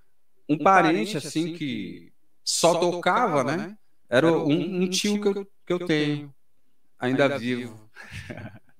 um 0.48 0.58
parente 0.58 1.16
assim 1.16 1.54
que 1.54 2.12
só 2.42 2.78
tocava, 2.78 3.44
né? 3.44 3.78
Era 4.08 4.26
um, 4.32 4.82
um 4.82 4.90
tio 4.90 5.20
que 5.20 5.28
eu, 5.28 5.46
que 5.66 5.72
eu 5.72 5.86
tenho, 5.86 6.34
ainda 6.98 7.38
vivo. 7.38 7.90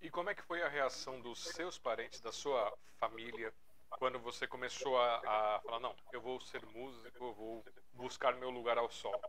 E 0.00 0.08
como 0.08 0.30
é 0.30 0.36
que 0.36 0.42
foi 0.42 0.62
a 0.62 0.68
reação 0.68 1.20
dos 1.20 1.42
seus 1.42 1.78
parentes, 1.78 2.20
da 2.20 2.30
sua 2.30 2.72
família, 2.96 3.52
quando 3.98 4.20
você 4.20 4.46
começou 4.46 4.96
a, 4.96 5.16
a 5.16 5.60
falar, 5.64 5.80
não, 5.80 5.96
eu 6.12 6.20
vou 6.20 6.40
ser 6.40 6.64
músico, 6.66 7.24
eu 7.24 7.34
vou 7.34 7.64
buscar 7.92 8.36
meu 8.36 8.50
lugar 8.50 8.78
ao 8.78 8.88
sol? 8.88 9.20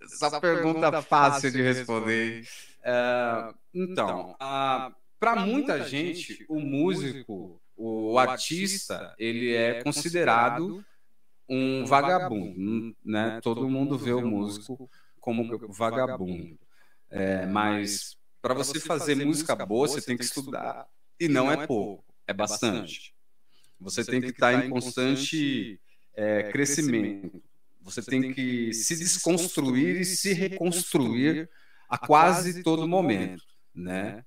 Essa, 0.00 0.28
Essa 0.28 0.40
pergunta, 0.40 0.80
pergunta 0.80 1.02
fácil 1.02 1.50
de 1.50 1.60
responder. 1.60 2.38
responder. 2.38 2.48
É, 2.82 3.54
então, 3.74 4.34
a 4.40 4.90
para 5.18 5.36
muita 5.36 5.86
gente, 5.88 6.44
o 6.48 6.60
músico, 6.60 7.60
o 7.76 8.18
artista, 8.18 9.14
ele 9.18 9.54
é 9.54 9.82
considerado 9.82 10.84
um 11.48 11.84
vagabundo, 11.84 12.96
né? 13.04 13.40
Todo 13.42 13.68
mundo 13.68 13.96
vê 13.96 14.12
o 14.12 14.26
músico 14.26 14.90
como 15.20 15.58
vagabundo. 15.68 16.58
É, 17.10 17.46
mas 17.46 18.16
para 18.42 18.54
você 18.54 18.78
fazer 18.78 19.14
música 19.24 19.56
boa, 19.56 19.88
você 19.88 20.00
tem 20.00 20.16
que 20.16 20.24
estudar 20.24 20.86
e 21.18 21.28
não 21.28 21.50
é 21.50 21.66
pouco, 21.66 22.04
é 22.26 22.32
bastante. 22.32 23.14
Você 23.80 24.04
tem 24.04 24.20
que 24.20 24.28
estar 24.28 24.64
em 24.64 24.70
constante 24.70 25.80
é, 26.14 26.44
crescimento. 26.50 27.42
Você 27.80 28.02
tem 28.02 28.32
que 28.34 28.72
se 28.74 28.96
desconstruir 28.96 30.00
e 30.00 30.04
se 30.04 30.32
reconstruir 30.34 31.48
a 31.88 31.96
quase 31.96 32.62
todo 32.62 32.86
momento, 32.86 33.42
né? 33.74 34.24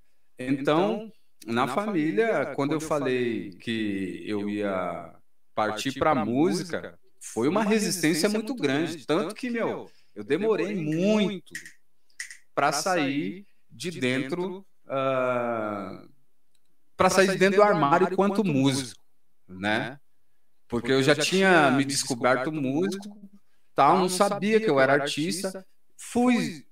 Então, 0.49 1.11
na 1.45 1.67
família, 1.67 2.53
quando 2.55 2.73
eu 2.73 2.79
falei 2.79 3.51
que 3.51 4.23
eu 4.25 4.49
ia 4.49 5.13
partir 5.55 5.97
para 5.97 6.11
a 6.11 6.25
música, 6.25 6.99
foi 7.19 7.47
uma 7.47 7.63
resistência 7.63 8.29
muito 8.29 8.55
grande, 8.55 9.05
tanto 9.05 9.35
que 9.35 9.49
meu, 9.49 9.89
eu 10.15 10.23
demorei 10.23 10.75
muito 10.75 11.53
para 12.53 12.71
sair 12.71 13.45
de 13.69 13.91
dentro 13.99 14.65
uh, 14.85 16.09
para 16.97 17.09
sair 17.09 17.29
de 17.29 17.37
dentro 17.37 17.57
do 17.57 17.63
armário 17.63 18.07
enquanto 18.11 18.43
músico, 18.43 19.01
né? 19.47 19.99
Porque 20.67 20.91
eu 20.91 21.03
já 21.03 21.15
tinha 21.15 21.71
me 21.71 21.83
descoberto 21.83 22.51
músico, 22.51 23.17
tal, 23.73 23.97
não 23.97 24.09
sabia 24.09 24.59
que 24.59 24.69
eu 24.69 24.79
era 24.79 24.93
artista, 24.93 25.65
fui 25.97 26.65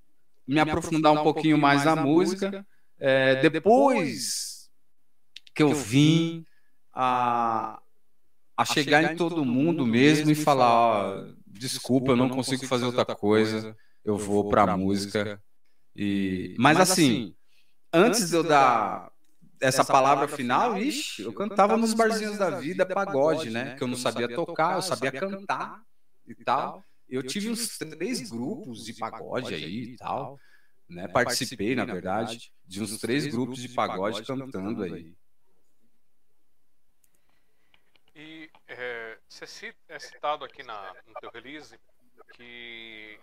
me 0.48 0.60
aprofundar 0.60 1.14
um 1.14 1.24
pouquinho 1.24 1.58
mais 1.58 1.86
na 1.86 1.96
música. 1.96 2.66
É, 3.00 3.50
depois 3.50 4.70
que 5.56 5.64
eu 5.64 5.74
vim 5.74 6.46
a, 6.94 7.82
a 8.58 8.66
chegar 8.66 9.14
em 9.14 9.16
todo 9.16 9.46
mundo 9.46 9.86
mesmo 9.86 10.30
e 10.32 10.36
falar: 10.36 11.26
desculpa, 11.48 12.12
eu 12.12 12.16
não 12.16 12.30
consigo 12.30 12.66
fazer 12.66 12.86
outra 12.86 13.06
coisa, 13.06 13.76
eu 14.04 14.18
vou 14.18 14.50
para 14.50 14.74
a 14.74 14.78
música. 14.78 15.42
E... 15.96 16.56
Mas 16.60 16.80
assim, 16.80 17.34
antes 17.92 18.30
de 18.30 18.36
eu 18.36 18.44
dar 18.44 19.12
essa 19.62 19.84
palavra 19.84 20.28
final, 20.28 20.78
ixi, 20.78 21.24
eu 21.24 21.34
cantava 21.34 21.76
nos 21.76 21.94
barzinhos 21.94 22.38
da 22.38 22.50
vida 22.52 22.86
pagode, 22.86 23.50
né? 23.50 23.76
Que 23.76 23.84
eu 23.84 23.88
não 23.88 23.98
sabia 23.98 24.34
tocar, 24.34 24.76
eu 24.76 24.82
sabia 24.82 25.12
cantar 25.12 25.82
e 26.28 26.36
tal. 26.36 26.84
Eu 27.08 27.24
tive 27.24 27.50
uns 27.50 27.78
três 27.78 28.30
grupos 28.30 28.86
de 28.86 28.94
pagode 28.94 29.54
aí 29.54 29.94
e 29.94 29.98
tal, 29.98 30.40
né? 30.90 31.08
Participei, 31.08 31.76
na 31.76 31.86
verdade, 31.86 32.52
de 32.66 32.82
uns 32.82 32.98
três 33.00 33.28
grupos 33.28 33.60
de 33.60 33.70
pagode 33.70 34.24
cantando 34.24 34.84
aí. 34.84 35.16
E 38.16 38.50
é, 38.68 39.18
você 39.30 39.74
é 39.88 40.00
citado 40.00 40.44
aqui 40.44 40.64
na, 40.64 40.94
no 41.08 41.14
teu 41.22 41.32
release 41.32 41.80
que 42.34 43.20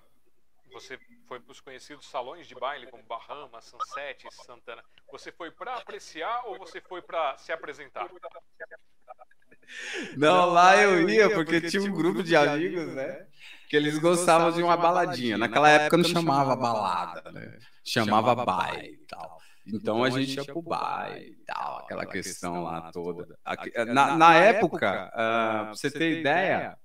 você 0.73 0.99
foi 1.27 1.41
para 1.41 1.53
os 1.53 1.61
conhecidos 1.61 2.07
salões 2.09 2.47
de 2.47 2.55
baile 2.55 2.87
como 2.87 3.03
Bahamas, 3.03 3.65
Sunset, 3.67 4.27
Santana. 4.33 4.83
Você 5.11 5.31
foi 5.33 5.51
para 5.51 5.77
apreciar 5.77 6.47
ou 6.47 6.59
você 6.59 6.81
foi 6.81 7.03
para 7.03 7.37
se 7.39 7.53
apresentar? 7.53 8.09
Não, 10.17 10.47
lá 10.47 10.77
eu 10.81 11.09
ia 11.09 11.29
porque 11.31 11.61
tinha 11.61 11.83
um 11.83 11.93
grupo 11.93 12.23
de 12.23 12.37
amigos, 12.37 12.95
né? 12.95 13.27
Que 13.69 13.77
eles 13.77 13.99
gostavam 13.99 14.53
de 14.53 14.63
uma 14.63 14.77
baladinha. 14.77 15.37
Naquela 15.37 15.69
época 15.69 15.97
não 15.97 16.05
chamava 16.05 16.55
balada, 16.55 17.31
né? 17.33 17.59
Chamava 17.85 18.35
baile 18.45 18.95
e 18.95 19.07
tal. 19.07 19.39
Então 19.67 20.05
a 20.05 20.11
gente 20.11 20.37
ia 20.37 20.45
pro 20.45 20.63
baile 20.63 21.31
e 21.31 21.45
tal, 21.45 21.79
aquela 21.79 22.07
questão 22.07 22.63
lá 22.63 22.93
toda. 22.93 23.37
Na, 23.93 24.17
na 24.17 24.35
época, 24.35 25.09
uh, 25.09 25.13
pra 25.13 25.69
você 25.75 25.91
ter 25.91 26.21
ideia, 26.21 26.79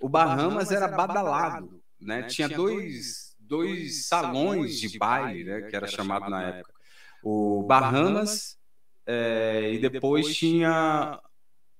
o 0.00 0.08
Bahamas 0.08 0.70
era 0.70 0.86
badalado, 0.86 1.82
né? 2.00 2.22
Tinha 2.22 2.48
dois 2.48 3.28
dois 3.48 4.06
salões 4.06 4.78
de 4.78 4.98
baile, 4.98 5.42
né, 5.42 5.62
que 5.62 5.74
era 5.74 5.86
chamado 5.86 6.28
na 6.28 6.42
época. 6.42 6.74
O 7.22 7.62
Bahamas 7.62 8.58
é, 9.06 9.72
e 9.72 9.78
depois 9.78 10.36
tinha 10.36 11.18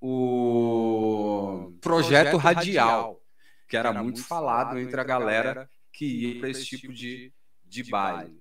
o 0.01 1.73
Projeto 1.81 2.39
Radial, 2.39 3.18
que 3.69 3.77
era 3.77 3.93
muito 3.93 4.25
falado 4.25 4.79
entre 4.79 5.01
a 5.01 5.05
galera 5.05 5.69
que 5.93 6.07
ia 6.07 6.41
para 6.41 6.49
esse 6.49 6.65
tipo 6.65 6.93
de, 6.93 7.33
de 7.65 7.85
baile. 7.85 8.41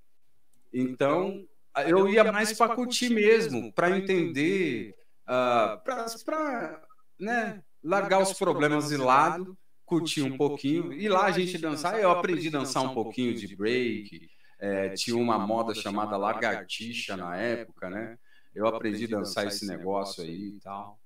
Então, 0.74 1.46
eu 1.86 2.08
ia 2.08 2.32
mais 2.32 2.54
para 2.54 2.76
curtir 2.76 3.10
mesmo, 3.10 3.72
para 3.74 3.98
entender, 3.98 4.96
uh, 5.24 5.84
para 5.84 6.82
né, 7.20 7.64
largar 7.84 8.22
os 8.22 8.34
problemas 8.34 8.90
de 8.90 8.98
lado 8.98 9.58
curtir 9.86 10.22
um 10.22 10.38
pouquinho. 10.38 10.94
E 10.94 11.08
lá 11.08 11.26
a 11.26 11.32
gente 11.32 11.58
dançar, 11.58 12.00
eu 12.00 12.12
aprendi 12.12 12.50
a 12.50 12.52
dançar 12.52 12.84
um 12.84 12.94
pouquinho 12.94 13.34
de 13.34 13.56
break. 13.56 14.30
É, 14.60 14.90
tinha 14.90 15.16
uma 15.16 15.40
moda 15.40 15.74
chamada 15.74 16.18
lagartixa 16.18 17.16
na 17.16 17.38
época, 17.38 17.90
né? 17.90 18.18
Eu 18.54 18.68
aprendi 18.68 19.06
a 19.06 19.18
dançar 19.20 19.48
esse 19.48 19.66
negócio 19.66 20.24
aí 20.24 20.56
e 20.56 20.60
tal. 20.60 21.00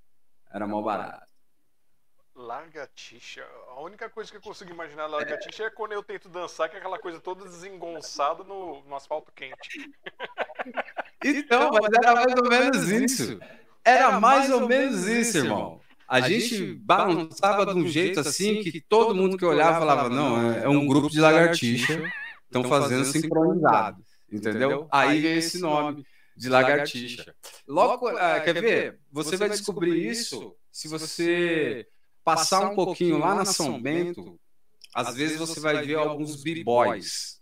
Era 0.52 0.66
mal 0.68 0.84
barato. 0.84 1.31
Largatixa. 2.42 3.46
A 3.70 3.82
única 3.82 4.10
coisa 4.10 4.30
que 4.30 4.38
eu 4.38 4.42
consigo 4.42 4.72
imaginar 4.72 5.08
largatixa 5.08 5.64
é. 5.64 5.66
é 5.68 5.70
quando 5.70 5.94
eu 5.94 6.04
tento 6.04 6.30
dançar, 6.30 6.70
que 6.70 6.76
é 6.76 6.80
aquela 6.80 7.00
coisa 7.00 7.20
toda 7.20 7.46
desengonçada 7.46 8.44
no, 8.44 8.84
no 8.84 8.96
asfalto 8.96 9.32
quente. 9.32 9.56
Então, 11.24 11.70
mas 11.72 11.94
era 11.94 12.16
mais 12.16 12.34
ou 12.36 12.50
menos 12.50 12.90
isso. 12.90 13.40
Era 13.86 14.20
mais 14.20 14.50
ou 14.50 14.68
menos 14.68 15.06
isso, 15.06 15.38
irmão 15.38 15.80
a, 16.12 16.18
a 16.18 16.22
gente 16.22 16.74
balançava 16.76 17.66
de 17.66 17.80
um 17.80 17.88
jeito 17.88 18.20
assim, 18.20 18.60
assim 18.60 18.70
que 18.70 18.82
todo 18.82 19.16
mundo 19.16 19.38
que 19.38 19.46
olhava 19.46 19.80
falava, 19.80 20.10
não, 20.10 20.52
é, 20.52 20.66
é 20.66 20.68
um 20.68 20.86
grupo 20.86 21.10
de 21.10 21.22
lagartixa, 21.22 22.04
estão 22.44 22.66
fazendo 22.66 23.06
sincronizado, 23.06 24.04
entendeu? 24.30 24.90
Aí 24.92 25.22
vem 25.22 25.38
esse 25.38 25.58
nome 25.60 26.06
de 26.36 26.50
lagartixa. 26.50 27.34
Logo, 27.66 28.10
ah, 28.10 28.42
quer 28.42 28.60
ver? 28.60 29.00
Você 29.10 29.38
vai 29.38 29.50
descobrir 29.50 30.06
isso 30.06 30.54
se 30.70 30.90
você 30.90 31.88
passar 32.24 32.72
um 32.72 32.76
pouquinho 32.76 33.18
lá 33.18 33.36
na 33.36 33.46
São 33.46 33.82
Bento, 33.82 34.40
às 34.94 35.16
vezes 35.16 35.38
você 35.38 35.60
vai 35.60 35.86
ver 35.86 35.96
alguns 35.96 36.42
b-boys 36.42 37.42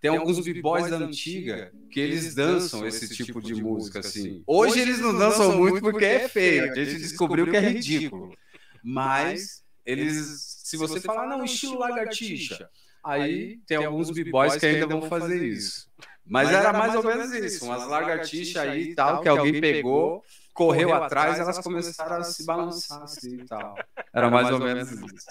tem 0.00 0.10
alguns 0.10 0.42
b-boys 0.42 0.88
da 0.88 0.96
antiga 0.96 1.70
que 1.90 2.00
eles 2.00 2.34
dançam 2.34 2.86
esse 2.86 3.06
tipo, 3.08 3.40
tipo 3.40 3.42
de 3.42 3.54
música 3.62 3.98
assim. 4.00 4.42
Hoje 4.46 4.80
eles 4.80 4.98
não 4.98 5.16
dançam 5.16 5.56
muito 5.58 5.80
porque 5.80 6.06
é, 6.06 6.24
é 6.24 6.28
feio, 6.28 6.72
a 6.72 6.74
gente 6.74 6.96
descobriu 6.96 7.46
que 7.46 7.56
é, 7.56 7.58
é 7.58 7.68
ridículo. 7.68 8.34
Mas 8.82 9.62
eles, 9.84 10.62
se 10.64 10.78
você 10.78 11.00
falar, 11.00 11.26
não, 11.26 11.44
estilo 11.44 11.78
lagartixa, 11.78 12.70
aí 13.04 13.58
tem 13.66 13.76
alguns 13.76 14.10
b-boys 14.10 14.56
que 14.56 14.64
ainda 14.64 14.86
vão 14.86 15.02
fazer 15.02 15.42
isso. 15.42 15.86
Mas 16.24 16.50
era 16.50 16.72
mais 16.72 16.94
ou 16.94 17.04
menos 17.04 17.30
isso, 17.32 17.66
umas 17.66 17.86
lagartixas 17.86 18.56
aí 18.56 18.90
e 18.90 18.94
tal, 18.94 19.20
que 19.20 19.28
alguém 19.28 19.60
pegou, 19.60 20.24
correu 20.60 20.92
atrás, 20.92 21.40
elas 21.40 21.58
começaram 21.58 22.16
a 22.16 22.22
se 22.22 22.44
balançar 22.44 23.02
assim 23.02 23.40
e 23.40 23.46
tal. 23.46 23.74
Era 24.12 24.28
mais 24.28 24.50
ou 24.50 24.58
menos 24.58 24.90
isso. 24.92 25.26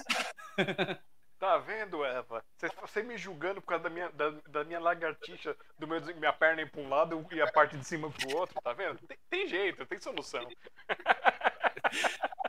Tá 1.38 1.58
vendo, 1.58 2.04
Eva? 2.04 2.44
Você 2.82 3.02
me 3.02 3.18
julgando 3.18 3.62
por 3.62 3.68
causa 3.68 3.84
da 3.86 3.90
minha, 3.90 4.10
da, 4.10 4.32
da 4.50 4.64
minha 4.66 4.80
lagartixa, 4.80 5.56
do 5.78 5.88
meu, 5.88 6.02
minha 6.18 6.34
perna 6.34 6.64
ir 6.64 6.70
pra 6.70 6.82
um 6.82 6.90
lado 6.90 7.26
e 7.32 7.42
a 7.42 7.50
parte 7.50 7.78
de 7.78 7.86
cima 7.86 8.12
pro 8.12 8.36
outro, 8.36 8.60
tá 8.62 8.74
vendo? 8.74 9.00
Tem, 9.08 9.18
tem 9.30 9.48
jeito, 9.48 9.86
tem 9.86 10.02
solução. 10.02 10.46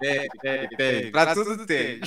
Tem, 0.00 0.28
tem, 0.28 0.68
tem. 0.70 1.12
Pra 1.12 1.34
tudo 1.34 1.64
tem. 1.66 2.00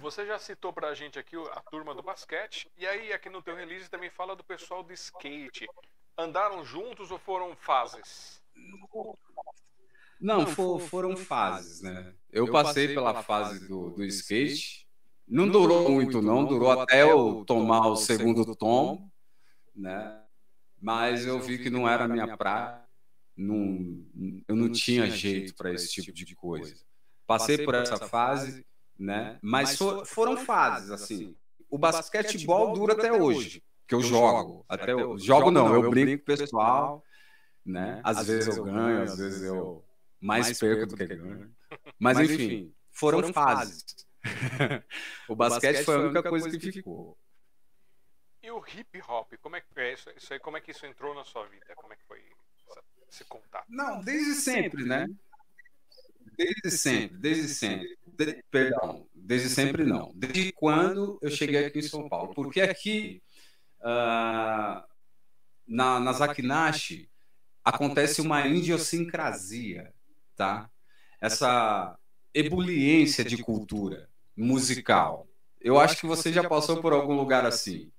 Você 0.00 0.24
já 0.24 0.38
citou 0.38 0.72
pra 0.72 0.94
gente 0.94 1.18
aqui 1.18 1.36
a 1.36 1.60
turma 1.60 1.94
do 1.94 2.02
basquete, 2.02 2.70
e 2.78 2.86
aí 2.86 3.12
aqui 3.12 3.28
no 3.28 3.42
teu 3.42 3.54
release 3.54 3.90
também 3.90 4.08
fala 4.08 4.34
do 4.34 4.42
pessoal 4.42 4.82
do 4.82 4.92
skate. 4.94 5.68
Andaram 6.16 6.64
juntos 6.64 7.10
ou 7.10 7.18
foram 7.18 7.56
fases? 7.56 8.40
Não, 10.20 10.46
for, 10.46 10.80
foram 10.80 11.16
fases, 11.16 11.80
né? 11.80 12.14
Eu 12.30 12.50
passei 12.50 12.88
pela 12.94 13.22
fase 13.22 13.66
do, 13.66 13.90
do 13.90 14.04
skate. 14.04 14.86
Não 15.26 15.48
durou 15.48 15.90
muito, 15.90 16.20
não. 16.20 16.44
Durou 16.44 16.70
até 16.70 17.02
eu 17.02 17.44
tomar 17.44 17.88
o 17.88 17.96
segundo 17.96 18.54
tom, 18.54 19.10
né? 19.74 20.20
Mas 20.80 21.26
eu 21.26 21.40
vi 21.40 21.58
que 21.58 21.70
não 21.70 21.88
era 21.88 22.04
a 22.04 22.08
minha 22.08 22.36
praia. 22.36 22.82
Não, 23.36 24.04
eu 24.46 24.54
não 24.54 24.70
tinha 24.70 25.10
jeito 25.10 25.54
para 25.54 25.72
esse 25.72 25.88
tipo 25.90 26.12
de 26.12 26.36
coisa. 26.36 26.74
Passei 27.26 27.64
por 27.64 27.74
essa 27.74 27.96
fase, 27.96 28.64
né? 28.98 29.38
Mas 29.40 29.76
for, 29.76 30.04
foram 30.06 30.36
fases, 30.36 30.90
assim. 30.90 31.34
O 31.70 31.78
basquetebol 31.78 32.74
dura 32.74 32.92
até 32.92 33.12
hoje, 33.12 33.62
que 33.86 33.94
eu 33.94 34.00
jogo. 34.00 34.64
Até 34.68 34.92
eu, 34.92 35.18
jogo 35.18 35.50
não, 35.50 35.74
eu 35.74 35.90
brinco 35.90 36.24
com 36.24 36.32
o 36.32 36.36
pessoal, 36.36 37.04
né? 37.64 38.00
Às 38.04 38.26
vezes 38.26 38.56
eu 38.56 38.64
ganho, 38.64 39.02
às 39.02 39.16
vezes 39.16 39.42
eu 39.42 39.84
mais, 40.20 40.46
mais 40.46 40.58
perco 40.58 40.86
do 40.86 40.96
que 40.96 41.06
ganho. 41.06 41.54
Mas, 41.98 42.18
Mas 42.18 42.30
enfim, 42.30 42.74
foram, 42.90 43.20
foram 43.20 43.32
fases. 43.32 43.84
o, 45.28 45.34
basquete 45.34 45.72
basquete 45.72 45.84
foi 45.84 45.94
a 45.96 45.98
única 45.98 46.22
coisa 46.22 46.50
que 46.50 46.72
ficou. 46.72 47.18
E 48.42 48.50
o 48.50 48.62
hip 48.66 49.00
hop, 49.08 49.32
como 49.40 49.56
é 49.56 49.60
que 49.60 49.66
é 49.76 49.92
isso, 49.92 50.10
isso 50.16 50.32
aí, 50.32 50.38
como 50.40 50.56
é 50.56 50.60
que 50.60 50.70
isso 50.70 50.84
entrou 50.84 51.14
na 51.14 51.24
sua 51.24 51.46
vida? 51.46 51.74
Como 51.76 51.92
é 51.92 51.96
que 51.96 52.04
foi 52.04 52.20
esse 53.08 53.24
contato? 53.24 53.66
Não, 53.68 54.00
desde 54.00 54.34
sempre, 54.34 54.84
né? 54.84 55.06
Desde 56.36 56.70
sempre, 56.70 57.16
desde 57.18 57.48
sempre. 57.48 57.96
De, 58.06 58.42
perdão, 58.50 59.06
desde 59.14 59.48
sempre 59.48 59.84
não. 59.84 60.12
Desde 60.14 60.52
quando 60.52 61.18
eu 61.22 61.30
cheguei 61.30 61.64
aqui 61.64 61.80
em 61.80 61.82
São 61.82 62.08
Paulo. 62.08 62.34
Porque 62.34 62.60
aqui, 62.60 63.22
uh, 63.82 64.82
na, 65.66 66.00
na 66.00 66.12
Zakinashi, 66.12 67.10
acontece 67.64 68.20
uma 68.20 68.46
idiosincrasia 68.46 69.92
tá? 70.36 70.70
Essa 71.20 71.96
ebuliência 72.34 73.24
de 73.24 73.38
cultura 73.38 74.08
musical. 74.36 75.28
Eu 75.60 75.78
acho 75.78 75.96
que 76.00 76.06
você 76.06 76.32
já 76.32 76.48
passou 76.48 76.80
por 76.80 76.92
algum 76.92 77.14
lugar 77.14 77.46
assim, 77.46 77.92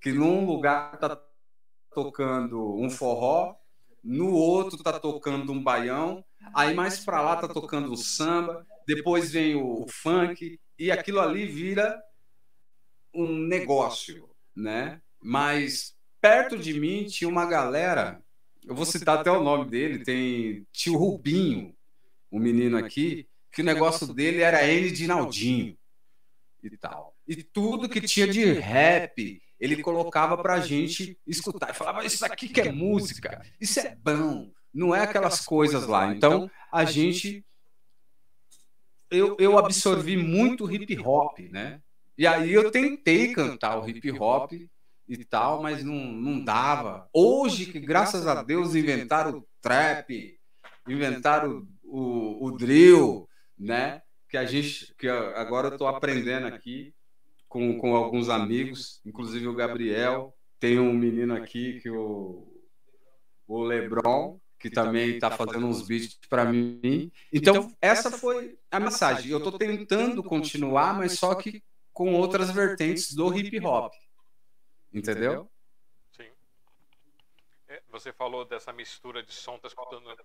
que 0.00 0.12
num 0.12 0.44
lugar 0.44 0.96
tá 0.98 1.20
tocando 1.90 2.76
um 2.76 2.88
forró, 2.88 3.56
no 4.04 4.32
outro 4.32 4.80
tá 4.82 5.00
tocando 5.00 5.50
um 5.52 5.62
baião, 5.62 6.24
aí 6.54 6.72
mais 6.72 7.04
para 7.04 7.20
lá 7.20 7.36
tá 7.36 7.48
tocando 7.48 7.92
o 7.92 7.96
samba, 7.96 8.64
depois 8.86 9.32
vem 9.32 9.56
o, 9.56 9.82
o 9.82 9.88
funk 9.88 10.60
e 10.78 10.92
aquilo 10.92 11.20
ali 11.20 11.46
vira 11.46 12.00
um 13.12 13.36
negócio, 13.36 14.30
né? 14.54 15.02
Mas 15.20 15.94
perto 16.20 16.56
de 16.56 16.78
mim 16.78 17.04
tinha 17.04 17.28
uma 17.28 17.46
galera, 17.46 18.22
eu 18.66 18.74
vou 18.74 18.84
citar 18.84 19.18
até 19.18 19.30
o 19.30 19.42
nome 19.42 19.70
dele, 19.70 20.04
tem 20.04 20.66
tio 20.72 20.96
Rubinho, 20.96 21.74
um 22.30 22.38
menino 22.38 22.76
aqui, 22.76 23.26
que 23.50 23.62
o 23.62 23.64
negócio 23.64 24.12
dele 24.12 24.42
era 24.42 24.64
ele 24.64 24.90
de 24.90 25.06
Naldinho 25.06 25.76
e 26.62 26.76
tal. 26.76 27.14
E 27.26 27.42
tudo 27.42 27.88
que 27.88 28.00
tinha 28.00 28.26
de 28.26 28.44
rap, 28.52 29.42
ele 29.58 29.82
colocava 29.82 30.36
pra 30.36 30.60
gente 30.60 31.18
escutar. 31.26 31.70
E 31.70 31.74
falava, 31.74 32.04
isso 32.04 32.24
aqui 32.24 32.48
que 32.48 32.60
é 32.60 32.72
música, 32.72 33.44
isso 33.60 33.80
é 33.80 33.96
bom. 33.96 34.50
Não 34.72 34.94
é 34.94 35.02
aquelas 35.02 35.44
coisas 35.44 35.86
lá. 35.86 36.14
Então, 36.14 36.50
a 36.70 36.84
gente... 36.84 37.44
Eu, 39.10 39.36
eu 39.38 39.58
absorvi 39.58 40.16
muito 40.18 40.70
hip 40.70 40.98
hop, 41.00 41.38
né? 41.50 41.80
E 42.16 42.26
aí 42.26 42.52
eu 42.52 42.70
tentei 42.70 43.32
cantar 43.32 43.78
o 43.78 43.88
hip 43.88 44.10
hop 44.12 44.52
e 45.08 45.24
tal, 45.24 45.62
mas 45.62 45.82
não, 45.82 45.94
não 45.94 46.44
dava. 46.44 47.08
Hoje, 47.12 47.66
que 47.66 47.80
graças 47.80 48.26
a 48.26 48.42
Deus 48.42 48.74
inventaram 48.74 49.38
o 49.38 49.48
trap, 49.60 50.38
inventaram 50.86 51.66
o, 51.82 52.46
o 52.46 52.50
drill, 52.52 53.28
né? 53.58 54.02
Que 54.28 54.36
a 54.36 54.44
gente, 54.44 54.94
que 54.98 55.08
agora 55.08 55.68
eu 55.68 55.72
estou 55.72 55.88
aprendendo 55.88 56.46
aqui 56.46 56.94
com, 57.48 57.78
com 57.78 57.96
alguns 57.96 58.28
amigos, 58.28 59.00
inclusive 59.06 59.48
o 59.48 59.54
Gabriel. 59.54 60.34
Tem 60.60 60.78
um 60.78 60.92
menino 60.92 61.34
aqui 61.34 61.80
que 61.80 61.88
o, 61.88 62.46
o 63.46 63.62
Lebron, 63.62 64.38
que 64.58 64.68
também 64.68 65.10
está 65.10 65.30
fazendo 65.30 65.66
uns 65.66 65.86
beats 65.86 66.18
para 66.28 66.44
mim. 66.44 67.10
Então, 67.32 67.72
essa 67.80 68.10
foi 68.10 68.58
a 68.70 68.78
mensagem. 68.78 69.30
Eu 69.30 69.38
estou 69.38 69.56
tentando 69.56 70.22
continuar, 70.22 70.94
mas 70.98 71.12
só 71.12 71.34
que 71.34 71.62
com 71.92 72.12
outras 72.14 72.50
vertentes 72.50 73.14
do 73.14 73.36
hip 73.36 73.58
hop. 73.64 73.92
Entendeu? 74.92 75.50
Sim. 76.12 76.30
É, 77.68 77.82
você 77.88 78.12
falou 78.12 78.44
dessa 78.44 78.72
mistura 78.72 79.22
de 79.22 79.32
som, 79.32 79.58
tá 79.58 79.68
escutando. 79.68 80.16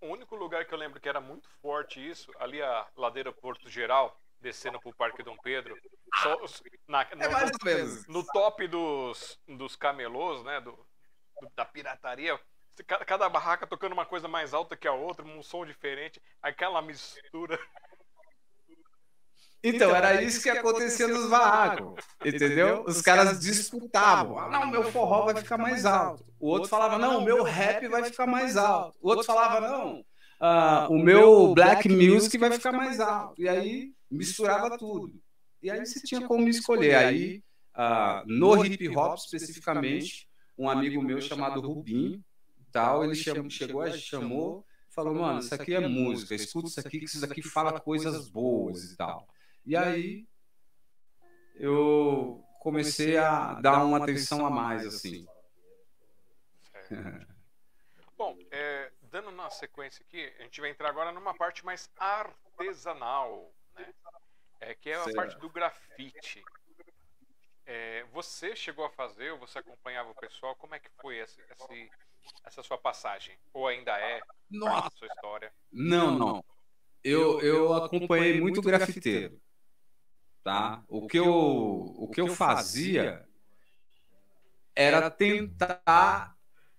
O 0.00 0.06
único 0.06 0.34
lugar 0.34 0.64
que 0.64 0.74
eu 0.74 0.78
lembro 0.78 1.00
que 1.00 1.08
era 1.08 1.20
muito 1.20 1.48
forte 1.62 2.00
isso, 2.00 2.32
ali 2.38 2.60
a 2.60 2.88
ladeira 2.96 3.32
Porto 3.32 3.68
Geral, 3.68 4.18
descendo 4.40 4.80
pro 4.80 4.94
Parque 4.94 5.22
Dom 5.22 5.36
Pedro. 5.36 5.76
Só, 6.22 6.36
na, 6.88 7.06
no, 7.14 7.22
é 7.68 7.84
no, 7.84 8.20
no, 8.20 8.26
top 8.26 8.66
dos, 8.66 9.38
dos 9.46 9.76
camelôs, 9.76 10.42
né? 10.42 10.60
Do, 10.60 10.72
do, 11.40 11.50
da 11.54 11.64
pirataria. 11.64 12.38
Cada, 12.86 13.04
cada 13.04 13.28
barraca 13.28 13.66
tocando 13.66 13.92
uma 13.92 14.06
coisa 14.06 14.26
mais 14.26 14.54
alta 14.54 14.76
que 14.76 14.88
a 14.88 14.92
outra, 14.92 15.24
um 15.24 15.42
som 15.42 15.64
diferente, 15.64 16.20
aquela 16.42 16.82
mistura. 16.82 17.58
Então, 19.62 19.94
era 19.94 20.22
isso 20.22 20.42
que 20.42 20.48
acontecia 20.48 21.06
nos 21.06 21.28
barracos, 21.28 22.02
entendeu? 22.24 22.82
Os 22.86 23.02
caras 23.02 23.40
disputavam. 23.40 24.38
Ah, 24.38 24.48
não, 24.48 24.70
meu 24.70 24.84
forró 24.84 25.26
vai 25.26 25.36
ficar 25.36 25.58
mais 25.58 25.84
alto. 25.84 26.24
O 26.38 26.48
outro 26.48 26.68
falava, 26.68 26.98
não, 26.98 27.18
o 27.18 27.24
meu 27.24 27.42
rap 27.42 27.86
vai 27.88 28.04
ficar 28.04 28.26
mais 28.26 28.56
alto. 28.56 28.96
O 29.02 29.08
outro 29.10 29.24
falava, 29.24 29.60
não, 29.60 30.02
ah, 30.40 30.88
o 30.88 30.98
meu 30.98 31.52
black 31.52 31.86
music 31.88 32.38
vai 32.38 32.50
ficar 32.52 32.72
mais 32.72 32.98
alto. 32.98 33.40
E 33.40 33.46
aí 33.46 33.92
misturava 34.10 34.78
tudo. 34.78 35.12
E 35.62 35.70
aí 35.70 35.84
você 35.84 36.00
tinha 36.00 36.26
como 36.26 36.48
escolher. 36.48 36.94
Aí, 36.94 37.42
ah, 37.74 38.24
no 38.26 38.64
hip 38.64 38.88
hop 38.96 39.18
especificamente, 39.18 40.26
um 40.56 40.68
amigo 40.68 41.02
meu 41.02 41.20
chamado 41.20 41.60
Rubinho, 41.60 42.24
tal, 42.72 43.04
ele 43.04 43.14
chegou, 43.14 43.50
chegou 43.50 43.92
chamou, 43.92 44.64
falou, 44.88 45.14
mano, 45.14 45.40
isso 45.40 45.54
aqui 45.54 45.74
é 45.74 45.86
música, 45.86 46.34
escuta 46.34 46.68
isso 46.68 46.80
aqui, 46.80 47.00
que 47.00 47.04
isso 47.04 47.24
aqui 47.24 47.42
fala 47.42 47.78
coisas 47.78 48.28
boas 48.30 48.84
e 48.84 48.96
tal. 48.96 49.28
E 49.64 49.76
aí 49.76 50.26
eu 51.54 52.42
comecei 52.60 53.16
a 53.18 53.54
dar 53.60 53.84
uma 53.84 53.98
atenção 54.02 54.46
a 54.46 54.50
mais, 54.50 54.86
assim. 54.86 55.26
Bom, 58.16 58.36
é, 58.50 58.92
dando 59.02 59.30
na 59.30 59.48
sequência 59.50 60.02
aqui, 60.06 60.32
a 60.38 60.42
gente 60.42 60.60
vai 60.60 60.70
entrar 60.70 60.88
agora 60.88 61.12
numa 61.12 61.34
parte 61.34 61.64
mais 61.64 61.90
artesanal, 61.98 63.52
né? 63.74 63.94
É, 64.60 64.74
que 64.74 64.90
é 64.90 64.94
a 64.94 65.14
parte 65.14 65.38
do 65.38 65.48
grafite. 65.48 66.42
É, 67.64 68.04
você 68.12 68.54
chegou 68.56 68.84
a 68.84 68.90
fazer, 68.90 69.30
ou 69.30 69.38
você 69.38 69.58
acompanhava 69.58 70.10
o 70.10 70.14
pessoal? 70.14 70.54
Como 70.56 70.74
é 70.74 70.78
que 70.78 70.90
foi 71.00 71.18
esse, 71.18 71.40
esse, 71.40 71.90
essa 72.44 72.62
sua 72.62 72.76
passagem? 72.76 73.38
Ou 73.54 73.68
ainda 73.68 73.98
é 73.98 74.20
Nossa. 74.50 74.88
a 74.88 74.90
sua 74.90 75.06
história? 75.08 75.52
Não, 75.72 76.18
não. 76.18 76.44
Eu, 77.02 77.40
eu 77.40 77.72
acompanhei 77.72 78.38
muito 78.40 78.60
grafiteiro 78.60 79.40
tá? 80.42 80.82
O 80.88 81.06
que 81.06 81.18
eu, 81.18 81.28
o 81.28 82.08
que 82.08 82.20
eu 82.20 82.28
fazia 82.34 83.24
era 84.74 85.10
tentar 85.10 86.36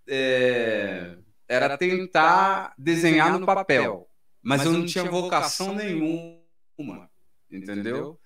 é, 0.08 1.18
era 1.48 1.78
tentar 1.78 2.74
desenhar 2.78 3.38
no 3.38 3.46
papel, 3.46 4.08
mas 4.42 4.66
eu 4.66 4.72
não 4.72 4.86
tinha 4.86 5.04
vocação 5.04 5.76
nenhuma, 5.76 7.10
entendeu? 7.52 8.20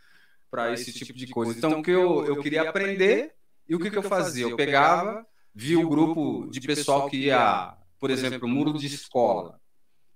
Para 0.49 0.71
esse 0.73 0.93
tipo 0.93 1.13
de 1.13 1.27
coisa. 1.27 1.57
Então, 1.57 1.79
o 1.79 1.83
que 1.83 1.91
eu, 1.91 2.25
eu 2.25 2.41
queria 2.41 2.69
aprender 2.69 3.33
e 3.67 3.75
o 3.75 3.79
que, 3.79 3.89
que 3.89 3.97
eu 3.97 4.03
fazia? 4.03 4.45
Eu 4.45 4.55
pegava, 4.55 5.25
via 5.53 5.79
o 5.79 5.89
grupo 5.89 6.47
de 6.49 6.61
pessoal 6.61 7.09
que 7.09 7.17
ia, 7.17 7.75
por 7.99 8.09
exemplo, 8.09 8.47
muro 8.47 8.73
de 8.73 8.87
escola, 8.87 9.59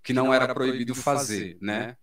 que 0.03 0.13
não 0.13 0.33
era 0.33 0.53
proibido 0.53 0.95
fazer, 0.95 1.57
né? 1.61 1.97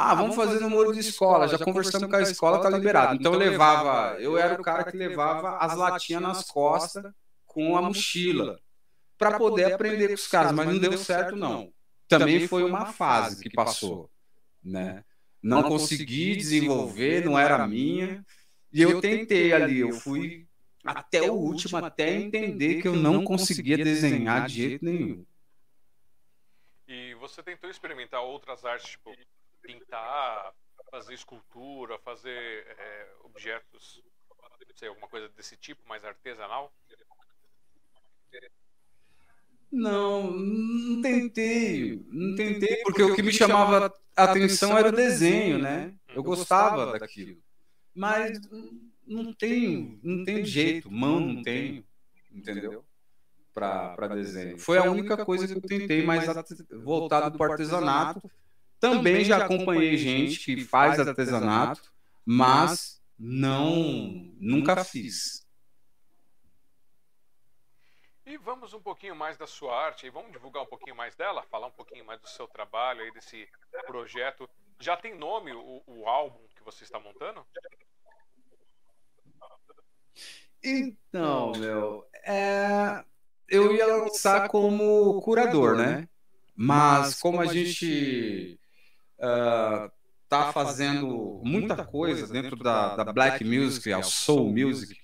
Ah, 0.00 0.14
vamos 0.14 0.36
fazer 0.36 0.60
no 0.60 0.70
muro 0.70 0.92
de 0.92 1.00
escola. 1.00 1.48
Já 1.48 1.58
conversamos 1.58 2.08
com 2.08 2.14
a 2.14 2.22
escola, 2.22 2.60
tá 2.60 2.70
liberado. 2.70 3.16
Então 3.16 3.32
eu 3.32 3.38
levava, 3.40 4.16
eu 4.20 4.38
era 4.38 4.54
o 4.54 4.62
cara 4.62 4.84
que 4.84 4.96
levava 4.96 5.56
as 5.56 5.76
latinhas 5.76 6.22
nas 6.22 6.44
costas 6.44 7.12
com 7.44 7.76
a 7.76 7.82
mochila 7.82 8.60
para 9.18 9.36
poder 9.36 9.72
aprender 9.72 10.06
com 10.06 10.14
os 10.14 10.28
caras, 10.28 10.52
mas 10.52 10.68
não 10.68 10.78
deu 10.78 10.96
certo 10.96 11.34
não. 11.34 11.72
Também 12.06 12.46
foi 12.46 12.62
uma 12.62 12.86
fase 12.86 13.42
que 13.42 13.50
passou, 13.50 14.08
né? 14.62 15.04
Não 15.42 15.64
consegui 15.64 16.36
desenvolver, 16.36 17.24
não 17.24 17.36
era 17.36 17.66
minha. 17.66 18.24
E 18.72 18.80
eu 18.80 19.00
tentei 19.00 19.52
ali, 19.52 19.80
eu 19.80 19.90
fui 19.90 20.46
até 20.84 21.28
o 21.28 21.34
último 21.34 21.76
até 21.76 22.14
entender 22.14 22.80
que 22.80 22.86
eu 22.86 22.94
não 22.94 23.24
conseguia 23.24 23.76
desenhar 23.76 24.46
de 24.46 24.54
jeito 24.54 24.84
nenhum. 24.84 25.26
E 26.86 27.14
você 27.14 27.42
tentou 27.42 27.68
experimentar 27.68 28.22
outras 28.22 28.64
artes, 28.64 28.90
tipo 28.90 29.12
pintar, 29.62 30.54
fazer 30.90 31.14
escultura, 31.14 31.98
fazer 31.98 32.66
é, 32.66 33.08
objetos, 33.24 34.02
não 34.66 34.76
sei, 34.76 34.88
alguma 34.88 35.08
coisa 35.08 35.28
desse 35.30 35.56
tipo, 35.56 35.86
mais 35.88 36.04
artesanal? 36.04 36.72
Não, 39.70 40.30
não 40.30 41.02
tentei, 41.02 42.02
não 42.08 42.34
tentei, 42.34 42.82
porque 42.82 43.02
o 43.02 43.14
que 43.14 43.22
me 43.22 43.32
chamava 43.32 43.92
a 44.16 44.24
atenção 44.24 44.76
era 44.76 44.88
o 44.88 44.92
desenho, 44.92 45.58
né? 45.58 45.94
Eu 46.08 46.22
gostava 46.22 46.98
daquilo. 46.98 47.38
Mas 47.94 48.40
não 49.06 49.32
tenho, 49.34 49.98
não 50.02 50.24
tem 50.24 50.44
jeito, 50.44 50.90
mão 50.90 51.20
não 51.20 51.42
tenho, 51.42 51.84
entendeu? 52.32 52.84
Para 53.52 54.08
desenho. 54.14 54.58
Foi 54.58 54.78
a 54.78 54.90
única 54.90 55.22
coisa 55.24 55.46
que 55.46 55.54
eu 55.54 55.60
tentei 55.60 56.02
mais 56.02 56.24
voltado 56.82 57.36
para 57.36 57.48
o 57.48 57.52
artesanato 57.52 58.30
também 58.80 59.24
já 59.24 59.44
acompanhei 59.44 59.96
gente 59.96 60.38
que 60.44 60.64
faz 60.64 60.98
artesanato, 60.98 61.92
mas 62.24 63.02
não 63.18 64.32
nunca 64.38 64.84
fiz. 64.84 65.46
E 68.24 68.36
vamos 68.36 68.74
um 68.74 68.80
pouquinho 68.80 69.16
mais 69.16 69.38
da 69.38 69.46
sua 69.46 69.74
arte 69.74 70.06
e 70.06 70.10
vamos 70.10 70.30
divulgar 70.32 70.62
um 70.62 70.66
pouquinho 70.66 70.94
mais 70.94 71.16
dela, 71.16 71.42
falar 71.44 71.66
um 71.66 71.72
pouquinho 71.72 72.04
mais 72.04 72.20
do 72.20 72.28
seu 72.28 72.46
trabalho 72.46 73.00
aí, 73.00 73.10
desse 73.10 73.48
projeto. 73.86 74.48
Já 74.78 74.96
tem 74.96 75.16
nome 75.16 75.52
o, 75.52 75.82
o 75.86 76.06
álbum 76.06 76.38
que 76.54 76.62
você 76.62 76.84
está 76.84 77.00
montando? 77.00 77.44
Então, 80.62 81.52
meu, 81.52 82.06
é... 82.24 83.02
eu 83.48 83.74
ia 83.74 83.86
lançar 83.86 84.48
como 84.48 85.20
curador, 85.22 85.76
né? 85.76 86.06
Mas 86.54 87.18
como 87.18 87.40
a 87.40 87.46
gente 87.46 88.60
uh, 89.18 89.90
tá 90.28 90.52
fazendo 90.52 91.40
muita 91.44 91.84
coisa 91.84 92.26
dentro 92.26 92.56
da, 92.56 92.96
da 92.96 93.12
black 93.12 93.44
music, 93.44 93.92
a 93.92 94.02
soul 94.02 94.52
music. 94.52 94.96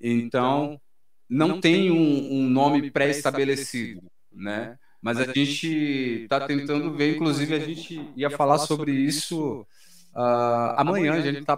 Então, 0.00 0.80
não 1.28 1.60
tem 1.60 1.90
um, 1.90 2.32
um 2.32 2.48
nome 2.48 2.90
pré-estabelecido, 2.90 4.02
né? 4.30 4.78
Mas 5.00 5.18
a 5.18 5.24
gente 5.24 6.22
está 6.22 6.46
tentando 6.46 6.94
ver, 6.94 7.16
inclusive 7.16 7.54
a 7.54 7.58
gente 7.58 8.12
ia 8.16 8.30
falar 8.30 8.58
sobre 8.58 8.92
isso 8.92 9.66
uh, 10.14 10.76
amanhã. 10.76 11.14
A 11.14 11.20
gente 11.20 11.44
tá, 11.44 11.56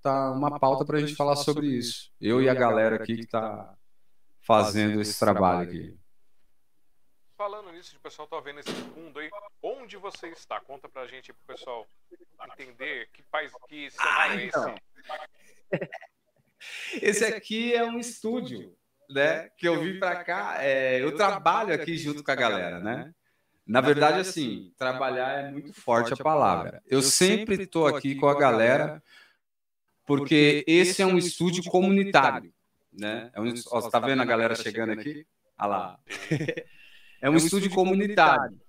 tá 0.00 0.30
uma 0.32 0.58
pauta 0.60 0.84
para 0.84 0.98
a 0.98 1.00
gente 1.00 1.16
falar 1.16 1.36
sobre 1.36 1.66
isso. 1.66 2.10
Eu 2.20 2.40
e 2.40 2.48
a 2.48 2.54
galera 2.54 2.96
aqui 2.96 3.16
que 3.16 3.24
está 3.24 3.74
fazendo 4.40 5.00
esse 5.00 5.18
trabalho 5.18 5.68
aqui. 5.68 5.96
Falando 7.36 7.72
nisso, 7.72 7.96
o 7.96 8.00
pessoal 8.00 8.28
tá 8.28 8.38
vendo 8.38 8.60
esse 8.60 8.70
fundo 8.72 9.18
aí. 9.18 9.28
Onde 9.60 9.96
você 9.96 10.28
está? 10.28 10.60
Conta 10.60 10.88
pra 10.88 11.06
gente 11.06 11.32
pro 11.32 11.56
pessoal 11.56 11.86
entender 12.52 13.08
que 13.12 13.22
faz 13.24 13.52
que 13.68 13.90
cenário 13.90 14.40
é 14.40 14.44
esse. 14.46 14.74
Esse 17.02 17.24
aqui 17.26 17.74
é 17.74 17.84
um 17.84 17.98
estúdio, 17.98 18.74
né? 19.10 19.50
Que 19.58 19.68
eu 19.68 19.82
vim 19.82 19.98
para 19.98 20.24
cá. 20.24 20.56
É, 20.60 21.02
eu 21.02 21.14
trabalho 21.14 21.74
aqui 21.74 21.98
junto 21.98 22.24
com 22.24 22.30
a 22.30 22.34
galera, 22.34 22.80
né? 22.80 23.12
Na 23.66 23.82
verdade, 23.82 24.20
assim, 24.20 24.72
trabalhar 24.78 25.40
é 25.40 25.50
muito 25.50 25.74
forte 25.74 26.14
a 26.14 26.16
palavra. 26.16 26.82
Eu 26.86 27.02
sempre 27.02 27.64
estou 27.64 27.86
aqui 27.86 28.14
com 28.14 28.28
a 28.28 28.38
galera 28.38 29.02
porque 30.06 30.64
esse 30.66 31.02
é 31.02 31.06
um 31.06 31.18
estúdio 31.18 31.64
comunitário, 31.64 32.52
né? 32.92 33.30
É 33.34 33.40
um, 33.40 33.52
ó, 33.70 33.80
você 33.80 33.90
tá 33.90 33.98
vendo 33.98 34.22
a 34.22 34.26
galera 34.26 34.54
chegando 34.54 34.92
aqui? 34.92 35.26
Olha 35.58 35.66
lá. 35.68 35.98
É 37.24 37.30
um 37.30 37.36
estúdio 37.36 37.70
comunitário. 37.70 38.60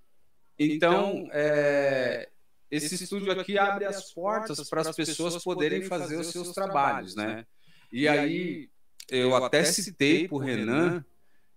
Então, 0.57 1.27
é, 1.33 2.29
esse 2.71 3.03
estúdio 3.03 3.29
aqui 3.29 3.57
abre 3.57 3.83
as 3.83 4.13
portas 4.13 4.69
para 4.69 4.79
as 4.79 4.95
pessoas 4.95 5.43
poderem 5.43 5.81
fazer 5.83 6.15
os 6.15 6.27
seus 6.27 6.53
trabalhos, 6.53 7.17
né? 7.17 7.45
E 7.91 8.07
aí, 8.07 8.69
eu 9.09 9.35
até 9.35 9.61
citei 9.65 10.29
para 10.29 10.35
o 10.35 10.39
Renan 10.39 11.03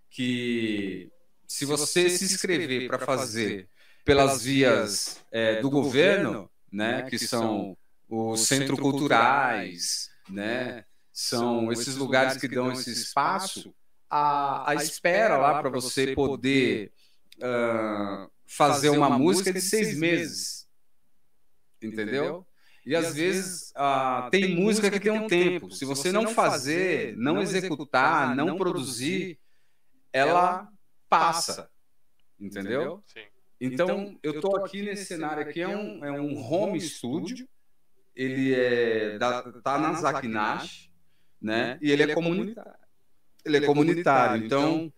que 0.09 1.09
se 1.47 1.63
você 1.63 2.09
se 2.09 2.25
inscrever 2.25 2.89
para 2.89 2.99
fazer 2.99 3.69
pelas 4.03 4.43
vias 4.43 5.23
é, 5.31 5.61
do 5.61 5.69
governo, 5.69 6.51
né, 6.69 7.03
que 7.03 7.17
são 7.17 7.77
os 8.09 8.41
centros 8.41 8.77
culturais, 8.77 10.09
né, 10.27 10.83
são 11.13 11.71
esses 11.71 11.95
lugares 11.95 12.35
que 12.35 12.47
dão 12.49 12.71
esse 12.73 12.91
espaço, 12.91 13.73
a, 14.09 14.71
a 14.71 14.75
espera 14.75 15.37
lá 15.37 15.61
para 15.61 15.69
você 15.69 16.13
poder 16.13 16.91
uh, 17.37 18.29
fazer 18.45 18.89
uma 18.89 19.09
música 19.17 19.53
de 19.53 19.61
seis 19.61 19.97
meses, 19.97 20.67
entendeu? 21.81 22.45
E 22.85 22.95
às 22.95 23.13
vezes 23.13 23.71
uh, 23.71 24.29
tem 24.31 24.55
música 24.55 24.89
que 24.89 24.99
tem 24.99 25.11
um 25.11 25.27
tempo. 25.27 25.69
Se 25.69 25.85
você 25.85 26.11
não 26.11 26.27
fazer, 26.29 27.15
não 27.17 27.41
executar, 27.41 28.35
não 28.35 28.57
produzir, 28.57 29.39
ela 30.11 30.67
passa, 31.07 31.69
entendeu? 32.39 33.03
Sim. 33.05 33.21
Então, 33.61 34.17
eu 34.23 34.35
estou 34.35 34.57
aqui 34.57 34.81
nesse 34.81 35.05
cenário 35.05 35.43
aqui, 35.43 35.61
é 35.61 35.67
um, 35.67 36.05
é 36.05 36.11
um 36.11 36.41
home 36.41 36.79
studio, 36.79 37.47
ele 38.15 38.55
é 38.55 39.17
da, 39.17 39.51
tá 39.61 39.77
na 39.77 39.93
Zakinash, 39.93 40.89
né? 41.41 41.77
E 41.81 41.91
ele 41.91 42.03
é 42.03 42.13
comunitário. 42.13 42.88
Ele 43.45 43.57
é 43.57 43.65
comunitário. 43.65 44.45
Então, 44.45 44.91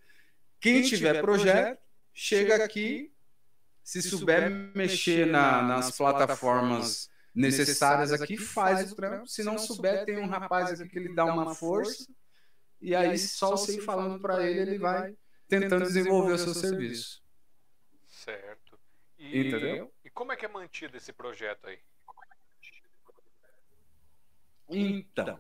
quem 0.60 0.82
tiver 0.82 1.22
projeto, 1.22 1.80
chega 2.14 2.64
aqui, 2.64 3.14
se 3.84 4.02
souber 4.02 4.50
mexer 4.76 5.26
na, 5.26 5.62
nas 5.62 5.96
plataformas 5.98 7.10
necessárias 7.34 8.12
aqui, 8.12 8.38
faz 8.38 8.92
o 8.92 8.96
trampo. 8.96 9.28
Se 9.28 9.44
não 9.44 9.58
souber, 9.58 10.06
tem 10.06 10.18
um 10.18 10.28
rapaz 10.28 10.82
aqui 10.82 10.90
que 10.90 11.00
ele 11.00 11.14
dá 11.14 11.26
uma 11.26 11.54
força. 11.56 12.06
E 12.82 12.96
aí, 12.96 13.18
só 13.18 13.52
você 13.52 13.78
ir 13.78 13.82
falando 13.82 14.20
para 14.20 14.44
ele, 14.48 14.60
ele 14.60 14.78
vai 14.80 15.16
tentando 15.48 15.86
desenvolver 15.86 16.34
o 16.34 16.38
seu 16.38 16.54
serviço. 16.54 17.22
Certo. 18.08 18.80
E, 19.18 19.48
Entendeu? 19.48 19.94
E 20.04 20.10
como 20.10 20.32
é 20.32 20.36
que 20.36 20.46
é 20.46 20.48
mantido 20.48 20.98
esse 20.98 21.14
projeto 21.14 21.68
aí? 21.68 21.80
Então, 24.68 25.40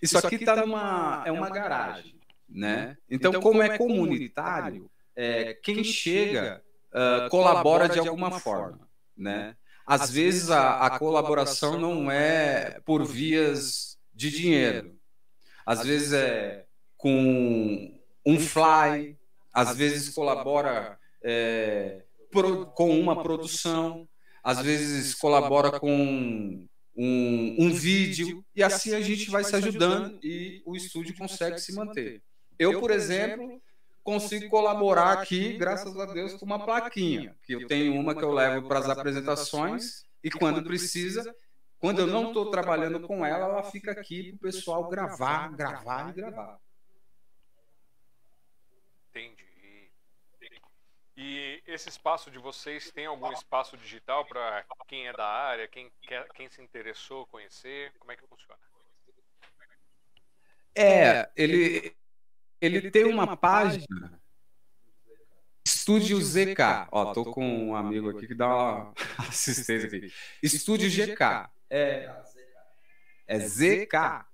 isso 0.00 0.16
aqui 0.18 0.36
está 0.36 0.56
numa 0.56 1.22
é 1.26 1.32
uma 1.32 1.50
garagem, 1.50 2.18
né? 2.52 2.96
Então, 3.10 3.40
como 3.40 3.62
é 3.62 3.76
comunitário, 3.78 4.90
é, 5.16 5.54
quem 5.54 5.82
chega 5.82 6.62
uh, 6.92 7.28
colabora 7.28 7.88
de 7.88 7.98
alguma 7.98 8.38
forma, 8.38 8.88
né? 9.16 9.56
Às 9.86 10.10
vezes 10.10 10.50
a, 10.50 10.86
a 10.86 10.98
colaboração 10.98 11.78
não 11.78 12.10
é 12.10 12.80
por 12.84 13.04
vias 13.04 13.98
de 14.14 14.30
dinheiro, 14.30 14.96
às 15.66 15.82
vezes 15.84 16.12
é 16.12 16.66
com 16.96 18.00
um 18.24 18.38
fly, 18.38 19.18
às 19.52 19.76
vezes 19.76 20.14
colabora 20.14 20.98
é, 21.22 22.04
pro, 22.30 22.66
com 22.66 22.98
uma 22.98 23.22
produção, 23.22 24.08
às 24.42 24.60
vezes 24.60 25.14
colabora 25.14 25.80
com 25.80 26.66
um, 26.96 27.56
um 27.58 27.72
vídeo, 27.72 28.44
e 28.54 28.62
assim 28.62 28.94
a 28.94 29.00
gente 29.00 29.30
vai 29.30 29.42
se 29.42 29.56
ajudando 29.56 30.18
e 30.22 30.62
o 30.64 30.76
estúdio 30.76 31.16
consegue 31.16 31.58
se 31.58 31.74
manter. 31.74 32.22
Eu, 32.62 32.80
por 32.80 32.90
exemplo, 32.90 33.60
consigo 34.02 34.48
colaborar 34.48 35.12
aqui, 35.12 35.56
graças 35.56 35.98
a 35.98 36.06
Deus, 36.06 36.34
com 36.34 36.44
uma 36.44 36.64
plaquinha, 36.64 37.36
que 37.42 37.52
eu 37.54 37.66
tenho 37.66 37.94
uma 37.98 38.14
que 38.14 38.22
eu 38.22 38.32
levo 38.32 38.68
para 38.68 38.78
as 38.78 38.88
apresentações 38.88 40.04
e 40.22 40.30
quando 40.30 40.62
precisa, 40.62 41.34
quando 41.78 42.00
eu 42.00 42.06
não 42.06 42.28
estou 42.28 42.50
trabalhando 42.50 43.00
com 43.00 43.24
ela, 43.24 43.46
ela 43.46 43.62
fica 43.64 43.90
aqui 43.90 44.30
para 44.30 44.36
o 44.36 44.52
pessoal 44.52 44.88
gravar, 44.88 45.54
gravar 45.56 46.10
e 46.10 46.12
gravar. 46.12 46.60
Entendi. 49.10 49.90
E 51.16 51.62
esse 51.66 51.88
espaço 51.88 52.30
de 52.30 52.38
vocês 52.38 52.90
tem 52.90 53.06
algum 53.06 53.30
espaço 53.32 53.76
digital 53.76 54.24
para 54.24 54.64
quem 54.88 55.06
é 55.06 55.12
da 55.12 55.26
área, 55.26 55.68
quem, 55.68 55.90
quer, 56.02 56.26
quem 56.32 56.48
se 56.48 56.62
interessou 56.62 57.26
conhecer? 57.26 57.92
Como 57.98 58.10
é 58.10 58.16
que 58.16 58.26
funciona? 58.26 58.58
É, 60.74 61.30
ele, 61.36 61.94
ele 62.62 62.90
tem 62.90 63.04
uma 63.04 63.36
página. 63.36 64.20
Estúdio 65.64 66.20
ZK. 66.20 66.88
Ó, 66.92 67.12
tô 67.12 67.24
com 67.24 67.44
um 67.44 67.74
amigo 67.74 68.10
aqui 68.10 68.28
que 68.28 68.34
dá 68.34 68.46
uma 68.46 68.94
assistência 69.28 69.88
aqui. 69.88 70.12
Estúdio 70.40 70.88
GK. 70.88 71.50
É, 71.68 72.08
é 73.26 73.38
ZK. 73.40 74.24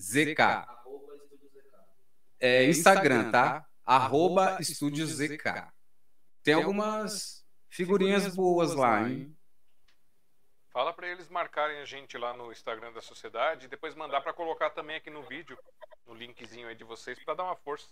ZK. 0.00 0.66
É 2.40 2.64
Instagram, 2.66 3.30
tá? 3.30 3.66
Arroba 3.84 4.56
Estúdio 4.60 5.06
ZK. 5.06 5.68
Tem 6.42 6.54
algumas 6.54 7.44
figurinhas 7.68 8.34
boas 8.34 8.74
lá, 8.74 9.08
hein? 9.08 9.33
Fala 10.74 10.92
para 10.92 11.06
eles 11.06 11.28
marcarem 11.28 11.78
a 11.78 11.84
gente 11.84 12.18
lá 12.18 12.36
no 12.36 12.50
Instagram 12.50 12.92
da 12.92 13.00
sociedade 13.00 13.66
e 13.66 13.68
depois 13.68 13.94
mandar 13.94 14.20
para 14.22 14.32
colocar 14.32 14.70
também 14.70 14.96
aqui 14.96 15.08
no 15.08 15.22
vídeo, 15.22 15.56
no 16.04 16.14
linkzinho 16.14 16.66
aí 16.66 16.74
de 16.74 16.82
vocês, 16.82 17.16
para 17.24 17.34
dar 17.34 17.44
uma 17.44 17.54
força. 17.54 17.86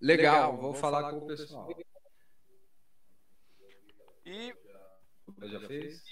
Legal, 0.00 0.54
vou, 0.54 0.72
vou 0.72 0.74
falar, 0.74 1.02
falar 1.02 1.12
com 1.12 1.18
o 1.18 1.26
pessoal. 1.28 1.68
E. 4.26 4.52
Já 5.42 5.60
fez? 5.68 6.02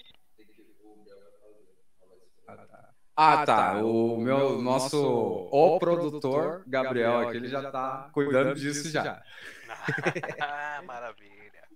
Ah, 2.46 2.56
tá. 2.56 2.94
Ah, 3.16 3.44
tá. 3.44 3.82
O 3.82 4.18
meu 4.18 4.62
nosso 4.62 5.48
o 5.50 5.80
produtor, 5.80 6.62
Gabriel, 6.64 7.18
aqui, 7.18 7.38
ele 7.38 7.48
já 7.48 7.60
está 7.60 8.08
cuidando 8.12 8.54
disso 8.54 8.88
já. 8.88 9.20
Ah, 10.40 10.80
maravilha. 10.84 11.68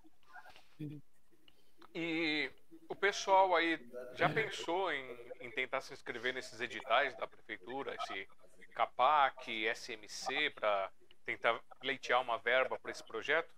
E 1.92 2.50
o 2.88 2.94
pessoal 2.94 3.54
aí 3.54 3.78
já 4.14 4.28
pensou 4.28 4.92
em, 4.92 5.04
em, 5.40 5.50
tentar 5.50 5.80
se 5.80 5.92
inscrever 5.92 6.34
nesses 6.34 6.60
editais 6.60 7.16
da 7.16 7.26
prefeitura, 7.26 7.94
esse 7.94 8.28
CAPAC, 8.74 9.66
SMC, 9.74 10.50
para 10.50 10.90
tentar 11.24 11.60
leitear 11.82 12.20
uma 12.20 12.38
verba 12.38 12.78
para 12.78 12.90
esse 12.90 13.04
projeto? 13.04 13.48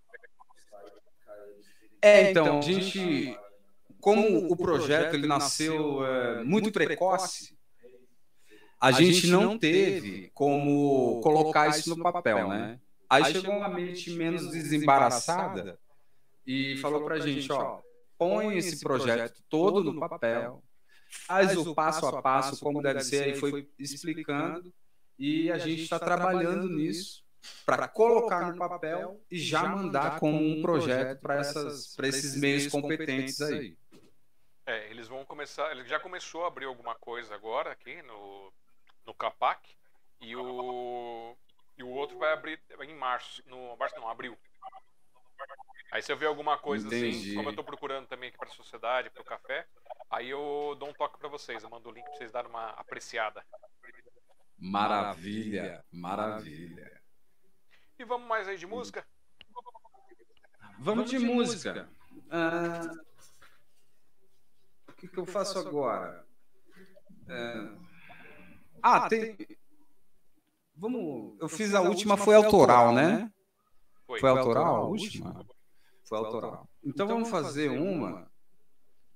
É, 2.01 2.31
então, 2.31 2.59
a 2.59 2.61
gente, 2.61 3.37
como 3.99 4.51
o 4.51 4.55
projeto 4.55 5.15
ele 5.15 5.27
nasceu 5.27 6.05
é, 6.05 6.43
muito 6.43 6.71
precoce, 6.71 7.57
a 8.79 8.91
gente 8.91 9.27
não 9.27 9.57
teve 9.57 10.29
como 10.33 11.19
colocar 11.21 11.67
isso 11.69 11.95
no 11.95 12.03
papel, 12.03 12.47
né? 12.47 12.79
Aí 13.09 13.25
chegou 13.31 13.55
uma 13.55 13.69
mente 13.69 14.11
menos 14.11 14.51
desembaraçada 14.51 15.79
e 16.45 16.77
falou 16.77 17.03
para 17.03 17.15
a 17.15 17.19
gente, 17.19 17.51
ó, 17.51 17.79
põe 18.17 18.57
esse 18.57 18.79
projeto 18.79 19.41
todo 19.49 19.83
no 19.83 19.99
papel, 19.99 20.63
faz 21.09 21.55
o 21.55 21.73
passo 21.73 22.05
a 22.05 22.21
passo 22.21 22.59
como 22.59 22.81
deve 22.81 23.01
ser, 23.01 23.23
aí 23.23 23.35
foi 23.35 23.69
explicando, 23.77 24.73
e 25.17 25.51
a 25.51 25.57
gente 25.57 25.83
está 25.83 25.99
trabalhando 25.99 26.69
nisso 26.69 27.25
para 27.65 27.87
colocar 27.87 28.51
no 28.51 28.57
papel 28.57 29.21
e 29.29 29.39
já 29.39 29.63
mandar 29.63 30.19
como 30.19 30.37
um 30.37 30.61
projeto 30.61 31.19
para 31.21 31.39
esses 32.07 32.35
meios 32.35 32.67
competentes 32.67 33.41
aí. 33.41 33.77
É, 34.65 34.89
eles 34.89 35.07
vão 35.07 35.23
começar, 35.23 35.71
ele 35.71 35.85
já 35.85 35.97
começou 35.97 36.43
a 36.43 36.47
abrir 36.47 36.65
alguma 36.65 36.93
coisa 36.95 37.33
agora 37.33 37.71
aqui 37.71 38.01
no, 38.01 38.51
no 39.05 39.13
Capac 39.13 39.65
e 40.19 40.35
o, 40.35 41.37
e 41.77 41.83
o 41.83 41.87
outro 41.87 42.17
vai 42.17 42.33
abrir 42.33 42.59
em 42.81 42.93
março, 42.93 43.41
no 43.47 43.77
março 43.77 43.95
não, 43.95 44.09
abril. 44.09 44.37
Aí 45.91 46.01
se 46.01 46.11
eu 46.11 46.17
ver 46.17 46.25
alguma 46.25 46.57
coisa 46.57 46.87
assim, 46.87 47.09
Entendi. 47.09 47.35
como 47.35 47.49
eu 47.49 47.55
tô 47.55 47.63
procurando 47.63 48.07
também 48.07 48.29
aqui 48.29 48.37
pra 48.37 48.49
sociedade, 48.49 49.09
pro 49.09 49.23
café, 49.23 49.65
aí 50.09 50.29
eu 50.29 50.75
dou 50.77 50.89
um 50.89 50.93
toque 50.93 51.17
pra 51.17 51.29
vocês, 51.29 51.63
eu 51.63 51.69
mando 51.69 51.89
o 51.89 51.91
link 51.91 52.03
pra 52.03 52.15
vocês 52.15 52.31
darem 52.31 52.49
uma 52.49 52.71
apreciada. 52.71 53.43
Maravilha, 54.57 55.83
maravilha. 55.91 57.01
E 57.97 58.03
vamos 58.03 58.27
mais 58.27 58.47
aí 58.47 58.57
de 58.57 58.67
música? 58.67 59.05
Vamos 60.79 61.09
de 61.09 61.19
música. 61.19 61.89
Ah, 62.29 62.81
o 64.89 64.93
que, 64.93 65.07
que 65.07 65.17
eu 65.17 65.25
faço 65.25 65.57
agora? 65.57 66.25
É, 67.29 67.69
Ah, 68.81 69.07
tem. 69.07 69.37
Vamos. 70.75 71.37
Eu 71.39 71.49
fiz 71.49 71.73
a 71.73 71.81
última, 71.81 72.17
foi 72.17 72.35
autoral, 72.35 72.93
né? 72.93 73.31
Foi. 74.07 74.19
Foi 74.21 74.29
autoral 74.29 74.75
a 74.77 74.87
última? 74.87 75.45
Foi 76.05 76.17
autoral. 76.17 76.69
Então 76.81 77.05
vamos 77.05 77.29
fazer 77.29 77.69
uma 77.69 78.25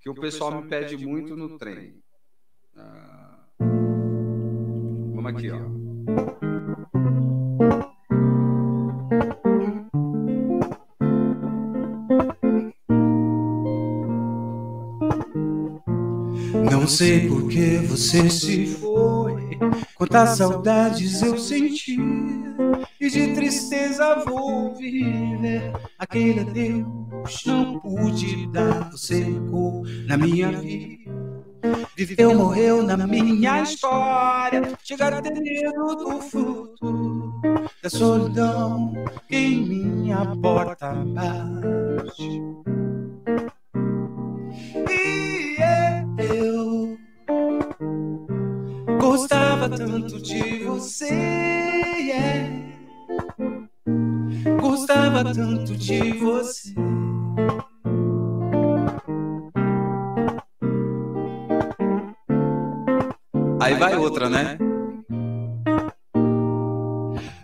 que 0.02 0.10
o 0.10 0.14
pessoal 0.14 0.62
me 0.62 0.68
pede 0.68 0.98
muito 0.98 1.38
no 1.38 1.58
trem. 1.58 2.04
Ah, 2.76 3.40
Vamos 5.14 5.34
aqui, 5.34 5.50
ó. 5.50 5.60
Não 16.70 16.88
sei 16.88 17.30
por 17.30 17.48
que 17.48 17.78
você 17.78 18.30
se 18.30 18.66
foi, 18.76 18.91
quantas 19.96 20.38
saudades 20.38 21.22
eu 21.22 21.38
senti, 21.38 21.98
e 23.00 23.10
de 23.10 23.34
tristeza 23.34 24.24
vou 24.26 24.76
viver. 24.76 25.72
Aquele 25.98 26.42
adeus 26.42 27.44
não 27.46 27.80
pude 27.80 28.48
dar, 28.48 28.92
você 28.92 29.24
ficou 29.26 29.84
na 30.08 30.18
minha 30.18 30.52
vida. 30.52 31.12
Viveu, 31.96 32.36
morreu 32.36 32.82
na 32.82 32.98
minha 33.06 33.62
história, 33.62 34.78
chegar 34.84 35.14
a 35.14 35.22
ter 35.22 35.34
medo 35.34 35.96
do 35.96 36.22
futuro, 36.22 37.40
da 37.84 37.90
solidão 37.90 38.94
que 39.28 39.36
em 39.36 39.66
minha 39.68 40.36
porta 40.42 40.94
bate. 40.94 42.42
Gostava 49.12 49.68
tanto 49.70 50.22
de 50.22 50.64
você, 50.64 51.10
yeah. 51.10 52.50
gostava 54.62 55.34
tanto 55.34 55.76
de 55.76 56.14
você. 56.14 56.74
Aí 63.60 63.76
vai 63.76 63.98
outra, 63.98 64.30
né? 64.30 64.58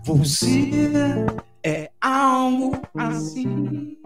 Você 0.05 0.71
é 1.63 1.91
algo 1.99 2.77
assim, 2.97 3.97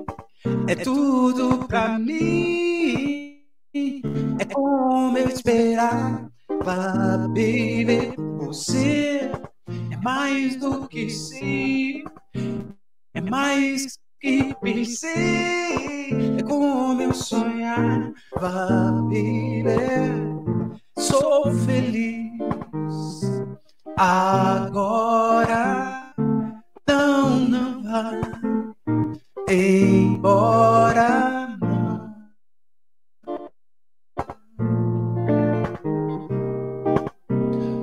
é 0.68 0.74
tudo 0.76 1.68
pra 1.68 2.00
mim. 2.00 3.40
É 4.40 4.46
como 4.52 5.16
eu 5.16 5.30
esperava, 6.62 7.18
baby. 7.28 8.14
Você 8.40 9.32
é 9.92 9.98
mais 9.98 10.56
do 10.58 10.88
que 10.88 11.10
sim, 11.10 12.04
é 13.14 13.22
mais 13.22 13.98
que 14.20 14.54
pensei. 14.62 16.12
É 16.38 16.44
como 16.44 17.02
eu 17.02 17.14
sonhava, 17.14 18.14
baby. 19.04 19.66
Sou 20.98 21.52
feliz 21.66 22.32
agora. 23.98 24.94
Não, 26.88 27.40
não 27.40 27.84
vá 27.84 28.12
embora. 29.50 31.41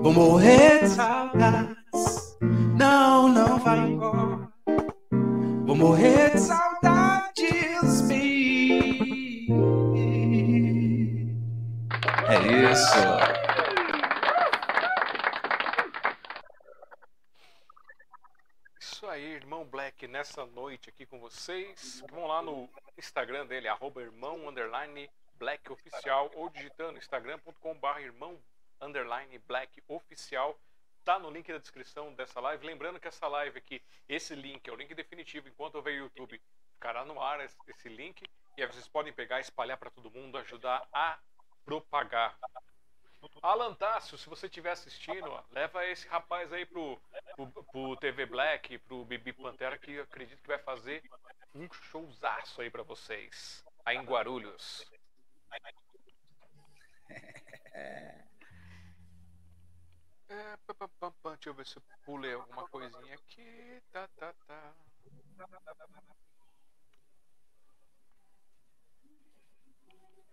Vou 0.09 0.15
morrer 0.15 0.81
de 0.81 0.89
saudades. 0.89 2.39
Não, 2.79 3.29
não 3.29 3.59
vai 3.59 3.79
embora. 3.79 4.49
Vou 5.67 5.77
morrer 5.77 6.31
de 6.31 6.39
saudades. 6.39 8.01
baby. 8.09 9.49
É 12.27 12.73
isso. 12.73 13.29
Irmão 19.19 19.65
Black, 19.67 20.07
nessa 20.07 20.47
noite 20.47 20.89
aqui 20.89 21.05
com 21.05 21.21
vocês. 21.21 22.03
Vão 22.11 22.27
lá 22.27 22.41
no 22.41 22.67
Instagram 22.97 23.47
dele, 23.47 23.69
arroba 23.69 24.01
irmão 24.01 24.39
black 25.39 25.71
oficial, 25.71 26.31
ou 26.35 26.49
digitando 26.49 26.97
instagram.com.br 26.97 28.01
irmão 28.01 28.39
underline 28.81 29.39
black 29.41 29.83
oficial. 29.89 30.59
Tá 31.05 31.19
no 31.19 31.31
link 31.31 31.51
da 31.51 31.59
descrição 31.59 32.13
dessa 32.15 32.41
live. 32.41 32.67
Lembrando 32.67 33.01
que 33.01 33.09
essa 33.09 33.27
live 33.27 33.59
aqui, 33.59 33.83
esse 34.09 34.35
link 34.35 34.69
é 34.69 34.73
o 34.73 34.77
link 34.77 34.95
definitivo. 34.95 35.49
Enquanto 35.49 35.77
houver 35.77 35.95
YouTube, 35.95 36.41
ficará 36.75 37.05
no 37.05 37.21
ar 37.21 37.41
esse- 37.41 37.89
link. 37.89 38.23
E 38.57 38.63
aí 38.63 38.67
vocês 38.67 38.87
podem 38.89 39.13
pegar, 39.13 39.41
espalhar 39.41 39.79
para 39.79 39.91
todo 39.91 40.11
mundo, 40.11 40.37
ajudar 40.39 40.87
a 40.93 41.19
propagar. 41.65 42.37
Alan 43.43 43.75
Tássio, 43.75 44.17
se 44.19 44.29
você 44.29 44.47
estiver 44.47 44.71
assistindo, 44.71 45.31
ó, 45.31 45.43
leva 45.51 45.85
esse 45.87 46.07
rapaz 46.09 46.53
aí 46.53 46.65
pro, 46.67 47.01
pro, 47.35 47.65
pro 47.65 47.97
TV 47.97 48.27
Black, 48.27 48.79
pro 48.79 49.05
Bibi 49.05 49.33
Pantera, 49.33 49.79
que 49.79 49.93
eu 49.93 50.05
acredito 50.05 50.41
que 50.41 50.49
vai 50.49 50.59
fazer 50.59 51.03
um 51.55 51.69
showzaço 51.73 52.61
aí 52.61 52.71
pra 52.71 52.83
vocês. 52.83 53.65
Aí 53.85 53.97
em 53.97 54.05
Guarulhos. 54.05 54.87
É, 60.31 60.59
deixa 61.25 61.49
eu 61.49 61.55
ver 61.55 61.67
se 61.67 61.77
eu 61.77 61.83
pulei 62.05 62.35
alguma 62.35 62.69
coisinha 62.69 63.15
aqui. 63.15 63.83
Tá, 63.91 64.07
tá, 64.09 64.35
tá. 64.47 64.75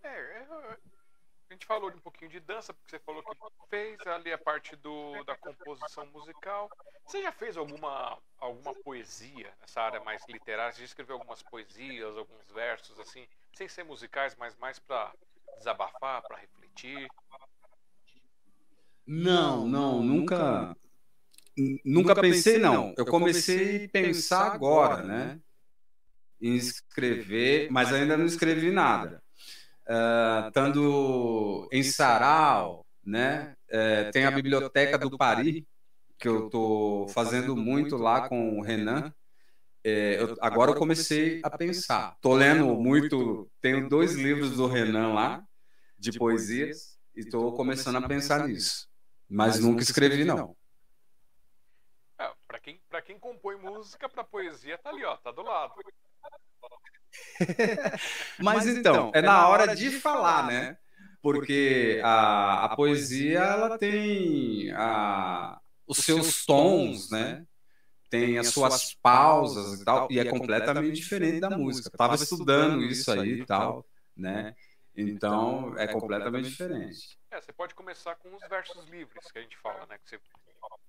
É, 0.02 0.08
é, 0.08 0.46
a 1.48 1.52
gente 1.52 1.64
falou 1.64 1.90
um 1.90 2.00
pouquinho 2.00 2.30
de 2.30 2.40
dança, 2.40 2.74
porque 2.74 2.90
você 2.90 2.98
falou 2.98 3.22
que 3.22 3.36
fez 3.70 4.00
ali 4.06 4.32
a 4.32 4.38
parte 4.38 4.74
do, 4.76 5.22
da 5.24 5.36
composição 5.36 6.04
musical. 6.06 6.68
Você 7.06 7.22
já 7.22 7.32
fez 7.32 7.56
alguma, 7.56 8.20
alguma 8.38 8.74
poesia 8.74 9.56
nessa 9.60 9.80
área 9.80 10.00
mais 10.00 10.26
literária? 10.28 10.72
Você 10.72 10.80
já 10.80 10.86
escreveu 10.86 11.14
algumas 11.14 11.42
poesias, 11.42 12.16
alguns 12.16 12.50
versos, 12.50 12.98
assim, 12.98 13.26
sem 13.54 13.68
ser 13.68 13.84
musicais, 13.84 14.34
mas 14.36 14.56
mais 14.56 14.78
pra 14.78 15.14
desabafar, 15.56 16.22
pra 16.22 16.36
refletir? 16.36 17.08
Não, 19.06 19.68
não, 19.68 20.02
nunca. 20.02 20.76
Nunca 21.84 22.14
pensei, 22.14 22.58
não. 22.58 22.92
Eu 22.96 23.06
comecei 23.06 23.86
a 23.86 23.88
pensar 23.88 24.52
agora, 24.52 25.02
né? 25.02 25.40
Em 26.40 26.54
escrever, 26.54 27.70
mas 27.70 27.92
ainda 27.92 28.16
não 28.16 28.26
escrevi 28.26 28.70
nada. 28.70 29.22
Ah, 29.88 30.44
Estando 30.48 31.68
em 31.72 31.82
Sarau, 31.82 32.84
né? 33.04 33.54
eh, 33.68 34.10
tem 34.10 34.24
a 34.24 34.30
Biblioteca 34.30 34.98
do 34.98 35.16
Paris, 35.16 35.62
que 36.18 36.28
eu 36.28 36.46
estou 36.46 37.08
fazendo 37.08 37.56
muito 37.56 37.96
lá 37.96 38.28
com 38.28 38.58
o 38.58 38.62
Renan. 38.62 39.12
Eh, 39.84 40.16
eu- 40.20 40.36
agora 40.40 40.72
eu 40.72 40.74
comecei 40.76 41.40
a 41.44 41.50
pensar. 41.56 42.14
Estou 42.16 42.34
lendo 42.34 42.66
muito, 42.74 43.48
tenho 43.60 43.88
dois 43.88 44.14
livros 44.16 44.56
do 44.56 44.66
Renan 44.66 45.12
lá, 45.14 45.44
de 45.98 46.18
poesias, 46.18 46.98
e 47.14 47.20
estou 47.20 47.54
começando 47.54 47.96
a 47.96 48.08
pensar 48.08 48.46
nisso. 48.48 48.88
Mas 49.28 49.58
nunca 49.60 49.82
escrevi, 49.82 50.24
não. 50.24 50.56
É, 52.18 52.30
pra, 52.46 52.58
quem, 52.58 52.80
pra 52.88 53.02
quem 53.02 53.18
compõe 53.18 53.56
música, 53.56 54.08
pra 54.08 54.24
poesia, 54.24 54.78
tá 54.78 54.90
ali, 54.90 55.04
ó, 55.04 55.16
tá 55.16 55.30
do 55.30 55.42
lado. 55.42 55.74
Mas 58.38 58.66
então, 58.66 59.10
é 59.14 59.22
na 59.22 59.48
hora 59.48 59.74
de 59.74 59.90
falar, 59.90 60.46
né? 60.46 60.78
Porque 61.20 62.00
a, 62.04 62.64
a 62.64 62.76
poesia, 62.76 63.40
ela 63.40 63.78
tem 63.78 64.70
a, 64.72 65.60
os 65.86 65.98
seus 65.98 66.44
tons, 66.44 67.10
né? 67.10 67.44
Tem 68.08 68.38
as 68.38 68.48
suas 68.48 68.94
pausas 68.94 69.80
e 69.80 69.84
tal, 69.84 70.06
e 70.10 70.20
é 70.20 70.24
completamente 70.24 70.94
diferente 70.94 71.40
da 71.40 71.50
música. 71.50 71.90
Tava 71.90 72.14
estudando 72.14 72.82
isso 72.84 73.10
aí 73.10 73.40
e 73.40 73.46
tal, 73.46 73.84
né? 74.16 74.54
Então, 74.96 75.76
é 75.76 75.86
completamente 75.88 76.48
diferente. 76.48 77.18
É, 77.36 77.40
você 77.40 77.52
pode 77.52 77.74
começar 77.74 78.16
com 78.16 78.34
os 78.34 78.42
versos 78.48 78.86
livres 78.86 79.30
que 79.30 79.38
a 79.38 79.42
gente 79.42 79.58
fala, 79.58 79.84
né? 79.86 79.98
Que 79.98 80.08
você, 80.08 80.20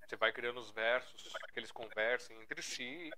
você 0.08 0.16
vai 0.16 0.32
criando 0.32 0.60
os 0.60 0.72
versos, 0.72 1.34
que 1.54 1.60
eles 1.60 1.72
conversem 1.72 2.42
entre 2.42 2.62
si, 2.62 3.12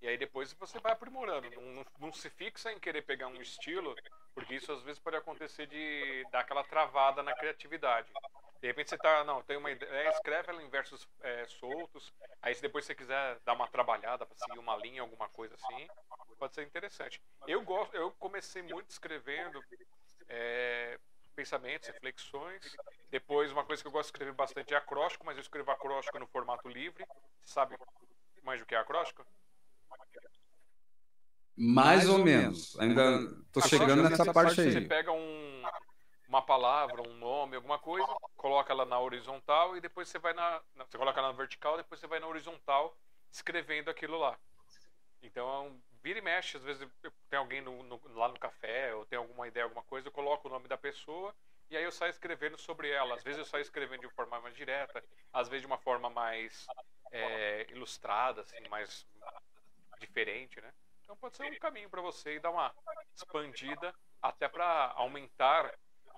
E 0.00 0.06
aí 0.06 0.16
depois 0.16 0.52
você 0.52 0.78
vai 0.78 0.92
aprimorando. 0.92 1.50
Não, 1.50 1.84
não, 1.98 2.12
se 2.12 2.30
fixa 2.30 2.70
em 2.70 2.78
querer 2.78 3.02
pegar 3.02 3.26
um 3.26 3.40
estilo, 3.40 3.96
porque 4.34 4.54
isso 4.54 4.70
às 4.70 4.82
vezes 4.82 5.00
pode 5.00 5.16
acontecer 5.16 5.66
de 5.66 6.24
dar 6.30 6.40
aquela 6.40 6.62
travada 6.62 7.24
na 7.24 7.34
criatividade. 7.34 8.12
De 8.60 8.68
repente 8.68 8.90
você 8.90 8.98
tá, 8.98 9.24
não, 9.24 9.42
tem 9.42 9.56
uma 9.56 9.70
ideia, 9.70 10.08
escreve 10.10 10.50
ela 10.50 10.62
em 10.62 10.68
versos 10.68 11.08
é, 11.22 11.44
soltos, 11.46 12.12
aí 12.40 12.54
se 12.54 12.62
depois 12.62 12.84
você 12.84 12.94
quiser 12.94 13.38
dar 13.44 13.54
uma 13.54 13.68
trabalhada 13.68 14.24
para 14.24 14.36
seguir 14.36 14.58
uma 14.58 14.76
linha, 14.76 15.02
alguma 15.02 15.28
coisa 15.28 15.54
assim, 15.56 15.88
pode 16.38 16.54
ser 16.54 16.62
interessante. 16.62 17.20
Eu 17.46 17.62
gosto, 17.62 17.94
eu 17.96 18.12
comecei 18.12 18.62
muito 18.62 18.90
escrevendo 18.90 19.62
é, 20.28 20.98
pensamentos, 21.36 21.88
reflexões. 21.88 22.74
Depois, 23.10 23.52
uma 23.52 23.64
coisa 23.64 23.82
que 23.82 23.86
eu 23.86 23.92
gosto 23.92 24.06
de 24.06 24.12
escrever 24.16 24.32
bastante 24.34 24.72
é 24.74 24.76
acróstico, 24.76 25.24
mas 25.24 25.36
eu 25.36 25.42
escrevo 25.42 25.70
acróstico 25.70 26.18
no 26.18 26.26
formato 26.26 26.66
livre. 26.68 27.04
Você 27.44 27.52
sabe 27.52 27.76
mais 28.42 28.58
do 28.60 28.66
que 28.66 28.74
é 28.74 28.78
acróstico? 28.78 29.24
Mais 31.56 32.08
ou 32.08 32.18
menos. 32.18 32.78
Ainda 32.80 33.02
tô 33.52 33.60
chegando 33.60 34.02
nessa 34.08 34.32
parte 34.32 34.54
Você 34.56 34.78
aí. 34.78 34.88
pega 34.88 35.12
um, 35.12 35.62
uma 36.28 36.42
palavra, 36.42 37.02
um 37.02 37.14
nome, 37.14 37.56
alguma 37.56 37.78
coisa, 37.78 38.06
coloca 38.36 38.72
ela 38.72 38.84
na 38.84 38.98
horizontal 38.98 39.76
e 39.76 39.80
depois 39.80 40.08
você 40.08 40.18
vai 40.18 40.32
na, 40.32 40.60
na- 40.74 40.84
você 40.84 40.98
coloca 40.98 41.18
ela 41.20 41.28
na 41.28 41.34
vertical, 41.36 41.76
depois 41.76 42.00
você 42.00 42.06
vai 42.06 42.18
na 42.20 42.26
horizontal 42.26 42.96
escrevendo 43.30 43.90
aquilo 43.90 44.18
lá. 44.18 44.38
Então, 45.22 45.80
vira 46.06 46.20
e 46.20 46.22
mexe, 46.22 46.56
às 46.56 46.62
vezes 46.62 46.88
tem 47.28 47.36
alguém 47.36 47.60
no- 47.60 47.82
no- 47.82 48.00
lá 48.14 48.28
no 48.28 48.38
café, 48.38 48.94
ou 48.94 49.04
tem 49.04 49.18
alguma 49.18 49.48
ideia, 49.48 49.64
alguma 49.64 49.82
coisa, 49.82 50.06
eu 50.06 50.12
coloco 50.12 50.46
o 50.46 50.50
nome 50.50 50.68
da 50.68 50.78
pessoa 50.78 51.34
e 51.68 51.76
aí 51.76 51.82
eu 51.82 51.90
saio 51.90 52.10
escrevendo 52.10 52.56
sobre 52.56 52.88
ela. 52.90 53.16
Às 53.16 53.24
vezes 53.24 53.40
eu 53.40 53.44
saio 53.44 53.62
escrevendo 53.62 54.02
de 54.02 54.14
forma 54.14 54.40
mais 54.40 54.54
direta, 54.54 55.02
às 55.32 55.48
vezes 55.48 55.62
de 55.62 55.66
uma 55.66 55.78
forma 55.78 56.08
mais 56.08 56.64
é, 57.10 57.66
ilustrada, 57.70 58.42
assim, 58.42 58.68
mais 58.68 59.04
diferente, 59.98 60.60
né? 60.60 60.72
Então 61.02 61.16
pode 61.16 61.36
ser 61.36 61.42
um 61.44 61.58
caminho 61.58 61.90
para 61.90 62.00
você 62.02 62.36
e 62.36 62.40
dar 62.40 62.50
uma 62.50 62.72
expandida 63.12 63.92
até 64.22 64.48
para 64.48 64.92
aumentar 64.96 65.74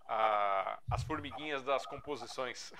a- 0.06 0.78
as 0.90 1.02
formiguinhas 1.02 1.62
das 1.62 1.86
composições. 1.86 2.74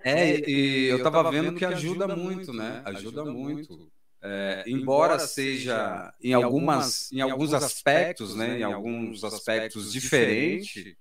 É, 0.00 0.48
e 0.48 0.88
eu 0.88 1.02
tava 1.02 1.30
vendo 1.30 1.58
que 1.58 1.64
ajuda 1.64 2.08
muito, 2.08 2.52
né? 2.52 2.82
Ajuda 2.86 3.24
muito. 3.24 3.90
É, 4.22 4.64
embora 4.66 5.18
seja 5.18 6.12
em 6.20 6.34
algumas, 6.34 7.10
em 7.10 7.20
alguns 7.20 7.54
aspectos, 7.54 8.34
né? 8.34 8.58
Em 8.58 8.62
alguns 8.62 9.24
aspectos 9.24 9.92
diferentes, 9.92 10.94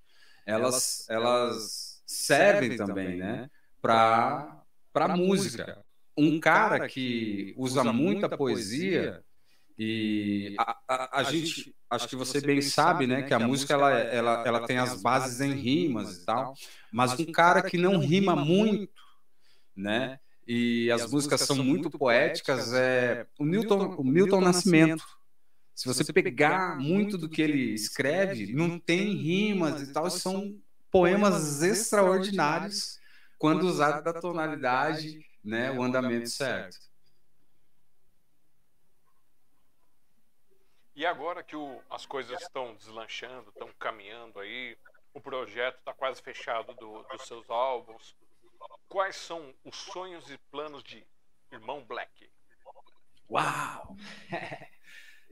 elas, 0.45 1.05
elas 1.09 2.01
servem 2.05 2.77
também, 2.77 3.17
né? 3.17 3.49
Para 3.81 4.63
para 4.91 5.15
música. 5.15 5.85
Um 6.17 6.39
cara 6.39 6.87
que 6.87 7.53
usa 7.57 7.83
muita 7.83 8.27
poesia 8.29 9.23
e 9.77 10.55
a, 10.59 10.77
a, 10.87 11.19
a 11.19 11.23
gente, 11.23 11.73
acho 11.89 12.07
que 12.09 12.15
você 12.15 12.41
bem 12.41 12.61
sabe, 12.61 13.07
né? 13.07 13.23
Que 13.23 13.33
a 13.33 13.39
música 13.39 13.73
ela, 13.73 13.91
ela, 13.91 14.43
ela 14.45 14.65
tem 14.65 14.77
as 14.77 15.01
bases 15.01 15.39
em 15.39 15.53
rimas 15.53 16.17
e 16.17 16.25
tal, 16.25 16.53
mas 16.91 17.17
um 17.17 17.31
cara 17.31 17.61
que 17.61 17.77
não 17.77 17.97
rima 17.99 18.35
muito 18.35 18.91
né? 19.79 20.19
E 20.51 20.89
as 20.89 21.11
músicas 21.11 21.41
são 21.41 21.63
muito 21.63 21.91
poéticas. 21.91 22.73
É 22.73 23.27
o 23.37 23.45
Milton, 23.45 23.93
o 23.97 24.03
Milton 24.03 24.41
Nascimento. 24.41 25.05
Se 25.75 25.87
você 25.87 26.11
pegar 26.11 26.75
muito 26.79 27.19
do 27.19 27.29
que 27.29 27.39
ele 27.39 27.71
escreve, 27.75 28.51
não 28.51 28.79
tem 28.79 29.13
rimas 29.13 29.83
e 29.83 29.93
tal, 29.93 30.09
são 30.09 30.59
poemas 30.89 31.61
extraordinários 31.61 32.99
quando 33.37 33.61
usado 33.67 34.03
da 34.03 34.19
tonalidade, 34.19 35.23
né, 35.43 35.69
o 35.71 35.83
andamento 35.83 36.27
certo. 36.27 36.79
E 40.95 41.05
agora 41.05 41.43
que 41.43 41.55
o- 41.55 41.79
as 41.91 42.07
coisas 42.07 42.41
estão 42.41 42.73
deslanchando, 42.73 43.49
estão 43.49 43.69
caminhando 43.77 44.39
aí, 44.39 44.75
o 45.13 45.21
projeto 45.21 45.77
está 45.77 45.93
quase 45.93 46.23
fechado 46.23 46.73
do- 46.73 47.03
dos 47.03 47.21
seus 47.27 47.47
álbuns. 47.51 48.17
Quais 48.87 49.15
são 49.15 49.53
os 49.63 49.75
sonhos 49.75 50.29
e 50.29 50.37
planos 50.51 50.83
de 50.83 51.05
Irmão 51.51 51.85
Black? 51.85 52.29
Uau! 53.29 53.95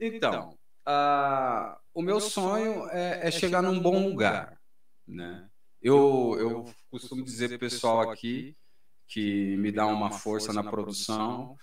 Então, 0.00 0.56
ah, 0.86 1.76
o 1.92 2.00
meu 2.00 2.20
sonho 2.20 2.88
é, 2.90 3.26
é 3.26 3.30
chegar 3.32 3.60
num 3.60 3.80
bom 3.80 4.08
lugar, 4.08 4.56
né? 5.04 5.50
Eu, 5.82 6.36
eu 6.38 6.74
costumo 6.88 7.24
dizer 7.24 7.48
pro 7.48 7.58
pessoal 7.58 8.08
aqui 8.08 8.56
que 9.08 9.56
me 9.56 9.72
dá 9.72 9.86
uma 9.86 10.10
força 10.10 10.52
na 10.52 10.62
produção, 10.62 11.56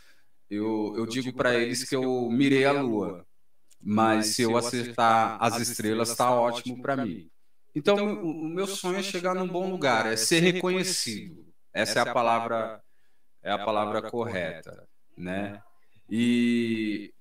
eu, 0.50 0.94
eu 0.98 1.06
digo 1.06 1.34
para 1.34 1.56
eles 1.56 1.88
que 1.88 1.96
eu 1.96 2.30
mirei 2.30 2.66
a 2.66 2.74
lua, 2.74 3.26
mas 3.82 4.28
se 4.28 4.42
eu 4.42 4.58
acertar 4.58 5.38
as 5.42 5.62
estrelas, 5.62 6.10
está 6.10 6.30
ótimo 6.32 6.82
para 6.82 6.98
mim. 6.98 7.30
Então, 7.74 7.96
o, 8.22 8.46
o 8.46 8.50
meu 8.50 8.68
sonho 8.68 9.00
é 9.00 9.04
chegar 9.04 9.34
num 9.34 9.48
bom 9.48 9.70
lugar, 9.70 10.06
é 10.06 10.18
ser 10.18 10.40
reconhecido. 10.40 11.46
Essa 11.76 12.00
é 12.00 12.02
a 12.04 12.14
palavra, 12.14 12.82
é 13.44 13.52
a 13.52 13.60
palavra 13.66 14.10
correta, 14.10 14.88
né? 15.18 15.62
E 16.10 17.14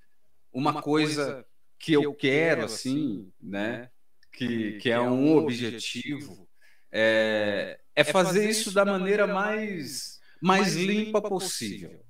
uma 0.52 0.80
coisa 0.80 1.44
que 1.76 1.92
eu 1.92 2.14
quero, 2.14 2.64
assim, 2.64 3.32
né? 3.42 3.90
Que, 4.30 4.78
que 4.78 4.90
é 4.90 5.00
um 5.00 5.36
objetivo, 5.36 6.48
é, 6.90 7.80
é 7.96 8.04
fazer 8.04 8.48
isso 8.48 8.72
da 8.72 8.84
maneira 8.84 9.26
mais, 9.26 10.20
mais 10.40 10.76
limpa 10.76 11.20
possível. 11.20 12.04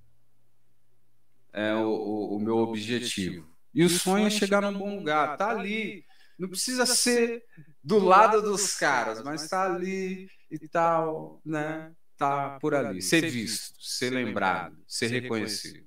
É 1.51 1.75
o, 1.75 1.89
o, 1.89 2.37
o 2.37 2.41
meu 2.41 2.59
objetivo. 2.59 3.49
E 3.73 3.85
o 3.85 3.89
sonho 3.89 4.27
é 4.27 4.31
chegar 4.31 4.61
num 4.61 4.79
bom 4.79 4.97
lugar. 4.97 5.39
Tá 5.39 5.49
ali. 5.49 6.05
Não 6.39 6.49
precisa 6.49 6.85
ser 6.85 7.43
do 7.83 7.99
lado 7.99 8.43
dos 8.43 8.75
caras, 8.75 9.23
mas 9.23 9.49
tá 9.49 9.65
ali 9.65 10.29
e 10.51 10.69
tal, 10.69 11.41
né? 11.45 11.95
Tá 12.25 12.59
por 12.61 12.75
ali. 12.75 13.03
Ser 13.03 13.29
visto, 13.29 13.83
ser 13.83 14.11
lembrado, 14.11 14.83
ser 14.87 15.09
reconhecido. 15.09 15.87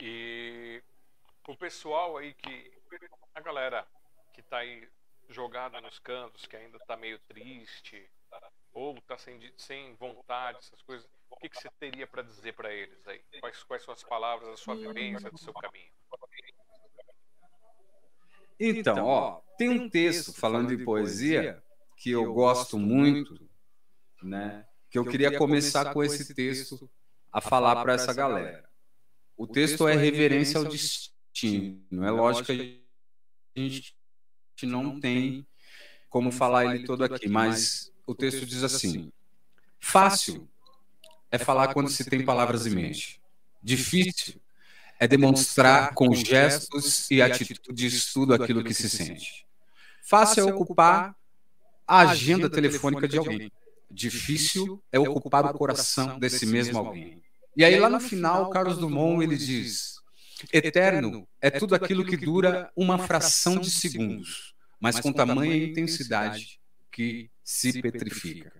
E 0.00 0.82
o 1.46 1.56
pessoal 1.56 2.16
aí 2.18 2.34
que. 2.34 2.72
A 3.34 3.40
galera 3.40 3.86
que 4.34 4.42
tá 4.42 4.58
aí 4.58 4.86
jogada 5.28 5.80
nos 5.80 5.98
cantos, 5.98 6.44
que 6.44 6.54
ainda 6.56 6.78
tá 6.80 6.96
meio 6.96 7.18
triste, 7.20 8.10
ou 8.72 9.00
tá 9.02 9.16
sem, 9.16 9.40
sem 9.56 9.94
vontade, 9.94 10.58
essas 10.58 10.82
coisas, 10.82 11.08
o 11.30 11.36
que, 11.36 11.48
que 11.48 11.56
você 11.56 11.70
teria 11.78 12.06
para 12.06 12.22
dizer 12.22 12.52
para 12.52 12.72
eles 12.72 13.06
aí? 13.06 13.22
Quais, 13.40 13.62
quais 13.62 13.82
são 13.82 13.94
as 13.94 14.02
palavras 14.02 14.50
da 14.50 14.56
sua 14.56 14.76
vivência, 14.76 15.30
do 15.30 15.38
seu 15.38 15.54
caminho? 15.54 15.90
Então, 18.60 19.06
ó, 19.06 19.40
tem 19.56 19.70
um 19.70 19.88
texto 19.88 20.32
falando 20.32 20.76
de 20.76 20.84
poesia 20.84 21.62
que 22.02 22.10
eu 22.10 22.34
gosto 22.34 22.76
muito, 22.76 23.40
né? 24.20 24.66
Que 24.90 24.98
eu 24.98 25.04
queria 25.04 25.38
começar 25.38 25.92
com 25.94 26.02
esse 26.02 26.34
texto 26.34 26.90
a 27.32 27.40
falar 27.40 27.80
para 27.80 27.92
essa 27.92 28.12
galera. 28.12 28.68
O 29.36 29.46
texto 29.46 29.86
é 29.86 29.94
reverência 29.94 30.58
ao 30.58 30.64
destino. 30.64 32.04
É 32.04 32.10
lógico 32.10 32.46
que 32.46 32.82
a 33.56 33.60
gente 33.60 33.94
não 34.64 34.98
tem 34.98 35.46
como 36.10 36.32
falar 36.32 36.74
ele 36.74 36.84
todo 36.84 37.04
aqui, 37.04 37.28
mas 37.28 37.92
o 38.04 38.16
texto 38.16 38.44
diz 38.44 38.64
assim: 38.64 39.12
fácil 39.78 40.48
é 41.30 41.38
falar 41.38 41.72
quando 41.72 41.88
se 41.88 42.04
tem 42.04 42.24
palavras 42.24 42.66
em 42.66 42.70
mente. 42.70 43.22
Difícil 43.62 44.42
é 44.98 45.06
demonstrar 45.06 45.94
com 45.94 46.12
gestos 46.12 47.08
e 47.12 47.22
atitudes 47.22 48.12
tudo 48.12 48.34
aquilo 48.34 48.64
que 48.64 48.74
se 48.74 48.90
sente. 48.90 49.46
Fácil 50.02 50.48
é 50.48 50.52
ocupar 50.52 51.16
a 51.92 52.08
agenda 52.08 52.48
telefônica 52.48 53.06
de 53.06 53.18
alguém. 53.18 53.52
Difícil 53.90 54.82
é 54.90 54.98
ocupar 54.98 55.44
o 55.44 55.52
coração 55.52 56.18
desse 56.18 56.46
mesmo 56.46 56.78
alguém. 56.78 57.22
E 57.54 57.62
aí 57.62 57.78
lá 57.78 57.90
no 57.90 58.00
final, 58.00 58.48
Carlos 58.48 58.78
Drummond 58.78 59.22
ele 59.22 59.36
diz: 59.36 59.96
Eterno 60.50 61.28
é 61.38 61.50
tudo 61.50 61.74
aquilo 61.74 62.02
que 62.02 62.16
dura 62.16 62.72
uma 62.74 62.98
fração 62.98 63.58
de 63.58 63.70
segundos, 63.70 64.54
mas 64.80 64.98
com 64.98 65.12
tamanha 65.12 65.54
intensidade 65.54 66.58
que 66.90 67.30
se 67.44 67.82
petrifica. 67.82 68.50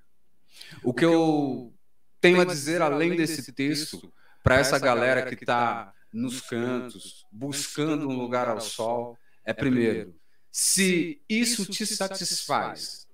O 0.83 0.93
que 0.93 1.07
eu 1.07 1.73
tenho 2.21 2.39
a 2.39 2.45
dizer 2.45 2.83
além 2.83 3.17
desse 3.17 3.51
texto 3.51 4.13
para 4.43 4.59
essa 4.59 4.79
galera 4.79 5.25
que 5.25 5.43
está 5.43 5.95
nos 6.13 6.43
cantos, 6.43 7.25
buscando 7.33 8.07
um 8.07 8.15
lugar 8.15 8.47
ao 8.47 8.61
sol, 8.61 9.17
é 9.43 9.55
primeiro, 9.55 10.15
se 10.51 11.23
isso 11.27 11.65
te 11.65 11.87
satisfaz, 11.87 13.07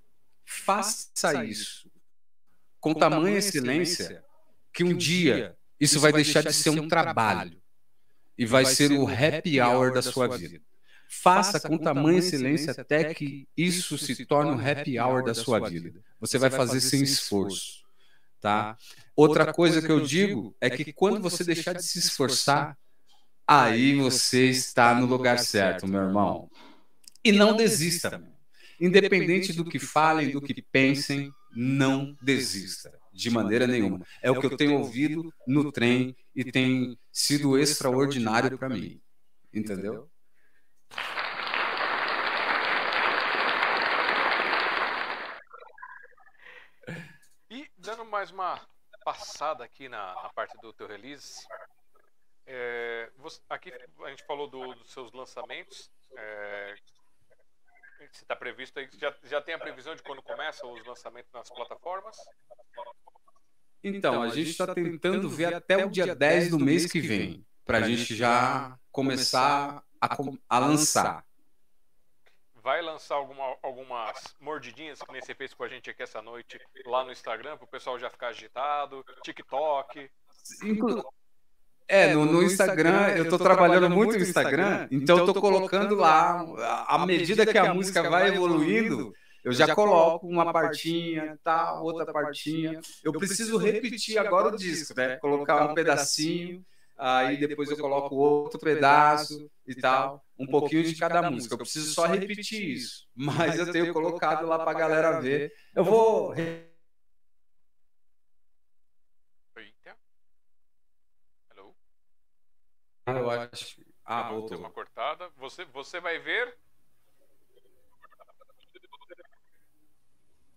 faça 0.51 1.45
isso 1.45 1.91
com 2.81 2.95
tamanha 2.95 3.37
excelência 3.37 4.25
que 4.73 4.83
um 4.83 4.97
dia 4.97 5.55
isso 5.79 6.01
vai 6.01 6.11
deixar 6.11 6.43
de 6.43 6.55
ser 6.55 6.71
um 6.71 6.89
trabalho 6.89 7.61
e 8.37 8.47
vai 8.47 8.65
ser 8.65 8.93
o 8.93 9.07
happy 9.07 9.61
hour 9.61 9.93
da 9.93 10.01
sua 10.01 10.27
vida. 10.37 10.61
Faça 11.11 11.61
com 11.61 11.77
tamanha 11.77 12.19
excelência 12.19 12.73
até 12.77 13.13
que 13.13 13.47
isso 13.57 13.99
se 13.99 14.25
torne 14.25 14.51
o 14.51 14.71
happy 14.71 14.99
hour 14.99 15.23
da 15.23 15.35
sua 15.35 15.69
vida. 15.69 16.01
Você 16.19 16.39
vai 16.39 16.51
fazer 16.51 16.81
sem 16.81 17.03
esforço. 17.03 17.85
tá? 18.41 18.77
Outra 19.15 19.53
coisa 19.53 19.83
que 19.83 19.91
eu 19.93 20.01
digo 20.01 20.57
é 20.61 20.71
que 20.71 20.93
quando 20.93 21.21
você 21.21 21.45
deixar 21.45 21.75
de 21.75 21.83
se 21.83 21.99
esforçar, 21.99 22.77
aí 23.47 23.97
você 23.97 24.47
está 24.47 24.95
no 24.95 25.07
lugar 25.07 25.39
certo, 25.39 25.87
meu 25.87 26.03
irmão. 26.03 26.51
E 27.25 27.33
não 27.33 27.57
desista. 27.57 28.23
Independente 28.81 29.53
do 29.53 29.65
que 29.65 29.79
falem, 29.79 30.31
do 30.31 30.41
que 30.41 30.63
pensem, 30.63 31.33
não 31.51 32.17
desista 32.23 32.97
de 33.13 33.31
maneira 33.31 33.67
nenhuma. 33.67 34.07
É 34.23 34.31
o 34.31 34.41
que 34.41 34.47
eu 34.47 34.57
tenho 34.57 34.79
ouvido 34.79 35.33
no 35.47 35.73
trem 35.73 36.17
e 36.35 36.45
tem 36.45 36.97
sido 37.11 37.59
extraordinário 37.59 38.57
para 38.57 38.69
mim. 38.69 39.03
Entendeu? 39.53 40.09
E 47.51 47.69
dando 47.77 48.05
mais 48.05 48.31
uma 48.31 48.61
passada 49.05 49.65
aqui 49.65 49.89
na, 49.89 50.15
na 50.23 50.29
parte 50.35 50.57
do 50.61 50.73
teu 50.73 50.87
release, 50.87 51.45
é, 52.47 53.11
você, 53.17 53.41
aqui 53.49 53.73
a 53.73 54.11
gente 54.11 54.25
falou 54.25 54.49
do, 54.49 54.75
dos 54.75 54.93
seus 54.93 55.13
lançamentos. 55.13 55.91
É, 56.17 56.77
se 58.13 58.23
está 58.23 58.37
previsto 58.37 58.79
aí, 58.79 58.89
já, 58.99 59.15
já 59.25 59.41
tem 59.41 59.55
a 59.55 59.59
previsão 59.59 59.95
de 59.95 60.03
quando 60.03 60.23
começa 60.23 60.67
os 60.67 60.85
lançamentos 60.87 61.33
nas 61.33 61.49
plataformas? 61.51 62.17
Então, 63.83 64.23
a 64.23 64.29
gente 64.29 64.51
está 64.51 64.75
tentando 64.75 65.29
ver 65.29 65.55
até 65.55 65.85
o 65.85 65.91
dia 65.91 66.15
10 66.15 66.51
do 66.51 66.59
mês 66.59 66.91
que 66.91 67.01
vem, 67.01 67.47
para 67.65 67.79
a 67.79 67.83
gente 67.83 68.15
já 68.15 68.79
começar 68.91 69.83
a, 70.01 70.17
a 70.49 70.59
lançar. 70.59 71.25
Vai 72.57 72.83
lançar 72.83 73.15
alguma, 73.15 73.57
algumas 73.63 74.37
mordidinhas 74.41 75.01
que 75.01 75.13
nem 75.13 75.23
você 75.23 75.35
fez 75.35 75.55
com 75.55 75.63
a 75.63 75.69
gente 75.69 75.89
aqui 75.89 76.03
essa 76.03 76.21
noite 76.21 76.61
lá 76.85 77.05
no 77.05 77.13
Instagram, 77.13 77.57
para 77.57 77.65
o 77.65 77.69
pessoal 77.69 77.99
já 77.99 78.11
ficar 78.11 78.29
agitado, 78.29 79.05
TikTok. 79.23 80.11
Inclu 80.63 81.05
é, 81.89 82.15
no, 82.15 82.27
no 82.27 82.43
Instagram, 82.43 83.09
eu 83.17 83.25
estou 83.25 83.39
trabalhando 83.39 83.89
muito 83.89 84.15
no 84.15 84.23
Instagram, 84.23 84.87
então 84.91 85.17
eu 85.17 85.27
estou 85.27 85.41
colocando 85.41 85.95
lá, 85.95 86.45
à 86.87 87.07
medida 87.07 87.47
que 87.47 87.57
a 87.57 87.73
música 87.73 88.09
vai 88.09 88.29
evoluindo, 88.29 89.13
eu 89.43 89.53
já 89.53 89.75
coloco 89.75 90.27
uma 90.27 90.53
partinha, 90.53 91.39
tá, 91.43 91.81
outra 91.81 92.13
partinha. 92.13 92.79
Eu 93.03 93.13
preciso 93.13 93.57
repetir 93.57 94.19
agora 94.19 94.49
o 94.49 94.57
disco, 94.57 94.93
né? 94.95 95.17
Colocar 95.17 95.71
um 95.71 95.75
pedacinho, 95.75 96.63
aí 96.99 97.39
depois 97.39 97.71
eu 97.71 97.79
coloco 97.79 98.15
outro 98.15 98.61
pedaço 98.61 99.51
e 99.67 99.75
tal, 99.75 100.23
um 100.39 100.47
pouquinho 100.47 100.83
de 100.83 100.95
cada 100.95 101.31
música. 101.31 101.55
Eu 101.55 101.59
preciso 101.59 101.95
só 101.95 102.05
repetir 102.05 102.77
isso, 102.77 103.07
mas 103.17 103.59
eu 103.59 103.73
tenho 103.73 103.95
colocado 103.95 104.47
lá 104.47 104.59
para 104.59 104.73
a 104.73 104.75
galera 104.75 105.21
ver. 105.21 105.51
Eu 105.75 105.85
vou 105.85 106.35
Ah, 109.55 109.59
eu 113.17 113.31
acho. 113.31 113.81
Ah, 114.05 114.29
ah 114.29 114.33
voltou. 114.33 114.59
uma 114.59 114.71
cortada. 114.71 115.29
Você, 115.37 115.65
você 115.67 116.01
vai 116.01 116.19
ver. 116.19 116.57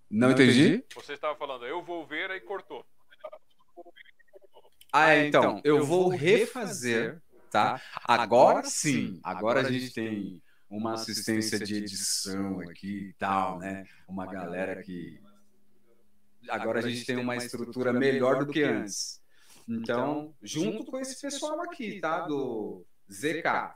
Não 0.09 0.31
entendi? 0.31 0.83
Você 0.93 1.13
estava 1.13 1.35
falando, 1.37 1.65
eu 1.65 1.81
vou 1.81 2.05
ver, 2.05 2.29
aí 2.31 2.41
cortou. 2.41 2.85
Ah, 4.91 5.13
é, 5.13 5.27
então, 5.27 5.61
eu 5.63 5.85
vou 5.85 6.09
refazer, 6.09 7.21
tá? 7.49 7.81
Agora 8.03 8.63
sim, 8.63 9.21
agora 9.23 9.61
a 9.61 9.71
gente 9.71 9.93
tem 9.93 10.43
uma 10.69 10.93
assistência 10.93 11.57
de 11.57 11.75
edição 11.75 12.59
aqui 12.59 13.09
e 13.09 13.13
tal, 13.13 13.57
né? 13.57 13.85
Uma 14.05 14.25
galera 14.25 14.83
que. 14.83 15.21
Agora 16.49 16.79
a 16.79 16.81
gente 16.81 17.05
tem 17.05 17.15
uma 17.15 17.37
estrutura 17.37 17.93
melhor 17.93 18.43
do 18.43 18.51
que 18.51 18.63
antes. 18.63 19.20
Então, 19.67 20.33
junto 20.41 20.85
com 20.85 20.99
esse 20.99 21.21
pessoal 21.21 21.61
aqui, 21.61 21.99
tá? 21.99 22.21
Do 22.21 22.85
ZK, 23.11 23.75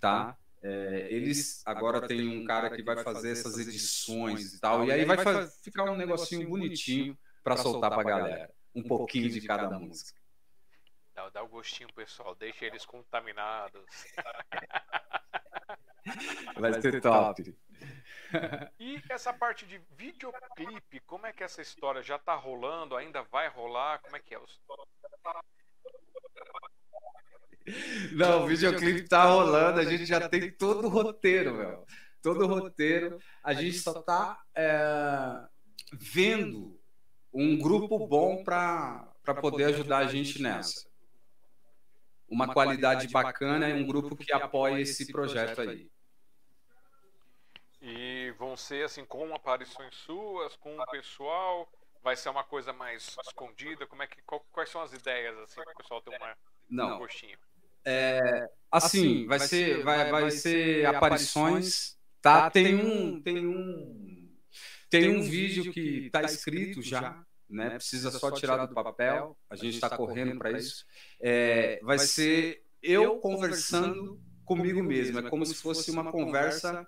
tá? 0.00 0.36
É, 0.60 1.06
eles 1.10 1.62
agora 1.64 2.06
tem 2.06 2.28
um 2.28 2.44
cara 2.44 2.68
que 2.70 2.82
vai 2.82 3.02
fazer 3.04 3.30
essas 3.30 3.58
edições 3.58 4.54
e 4.54 4.60
tal, 4.60 4.84
e 4.84 4.92
aí 4.92 5.04
vai 5.04 5.16
ficar 5.62 5.84
um 5.84 5.96
negocinho 5.96 6.48
bonitinho 6.48 7.16
para 7.44 7.56
soltar 7.56 7.90
para 7.90 8.00
a 8.00 8.04
galera. 8.04 8.54
Um 8.74 8.82
pouquinho 8.82 9.30
de 9.30 9.40
cada 9.40 9.78
música. 9.78 10.18
Dá, 11.14 11.28
dá 11.30 11.42
o 11.42 11.48
gostinho, 11.48 11.92
pessoal, 11.94 12.34
deixa 12.34 12.64
eles 12.64 12.84
contaminados. 12.84 13.84
Vai 16.56 16.80
ser 16.80 17.00
top. 17.00 17.54
E 18.78 19.02
essa 19.08 19.32
parte 19.32 19.66
de 19.66 19.80
videoclipe, 19.96 21.00
como 21.00 21.26
é 21.26 21.32
que 21.32 21.42
essa 21.42 21.62
história 21.62 22.02
já 22.02 22.18
tá 22.18 22.34
rolando? 22.34 22.96
Ainda 22.96 23.22
vai 23.22 23.48
rolar? 23.48 24.00
Como 24.00 24.16
é 24.16 24.20
que 24.20 24.34
é? 24.34 24.40
Não, 28.12 28.44
o 28.44 28.46
videoclipe 28.46 29.08
tá 29.08 29.24
rolando, 29.24 29.80
a 29.80 29.84
gente 29.84 30.06
já 30.06 30.28
tem 30.28 30.50
todo 30.50 30.86
o 30.86 30.88
roteiro, 30.88 31.54
meu. 31.54 31.86
Todo 32.22 32.44
o 32.44 32.46
roteiro. 32.46 33.18
A 33.42 33.52
gente 33.54 33.78
só 33.78 34.00
tá 34.02 34.40
é, 34.54 35.46
vendo 35.92 36.78
um 37.32 37.58
grupo 37.58 38.06
bom 38.06 38.42
para 38.42 39.12
poder 39.40 39.64
ajudar 39.64 39.98
a 39.98 40.06
gente 40.06 40.40
nessa. 40.40 40.88
Uma 42.28 42.52
qualidade 42.52 43.08
bacana 43.08 43.68
e 43.68 43.72
um 43.72 43.86
grupo 43.86 44.16
que 44.16 44.32
apoia 44.32 44.80
esse 44.80 45.10
projeto 45.10 45.60
aí. 45.62 45.90
E 47.80 48.32
vão 48.38 48.56
ser 48.56 48.84
assim 48.84 49.04
com 49.04 49.32
aparições 49.34 49.94
suas, 49.94 50.56
com 50.56 50.76
o 50.76 50.86
pessoal, 50.86 51.70
vai 52.02 52.16
ser 52.16 52.28
uma 52.28 52.42
coisa 52.42 52.72
mais 52.72 53.16
escondida, 53.24 53.86
como 53.86 54.02
é 54.02 54.06
que 54.06 54.20
qual, 54.22 54.44
quais 54.50 54.70
são 54.70 54.80
as 54.82 54.92
ideias 54.92 55.36
assim 55.38 55.62
para 55.62 55.72
o 55.72 55.76
pessoal 55.76 56.02
ter 56.02 56.16
uma 56.16 56.36
Não. 56.68 56.96
um 56.96 56.98
gostinho? 56.98 57.38
É, 57.84 58.50
assim, 58.70 59.26
vai 59.26 59.38
ser 59.38 59.82
vai, 59.82 60.10
vai 60.10 60.30
ser 60.30 60.86
aparições, 60.86 61.96
tá? 62.20 62.50
Tem 62.50 62.74
um 62.74 63.22
tem 63.22 63.46
um 63.46 64.28
tem 64.90 65.16
um 65.16 65.22
vídeo 65.22 65.72
que 65.72 66.06
está 66.06 66.22
escrito 66.22 66.82
já, 66.82 67.24
né? 67.48 67.70
Precisa 67.70 68.10
só 68.10 68.30
tirar 68.30 68.66
do 68.66 68.74
papel. 68.74 69.38
A 69.48 69.54
gente 69.54 69.74
está 69.74 69.96
correndo 69.96 70.36
para 70.38 70.52
isso. 70.52 70.84
É, 71.20 71.78
vai 71.82 71.98
ser 71.98 72.64
eu 72.82 73.18
conversando 73.18 74.20
comigo 74.44 74.82
mesmo. 74.82 75.18
É 75.20 75.30
como 75.30 75.44
se 75.46 75.54
fosse 75.54 75.90
uma 75.90 76.10
conversa 76.10 76.86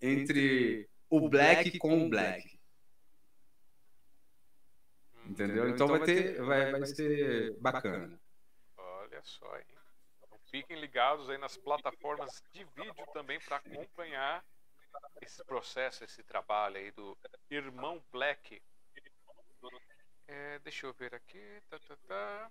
entre 0.00 0.88
o 1.08 1.28
black 1.28 1.78
com 1.78 2.06
o 2.06 2.08
black. 2.08 2.58
Entendeu? 5.26 5.68
Então, 5.68 5.86
então 5.86 5.88
vai 5.88 6.00
ter, 6.00 6.42
vai, 6.42 6.72
vai 6.72 6.86
ser 6.86 7.56
bacana. 7.60 8.20
Olha 8.76 9.22
só, 9.22 9.58
hein? 9.58 9.64
Então 10.22 10.38
fiquem 10.50 10.80
ligados 10.80 11.30
aí 11.30 11.38
nas 11.38 11.56
plataformas 11.56 12.42
de 12.52 12.64
vídeo 12.64 13.06
também 13.12 13.38
para 13.40 13.56
acompanhar 13.56 14.44
esse 15.20 15.44
processo, 15.44 16.02
esse 16.04 16.22
trabalho 16.24 16.76
aí 16.76 16.90
do 16.90 17.16
Irmão 17.48 18.02
Black. 18.10 18.60
É, 20.26 20.58
deixa 20.60 20.86
eu 20.86 20.92
ver 20.94 21.14
aqui. 21.14 21.60
Tá, 21.68 21.78
tá, 21.78 21.96
tá. 22.08 22.50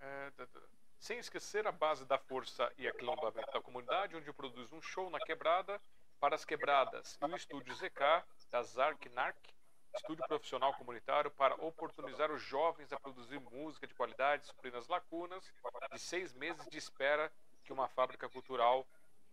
É, 0.00 0.30
tá, 0.30 0.46
tá. 0.46 0.60
Sem 0.98 1.18
esquecer 1.18 1.66
a 1.66 1.72
base 1.72 2.04
da 2.04 2.18
força 2.18 2.72
e 2.76 2.86
aquilombamento 2.86 3.50
da 3.52 3.60
comunidade, 3.60 4.16
onde 4.16 4.32
produz 4.32 4.72
um 4.72 4.82
show 4.82 5.08
na 5.08 5.18
quebrada 5.20 5.80
para 6.18 6.34
as 6.34 6.44
quebradas 6.44 7.16
e 7.22 7.24
o 7.24 7.36
estúdio 7.36 7.74
ZK 7.74 8.24
da 8.50 8.62
Zarknark, 8.62 9.38
estúdio 9.94 10.26
profissional 10.26 10.74
comunitário 10.74 11.30
para 11.30 11.54
oportunizar 11.54 12.30
os 12.32 12.42
jovens 12.42 12.92
a 12.92 12.98
produzir 12.98 13.38
música 13.40 13.86
de 13.86 13.94
qualidade, 13.94 14.46
suprindo 14.46 14.76
as 14.76 14.88
lacunas 14.88 15.44
de 15.92 15.98
seis 15.98 16.34
meses 16.34 16.66
de 16.68 16.76
espera 16.76 17.32
que 17.64 17.72
uma 17.72 17.88
fábrica 17.88 18.28
cultural 18.28 18.86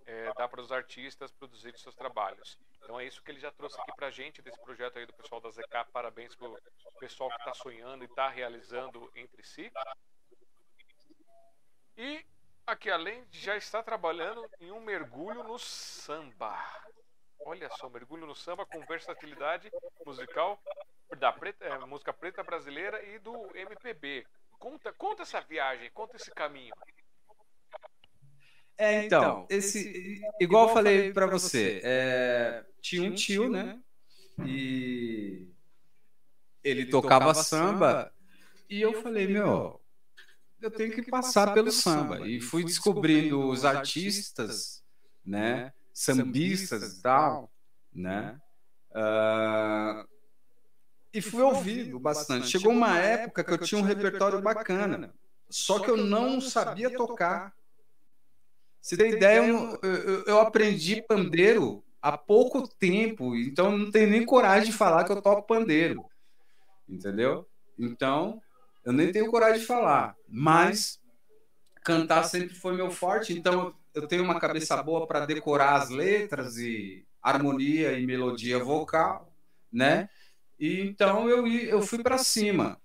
é, 0.06 0.32
dá 0.36 0.48
para 0.48 0.62
os 0.62 0.72
artistas 0.72 1.32
produzirem 1.32 1.80
seus 1.80 1.96
trabalhos. 1.96 2.60
Então 2.84 3.00
é 3.00 3.06
isso 3.06 3.24
que 3.24 3.32
ele 3.32 3.40
já 3.40 3.52
trouxe 3.52 3.80
aqui 3.82 3.92
para 3.96 4.08
a 4.08 4.12
gente 4.12 4.42
desse 4.42 4.60
projeto 4.62 5.00
aí 5.00 5.06
do 5.06 5.14
pessoal 5.14 5.42
da 5.42 5.50
ZK. 5.50 5.92
Parabéns 5.92 6.36
para 6.36 6.48
o 6.48 6.60
pessoal 7.00 7.30
que 7.32 7.38
está 7.38 7.54
sonhando 7.56 8.04
e 8.04 8.08
está 8.08 8.30
realizando 8.30 9.12
entre 9.16 9.44
si. 9.44 9.72
E 11.98 12.26
aqui 12.68 12.90
além 12.90 13.24
já 13.32 13.56
está 13.56 13.82
trabalhando 13.82 14.46
em 14.60 14.72
um 14.72 14.82
mergulho 14.82 15.44
no 15.44 15.58
samba. 15.58 16.56
Olha 17.46 17.70
só, 17.78 17.90
mergulho 17.90 18.26
no 18.26 18.36
samba 18.36 18.66
com 18.66 18.80
versatilidade 18.86 19.72
musical 20.06 20.62
da 21.20 21.32
preta, 21.32 21.64
é, 21.66 21.78
música 21.86 22.12
preta 22.12 22.44
brasileira 22.44 23.04
e 23.06 23.20
do 23.20 23.56
MPB. 23.56 24.26
Conta, 24.58 24.92
conta 24.94 25.22
essa 25.24 25.42
viagem, 25.42 25.90
conta 25.92 26.16
esse 26.16 26.32
caminho. 26.32 26.74
É, 28.78 29.06
então, 29.06 29.22
então 29.22 29.48
esse, 29.50 30.22
igual 30.40 30.68
eu 30.68 30.74
falei 30.74 31.14
para 31.14 31.28
você, 31.28 31.82
é, 31.84 32.66
tinha 32.82 33.10
um 33.10 33.14
tio, 33.14 33.50
né? 33.50 33.80
E 34.46 35.48
ele 36.64 36.88
tocava 36.88 37.34
samba 37.34 38.12
e 38.70 38.82
eu 38.82 39.02
falei, 39.02 39.28
meu, 39.28 39.80
eu 40.62 40.72
tenho 40.72 40.92
que 40.92 41.04
passar 41.04 41.54
pelo 41.54 41.72
samba. 41.72 42.28
E 42.28 42.40
fui 42.40 42.64
descobrindo 42.64 43.50
os 43.50 43.66
artistas, 43.66 44.84
né? 45.26 45.74
Sambistas 45.94 46.98
e 46.98 47.02
tal, 47.02 47.52
né? 47.94 48.40
Uh, 48.92 50.08
e 51.14 51.22
fui 51.22 51.42
ouvindo 51.42 52.00
bastante. 52.00 52.48
Chegou 52.48 52.72
uma 52.72 52.98
época 52.98 53.44
que 53.44 53.54
eu 53.54 53.58
tinha 53.58 53.80
um 53.80 53.86
repertório 53.86 54.42
bacana, 54.42 55.14
só 55.50 55.80
que 55.80 55.90
eu 55.90 55.98
não 55.98 56.42
sabia 56.42 56.94
tocar. 56.96 57.54
Se 58.82 58.98
tem 58.98 59.14
ideia, 59.14 59.48
eu, 59.48 59.80
eu, 59.82 60.24
eu 60.26 60.40
aprendi 60.40 61.02
pandeiro 61.02 61.84
há 62.02 62.18
pouco 62.18 62.68
tempo, 62.68 63.36
então 63.36 63.76
não 63.76 63.90
tenho 63.90 64.12
nem 64.12 64.26
coragem 64.26 64.72
de 64.72 64.78
falar 64.78 65.06
que 65.06 65.12
eu 65.12 65.22
toco 65.22 65.48
pandeiro. 65.48 66.06
Entendeu? 66.88 67.48
Então, 67.80 68.42
eu 68.86 68.94
nem 68.94 69.12
tenho 69.12 69.32
coragem 69.32 69.60
de 69.60 69.66
falar, 69.66 70.16
mas 70.28 71.00
cantar 71.84 72.24
sempre 72.24 72.54
foi 72.56 72.76
meu 72.76 72.92
forte, 72.92 73.34
então 73.34 73.76
eu 73.94 74.08
tenho 74.08 74.24
uma 74.24 74.40
cabeça 74.40 74.82
boa 74.82 75.08
para 75.08 75.26
decorar 75.26 75.76
as 75.76 75.90
letras 75.90 76.58
e 76.58 77.06
harmonia 77.22 77.98
e 77.98 78.06
melodia 78.06 78.64
vocal, 78.64 79.34
né? 79.72 80.08
E 80.60 80.82
então 80.82 81.28
eu, 81.28 81.48
eu 81.48 81.82
fui 81.82 82.04
para 82.04 82.18
cima. 82.20 82.80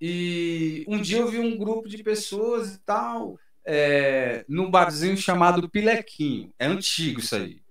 E 0.00 0.84
um 0.88 1.00
dia 1.00 1.18
eu 1.18 1.28
vi 1.28 1.38
um 1.38 1.56
grupo 1.56 1.88
de 1.88 2.02
pessoas 2.02 2.74
e 2.74 2.78
tal, 2.80 3.38
é, 3.64 4.44
num 4.48 4.70
barzinho 4.70 5.16
chamado 5.16 5.68
Pilequinho. 5.70 6.52
É 6.58 6.66
antigo 6.66 7.20
isso 7.20 7.36
aí. 7.36 7.62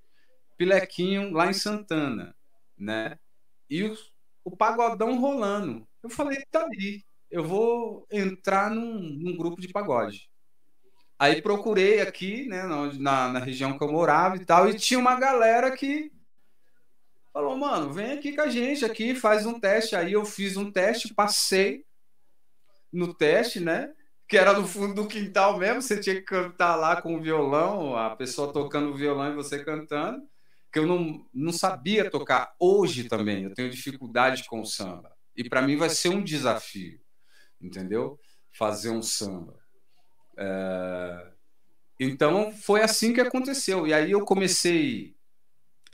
Pilequinho 0.58 1.32
lá 1.32 1.48
em 1.48 1.54
Santana, 1.54 2.36
né? 2.78 3.20
E 3.70 3.84
o, 3.84 3.98
o 4.46 4.56
pagodão 4.56 5.20
rolando. 5.20 5.88
Eu 6.02 6.10
falei, 6.10 6.44
tá 6.50 6.64
ali, 6.64 7.04
eu 7.32 7.44
vou 7.44 8.06
entrar 8.12 8.70
num, 8.70 9.00
num 9.00 9.38
grupo 9.38 9.62
de 9.62 9.70
pagode. 9.70 10.30
Aí 11.18 11.42
procurei 11.42 12.02
aqui, 12.02 12.48
né, 12.48 12.64
na, 13.00 13.30
na 13.30 13.40
região 13.40 13.78
que 13.78 13.84
eu 13.84 13.92
morava 13.92 14.38
e 14.38 14.46
tal, 14.46 14.68
e 14.68 14.74
tinha 14.74 15.00
uma 15.00 15.16
galera 15.16 15.72
que 15.72 16.12
falou, 17.32 17.56
mano, 17.56 17.94
vem 17.94 18.14
aqui 18.14 18.34
com 18.36 18.42
a 18.42 18.50
gente 18.50 18.84
aqui, 18.84 19.16
faz 19.16 19.46
um 19.46 19.60
teste. 19.60 19.96
Aí 19.96 20.14
eu 20.14 20.26
fiz 20.26 20.58
um 20.58 20.72
teste, 20.72 21.14
passei 21.14 21.86
no 22.92 23.14
teste, 23.14 23.60
né? 23.60 23.94
Que 24.28 24.38
era 24.38 24.54
no 24.54 24.68
fundo 24.68 24.94
do 24.96 25.08
quintal 25.08 25.58
mesmo, 25.58 25.82
você 25.82 26.00
tinha 26.00 26.16
que 26.16 26.24
cantar 26.24 26.76
lá 26.76 27.02
com 27.02 27.16
o 27.16 27.22
violão, 27.22 27.96
a 27.96 28.16
pessoa 28.16 28.52
tocando 28.52 28.90
o 28.90 28.98
violão 28.98 29.32
e 29.32 29.36
você 29.36 29.64
cantando 29.64 30.22
que 30.72 30.80
eu 30.80 30.88
não, 30.88 31.26
não 31.34 31.52
sabia 31.52 32.10
tocar. 32.10 32.56
Hoje 32.58 33.04
também 33.04 33.44
eu 33.44 33.54
tenho 33.54 33.70
dificuldade 33.70 34.46
com 34.46 34.62
o 34.62 34.66
samba. 34.66 35.12
E 35.36 35.48
para 35.48 35.62
mim 35.62 35.76
vai 35.76 35.90
ser 35.90 36.10
um 36.10 36.24
desafio, 36.24 37.01
entendeu? 37.62 38.20
Fazer 38.52 38.90
um 38.90 39.02
samba. 39.02 39.56
É... 40.38 41.28
Então 42.00 42.52
foi 42.52 42.82
assim 42.82 43.14
que 43.14 43.22
aconteceu. 43.22 43.88
E 43.88 43.94
aí 43.94 44.12
eu 44.12 44.26
comecei 44.26 45.16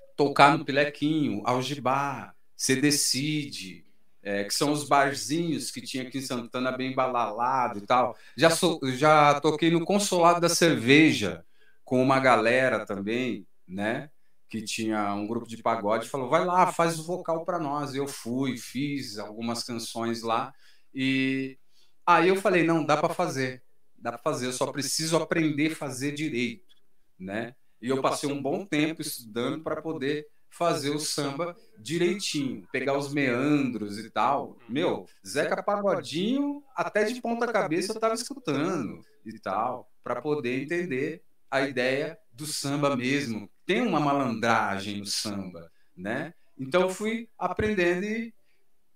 a 0.01 0.15
tocar 0.15 0.57
no 0.57 0.65
Pilequinho, 0.65 1.41
Algibá, 1.45 2.33
Se 2.55 2.75
Decide, 2.75 3.85
é, 4.23 4.43
que 4.43 4.53
são 4.53 4.71
os 4.71 4.87
barzinhos 4.87 5.71
que 5.71 5.81
tinha 5.81 6.03
aqui 6.03 6.17
em 6.17 6.21
Santana 6.21 6.71
bem 6.71 6.95
balalado 6.95 7.79
e 7.79 7.81
tal. 7.81 8.17
Já, 8.35 8.49
so, 8.49 8.79
já 8.83 9.39
toquei 9.39 9.69
no 9.69 9.85
Consolado 9.85 10.41
da 10.41 10.49
Cerveja 10.49 11.45
com 11.83 12.01
uma 12.01 12.19
galera 12.19 12.85
também, 12.85 13.45
né? 13.67 14.09
que 14.49 14.61
tinha 14.61 15.13
um 15.13 15.27
grupo 15.27 15.47
de 15.47 15.57
pagode, 15.57 16.09
falou: 16.09 16.29
vai 16.29 16.45
lá, 16.45 16.71
faz 16.71 16.99
o 16.99 17.03
vocal 17.03 17.43
para 17.43 17.59
nós. 17.59 17.93
Eu 17.93 18.07
fui, 18.07 18.57
fiz 18.57 19.17
algumas 19.17 19.63
canções 19.63 20.21
lá. 20.21 20.53
E 20.93 21.57
aí 22.05 22.29
eu 22.29 22.35
falei: 22.35 22.63
não, 22.63 22.85
dá 22.85 22.97
para 22.97 23.13
fazer. 23.13 23.63
Dá 23.97 24.11
para 24.11 24.21
fazer, 24.21 24.45
eu 24.45 24.53
só 24.53 24.71
preciso 24.71 25.17
aprender 25.17 25.71
a 25.71 25.75
fazer 25.75 26.11
direito. 26.13 26.75
Né? 27.19 27.55
E 27.81 27.89
eu 27.89 28.01
passei 28.01 28.31
um 28.31 28.41
bom 28.41 28.65
tempo 28.65 29.01
estudando 29.01 29.63
para 29.63 29.81
poder 29.81 30.27
fazer 30.49 30.89
o 30.91 30.99
samba 30.99 31.55
direitinho, 31.77 32.67
pegar 32.71 32.97
os 32.97 33.13
meandros 33.13 33.97
e 33.99 34.09
tal. 34.09 34.57
Meu, 34.67 35.05
Zeca 35.25 35.61
Pagodinho, 35.61 36.63
até 36.75 37.03
de 37.05 37.21
ponta 37.21 37.51
cabeça 37.51 37.91
eu 37.91 37.95
estava 37.95 38.13
escutando 38.13 39.01
e 39.25 39.39
tal, 39.39 39.89
para 40.03 40.21
poder 40.21 40.63
entender 40.63 41.23
a 41.49 41.61
ideia 41.61 42.17
do 42.31 42.45
samba 42.45 42.95
mesmo. 42.95 43.49
Tem 43.65 43.81
uma 43.81 43.99
malandragem 43.99 44.99
no 44.99 45.05
samba, 45.05 45.71
né? 45.95 46.33
Então 46.57 46.81
eu 46.81 46.89
fui 46.89 47.29
aprendendo 47.37 48.05
e 48.05 48.33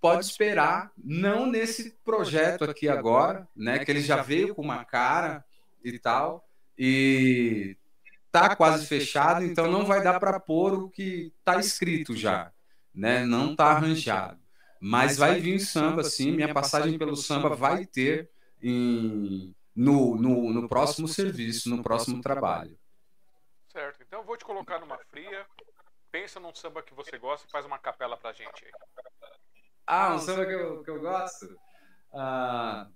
pode 0.02 0.26
esperar, 0.26 0.90
não 0.98 1.46
nesse 1.46 1.92
projeto 2.04 2.64
aqui 2.64 2.88
agora, 2.88 3.48
né? 3.54 3.84
Que 3.84 3.90
ele 3.92 4.00
já 4.00 4.20
veio 4.20 4.52
com 4.52 4.60
uma 4.60 4.84
cara 4.84 5.44
e 5.84 5.96
tal, 5.96 6.44
e 6.76 7.76
tá 8.32 8.56
quase 8.56 8.84
fechado, 8.84 9.44
então 9.44 9.70
não 9.70 9.86
vai 9.86 10.02
dar 10.02 10.18
para 10.18 10.40
pôr 10.40 10.74
o 10.74 10.90
que 10.90 11.32
tá 11.44 11.60
escrito 11.60 12.16
já, 12.16 12.52
né? 12.92 13.24
Não 13.24 13.54
tá 13.54 13.66
arranjado. 13.66 14.42
Mas 14.80 15.16
vai 15.16 15.38
vir 15.38 15.60
samba, 15.60 16.02
sim. 16.02 16.32
Minha 16.32 16.52
passagem 16.52 16.98
pelo 16.98 17.14
samba 17.14 17.50
vai 17.54 17.86
ter 17.86 18.28
em, 18.60 19.54
no, 19.76 20.16
no, 20.16 20.52
no 20.52 20.68
próximo 20.68 21.06
serviço, 21.06 21.70
no 21.70 21.80
próximo 21.80 22.20
trabalho. 22.20 22.76
Certo, 23.68 24.02
então 24.02 24.18
eu 24.18 24.26
vou 24.26 24.36
te 24.36 24.44
colocar 24.44 24.80
numa 24.80 24.98
fria. 25.10 25.46
Pensa 26.10 26.40
num 26.40 26.52
samba 26.52 26.82
que 26.82 26.92
você 26.92 27.16
gosta 27.16 27.46
e 27.46 27.50
faz 27.50 27.64
uma 27.64 27.78
capela 27.78 28.16
pra 28.16 28.32
gente 28.32 28.64
aí. 28.64 28.72
Ah, 29.86 30.14
um 30.14 30.18
samba 30.18 30.46
que 30.46 30.52
eu, 30.52 30.82
que 30.82 30.90
eu 30.90 31.00
gosto? 31.00 31.56
Ah, 32.12 32.88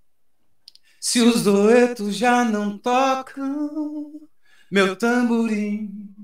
se 1.00 1.20
os 1.20 1.42
duetos 1.42 2.16
já 2.16 2.44
não 2.44 2.78
tocam, 2.78 4.20
meu 4.70 4.96
tamborim 4.96 6.14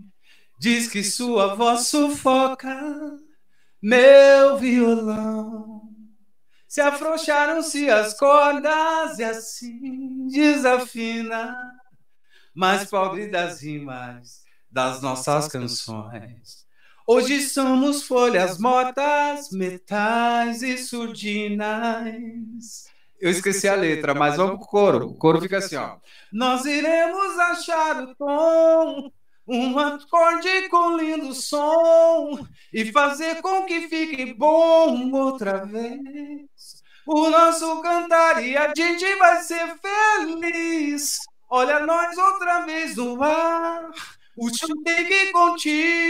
diz 0.59 0.89
que 0.89 1.03
sua 1.03 1.55
voz 1.55 1.87
sufoca 1.89 3.19
meu 3.83 4.57
violão. 4.59 5.83
Se 6.69 6.81
afrouxaram-se 6.81 7.91
as 7.91 8.15
cordas 8.15 9.19
e 9.19 9.25
assim 9.25 10.29
desafina 10.29 11.57
mais 12.55 12.89
pobre 12.89 13.29
das 13.29 13.61
rimas 13.61 14.43
das 14.71 15.03
nossas 15.03 15.49
canções. 15.49 16.62
Hoje 17.05 17.41
somos 17.41 18.05
folhas 18.05 18.59
mortas, 18.59 19.51
metais 19.51 20.63
e 20.63 20.79
surdinais. 20.79 22.13
Eu 23.21 23.29
esqueci 23.29 23.69
a 23.69 23.75
letra, 23.75 24.15
mas 24.15 24.37
vamos 24.37 24.59
pro 24.59 24.69
coro. 24.69 25.07
O 25.09 25.15
coro 25.15 25.41
fica 25.41 25.59
assim, 25.59 25.75
ó. 25.75 25.97
Nós 26.33 26.65
iremos 26.65 27.39
achar 27.41 28.01
o 28.03 28.15
tom, 28.15 29.11
um 29.49 29.77
acorde 29.81 30.69
com 30.69 30.97
lindo 30.97 31.35
som 31.35 32.47
e 32.73 32.93
fazer 32.93 33.43
com 33.43 33.65
que 33.65 33.89
fique 33.89 34.33
bom 34.35 35.11
outra 35.11 35.65
vez. 35.65 36.83
O 37.05 37.29
nosso 37.31 37.83
cantar 37.83 38.45
e 38.45 38.57
a 38.57 38.73
gente 38.77 39.17
vai 39.17 39.43
ser 39.43 39.75
feliz. 39.81 41.19
Olha 41.51 41.81
nós 41.81 42.17
outra 42.17 42.61
vez 42.65 42.95
no 42.95 43.21
ar. 43.23 43.91
O 44.35 44.51
que 44.51 45.31
continua. 45.33 46.03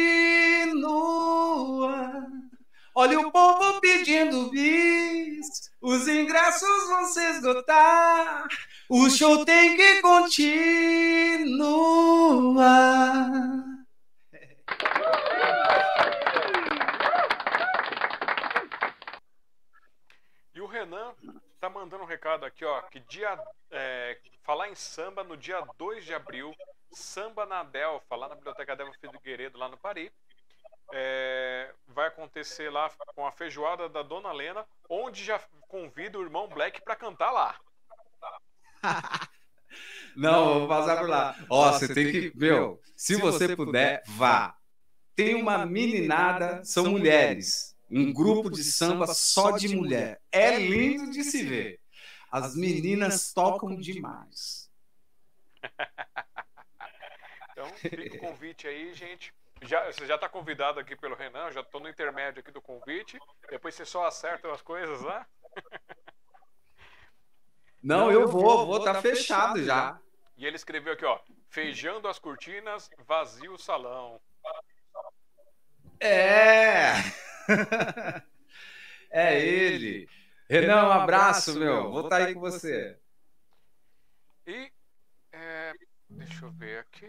Olha 2.94 3.18
o 3.18 3.32
povo 3.32 3.80
pedindo 3.80 4.48
bis. 4.50 5.72
Os 5.80 6.06
ingressos 6.06 6.88
vão 6.88 7.04
se 7.06 7.20
esgotar. 7.30 8.46
O 8.88 9.10
show 9.10 9.44
tem 9.44 9.76
que 9.76 10.00
continuar. 10.00 10.52
E 20.54 20.60
o 20.60 20.66
Renan 20.66 21.12
tá 21.58 21.68
mandando 21.68 22.04
um 22.04 22.06
recado 22.06 22.44
aqui, 22.44 22.64
ó, 22.64 22.82
que 22.82 23.00
dia 23.00 23.36
é, 23.70 24.16
falar 24.44 24.68
em 24.68 24.76
samba 24.76 25.24
no 25.24 25.36
dia 25.36 25.60
2 25.76 26.04
de 26.04 26.14
abril 26.14 26.54
Samba 26.92 27.46
na 27.46 27.62
Delfa, 27.62 28.16
lá 28.16 28.28
na 28.28 28.34
Biblioteca 28.34 28.76
Delfa 28.76 28.92
Figueiredo, 29.00 29.58
lá 29.58 29.68
no 29.68 29.78
Paris. 29.78 30.10
É, 30.94 31.72
vai 31.88 32.08
acontecer 32.08 32.70
lá 32.70 32.90
com 33.14 33.26
a 33.26 33.32
feijoada 33.32 33.88
da 33.88 34.02
Dona 34.02 34.30
Lena, 34.32 34.66
onde 34.88 35.24
já 35.24 35.40
convido 35.68 36.18
o 36.18 36.22
irmão 36.22 36.48
Black 36.48 36.82
para 36.82 36.96
cantar 36.96 37.30
lá. 37.30 37.58
Não, 40.14 40.60
vou 40.60 40.68
passar 40.68 40.98
por 40.98 41.08
lá. 41.08 41.34
Ó, 41.48 41.68
oh, 41.68 41.72
você 41.72 41.92
tem 41.94 42.12
que, 42.12 42.32
meu, 42.34 42.78
se 42.94 43.16
você 43.16 43.56
puder, 43.56 44.02
vá. 44.06 44.54
Tem 45.16 45.34
uma 45.34 45.64
meninada, 45.64 46.62
são 46.64 46.86
mulheres, 46.86 47.76
um 47.90 48.12
grupo 48.12 48.50
de 48.50 48.62
samba 48.62 49.06
só 49.06 49.52
de 49.52 49.74
mulher. 49.74 50.20
É 50.30 50.58
lindo 50.58 51.10
de 51.10 51.24
se 51.24 51.42
ver. 51.42 51.80
As 52.30 52.54
meninas 52.54 53.32
tocam 53.32 53.76
demais. 53.76 54.70
Então, 57.62 57.76
fica 57.76 58.16
o 58.16 58.18
convite 58.18 58.66
aí, 58.66 58.92
gente. 58.94 59.32
Já, 59.62 59.84
você 59.86 60.06
já 60.06 60.16
está 60.16 60.28
convidado 60.28 60.80
aqui 60.80 60.96
pelo 60.96 61.14
Renan, 61.14 61.52
já 61.52 61.60
estou 61.60 61.80
no 61.80 61.88
intermédio 61.88 62.40
aqui 62.40 62.50
do 62.50 62.60
convite. 62.60 63.18
Depois 63.48 63.74
você 63.74 63.84
só 63.84 64.06
acerta 64.06 64.50
as 64.52 64.60
coisas 64.60 65.00
lá. 65.02 65.26
Não, 67.82 68.10
eu 68.12 68.28
vou, 68.28 68.66
vou, 68.66 68.78
estar 68.78 68.94
tá 68.94 69.02
fechado, 69.02 69.54
fechado 69.54 69.64
já. 69.64 70.00
E 70.36 70.46
ele 70.46 70.56
escreveu 70.56 70.92
aqui, 70.92 71.04
ó, 71.04 71.18
feijando 71.48 72.06
as 72.08 72.18
cortinas, 72.18 72.88
vazio 72.98 73.54
o 73.54 73.58
salão. 73.58 74.20
É! 76.00 76.92
É 79.14 79.38
ele. 79.38 80.08
Renan, 80.48 80.88
um 80.88 80.92
abraço, 80.92 81.58
meu. 81.58 81.90
Vou 81.90 82.04
estar 82.04 82.16
aí 82.16 82.32
com 82.32 82.40
você. 82.40 82.98
E 84.46 84.72
é, 85.32 85.74
deixa 86.08 86.46
eu 86.46 86.50
ver 86.52 86.78
aqui. 86.78 87.06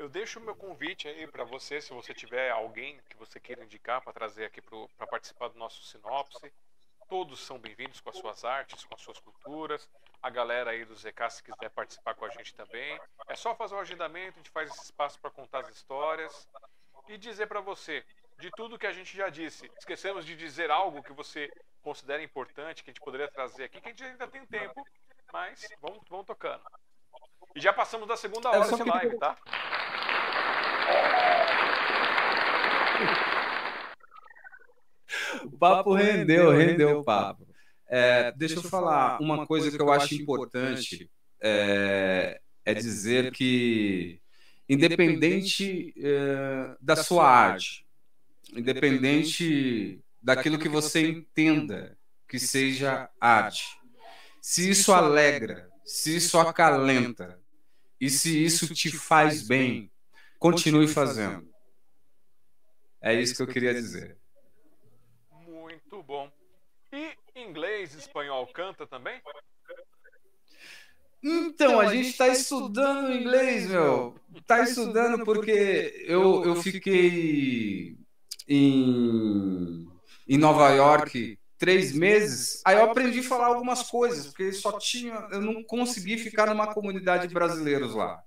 Eu 0.00 0.08
deixo 0.08 0.38
o 0.40 0.42
meu 0.42 0.56
convite 0.56 1.06
aí 1.06 1.26
para 1.26 1.44
você, 1.44 1.78
se 1.78 1.92
você 1.92 2.14
tiver 2.14 2.50
alguém 2.50 2.98
que 3.10 3.18
você 3.18 3.38
queira 3.38 3.62
indicar 3.62 4.00
para 4.00 4.14
trazer 4.14 4.46
aqui 4.46 4.62
para 4.62 5.06
participar 5.06 5.48
do 5.48 5.58
nosso 5.58 5.82
sinopse. 5.82 6.50
Todos 7.06 7.40
são 7.40 7.58
bem-vindos 7.58 8.00
com 8.00 8.08
as 8.08 8.16
suas 8.16 8.42
artes, 8.42 8.82
com 8.82 8.94
as 8.94 9.02
suas 9.02 9.20
culturas. 9.20 9.86
A 10.22 10.30
galera 10.30 10.70
aí 10.70 10.86
do 10.86 10.94
ZK, 10.94 11.28
se 11.28 11.42
quiser 11.42 11.68
participar 11.68 12.14
com 12.14 12.24
a 12.24 12.30
gente 12.30 12.54
também. 12.54 12.98
É 13.28 13.36
só 13.36 13.54
fazer 13.54 13.74
um 13.74 13.78
agendamento, 13.78 14.36
a 14.36 14.38
gente 14.38 14.48
faz 14.48 14.70
esse 14.70 14.84
espaço 14.84 15.20
para 15.20 15.30
contar 15.30 15.60
as 15.60 15.68
histórias. 15.68 16.48
E 17.06 17.18
dizer 17.18 17.46
para 17.46 17.60
você, 17.60 18.02
de 18.38 18.50
tudo 18.52 18.78
que 18.78 18.86
a 18.86 18.92
gente 18.94 19.14
já 19.14 19.28
disse, 19.28 19.70
esquecemos 19.78 20.24
de 20.24 20.34
dizer 20.34 20.70
algo 20.70 21.02
que 21.02 21.12
você 21.12 21.52
considera 21.82 22.22
importante, 22.22 22.82
que 22.82 22.88
a 22.88 22.92
gente 22.94 23.04
poderia 23.04 23.30
trazer 23.30 23.64
aqui, 23.64 23.82
que 23.82 23.88
a 23.88 23.90
gente 23.90 24.02
ainda 24.04 24.26
tem 24.26 24.46
tempo, 24.46 24.82
mas 25.30 25.68
vamos, 25.78 26.00
vamos 26.08 26.24
tocando. 26.24 26.64
E 27.54 27.60
já 27.60 27.72
passamos 27.72 28.08
da 28.08 28.16
segunda 28.16 28.48
hora 28.48 28.64
de 28.64 28.76
queria- 28.76 28.94
live, 28.94 29.18
tá? 29.18 29.36
O 35.44 35.58
papo 35.58 35.94
rendeu, 35.94 36.50
rendeu 36.50 37.00
o 37.00 37.04
papo. 37.04 37.46
É, 37.86 38.32
deixa 38.32 38.54
eu 38.54 38.62
falar 38.62 39.20
uma 39.20 39.46
coisa 39.46 39.70
que 39.70 39.82
eu 39.82 39.92
acho 39.92 40.14
importante 40.14 41.10
é, 41.42 42.40
é 42.64 42.74
dizer 42.74 43.32
que 43.32 44.20
independente 44.68 45.92
é, 45.96 46.76
da 46.80 46.94
sua 46.94 47.28
arte, 47.28 47.84
independente 48.54 50.00
daquilo 50.22 50.58
que 50.58 50.68
você 50.68 51.08
entenda 51.08 51.98
que 52.28 52.38
seja 52.38 53.10
arte, 53.20 53.76
se 54.40 54.70
isso 54.70 54.92
alegra, 54.92 55.68
se 55.84 56.16
isso 56.16 56.38
acalenta 56.38 57.40
e 58.00 58.08
se 58.08 58.42
isso 58.42 58.72
te 58.72 58.92
faz 58.92 59.42
bem, 59.42 59.90
continue 60.40 60.88
fazendo. 60.88 61.48
É 63.00 63.14
isso 63.14 63.36
que 63.36 63.42
eu 63.42 63.46
queria 63.46 63.72
dizer. 63.72 64.18
Muito 65.46 66.02
bom. 66.02 66.30
E 66.92 67.14
inglês, 67.36 67.94
espanhol 67.94 68.46
canta 68.48 68.86
também? 68.86 69.20
Então, 71.22 71.78
a 71.78 71.94
gente 71.94 72.08
está 72.08 72.28
estudando 72.28 73.12
inglês, 73.12 73.68
meu. 73.68 74.16
Está 74.34 74.62
estudando 74.62 75.24
porque 75.24 76.04
eu, 76.06 76.44
eu 76.44 76.56
fiquei 76.56 77.96
em, 78.48 79.86
em 80.26 80.38
Nova 80.38 80.70
York 80.70 81.38
três 81.58 81.92
meses. 81.92 82.62
Aí 82.64 82.76
eu 82.76 82.84
aprendi 82.84 83.20
a 83.20 83.22
falar 83.22 83.46
algumas 83.48 83.82
coisas, 83.82 84.26
porque 84.26 84.50
só 84.52 84.78
tinha. 84.78 85.28
Eu 85.30 85.42
não 85.42 85.62
consegui 85.62 86.16
ficar 86.16 86.46
numa 86.46 86.72
comunidade 86.72 87.28
de 87.28 87.34
brasileiros 87.34 87.94
lá, 87.94 88.22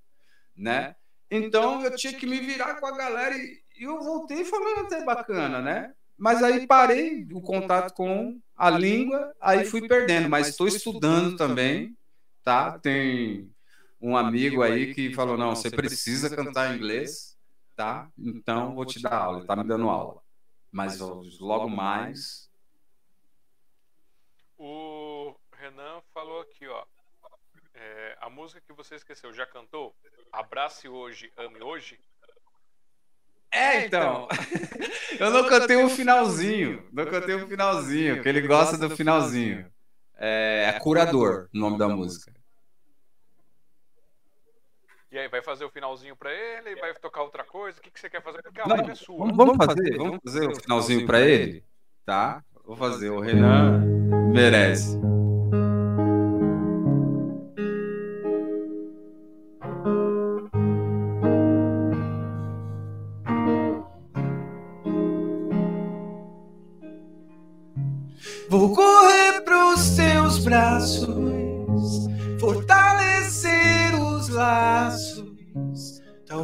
né? 0.56 0.95
Então 1.35 1.84
eu 1.84 1.95
tinha 1.95 2.14
que 2.14 2.26
me 2.26 2.39
virar 2.39 2.76
com 2.76 2.85
a 2.85 2.97
galera 2.97 3.35
e 3.35 3.64
e 3.77 3.84
eu 3.84 3.99
voltei 3.99 4.45
falando 4.45 4.85
até 4.85 5.03
bacana, 5.03 5.61
né? 5.61 5.93
Mas 6.18 6.43
aí 6.43 6.68
parei 6.68 7.27
o 7.34 7.41
contato 7.41 7.93
com 7.93 8.39
a 8.55 8.69
língua, 8.69 9.34
aí 9.41 9.65
fui 9.65 9.88
perdendo. 9.88 10.30
Mas 10.30 10.49
estou 10.49 10.68
estudando 10.68 11.35
também, 11.35 11.97
tá? 12.43 12.77
Tem 12.80 13.51
um 13.99 14.15
amigo 14.15 14.61
aí 14.61 14.93
que 14.93 15.14
falou: 15.14 15.38
não, 15.38 15.55
você 15.55 15.72
precisa 15.72 16.34
cantar 16.34 16.72
em 16.72 16.77
inglês, 16.77 17.38
tá? 17.76 18.10
Então 18.18 18.76
vou 18.76 18.85
te 18.85 19.01
dar 19.01 19.15
aula, 19.15 19.39
ele 19.39 19.47
tá 19.47 19.55
me 19.55 19.64
dando 19.64 19.89
aula. 19.89 20.22
Mas 20.72 20.99
logo 20.99 21.68
mais. 21.68 22.49
O 24.57 25.35
Renan 25.51 26.01
falou 26.14 26.41
aqui, 26.41 26.68
ó. 26.68 26.85
É, 27.84 28.18
a 28.22 28.30
música 28.30 28.61
que 28.65 28.72
você 28.72 28.95
esqueceu, 28.95 29.34
já 29.34 29.45
cantou? 29.45 29.93
Abrace 30.31 30.88
hoje, 30.88 31.34
ame 31.35 31.61
hoje? 31.61 31.99
É, 33.51 33.85
então. 33.85 34.27
Eu 35.19 35.30
não 35.30 35.49
cantei 35.49 35.76
o 35.84 35.89
finalzinho. 35.89 36.88
Não 36.93 37.05
cantei 37.05 37.35
o 37.35 37.45
finalzinho, 37.45 38.15
porque 38.15 38.30
ele 38.30 38.47
gosta 38.47 38.77
do 38.77 38.95
finalzinho. 38.95 39.69
É, 40.15 40.72
é 40.73 40.80
Curador 40.80 41.49
o 41.53 41.57
nome 41.57 41.77
da 41.77 41.89
música. 41.89 42.34
E 45.11 45.19
aí, 45.19 45.27
vai 45.27 45.43
fazer 45.43 45.65
o 45.65 45.69
finalzinho 45.69 46.15
pra 46.15 46.31
ele? 46.34 46.76
Vai 46.77 46.93
tocar 46.95 47.22
outra 47.22 47.43
coisa? 47.43 47.80
O 47.80 47.81
que, 47.81 47.91
que 47.91 47.99
você 47.99 48.10
quer 48.10 48.23
fazer? 48.23 48.41
Porque 48.41 48.61
a 48.61 48.68
Não, 48.68 48.77
live 48.77 48.91
é 48.91 48.95
sua. 48.95 49.18
Vamos, 49.18 49.35
vamos 49.35 49.57
fazer, 49.57 49.97
vamos 49.97 50.19
fazer 50.23 50.47
o 50.47 50.55
finalzinho 50.55 51.05
para 51.05 51.19
ele, 51.19 51.64
tá? 52.05 52.43
Vou 52.64 52.77
fazer. 52.77 53.10
O 53.10 53.19
Renan 53.19 53.80
merece. 54.31 54.97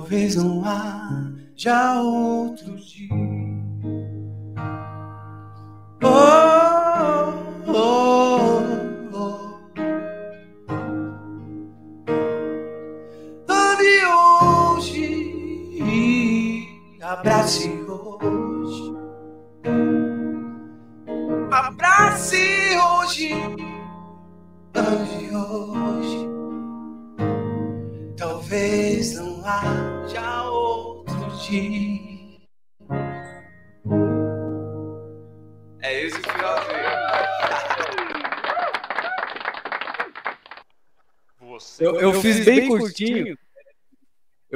Talvez 0.10 0.36
não 0.38 0.64
haja 0.66 2.02
outro 2.02 2.79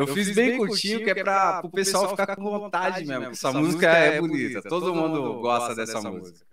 Eu 0.04 0.14
fiz 0.14 0.36
bem 0.36 0.58
curtinho, 0.58 1.04
que 1.04 1.10
é 1.10 1.24
para 1.24 1.62
o 1.66 1.70
pessoal 1.70 2.10
ficar 2.10 2.36
com 2.36 2.44
vontade 2.44 3.06
mesmo. 3.06 3.24
porque 3.24 3.34
Essa 3.34 3.52
música 3.52 3.88
é 3.88 4.20
bonita. 4.20 4.62
Todo 4.62 4.94
mundo 4.94 5.40
gosta 5.40 5.76
dessa 5.76 6.02
música. 6.02 6.46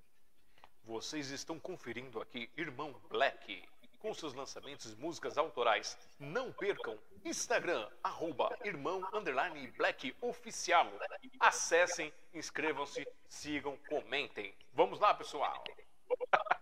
Vocês 0.85 1.31
estão 1.31 1.59
conferindo 1.59 2.21
aqui 2.21 2.51
Irmão 2.57 2.95
Black 3.09 3.63
com 4.01 4.13
seus 4.15 4.35
lançamentos 4.35 4.93
e 4.93 4.97
músicas 4.97 5.39
autorais. 5.39 5.97
Não 6.19 6.51
percam 6.53 6.99
Instagram, 7.25 7.87
arroba 8.03 8.57
Irmão 8.65 9.07
Underline 9.13 9.71
Black 9.77 10.15
Oficial. 10.21 10.91
Acessem, 11.39 12.13
inscrevam-se, 12.35 13.07
sigam, 13.29 13.79
comentem. 13.89 14.53
Vamos 14.73 14.99
lá, 14.99 15.15
pessoal. 15.15 15.63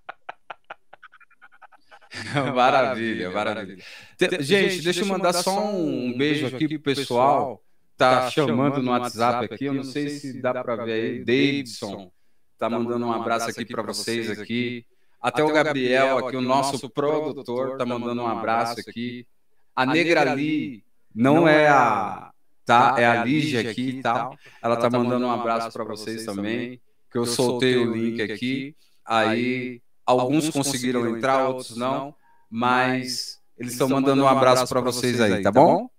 Maravilha, 2.54 3.30
maravilha. 3.30 3.84
Te- 4.16 4.42
Gente, 4.42 4.82
deixa 4.82 5.00
eu 5.02 5.06
mandar 5.06 5.32
só 5.32 5.70
um 5.70 6.16
beijo 6.16 6.46
aqui 6.46 6.66
pro 6.78 6.80
pessoal. 6.94 7.62
Tá 7.96 8.30
chamando 8.30 8.80
no 8.82 8.90
WhatsApp 8.92 9.52
aqui. 9.52 9.64
Eu 9.66 9.74
não 9.74 9.84
sei 9.84 10.08
se 10.08 10.40
dá 10.40 10.62
para 10.62 10.76
ver 10.84 10.92
aí. 10.92 11.18
Davidson 11.24 12.10
tá 12.58 12.70
mandando 12.70 13.06
um 13.06 13.12
abraço 13.12 13.50
aqui 13.50 13.64
para 13.66 13.82
vocês 13.82 14.30
aqui. 14.30 14.86
Até 15.20 15.42
o 15.42 15.52
Gabriel 15.52 16.18
aqui, 16.18 16.36
o 16.36 16.40
nosso 16.40 16.88
produtor, 16.88 17.76
tá 17.76 17.84
mandando 17.84 18.22
um 18.22 18.26
abraço 18.26 18.78
aqui. 18.80 19.26
A 19.74 19.84
Negra 19.84 20.34
Li 20.34 20.84
não 21.14 21.46
é 21.48 21.68
a, 21.68 22.30
tá? 22.64 22.94
É 22.98 23.04
a 23.06 23.24
Lígia 23.24 23.68
aqui 23.70 23.88
e 23.98 24.02
tal. 24.02 24.36
Ela 24.62 24.76
tá 24.76 24.88
mandando 24.88 25.26
um 25.26 25.30
abraço 25.30 25.72
para 25.72 25.84
vocês 25.84 26.24
também. 26.24 26.80
Que 27.10 27.18
eu 27.18 27.26
soltei 27.26 27.76
o 27.76 27.92
link 27.94 28.22
aqui. 28.22 28.76
Aí 29.04 29.80
alguns 30.08 30.50
conseguiram 30.50 31.06
entrar, 31.16 31.48
outros 31.48 31.76
não. 31.76 32.14
Mas 32.50 33.42
eles 33.56 33.72
estão 33.72 33.88
mandando 33.88 34.22
um 34.22 34.28
abraço 34.28 34.66
para 34.68 34.80
vocês 34.80 35.20
aí, 35.20 35.42
tá 35.42 35.52
bom? 35.52 35.90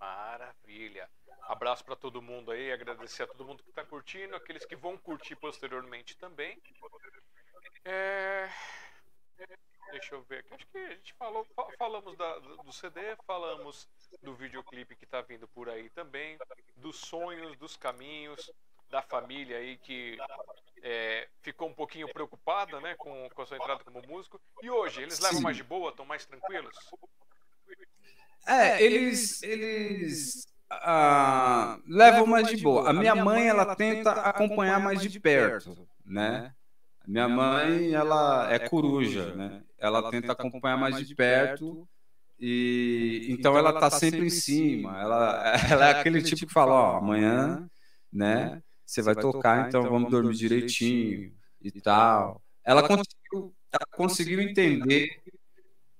Maravilha. 0.00 1.08
Abraço 1.42 1.84
para 1.84 1.96
todo 1.96 2.20
mundo 2.22 2.50
aí, 2.50 2.70
agradecer 2.72 3.22
a 3.22 3.26
todo 3.26 3.44
mundo 3.44 3.62
que 3.62 3.70
está 3.70 3.84
curtindo, 3.84 4.36
aqueles 4.36 4.64
que 4.64 4.76
vão 4.76 4.96
curtir 4.98 5.34
posteriormente 5.36 6.16
também. 6.16 6.60
É, 7.84 8.48
Deixa 9.90 10.14
eu 10.14 10.22
ver 10.28 10.40
aqui. 10.40 10.52
Acho 10.54 10.66
que 10.66 10.78
a 10.78 10.90
gente 10.90 11.14
falou, 11.14 11.46
fa- 11.56 11.66
falamos 11.78 12.14
da- 12.16 12.38
do 12.38 12.72
CD, 12.72 13.00
falamos 13.26 13.88
do 14.22 14.34
videoclipe 14.34 14.94
que 14.94 15.04
está 15.04 15.22
vindo 15.22 15.48
por 15.48 15.68
aí 15.70 15.88
também, 15.90 16.36
dos 16.76 16.96
sonhos, 16.96 17.56
dos 17.56 17.74
caminhos. 17.76 18.50
Da 18.90 19.02
família 19.02 19.58
aí 19.58 19.76
que 19.78 20.16
é, 20.82 21.28
ficou 21.42 21.68
um 21.68 21.74
pouquinho 21.74 22.08
preocupada 22.12 22.80
né, 22.80 22.94
com, 22.96 23.28
com 23.34 23.42
a 23.42 23.46
sua 23.46 23.56
entrada 23.56 23.82
como 23.84 24.02
músico. 24.06 24.40
E 24.62 24.70
hoje, 24.70 25.02
eles 25.02 25.18
levam 25.20 25.38
Sim. 25.38 25.42
mais 25.42 25.56
de 25.56 25.64
boa, 25.64 25.90
estão 25.90 26.04
mais 26.04 26.24
tranquilos? 26.24 26.74
É, 28.46 28.82
eles, 28.82 29.42
eles 29.42 30.46
ah, 30.70 31.78
levam 31.86 32.26
mais 32.26 32.48
de 32.48 32.56
boa. 32.58 32.88
A 32.88 32.92
minha 32.92 33.14
mãe, 33.14 33.48
ela 33.48 33.74
tenta 33.74 34.12
acompanhar 34.12 34.80
mais 34.80 35.00
de 35.00 35.20
perto, 35.20 35.88
né? 36.04 36.54
A 37.00 37.10
minha 37.10 37.28
mãe, 37.28 37.94
ela 37.94 38.52
é 38.52 38.58
coruja, 38.58 39.34
né? 39.34 39.62
Ela 39.78 40.10
tenta 40.10 40.32
acompanhar 40.32 40.76
mais 40.76 41.06
de 41.06 41.14
perto 41.14 41.88
e 42.40 43.26
então 43.30 43.58
ela 43.58 43.72
tá 43.78 43.90
sempre 43.90 44.26
em 44.26 44.30
cima. 44.30 45.00
Ela, 45.00 45.42
ela 45.70 45.88
é 45.88 46.00
aquele 46.00 46.22
tipo 46.22 46.46
que 46.46 46.52
fala, 46.52 46.72
ó, 46.72 46.96
amanhã, 46.98 47.68
né? 48.12 48.62
Você 48.88 49.02
vai 49.02 49.14
tocar, 49.14 49.68
então 49.68 49.82
vamos 49.82 50.10
dormir 50.10 50.34
direitinho 50.34 51.30
e 51.60 51.70
tal. 51.70 52.40
Ela 52.64 52.80
conseguiu, 52.88 53.54
ela 53.70 53.86
conseguiu 53.94 54.40
entender 54.40 55.10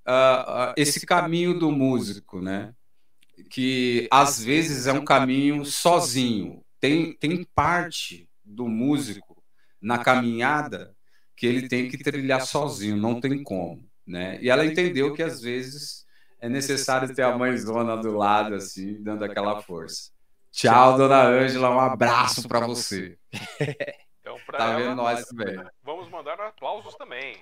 ah, 0.06 0.70
ah, 0.70 0.74
esse 0.74 1.04
caminho 1.04 1.58
do 1.58 1.70
músico, 1.70 2.40
né? 2.40 2.74
Que 3.50 4.08
às 4.10 4.42
vezes 4.42 4.86
é 4.86 4.92
um 4.94 5.04
caminho 5.04 5.66
sozinho. 5.66 6.64
Tem, 6.80 7.12
tem 7.12 7.44
parte 7.54 8.26
do 8.42 8.66
músico 8.66 9.36
na 9.78 9.98
caminhada 9.98 10.96
que 11.36 11.46
ele 11.46 11.68
tem 11.68 11.90
que 11.90 11.98
trilhar 11.98 12.40
sozinho, 12.40 12.96
não 12.96 13.20
tem 13.20 13.42
como, 13.42 13.86
né? 14.06 14.38
E 14.40 14.48
ela 14.48 14.64
entendeu 14.64 15.12
que 15.12 15.22
às 15.22 15.42
vezes 15.42 16.06
é 16.40 16.48
necessário 16.48 17.14
ter 17.14 17.22
a 17.22 17.36
mãezona 17.36 17.98
do 17.98 18.16
lado, 18.16 18.54
assim, 18.54 18.94
dando 19.02 19.24
aquela 19.24 19.60
força. 19.60 20.10
Tchau, 20.58 20.96
dona 20.98 21.22
Ângela, 21.22 21.70
um 21.70 21.78
abraço 21.78 22.48
para 22.48 22.66
você. 22.66 23.16
Então, 24.20 24.36
para 24.44 24.58
Tá 24.58 24.64
ela, 24.64 24.76
vendo 24.76 24.96
nós 24.96 25.24
também. 25.26 25.56
vamos 25.84 26.08
mandar 26.08 26.40
aplausos 26.40 26.96
também. 26.96 27.40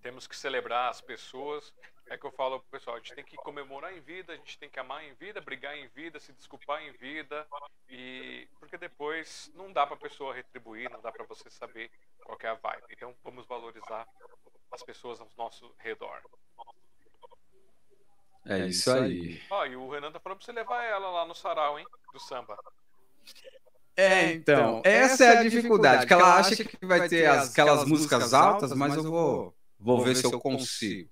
Temos 0.00 0.28
que 0.28 0.36
celebrar 0.36 0.90
as 0.90 1.00
pessoas. 1.00 1.74
É 2.10 2.18
que 2.18 2.26
eu 2.26 2.32
falo 2.32 2.60
pro 2.60 2.68
pessoal, 2.70 2.96
a 2.96 2.98
gente 2.98 3.14
tem 3.14 3.24
que 3.24 3.36
comemorar 3.36 3.96
em 3.96 4.00
vida, 4.00 4.34
a 4.34 4.36
gente 4.36 4.58
tem 4.58 4.68
que 4.68 4.78
amar 4.78 5.02
em 5.04 5.14
vida, 5.14 5.40
brigar 5.40 5.76
em 5.76 5.88
vida, 5.88 6.20
se 6.20 6.32
desculpar 6.32 6.82
em 6.82 6.92
vida. 6.92 7.46
E 7.88 8.46
porque 8.60 8.76
depois 8.76 9.50
não 9.54 9.72
dá 9.72 9.86
pra 9.86 9.96
pessoa 9.96 10.34
retribuir, 10.34 10.90
não 10.90 11.00
dá 11.00 11.10
pra 11.10 11.24
você 11.24 11.48
saber 11.50 11.90
qual 12.24 12.36
que 12.36 12.46
é 12.46 12.50
a 12.50 12.54
vibe. 12.54 12.84
Então 12.90 13.14
vamos 13.24 13.46
valorizar 13.46 14.06
as 14.70 14.82
pessoas 14.82 15.20
ao 15.20 15.28
nosso 15.38 15.74
redor. 15.78 16.20
É 18.46 18.58
isso 18.66 18.90
aí. 18.92 19.42
Ó, 19.50 19.64
e 19.64 19.74
o 19.76 19.88
Renan 19.88 20.12
tá 20.12 20.20
falando 20.20 20.38
pra 20.38 20.44
você 20.46 20.52
levar 20.52 20.84
ela 20.84 21.08
lá 21.10 21.24
no 21.26 21.34
sarau, 21.34 21.78
hein? 21.78 21.86
Do 22.12 22.20
samba. 22.20 22.58
É, 23.96 24.32
então, 24.32 24.82
essa 24.84 25.24
é 25.24 25.28
a 25.28 25.42
dificuldade, 25.50 26.06
que 26.06 26.12
ela 26.12 26.36
acha 26.38 26.64
que 26.64 26.86
vai 26.86 27.08
ter 27.08 27.26
as- 27.26 27.50
aquelas 27.52 27.78
músicas 27.88 28.34
altas, 28.34 28.70
mas 28.76 28.90
eu 28.96 29.02
vou, 29.10 29.54
vou 29.78 29.96
ver 30.04 30.14
se 30.16 30.26
eu 30.26 30.30
consigo. 30.58 31.10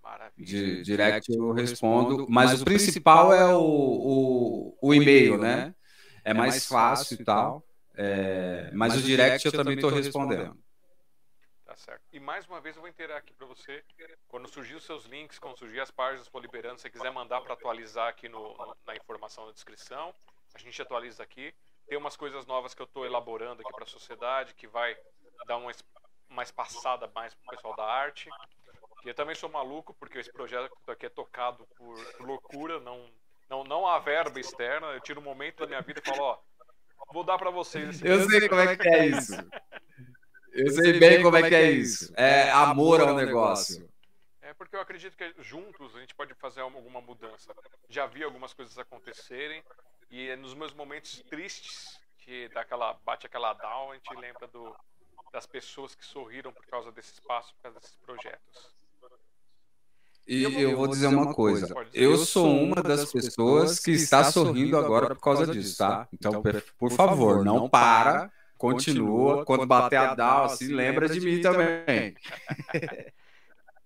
Maravilha. 0.08 0.46
De 0.46 0.82
direct 0.82 1.30
eu 1.32 1.52
respondo, 1.52 2.26
mas 2.30 2.62
o 2.62 2.64
principal 2.64 3.32
é 3.32 3.44
o, 3.54 3.60
o, 3.60 4.78
o 4.80 4.94
e-mail, 4.94 5.36
né? 5.36 5.74
É 6.24 6.32
mais 6.32 6.66
fácil 6.66 7.20
e 7.20 7.24
tal. 7.24 7.62
é, 7.94 8.70
mas 8.72 8.94
o 8.96 9.02
direct 9.02 9.44
eu 9.44 9.52
também 9.52 9.74
estou 9.74 9.90
respondendo. 9.90 10.56
Tá 11.64 11.76
certo. 11.76 12.02
E 12.10 12.18
mais 12.18 12.46
uma 12.46 12.58
vez 12.60 12.74
eu 12.76 12.80
vou 12.80 12.88
inteirar 12.88 13.18
aqui 13.18 13.34
para 13.34 13.46
você. 13.46 13.84
Quando 14.26 14.48
surgir 14.48 14.74
os 14.76 14.84
seus 14.84 15.04
links, 15.04 15.38
quando 15.38 15.58
surgir 15.58 15.80
as 15.80 15.90
páginas 15.90 16.26
for 16.26 16.40
liberando, 16.40 16.76
se 16.78 16.82
você 16.82 16.90
quiser 16.90 17.10
mandar 17.12 17.42
para 17.42 17.52
atualizar 17.52 18.08
aqui 18.08 18.28
no, 18.28 18.56
no- 18.56 18.76
na 18.86 18.96
informação 18.96 19.44
na 19.46 19.52
descrição, 19.52 20.14
a 20.54 20.58
gente 20.58 20.80
atualiza 20.80 21.22
aqui. 21.22 21.52
Tem 21.86 21.98
umas 21.98 22.16
coisas 22.16 22.46
novas 22.46 22.72
que 22.72 22.80
eu 22.80 22.86
estou 22.86 23.04
elaborando 23.04 23.60
aqui 23.60 23.72
para 23.74 23.84
a 23.84 23.86
sociedade, 23.86 24.54
que 24.54 24.66
vai 24.66 24.96
dar 25.46 25.58
uma, 25.58 25.70
uma 26.30 26.42
espaçada 26.42 27.06
mais 27.14 27.34
pro 27.34 27.50
pessoal 27.50 27.76
da 27.76 27.84
arte. 27.84 28.30
Que 29.02 29.10
eu 29.10 29.14
também 29.14 29.34
sou 29.34 29.48
maluco, 29.48 29.94
porque 29.94 30.18
esse 30.18 30.32
projeto 30.32 30.72
aqui 30.88 31.06
é 31.06 31.08
tocado 31.08 31.66
por, 31.76 32.04
por 32.16 32.26
loucura, 32.26 32.80
não, 32.80 33.08
não, 33.48 33.64
não 33.64 33.86
há 33.86 33.98
verba 33.98 34.38
externa. 34.40 34.88
Eu 34.88 35.00
tiro 35.00 35.20
um 35.20 35.24
momento 35.24 35.60
da 35.60 35.66
minha 35.66 35.80
vida 35.80 36.00
e 36.04 36.08
falo, 36.08 36.22
ó, 36.22 36.38
vou 37.12 37.24
dar 37.24 37.38
para 37.38 37.50
vocês 37.50 37.88
esse 37.90 38.06
Eu 38.06 38.28
sei 38.28 38.48
como 38.48 38.60
é 38.60 38.76
que 38.76 38.88
é 38.88 39.06
isso. 39.06 39.34
Eu 40.52 40.70
sei 40.70 40.98
bem 40.98 41.22
como 41.22 41.36
é 41.36 41.48
que 41.48 41.54
é 41.54 41.70
isso. 41.70 42.12
É 42.16 42.50
amor 42.50 43.00
ao 43.00 43.14
negócio. 43.14 43.88
É 44.42 44.52
porque 44.54 44.74
eu 44.74 44.80
acredito 44.80 45.16
que 45.16 45.34
juntos 45.38 45.94
a 45.94 46.00
gente 46.00 46.14
pode 46.14 46.34
fazer 46.34 46.60
alguma 46.60 47.00
mudança. 47.00 47.54
Já 47.88 48.06
vi 48.06 48.24
algumas 48.24 48.52
coisas 48.52 48.78
acontecerem 48.78 49.62
e 50.10 50.28
é 50.28 50.36
nos 50.36 50.54
meus 50.54 50.72
momentos 50.72 51.22
tristes 51.28 52.00
que 52.18 52.48
dá 52.48 52.62
aquela, 52.62 52.94
bate 53.04 53.26
aquela 53.26 53.52
down, 53.54 53.92
a 53.92 53.94
gente 53.94 54.14
lembra 54.16 54.46
do, 54.48 54.74
das 55.32 55.46
pessoas 55.46 55.94
que 55.94 56.04
sorriram 56.04 56.52
por 56.52 56.66
causa 56.66 56.90
desse 56.90 57.12
espaço, 57.12 57.54
por 57.54 57.62
causa 57.62 57.80
desses 57.80 57.96
projetos. 57.96 58.77
E 60.28 60.42
eu 60.60 60.76
vou 60.76 60.86
dizer 60.86 61.06
uma 61.06 61.34
coisa. 61.34 61.74
Eu 61.94 62.18
sou 62.18 62.46
uma 62.62 62.82
das 62.82 63.10
pessoas 63.10 63.80
que 63.80 63.92
está 63.92 64.24
sorrindo 64.24 64.76
agora 64.76 65.14
por 65.14 65.20
causa 65.22 65.46
disso, 65.46 65.78
tá? 65.78 66.06
Então, 66.12 66.42
per- 66.42 66.64
por 66.78 66.90
favor, 66.90 67.44
não 67.44 67.68
para, 67.68 68.30
continua. 68.58 69.44
Quando 69.44 69.66
bater 69.66 69.96
a 69.96 70.14
down, 70.14 70.44
assim, 70.44 70.68
lembra 70.74 71.08
de 71.08 71.20
mim 71.20 71.40
também. 71.40 72.14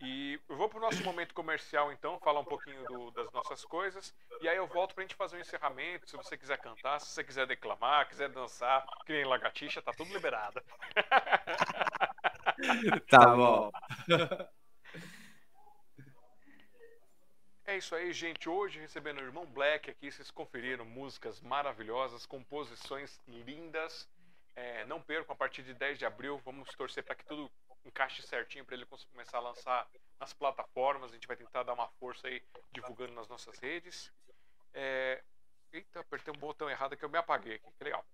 E 0.05 0.41
eu 0.49 0.57
vou 0.57 0.69
pro 0.69 0.81
nosso 0.81 1.01
momento 1.05 1.33
comercial 1.33 1.93
então, 1.93 2.19
falar 2.19 2.41
um 2.41 2.45
pouquinho 2.45 2.85
do- 2.87 3.13
das 3.13 3.31
nossas 3.33 3.65
coisas. 3.65 4.13
E 4.41 4.49
aí 4.49 4.57
eu 4.57 4.67
volto 4.67 4.97
pra 4.97 5.03
gente 5.03 5.15
fazer 5.15 5.37
um 5.37 5.41
encerramento. 5.41 6.11
Se 6.11 6.17
você 6.17 6.37
quiser 6.37 6.59
cantar, 6.59 6.99
se 7.01 7.07
você 7.07 7.23
quiser 7.23 7.47
declamar, 7.47 8.09
quiser 8.09 8.29
dançar, 8.29 8.85
que 9.07 9.13
nem 9.13 9.25
lagartixa, 9.25 9.81
tá 9.81 9.93
tudo 9.93 10.13
liberado. 10.13 10.61
Tá 13.09 13.27
bom. 13.37 13.71
É 17.65 17.77
isso 17.77 17.95
aí, 17.95 18.13
gente. 18.13 18.49
Hoje 18.49 18.81
recebendo 18.81 19.19
o 19.19 19.23
irmão 19.23 19.47
Black 19.47 19.89
aqui, 19.89 20.11
vocês 20.11 20.33
conferiram 20.33 20.85
músicas 20.85 21.41
maravilhosas, 21.41 22.27
composições 22.27 23.21
lindas. 23.29 24.09
É, 24.57 24.85
não 24.87 25.01
percam, 25.01 25.33
a 25.33 25.37
partir 25.37 25.63
de 25.63 25.73
10 25.73 25.97
de 25.97 26.05
abril, 26.05 26.39
vamos 26.45 26.69
torcer 26.75 27.05
para 27.05 27.15
que 27.15 27.25
tudo 27.25 27.49
encaixe 27.85 28.21
certinho 28.23 28.65
para 28.65 28.75
ele 28.75 28.85
começar 29.13 29.39
a 29.39 29.41
lançar 29.41 29.89
nas 30.19 30.33
plataformas. 30.33 31.11
A 31.11 31.15
gente 31.15 31.29
vai 31.29 31.37
tentar 31.37 31.63
dar 31.63 31.75
uma 31.75 31.87
força 32.01 32.27
aí 32.27 32.43
divulgando 32.73 33.13
nas 33.13 33.29
nossas 33.29 33.57
redes. 33.61 34.13
É... 34.75 35.23
Eita, 35.73 36.01
apertei 36.01 36.35
um 36.35 36.39
botão 36.39 36.69
errado 36.69 36.97
que 36.97 37.05
eu 37.05 37.09
me 37.09 37.17
apaguei 37.17 37.55
aqui, 37.55 37.71
que 37.79 37.85
legal. 37.85 38.05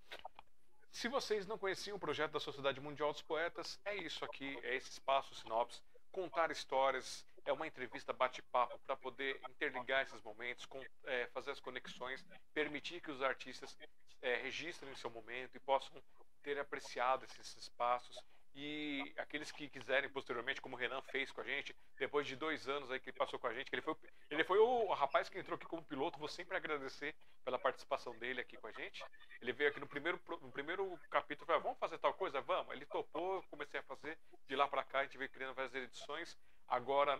Se 0.90 1.08
vocês 1.08 1.46
não 1.46 1.58
conheciam 1.58 1.96
o 1.96 2.00
projeto 2.00 2.32
da 2.32 2.40
Sociedade 2.40 2.80
Mundial 2.80 3.12
dos 3.12 3.22
Poetas, 3.22 3.80
é 3.84 3.96
isso 3.96 4.24
aqui, 4.26 4.58
é 4.62 4.76
esse 4.76 4.90
espaço 4.90 5.34
Sinopse. 5.34 5.82
Contar 6.12 6.50
histórias, 6.50 7.24
é 7.48 7.52
uma 7.52 7.66
entrevista 7.66 8.12
bate-papo 8.12 8.78
para 8.86 8.96
poder 8.96 9.40
interligar 9.48 10.02
esses 10.02 10.20
momentos, 10.22 10.66
com- 10.66 10.84
é, 11.04 11.26
fazer 11.28 11.50
as 11.50 11.60
conexões, 11.60 12.24
permitir 12.52 13.00
que 13.00 13.10
os 13.10 13.22
artistas 13.22 13.76
é, 14.20 14.36
registrem 14.36 14.94
seu 14.94 15.10
momento 15.10 15.56
e 15.56 15.60
possam 15.60 16.02
ter 16.42 16.58
apreciado 16.58 17.24
esses 17.24 17.56
espaços. 17.56 18.16
E 18.54 19.14
aqueles 19.16 19.52
que 19.52 19.68
quiserem 19.68 20.10
posteriormente, 20.10 20.60
como 20.60 20.74
o 20.74 20.78
Renan 20.78 21.00
fez 21.02 21.30
com 21.30 21.40
a 21.40 21.44
gente, 21.44 21.74
depois 21.96 22.26
de 22.26 22.34
dois 22.34 22.68
anos 22.68 22.90
aí 22.90 22.98
que 22.98 23.10
ele 23.10 23.16
passou 23.16 23.38
com 23.38 23.46
a 23.46 23.54
gente, 23.54 23.70
que 23.70 23.76
ele 23.76 23.82
foi, 23.82 23.94
ele 24.28 24.42
foi 24.42 24.58
o 24.58 24.92
rapaz 24.94 25.28
que 25.28 25.38
entrou 25.38 25.54
aqui 25.56 25.66
como 25.66 25.84
piloto, 25.84 26.18
vou 26.18 26.28
sempre 26.28 26.56
agradecer 26.56 27.14
pela 27.44 27.58
participação 27.58 28.18
dele 28.18 28.40
aqui 28.40 28.56
com 28.56 28.66
a 28.66 28.72
gente. 28.72 29.04
Ele 29.40 29.52
veio 29.52 29.70
aqui 29.70 29.78
no 29.78 29.86
primeiro, 29.86 30.20
no 30.42 30.50
primeiro 30.50 30.98
capítulo 31.08 31.46
falou: 31.46 31.62
vamos 31.62 31.78
fazer 31.78 31.98
tal 31.98 32.12
coisa? 32.14 32.40
Vamos. 32.40 32.74
Ele 32.74 32.84
topou, 32.86 33.42
comecei 33.44 33.78
a 33.78 33.82
fazer. 33.84 34.18
De 34.48 34.56
lá 34.56 34.66
pra 34.66 34.82
cá 34.82 35.00
a 35.00 35.02
gente 35.04 35.16
veio 35.18 35.30
criando 35.30 35.54
várias 35.54 35.74
edições. 35.74 36.36
Agora, 36.66 37.18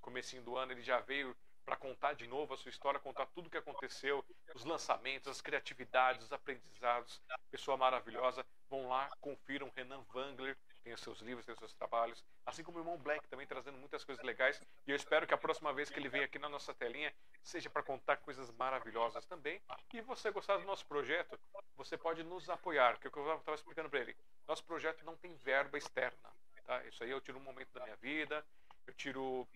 comecinho 0.00 0.42
do 0.42 0.56
ano, 0.56 0.72
ele 0.72 0.82
já 0.82 1.00
veio 1.00 1.36
para 1.64 1.76
contar 1.76 2.14
de 2.14 2.26
novo 2.26 2.54
a 2.54 2.56
sua 2.56 2.70
história, 2.70 2.98
contar 2.98 3.26
tudo 3.26 3.46
o 3.46 3.50
que 3.50 3.56
aconteceu, 3.56 4.24
os 4.54 4.64
lançamentos, 4.64 5.28
as 5.28 5.40
criatividades, 5.40 6.24
os 6.24 6.32
aprendizados. 6.32 7.20
Pessoa 7.50 7.76
maravilhosa. 7.76 8.44
Vão 8.68 8.88
lá, 8.88 9.08
confiram 9.20 9.70
Renan 9.76 10.04
Wangler 10.12 10.56
tem 10.82 10.92
os 10.92 11.00
seus 11.00 11.20
livros, 11.20 11.44
tem 11.44 11.52
os 11.52 11.58
seus 11.58 11.72
trabalhos, 11.74 12.24
assim 12.44 12.62
como 12.62 12.78
o 12.78 12.80
irmão 12.80 12.96
Black 12.98 13.26
também 13.28 13.46
trazendo 13.46 13.78
muitas 13.78 14.04
coisas 14.04 14.24
legais. 14.24 14.60
E 14.86 14.90
eu 14.90 14.96
espero 14.96 15.26
que 15.26 15.34
a 15.34 15.38
próxima 15.38 15.72
vez 15.72 15.90
que 15.90 15.98
ele 15.98 16.08
venha 16.08 16.24
aqui 16.24 16.38
na 16.38 16.48
nossa 16.48 16.74
telinha 16.74 17.12
seja 17.42 17.68
para 17.70 17.82
contar 17.82 18.16
coisas 18.18 18.50
maravilhosas 18.52 19.24
também. 19.26 19.60
E 19.92 20.00
você 20.00 20.30
gostar 20.30 20.56
do 20.56 20.64
nosso 20.64 20.86
projeto, 20.86 21.38
você 21.76 21.96
pode 21.96 22.22
nos 22.22 22.48
apoiar, 22.48 22.98
que 22.98 23.06
é 23.06 23.08
o 23.08 23.12
que 23.12 23.18
eu 23.18 23.36
estava 23.36 23.54
explicando 23.54 23.90
para 23.90 24.00
ele. 24.00 24.16
Nosso 24.46 24.64
projeto 24.64 25.04
não 25.04 25.16
tem 25.16 25.34
verba 25.36 25.78
externa, 25.78 26.30
tá? 26.64 26.84
Isso 26.86 27.02
aí 27.04 27.10
eu 27.10 27.20
tiro 27.20 27.38
um 27.38 27.42
momento 27.42 27.72
da 27.72 27.84
minha 27.84 27.96
vida, 27.96 28.44
eu 28.86 28.94
tiro 28.94 29.46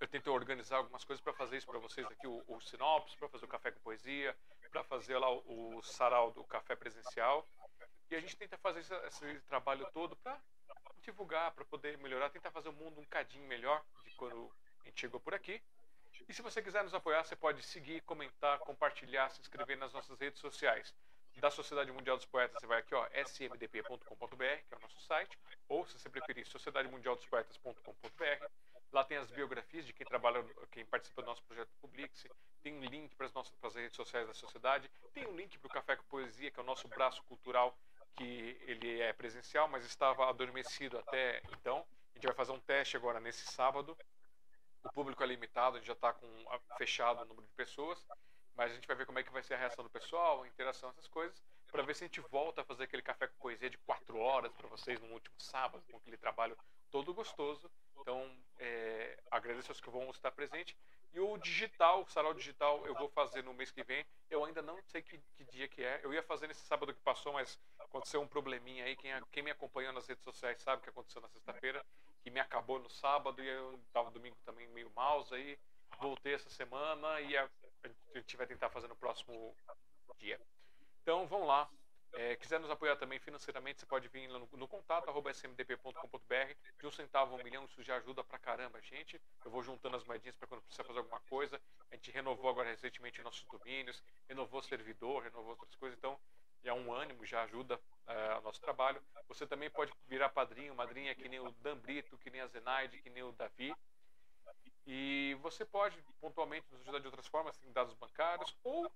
eu 0.00 0.08
tento 0.08 0.32
organizar 0.32 0.78
algumas 0.78 1.04
coisas 1.04 1.22
para 1.22 1.32
fazer 1.32 1.56
isso 1.56 1.66
para 1.66 1.78
vocês 1.78 2.06
aqui, 2.06 2.26
o, 2.26 2.42
o 2.48 2.60
Sinopse, 2.60 3.16
para 3.16 3.28
fazer 3.28 3.44
o 3.44 3.48
café 3.48 3.70
com 3.70 3.80
poesia, 3.80 4.36
para 4.70 4.82
fazer 4.84 5.18
lá 5.18 5.30
o, 5.30 5.76
o 5.76 5.82
sarau 5.82 6.32
do 6.32 6.44
café 6.44 6.74
presencial. 6.74 7.46
E 8.10 8.16
a 8.16 8.20
gente 8.20 8.36
tenta 8.36 8.58
fazer 8.58 8.80
esse, 8.80 8.94
esse 9.06 9.40
trabalho 9.42 9.86
todo 9.92 10.16
para 10.16 10.38
divulgar, 11.02 11.52
para 11.52 11.64
poder 11.64 11.96
melhorar, 11.98 12.30
tentar 12.30 12.50
fazer 12.50 12.68
o 12.68 12.72
mundo 12.72 13.00
um 13.00 13.04
cadinho 13.04 13.46
melhor 13.46 13.82
de 14.04 14.14
quando 14.14 14.50
a 14.82 14.88
gente 14.88 15.00
chegou 15.00 15.20
por 15.20 15.34
aqui. 15.34 15.62
E 16.28 16.32
se 16.32 16.42
você 16.42 16.62
quiser 16.62 16.82
nos 16.82 16.94
apoiar, 16.94 17.24
você 17.24 17.36
pode 17.36 17.62
seguir, 17.62 18.00
comentar, 18.02 18.58
compartilhar, 18.60 19.28
se 19.30 19.40
inscrever 19.40 19.76
nas 19.76 19.92
nossas 19.92 20.18
redes 20.18 20.40
sociais. 20.40 20.94
Da 21.36 21.50
Sociedade 21.50 21.90
Mundial 21.90 22.16
dos 22.16 22.26
Poetas, 22.26 22.60
você 22.60 22.66
vai 22.66 22.78
aqui, 22.78 22.94
ó, 22.94 23.08
smdp.com.br, 23.12 24.36
que 24.36 24.72
é 24.72 24.76
o 24.76 24.80
nosso 24.80 25.00
site, 25.00 25.36
ou 25.68 25.84
se 25.84 25.98
você 25.98 26.08
preferir, 26.08 26.46
sociedademundialdospoetas.com.br. 26.46 28.46
Lá 28.94 29.02
tem 29.02 29.16
as 29.16 29.28
biografias 29.28 29.84
de 29.84 29.92
quem 29.92 30.06
trabalha, 30.06 30.46
quem 30.70 30.86
participa 30.86 31.20
do 31.20 31.26
nosso 31.26 31.42
projeto 31.42 31.68
Publix, 31.80 32.28
tem 32.62 32.72
um 32.74 32.84
link 32.84 33.12
para 33.16 33.26
as 33.26 33.32
nossas 33.32 33.74
redes 33.74 33.96
sociais 33.96 34.24
da 34.24 34.32
sociedade, 34.32 34.88
tem 35.12 35.26
um 35.26 35.34
link 35.34 35.58
para 35.58 35.66
o 35.66 35.70
Café 35.72 35.96
com 35.96 36.04
Poesia, 36.04 36.48
que 36.48 36.60
é 36.60 36.62
o 36.62 36.66
nosso 36.66 36.86
braço 36.86 37.20
cultural, 37.24 37.76
que 38.14 38.56
ele 38.68 39.00
é 39.00 39.12
presencial, 39.12 39.66
mas 39.66 39.84
estava 39.84 40.28
adormecido 40.28 40.96
até 40.96 41.42
então. 41.58 41.84
A 42.12 42.14
gente 42.14 42.26
vai 42.26 42.36
fazer 42.36 42.52
um 42.52 42.60
teste 42.60 42.96
agora 42.96 43.18
nesse 43.18 43.44
sábado. 43.52 43.98
O 44.84 44.92
público 44.92 45.24
é 45.24 45.26
limitado, 45.26 45.74
a 45.74 45.80
gente 45.80 45.88
já 45.88 45.94
está 45.94 46.12
com 46.12 46.28
fechado 46.78 47.20
o 47.22 47.24
número 47.24 47.48
de 47.48 47.52
pessoas, 47.54 48.06
mas 48.54 48.70
a 48.70 48.74
gente 48.76 48.86
vai 48.86 48.94
ver 48.94 49.06
como 49.06 49.18
é 49.18 49.24
que 49.24 49.32
vai 49.32 49.42
ser 49.42 49.54
a 49.54 49.58
reação 49.58 49.82
do 49.82 49.90
pessoal, 49.90 50.44
a 50.44 50.46
interação, 50.46 50.88
essas 50.90 51.08
coisas, 51.08 51.42
para 51.66 51.82
ver 51.82 51.96
se 51.96 52.04
a 52.04 52.06
gente 52.06 52.20
volta 52.20 52.60
a 52.60 52.64
fazer 52.64 52.84
aquele 52.84 53.02
café 53.02 53.26
com 53.26 53.34
poesia 53.40 53.68
de 53.68 53.78
quatro 53.78 54.18
horas 54.18 54.52
para 54.52 54.68
vocês 54.68 55.00
no 55.00 55.08
último 55.08 55.34
sábado, 55.40 55.82
com 55.90 55.96
aquele 55.96 56.16
trabalho 56.16 56.56
todo 56.92 57.12
gostoso. 57.12 57.68
Então, 58.00 58.30
é, 58.58 59.18
agradeço 59.30 59.70
aos 59.70 59.80
que 59.80 59.90
vão 59.90 60.10
estar 60.10 60.30
presentes. 60.30 60.76
E 61.12 61.20
o 61.20 61.38
digital, 61.38 62.02
o 62.02 62.10
sarau 62.10 62.34
digital, 62.34 62.84
eu 62.86 62.94
vou 62.94 63.08
fazer 63.08 63.42
no 63.44 63.54
mês 63.54 63.70
que 63.70 63.84
vem. 63.84 64.04
Eu 64.28 64.44
ainda 64.44 64.60
não 64.60 64.76
sei 64.88 65.00
que, 65.00 65.16
que, 65.36 65.44
dia 65.44 65.68
que 65.68 65.82
é. 65.82 66.00
Eu 66.02 66.12
ia 66.12 66.22
fazer 66.24 66.48
nesse 66.48 66.66
sábado 66.66 66.92
que 66.92 67.00
passou, 67.02 67.32
mas 67.32 67.56
aconteceu 67.78 68.20
um 68.20 68.26
probleminha 68.26 68.84
aí. 68.84 68.96
Quem, 68.96 69.12
quem 69.30 69.42
me 69.44 69.52
acompanhou 69.52 69.92
nas 69.92 70.08
redes 70.08 70.24
sociais 70.24 70.60
sabe 70.60 70.80
o 70.80 70.82
que 70.82 70.90
aconteceu 70.90 71.22
na 71.22 71.28
sexta-feira, 71.28 71.86
que 72.22 72.30
me 72.30 72.40
acabou 72.40 72.80
no 72.80 72.90
sábado 72.90 73.40
e 73.40 73.46
eu 73.46 73.78
estava 73.86 74.10
domingo 74.10 74.36
também 74.44 74.66
meio 74.68 74.90
mouse 74.96 75.32
aí. 75.32 75.56
Voltei 76.00 76.34
essa 76.34 76.50
semana 76.50 77.20
e 77.20 77.36
a, 77.36 77.48
a 77.84 78.18
gente 78.18 78.36
vai 78.36 78.48
tentar 78.48 78.68
fazer 78.70 78.88
no 78.88 78.96
próximo 78.96 79.54
dia. 80.18 80.40
Então, 81.02 81.28
vamos 81.28 81.46
lá. 81.46 81.70
É, 82.16 82.36
quiser 82.36 82.60
nos 82.60 82.70
apoiar 82.70 82.94
também 82.96 83.18
financeiramente, 83.18 83.80
você 83.80 83.86
pode 83.86 84.06
vir 84.08 84.28
no, 84.28 84.48
no 84.52 84.68
contato 84.68 85.08
arroba 85.08 85.30
smdp.com.br. 85.32 86.54
De 86.78 86.86
um 86.86 86.90
centavo 86.90 87.34
a 87.34 87.38
um 87.38 87.42
milhão, 87.42 87.64
isso 87.64 87.82
já 87.82 87.96
ajuda 87.96 88.22
pra 88.22 88.38
caramba 88.38 88.78
a 88.78 88.80
gente. 88.80 89.20
Eu 89.44 89.50
vou 89.50 89.62
juntando 89.62 89.96
as 89.96 90.04
moedinhas 90.04 90.36
para 90.36 90.46
quando 90.46 90.62
precisar 90.62 90.84
fazer 90.84 91.00
alguma 91.00 91.20
coisa. 91.28 91.60
A 91.90 91.96
gente 91.96 92.12
renovou 92.12 92.48
agora 92.48 92.70
recentemente 92.70 93.20
nossos 93.22 93.44
domínios, 93.44 94.02
renovou 94.28 94.62
servidor, 94.62 95.24
renovou 95.24 95.50
outras 95.50 95.74
coisas. 95.74 95.98
Então, 95.98 96.18
é 96.62 96.72
um 96.72 96.92
ânimo, 96.92 97.26
já 97.26 97.42
ajuda 97.42 97.76
uh, 97.76 98.38
o 98.38 98.42
nosso 98.42 98.60
trabalho. 98.60 99.02
Você 99.28 99.44
também 99.46 99.68
pode 99.68 99.92
virar 100.06 100.28
padrinho, 100.28 100.74
madrinha, 100.74 101.14
que 101.14 101.28
nem 101.28 101.40
o 101.40 101.50
Dan 101.60 101.76
Brito, 101.78 102.16
que 102.18 102.30
nem 102.30 102.40
a 102.40 102.46
Zenaide, 102.46 103.02
que 103.02 103.10
nem 103.10 103.24
o 103.24 103.32
Davi. 103.32 103.74
E 104.86 105.36
você 105.40 105.64
pode 105.64 106.00
pontualmente 106.20 106.66
nos 106.70 106.82
ajudar 106.82 107.00
de 107.00 107.06
outras 107.06 107.26
formas, 107.26 107.60
em 107.64 107.72
dados 107.72 107.94
bancários, 107.94 108.56
ou 108.62 108.90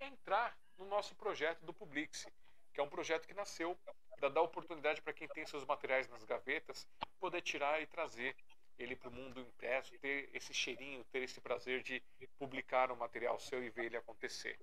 entrar 0.00 0.56
no 0.78 0.86
nosso 0.86 1.14
projeto 1.16 1.64
do 1.64 1.72
Publix 1.72 2.26
que 2.72 2.80
é 2.80 2.82
um 2.82 2.88
projeto 2.88 3.26
que 3.26 3.34
nasceu 3.34 3.78
para 4.18 4.28
dar 4.28 4.42
oportunidade 4.42 5.02
para 5.02 5.12
quem 5.12 5.28
tem 5.28 5.44
seus 5.46 5.64
materiais 5.64 6.08
nas 6.08 6.24
gavetas 6.24 6.86
poder 7.18 7.42
tirar 7.42 7.80
e 7.82 7.86
trazer 7.86 8.36
ele 8.78 8.96
para 8.96 9.08
o 9.08 9.12
mundo 9.12 9.40
impresso, 9.40 9.96
ter 9.98 10.30
esse 10.32 10.52
cheirinho, 10.52 11.04
ter 11.04 11.22
esse 11.22 11.40
prazer 11.40 11.82
de 11.82 12.02
publicar 12.38 12.90
um 12.90 12.96
material 12.96 13.38
seu 13.38 13.62
e 13.62 13.70
ver 13.70 13.86
ele 13.86 13.96
acontecer. 13.96 14.58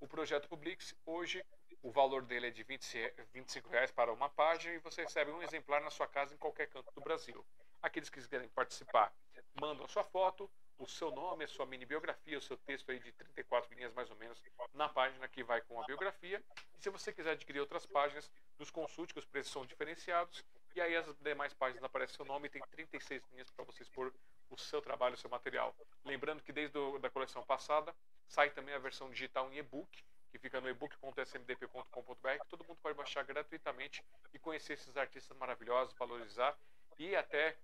O 0.00 0.06
projeto 0.06 0.48
Publix, 0.48 0.94
hoje, 1.06 1.44
o 1.82 1.90
valor 1.90 2.22
dele 2.22 2.48
é 2.48 2.50
de 2.50 2.62
20, 2.62 3.14
25 3.32 3.68
reais 3.68 3.90
para 3.90 4.12
uma 4.12 4.28
página 4.28 4.74
e 4.74 4.78
você 4.78 5.02
recebe 5.02 5.30
um 5.30 5.42
exemplar 5.42 5.80
na 5.80 5.90
sua 5.90 6.06
casa 6.06 6.34
em 6.34 6.38
qualquer 6.38 6.68
canto 6.68 6.92
do 6.92 7.00
Brasil. 7.00 7.44
Aqueles 7.80 8.10
que 8.10 8.20
quiserem 8.20 8.48
participar, 8.48 9.12
mandam 9.60 9.86
sua 9.88 10.04
foto, 10.04 10.50
o 10.78 10.86
seu 10.86 11.10
nome, 11.10 11.44
a 11.44 11.48
sua 11.48 11.66
mini 11.66 11.84
biografia, 11.84 12.38
o 12.38 12.42
seu 12.42 12.56
texto 12.56 12.90
aí 12.90 12.98
de 12.98 13.12
34 13.12 13.74
linhas 13.74 13.92
mais 13.92 14.10
ou 14.10 14.16
menos 14.16 14.42
na 14.74 14.88
página 14.88 15.28
que 15.28 15.42
vai 15.42 15.60
com 15.62 15.80
a 15.80 15.86
biografia. 15.86 16.42
E 16.78 16.82
se 16.82 16.90
você 16.90 17.12
quiser 17.12 17.32
adquirir 17.32 17.60
outras 17.60 17.86
páginas, 17.86 18.30
nos 18.58 18.70
consulte, 18.70 19.12
que 19.12 19.18
os 19.18 19.24
preços 19.24 19.52
são 19.52 19.64
diferenciados. 19.64 20.44
E 20.74 20.80
aí 20.80 20.96
as 20.96 21.06
demais 21.20 21.52
páginas 21.52 21.84
aparece 21.84 22.14
seu 22.14 22.24
nome 22.24 22.46
e 22.46 22.50
tem 22.50 22.62
36 22.70 23.22
linhas 23.32 23.50
para 23.50 23.64
você 23.64 23.82
expor 23.82 24.12
o 24.50 24.58
seu 24.58 24.80
trabalho, 24.82 25.14
o 25.14 25.18
seu 25.18 25.30
material. 25.30 25.74
Lembrando 26.04 26.42
que 26.42 26.52
desde 26.52 26.78
a 27.02 27.10
coleção 27.10 27.42
passada 27.42 27.94
sai 28.26 28.50
também 28.50 28.74
a 28.74 28.78
versão 28.78 29.10
digital 29.10 29.52
em 29.52 29.58
e-book, 29.58 30.04
que 30.30 30.38
fica 30.38 30.60
no 30.60 30.68
ebook.smdp.com.br, 30.68 32.38
que 32.40 32.48
todo 32.48 32.64
mundo 32.64 32.78
pode 32.82 32.96
baixar 32.96 33.22
gratuitamente 33.22 34.02
e 34.32 34.38
conhecer 34.38 34.72
esses 34.74 34.96
artistas 34.96 35.36
maravilhosos, 35.36 35.94
valorizar 35.94 36.56
e 36.98 37.14
até 37.14 37.56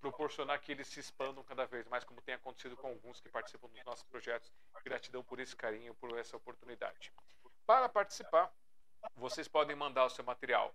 proporcionar 0.00 0.60
que 0.60 0.72
eles 0.72 0.88
se 0.88 1.00
expandam 1.00 1.42
cada 1.44 1.66
vez 1.66 1.86
mais, 1.88 2.04
como 2.04 2.22
tem 2.22 2.34
acontecido 2.34 2.76
com 2.76 2.88
alguns 2.88 3.20
que 3.20 3.28
participam 3.28 3.68
dos 3.68 3.84
nossos 3.84 4.04
projetos. 4.04 4.52
Gratidão 4.84 5.22
por 5.22 5.40
esse 5.40 5.54
carinho, 5.54 5.94
por 5.94 6.16
essa 6.18 6.36
oportunidade. 6.36 7.12
Para 7.66 7.88
participar, 7.88 8.52
vocês 9.16 9.48
podem 9.48 9.76
mandar 9.76 10.04
o 10.04 10.10
seu 10.10 10.24
material 10.24 10.74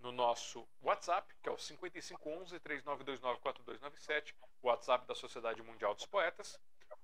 no 0.00 0.12
nosso 0.12 0.68
WhatsApp, 0.82 1.34
que 1.42 1.48
é 1.48 1.52
o 1.52 1.58
5511 1.58 2.60
3929 2.60 3.40
4297, 3.40 4.36
o 4.62 4.68
WhatsApp 4.68 5.06
da 5.06 5.14
Sociedade 5.14 5.62
Mundial 5.62 5.94
dos 5.94 6.04
Poetas, 6.04 6.60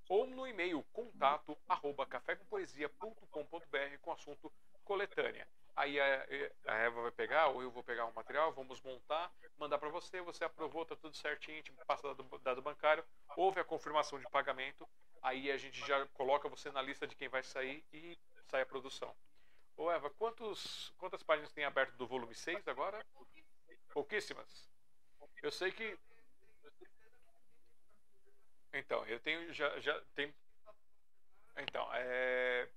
ou 0.08 0.26
no 0.26 0.46
e-mail 0.46 0.82
contato 0.92 1.56
arroba 1.68 2.04
cafécompoesia.com.br 2.04 3.98
com 4.02 4.12
assunto 4.12 4.52
coletânea. 4.84 5.48
Aí 5.80 5.98
a, 5.98 6.26
a 6.66 6.74
Eva 6.74 7.00
vai 7.00 7.10
pegar, 7.10 7.48
ou 7.48 7.62
eu 7.62 7.70
vou 7.70 7.82
pegar 7.82 8.04
um 8.04 8.12
material, 8.12 8.52
vamos 8.52 8.82
montar, 8.82 9.32
mandar 9.56 9.78
para 9.78 9.88
você, 9.88 10.20
você 10.20 10.44
aprovou, 10.44 10.84
tá 10.84 10.94
tudo 10.94 11.16
certinho, 11.16 11.62
te 11.62 11.72
passa 11.86 12.08
dado, 12.08 12.38
dado 12.40 12.60
bancário, 12.60 13.02
houve 13.34 13.60
a 13.60 13.64
confirmação 13.64 14.18
de 14.18 14.28
pagamento, 14.28 14.86
aí 15.22 15.50
a 15.50 15.56
gente 15.56 15.80
já 15.86 16.06
coloca 16.08 16.50
você 16.50 16.70
na 16.70 16.82
lista 16.82 17.06
de 17.06 17.16
quem 17.16 17.30
vai 17.30 17.42
sair 17.42 17.82
e 17.94 18.18
sai 18.50 18.60
a 18.60 18.66
produção. 18.66 19.16
Ô 19.74 19.90
Eva, 19.90 20.10
quantos, 20.10 20.92
quantas 20.98 21.22
páginas 21.22 21.50
tem 21.50 21.64
aberto 21.64 21.96
do 21.96 22.06
volume 22.06 22.34
6 22.34 22.68
agora? 22.68 23.02
Pouquíssimas. 23.94 24.68
Eu 25.42 25.50
sei 25.50 25.72
que. 25.72 25.98
Então, 28.74 29.06
eu 29.06 29.18
tenho. 29.18 29.50
Já, 29.54 29.80
já 29.80 29.98
tem. 30.14 30.34
Então, 31.56 31.88
é 31.94 32.68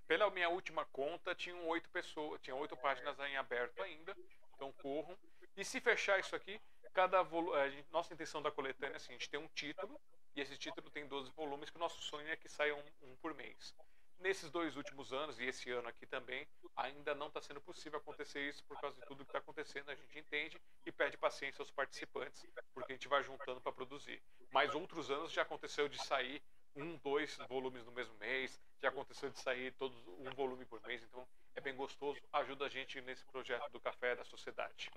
pela 0.00 0.30
minha 0.30 0.48
última 0.48 0.84
conta, 0.86 1.34
tinham 1.34 1.66
oito 1.68 1.88
pessoas, 1.90 2.40
tinha 2.40 2.54
oito 2.56 2.76
páginas 2.76 3.18
em 3.20 3.36
aberto 3.36 3.82
ainda, 3.82 4.16
então 4.54 4.72
corram. 4.74 5.16
E 5.56 5.64
se 5.64 5.80
fechar 5.80 6.18
isso 6.20 6.36
aqui, 6.36 6.60
cada 6.92 7.22
volume, 7.22 7.84
nossa 7.90 8.12
intenção 8.12 8.42
da 8.42 8.50
coletânea 8.50 8.94
é 8.94 8.96
assim, 8.96 9.12
a 9.12 9.16
gente 9.16 9.30
tem 9.30 9.40
um 9.40 9.48
título, 9.48 10.00
e 10.34 10.40
esse 10.40 10.56
título 10.56 10.90
tem 10.90 11.06
12 11.06 11.30
volumes, 11.32 11.70
que 11.70 11.76
o 11.76 11.80
nosso 11.80 12.00
sonho 12.02 12.28
é 12.28 12.36
que 12.36 12.48
saia 12.48 12.74
um, 12.74 12.84
um 13.02 13.16
por 13.16 13.34
mês. 13.34 13.74
Nesses 14.20 14.50
dois 14.50 14.76
últimos 14.76 15.12
anos, 15.12 15.38
e 15.38 15.44
esse 15.44 15.70
ano 15.70 15.88
aqui 15.88 16.04
também, 16.04 16.46
ainda 16.74 17.14
não 17.14 17.28
está 17.28 17.40
sendo 17.40 17.60
possível 17.60 17.98
acontecer 17.98 18.48
isso 18.48 18.64
por 18.64 18.80
causa 18.80 19.00
de 19.00 19.06
tudo 19.06 19.24
que 19.24 19.30
está 19.30 19.38
acontecendo, 19.38 19.90
a 19.90 19.94
gente 19.94 20.18
entende 20.18 20.60
e 20.84 20.90
pede 20.90 21.16
paciência 21.16 21.62
aos 21.62 21.70
participantes, 21.70 22.44
porque 22.74 22.92
a 22.92 22.94
gente 22.96 23.06
vai 23.06 23.22
juntando 23.22 23.60
para 23.60 23.72
produzir. 23.72 24.20
Mas 24.50 24.74
outros 24.74 25.10
anos 25.10 25.30
já 25.30 25.42
aconteceu 25.42 25.88
de 25.88 25.98
sair 26.04 26.42
um, 26.74 26.96
dois 26.96 27.36
volumes 27.48 27.84
no 27.84 27.92
mesmo 27.92 28.14
mês. 28.16 28.60
Já 28.80 28.88
aconteceu 28.90 29.30
de 29.30 29.38
sair 29.40 29.72
todos 29.72 29.96
um 30.06 30.30
volume 30.34 30.64
por 30.64 30.80
mês, 30.86 31.02
então 31.02 31.26
é 31.54 31.60
bem 31.60 31.74
gostoso. 31.74 32.20
Ajuda 32.32 32.66
a 32.66 32.68
gente 32.68 33.00
nesse 33.00 33.24
projeto 33.24 33.68
do 33.70 33.80
Café 33.80 34.14
da 34.14 34.24
Sociedade. 34.24 34.90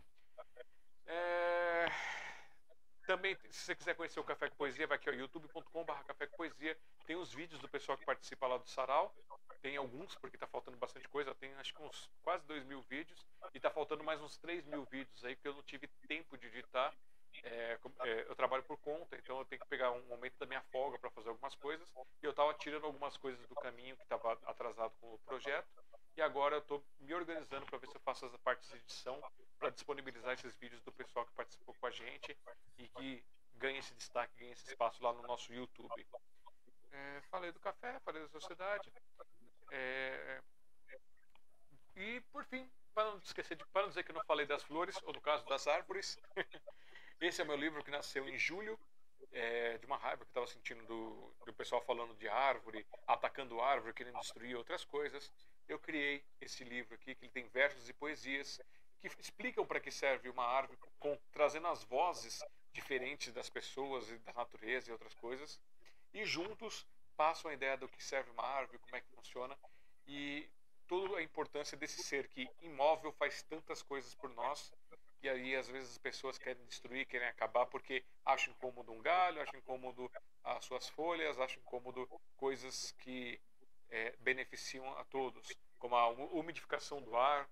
É... 1.07 1.87
Também, 3.07 3.35
se 3.49 3.65
você 3.65 3.75
quiser 3.75 3.95
conhecer 3.95 4.19
o 4.19 4.23
Café 4.23 4.49
com 4.49 4.55
Poesia, 4.55 4.85
vai 4.85 4.95
aqui 4.95 5.09
ao 5.09 5.15
youtube.com.br 5.15 6.03
Café 6.05 6.27
Poesia. 6.27 6.77
Tem 7.05 7.15
os 7.15 7.33
vídeos 7.33 7.59
do 7.59 7.67
pessoal 7.67 7.97
que 7.97 8.05
participa 8.05 8.47
lá 8.47 8.57
do 8.57 8.69
Sarau. 8.69 9.13
Tem 9.61 9.75
alguns, 9.75 10.15
porque 10.15 10.35
está 10.35 10.47
faltando 10.47 10.77
bastante 10.77 11.07
coisa. 11.09 11.33
Tem 11.35 11.53
acho 11.55 11.73
que 11.73 11.81
uns 11.81 12.09
quase 12.21 12.45
2 12.45 12.63
mil 12.63 12.81
vídeos. 12.83 13.25
E 13.53 13.57
está 13.57 13.69
faltando 13.71 14.03
mais 14.03 14.21
uns 14.21 14.37
3 14.37 14.65
mil 14.65 14.85
vídeos 14.85 15.25
aí, 15.25 15.35
que 15.35 15.47
eu 15.47 15.53
não 15.53 15.63
tive 15.63 15.87
tempo 16.07 16.37
de 16.37 16.47
editar. 16.47 16.95
É, 17.43 17.79
é, 18.01 18.21
eu 18.27 18.35
trabalho 18.35 18.63
por 18.63 18.77
conta, 18.77 19.15
então 19.15 19.39
eu 19.39 19.45
tenho 19.45 19.61
que 19.61 19.67
pegar 19.67 19.91
um 19.91 20.01
momento 20.07 20.37
da 20.37 20.45
minha 20.45 20.61
folga 20.71 20.99
para 20.99 21.09
fazer 21.11 21.29
algumas 21.29 21.55
coisas. 21.55 21.89
E 22.21 22.25
eu 22.25 22.31
estava 22.31 22.53
tirando 22.53 22.85
algumas 22.85 23.17
coisas 23.17 23.45
do 23.47 23.55
caminho 23.55 23.95
que 23.97 24.03
estava 24.03 24.33
atrasado 24.45 24.93
com 24.99 25.13
o 25.13 25.19
projeto. 25.19 25.67
E 26.15 26.21
agora 26.21 26.55
eu 26.55 26.59
estou 26.59 26.83
me 26.99 27.13
organizando 27.13 27.65
para 27.65 27.77
ver 27.77 27.87
se 27.87 27.95
eu 27.95 28.01
faço 28.01 28.25
as 28.25 28.35
partes 28.37 28.69
de 28.69 28.77
edição 28.77 29.21
para 29.57 29.69
disponibilizar 29.69 30.33
esses 30.33 30.55
vídeos 30.57 30.81
do 30.81 30.91
pessoal 30.91 31.25
que 31.25 31.31
participou 31.33 31.73
com 31.75 31.85
a 31.87 31.91
gente 31.91 32.37
e 32.77 32.87
que 32.89 33.23
ganha 33.55 33.79
esse 33.79 33.93
destaque, 33.93 34.37
ganha 34.37 34.51
esse 34.51 34.67
espaço 34.67 35.01
lá 35.01 35.13
no 35.13 35.21
nosso 35.23 35.53
YouTube. 35.53 36.07
É, 36.91 37.21
falei 37.29 37.51
do 37.51 37.59
café, 37.59 37.99
falei 38.01 38.21
da 38.21 38.29
sociedade. 38.29 38.91
É, 39.71 40.41
e 41.95 42.21
por 42.31 42.43
fim, 42.45 42.69
para 42.93 43.11
não 43.11 43.17
esquecer 43.19 43.55
de, 43.55 43.65
para 43.67 43.83
não 43.83 43.89
dizer 43.89 44.03
que 44.03 44.11
eu 44.11 44.15
não 44.15 44.25
falei 44.25 44.45
das 44.45 44.63
flores, 44.63 44.97
ou 45.03 45.13
no 45.13 45.21
caso 45.21 45.45
das 45.45 45.67
árvores, 45.67 46.19
esse 47.27 47.41
é 47.41 47.45
meu 47.45 47.55
livro 47.55 47.83
que 47.83 47.91
nasceu 47.91 48.27
em 48.27 48.37
julho, 48.37 48.79
é, 49.31 49.77
de 49.77 49.85
uma 49.85 49.97
raiva 49.97 50.25
que 50.25 50.31
estava 50.31 50.47
sentindo 50.47 50.83
do, 50.85 51.33
do 51.45 51.53
pessoal 51.53 51.81
falando 51.81 52.13
de 52.15 52.27
árvore, 52.27 52.85
atacando 53.07 53.61
árvore, 53.61 53.93
querendo 53.93 54.19
destruir 54.19 54.55
outras 54.55 54.83
coisas. 54.83 55.31
Eu 55.67 55.79
criei 55.79 56.23
esse 56.39 56.63
livro 56.63 56.95
aqui, 56.95 57.15
que 57.15 57.25
ele 57.25 57.31
tem 57.31 57.47
versos 57.47 57.87
e 57.87 57.93
poesias 57.93 58.59
que 58.99 59.07
explicam 59.19 59.65
para 59.65 59.79
que 59.79 59.91
serve 59.91 60.29
uma 60.29 60.43
árvore, 60.43 60.77
com, 60.99 61.17
trazendo 61.31 61.67
as 61.67 61.83
vozes 61.83 62.43
diferentes 62.71 63.33
das 63.33 63.49
pessoas 63.49 64.09
e 64.09 64.17
da 64.19 64.33
natureza 64.33 64.89
e 64.89 64.91
outras 64.91 65.13
coisas. 65.15 65.59
E 66.13 66.25
juntos 66.25 66.85
passam 67.15 67.49
a 67.49 67.53
ideia 67.53 67.77
do 67.77 67.87
que 67.87 68.03
serve 68.03 68.29
uma 68.31 68.43
árvore, 68.43 68.79
como 68.79 68.95
é 68.95 69.01
que 69.01 69.15
funciona 69.15 69.57
e 70.07 70.49
toda 70.87 71.17
a 71.17 71.23
importância 71.23 71.77
desse 71.77 72.03
ser 72.03 72.27
que 72.27 72.49
imóvel 72.61 73.11
faz 73.13 73.41
tantas 73.43 73.81
coisas 73.81 74.13
por 74.15 74.29
nós 74.31 74.73
e 75.21 75.29
aí 75.29 75.55
às 75.55 75.67
vezes 75.67 75.91
as 75.91 75.97
pessoas 75.97 76.37
querem 76.37 76.63
destruir, 76.65 77.05
querem 77.05 77.27
acabar 77.27 77.65
porque 77.65 78.03
acham 78.25 78.53
incômodo 78.53 78.91
um 78.91 79.01
galho, 79.01 79.41
acham 79.41 79.59
incômodo 79.59 80.11
as 80.43 80.65
suas 80.65 80.89
folhas, 80.89 81.39
acham 81.39 81.61
incômodo 81.61 82.07
coisas 82.37 82.91
que 82.99 83.39
é, 83.89 84.15
beneficiam 84.19 84.89
a 84.97 85.03
todos, 85.05 85.47
como 85.77 85.95
a 85.95 86.09
umidificação 86.09 87.01
do 87.01 87.15
ar, 87.15 87.47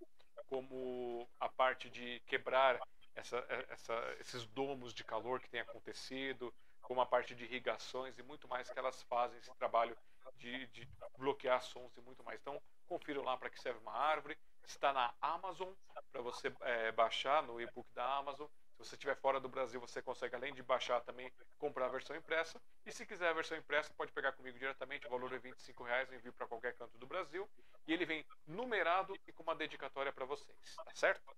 como 0.48 1.28
a 1.40 1.50
parte 1.50 1.90
de 1.90 2.20
quebrar 2.22 2.80
essa, 3.16 3.46
essa, 3.70 4.16
esses 4.20 4.46
domos 4.48 4.94
de 4.94 5.04
calor 5.04 5.40
que 5.40 5.50
tem 5.50 5.60
acontecido, 5.60 6.54
como 6.82 7.02
a 7.02 7.06
parte 7.06 7.36
de 7.36 7.44
irrigações 7.44 8.18
e 8.18 8.24
muito 8.24 8.48
mais 8.48 8.70
que 8.70 8.80
elas 8.80 9.04
fazem 9.04 9.38
esse 9.38 9.54
trabalho 9.56 9.96
de, 10.38 10.68
de 10.68 10.88
bloquear 11.18 11.62
sons 11.62 11.96
e 11.98 12.02
muito 12.02 12.24
mais. 12.24 12.40
Então, 12.40 12.60
confiram 12.88 13.22
lá 13.22 13.38
para 13.38 13.50
que 13.50 13.62
serve 13.62 13.80
uma 13.80 13.94
árvore. 13.94 14.38
Está 14.66 14.94
na 14.94 15.14
Amazon 15.22 15.74
para 16.12 16.22
você 16.22 16.54
é, 16.62 16.92
baixar 16.92 17.44
no 17.44 17.60
e-book 17.60 17.88
da 17.94 18.18
Amazon. 18.18 18.48
Se 18.72 18.86
você 18.86 18.96
estiver 18.96 19.16
fora 19.18 19.40
do 19.40 19.50
Brasil, 19.50 19.80
você 19.80 20.02
consegue, 20.02 20.36
além 20.36 20.54
de 20.54 20.64
baixar, 20.64 21.02
também 21.02 21.32
comprar 21.58 21.88
a 21.88 21.90
versão 21.90 22.16
impressa. 22.16 22.62
E 22.86 22.92
se 22.92 23.06
quiser 23.06 23.28
a 23.30 23.34
versão 23.34 23.58
impressa, 23.58 23.94
pode 23.94 24.12
pegar 24.14 24.32
comigo 24.32 24.58
diretamente. 24.58 25.06
O 25.06 25.10
valor 25.10 25.34
é 25.34 25.38
R$ 25.38 25.54
reais, 25.84 26.10
eu 26.10 26.18
envio 26.18 26.32
para 26.32 26.48
qualquer 26.48 26.78
canto 26.78 26.98
do 26.98 27.06
Brasil. 27.06 27.50
E 27.86 27.94
ele 27.94 28.06
vem 28.06 28.26
numerado 28.48 29.20
e 29.28 29.34
com 29.34 29.44
uma 29.44 29.56
dedicatória 29.56 30.14
para 30.14 30.26
vocês, 30.26 30.76
tá 30.76 30.96
certo? 30.96 31.36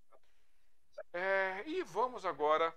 É, 1.14 1.64
e 1.66 1.84
vamos 1.84 2.26
agora. 2.26 2.74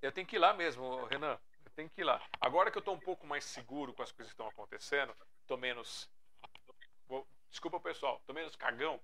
Eu 0.00 0.12
tenho 0.12 0.26
que 0.26 0.36
ir 0.36 0.38
lá 0.38 0.54
mesmo, 0.54 1.04
Renan. 1.06 1.38
Eu 1.64 1.70
tenho 1.72 1.90
que 1.90 2.02
ir 2.02 2.04
lá. 2.04 2.22
Agora 2.40 2.70
que 2.70 2.78
eu 2.78 2.80
estou 2.80 2.94
um 2.94 3.00
pouco 3.00 3.26
mais 3.26 3.44
seguro 3.44 3.92
com 3.92 4.02
as 4.02 4.12
coisas 4.12 4.32
que 4.32 4.34
estão 4.34 4.48
acontecendo, 4.48 5.14
estou 5.40 5.58
menos. 5.58 6.08
Desculpa, 7.50 7.80
pessoal, 7.80 8.18
estou 8.18 8.34
menos 8.34 8.54
cagão. 8.54 9.00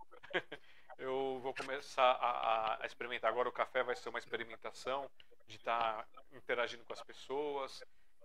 Eu 0.98 1.40
vou 1.42 1.54
começar 1.54 2.12
a, 2.12 2.82
a, 2.82 2.86
experimentar. 2.86 3.30
Agora 3.30 3.48
o 3.48 3.52
café 3.52 3.82
vai 3.82 3.96
ser 3.96 4.08
uma 4.08 4.18
experimentação 4.18 5.10
de 5.46 5.56
estar 5.56 6.04
tá 6.04 6.22
interagindo 6.32 6.84
com 6.84 6.92
as 6.92 7.02
pessoas. 7.02 7.82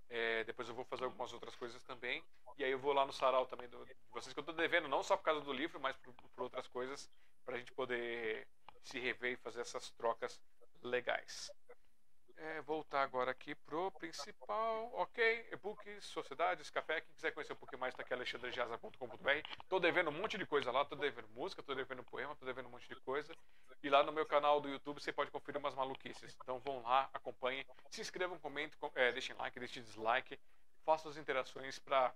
É, 0.10 0.44
depois 0.46 0.70
eu 0.70 0.76
vou 0.76 0.86
fazer 0.86 1.04
algumas 1.04 1.34
outras 1.34 1.56
coisas 1.56 1.84
também. 1.84 2.24
E 2.58 2.64
aí 2.64 2.72
eu 2.72 2.80
vou 2.80 2.94
lá 2.94 3.06
no 3.06 3.14
sarau 3.14 3.46
também 3.46 3.68
do, 3.70 3.86
de 3.86 3.96
vocês, 4.12 4.34
que 4.34 4.40
eu 4.40 4.42
estou 4.42 4.56
devendo, 4.56 4.88
não 4.88 5.04
só 5.04 5.16
por 5.16 5.24
causa 5.24 5.42
do 5.42 5.54
livro, 5.54 5.80
mas 5.80 5.96
por, 5.98 6.14
por 6.14 6.44
outras 6.44 6.68
coisas, 6.68 7.10
para 7.46 7.56
a 7.56 7.58
gente 7.60 7.72
poder 7.74 8.48
se 8.84 9.00
rever 9.00 9.34
e 9.34 9.38
fazer 9.38 9.62
essas 9.62 9.92
trocas 9.92 10.40
legais. 10.82 11.52
É, 12.38 12.62
voltar 12.62 13.02
agora 13.02 13.32
aqui 13.32 13.56
pro 13.56 13.92
principal. 13.94 14.92
Ok, 14.94 15.48
e-books, 15.52 16.06
sociedades, 16.06 16.70
café. 16.70 17.02
Quem 17.02 17.16
quiser 17.16 17.32
conhecer 17.32 17.54
um 17.54 17.58
pouquinho 17.58 17.80
mais, 17.80 17.96
tá 17.96 18.04
aqui 18.04 18.14
alexandrejaza.com.br. 18.14 19.30
Tô 19.68 19.80
devendo 19.80 20.12
um 20.12 20.14
monte 20.14 20.38
de 20.38 20.46
coisa 20.46 20.72
lá, 20.72 20.86
tô 20.86 20.96
devendo 20.96 21.28
música, 21.30 21.64
tô 21.64 21.74
devendo 21.74 22.04
poema, 22.04 22.36
tô 22.36 22.46
devendo 22.46 22.68
um 22.68 22.72
monte 22.72 22.88
de 22.88 22.96
coisa. 22.98 23.36
E 23.82 23.90
lá 23.90 24.04
no 24.04 24.12
meu 24.12 24.26
canal 24.26 24.62
do 24.62 24.70
YouTube 24.70 25.02
você 25.02 25.12
pode 25.12 25.32
conferir 25.32 25.60
umas 25.60 25.74
maluquices. 25.74 26.38
Então 26.44 26.60
vão 26.60 26.84
lá, 26.84 27.10
acompanhem, 27.12 27.66
se 27.90 28.02
inscrevam, 28.02 28.38
comentem, 28.38 28.78
é, 28.94 29.12
deixem 29.12 29.36
like, 29.36 29.60
deixem 29.60 29.82
dislike, 29.82 30.40
façam 30.86 31.10
as 31.10 31.18
interações 31.18 31.80
para 31.80 32.14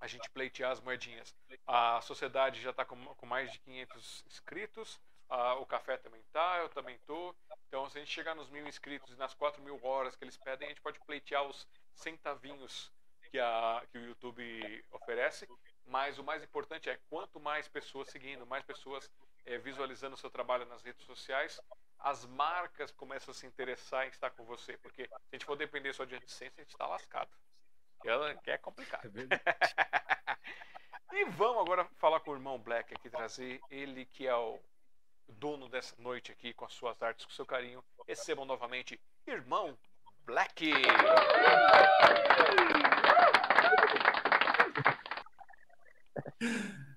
a 0.00 0.06
gente 0.08 0.28
pleitear 0.30 0.72
as 0.72 0.80
moedinhas. 0.80 1.32
A 1.64 2.00
sociedade 2.00 2.60
já 2.60 2.70
está 2.70 2.84
com, 2.84 2.96
com 3.14 3.26
mais 3.26 3.52
de 3.52 3.60
500 3.60 4.24
inscritos. 4.26 5.00
Ah, 5.28 5.54
o 5.54 5.66
café 5.66 5.96
também 5.96 6.22
tá, 6.32 6.58
eu 6.58 6.68
também 6.68 6.98
tô. 7.06 7.34
Então, 7.68 7.88
se 7.88 7.98
a 7.98 8.00
gente 8.00 8.12
chegar 8.12 8.34
nos 8.34 8.50
mil 8.50 8.66
inscritos 8.66 9.12
e 9.14 9.18
nas 9.18 9.34
quatro 9.34 9.62
mil 9.62 9.80
horas 9.84 10.14
que 10.14 10.24
eles 10.24 10.36
pedem, 10.36 10.66
a 10.66 10.70
gente 10.70 10.82
pode 10.82 11.00
pleitear 11.00 11.42
os 11.44 11.66
centavinhos 11.94 12.92
que, 13.30 13.38
a, 13.38 13.82
que 13.90 13.98
o 13.98 14.04
YouTube 14.04 14.84
oferece. 14.92 15.48
Mas 15.86 16.18
o 16.18 16.24
mais 16.24 16.42
importante 16.42 16.88
é 16.88 16.98
quanto 17.10 17.40
mais 17.40 17.68
pessoas 17.68 18.08
seguindo, 18.08 18.46
mais 18.46 18.64
pessoas 18.64 19.10
é, 19.44 19.58
visualizando 19.58 20.14
o 20.14 20.18
seu 20.18 20.30
trabalho 20.30 20.64
nas 20.66 20.82
redes 20.82 21.04
sociais, 21.04 21.60
as 21.98 22.24
marcas 22.26 22.90
começam 22.92 23.32
a 23.32 23.34
se 23.34 23.46
interessar 23.46 24.06
em 24.06 24.10
estar 24.10 24.30
com 24.30 24.44
você. 24.44 24.76
Porque 24.78 25.06
se 25.06 25.14
a 25.14 25.34
gente 25.36 25.44
for 25.44 25.56
depender 25.56 25.92
só 25.92 26.04
de 26.04 26.14
AdSense, 26.14 26.54
a 26.56 26.60
gente 26.60 26.70
está 26.70 26.86
lascado. 26.86 27.30
Que 28.42 28.50
é 28.50 28.58
complicado. 28.58 29.10
É 29.18 29.20
e 31.16 31.24
vamos 31.24 31.62
agora 31.62 31.84
falar 31.96 32.20
com 32.20 32.32
o 32.32 32.34
irmão 32.34 32.58
Black 32.58 32.92
aqui, 32.94 33.08
trazer 33.08 33.60
ele 33.70 34.04
que 34.04 34.26
é 34.26 34.36
o 34.36 34.60
dono 35.28 35.68
dessa 35.68 35.94
noite 35.98 36.32
aqui 36.32 36.52
com 36.52 36.64
as 36.64 36.72
suas 36.72 37.02
artes, 37.02 37.24
com 37.24 37.32
seu 37.32 37.46
carinho. 37.46 37.82
Recebam 38.06 38.44
novamente 38.44 39.00
Irmão 39.26 39.76
Black. 40.24 40.72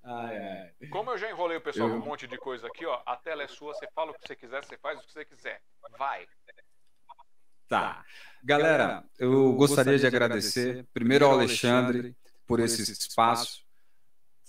Ai, 0.03 0.37
ai. 0.37 0.87
Como 0.89 1.11
eu 1.11 1.17
já 1.17 1.29
enrolei 1.29 1.57
o 1.57 1.61
pessoal 1.61 1.89
eu... 1.89 1.95
com 1.95 2.01
um 2.01 2.09
monte 2.09 2.27
de 2.27 2.37
coisa 2.37 2.67
aqui, 2.67 2.85
ó, 2.85 3.01
a 3.05 3.17
tela 3.17 3.43
é 3.43 3.47
sua, 3.47 3.73
você 3.73 3.87
fala 3.93 4.11
o 4.11 4.13
que 4.13 4.25
você 4.25 4.35
quiser, 4.35 4.63
você 4.63 4.77
faz 4.77 4.99
o 4.99 5.05
que 5.05 5.11
você 5.11 5.25
quiser. 5.25 5.61
Vai. 5.97 6.27
Tá. 7.67 8.05
Galera, 8.41 9.03
eu 9.19 9.51
gostaria 9.53 9.97
de 9.97 10.07
agradecer 10.07 10.85
primeiro 10.93 11.25
ao 11.25 11.33
Alexandre 11.33 12.15
por 12.45 12.61
esse 12.61 12.89
espaço 12.89 13.66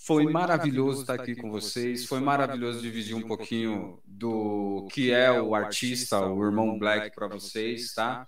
foi 0.08 0.24
maravilhoso 0.24 1.02
estar 1.02 1.16
aqui 1.16 1.36
com 1.36 1.50
vocês. 1.50 2.06
Foi 2.06 2.18
maravilhoso 2.18 2.80
dividir 2.80 3.14
um 3.14 3.20
pouquinho 3.20 4.00
do 4.06 4.88
que 4.90 5.12
é 5.12 5.30
o 5.30 5.54
artista, 5.54 6.18
o 6.18 6.42
irmão 6.42 6.78
Black, 6.78 7.14
para 7.14 7.28
vocês, 7.28 7.92
tá? 7.92 8.26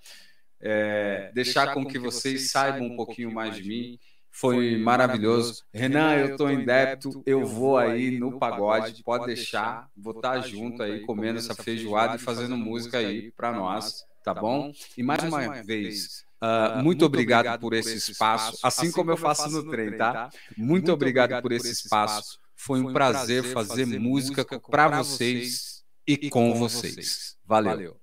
É, 0.61 1.33
deixar 1.33 1.73
com 1.73 1.87
que 1.87 1.99
vocês 1.99 2.51
saibam 2.51 2.83
um 2.83 2.97
pouquinho 2.97 3.33
mais 3.33 3.57
de 3.57 3.67
mim. 3.67 3.99
Foi 4.31 4.77
maravilhoso. 4.77 5.65
Renan, 5.73 6.17
eu 6.17 6.33
estou 6.33 6.51
em 6.51 6.67
débito. 6.67 7.23
Eu 7.25 7.47
vou 7.47 7.79
aí 7.79 8.19
no 8.19 8.39
pagode. 8.39 9.03
Pode 9.03 9.25
deixar. 9.25 9.89
Vou 9.97 10.13
estar 10.13 10.39
junto 10.43 10.83
aí 10.83 11.01
comendo 11.01 11.39
essa 11.39 11.55
feijoada 11.55 12.17
e 12.17 12.19
fazendo 12.19 12.59
música 12.59 12.99
aí 12.99 13.33
para 13.33 13.53
nós, 13.53 14.05
tá 14.23 14.35
bom? 14.35 14.71
E 14.99 15.03
mais 15.03 15.25
uma 15.25 15.63
vez 15.63 16.27
Uh, 16.43 16.83
muito 16.83 17.05
obrigado 17.05 17.61
por 17.61 17.75
esse 17.75 18.13
espaço, 18.13 18.59
assim, 18.63 18.87
assim 18.87 18.93
como 18.93 19.11
eu 19.11 19.17
faço 19.17 19.51
no 19.51 19.71
trem, 19.71 19.97
tá? 19.97 20.13
tá? 20.13 20.31
Muito 20.57 20.91
obrigado 20.91 21.41
por 21.43 21.53
esse 21.53 21.71
espaço. 21.71 22.39
Foi 22.57 22.81
um 22.81 22.93
prazer 22.93 23.45
fazer 23.45 23.87
música 23.87 24.45
para 24.59 24.89
vocês 24.89 25.85
e 26.07 26.31
com 26.31 26.55
vocês. 26.55 27.37
Valeu. 27.45 28.01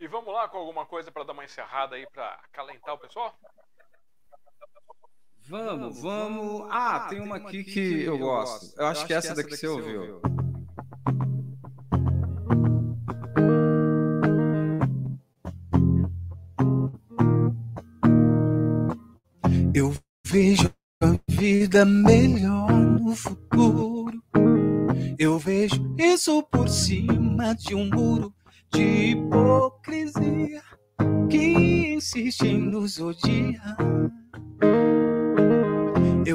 E 0.00 0.06
vamos 0.06 0.34
lá 0.34 0.46
com 0.48 0.58
alguma 0.58 0.84
coisa 0.84 1.10
para 1.10 1.24
dar 1.24 1.32
uma 1.32 1.44
encerrada 1.44 1.96
aí 1.96 2.06
para 2.10 2.34
acalentar 2.44 2.94
o 2.94 2.98
pessoal? 2.98 3.34
Vamos, 5.46 6.00
vamos. 6.00 6.62
Ah, 6.70 6.96
ah 6.96 7.00
tem 7.08 7.20
uma 7.20 7.36
aqui 7.36 7.62
que 7.62 8.02
eu 8.02 8.16
gosto. 8.16 8.74
Eu 8.78 8.86
acho 8.86 9.06
que 9.06 9.12
essa 9.12 9.34
daqui 9.34 9.56
você 9.56 9.66
ouviu. 9.66 10.22
Eu 19.74 19.94
vejo 20.26 20.72
a 21.02 21.18
vida 21.28 21.84
melhor 21.84 22.72
no 22.72 23.14
futuro. 23.14 24.22
Eu 25.18 25.38
vejo 25.38 25.94
isso 25.98 26.42
por 26.44 26.68
cima 26.68 27.54
de 27.54 27.74
um 27.74 27.90
muro 27.90 28.32
de 28.72 29.10
hipocrisia 29.10 30.62
que 31.28 31.94
insiste 31.94 32.46
em 32.46 32.58
nos 32.58 32.98
odiar. 32.98 33.76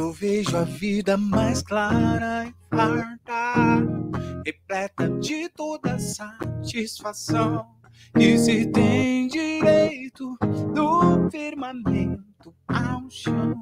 Eu 0.10 0.14
vejo 0.14 0.58
a 0.58 0.64
vida 0.64 1.16
mais 1.16 1.62
clara 1.62 2.48
e 2.48 2.76
farta, 2.76 3.54
repleta 4.44 5.08
de 5.20 5.48
toda 5.50 6.00
satisfação. 6.00 7.76
E 8.18 8.36
se 8.40 8.66
tem 8.72 9.28
direito 9.28 10.36
do 10.74 11.30
firmamento 11.30 12.56
ao 12.68 13.08
chão, 13.08 13.54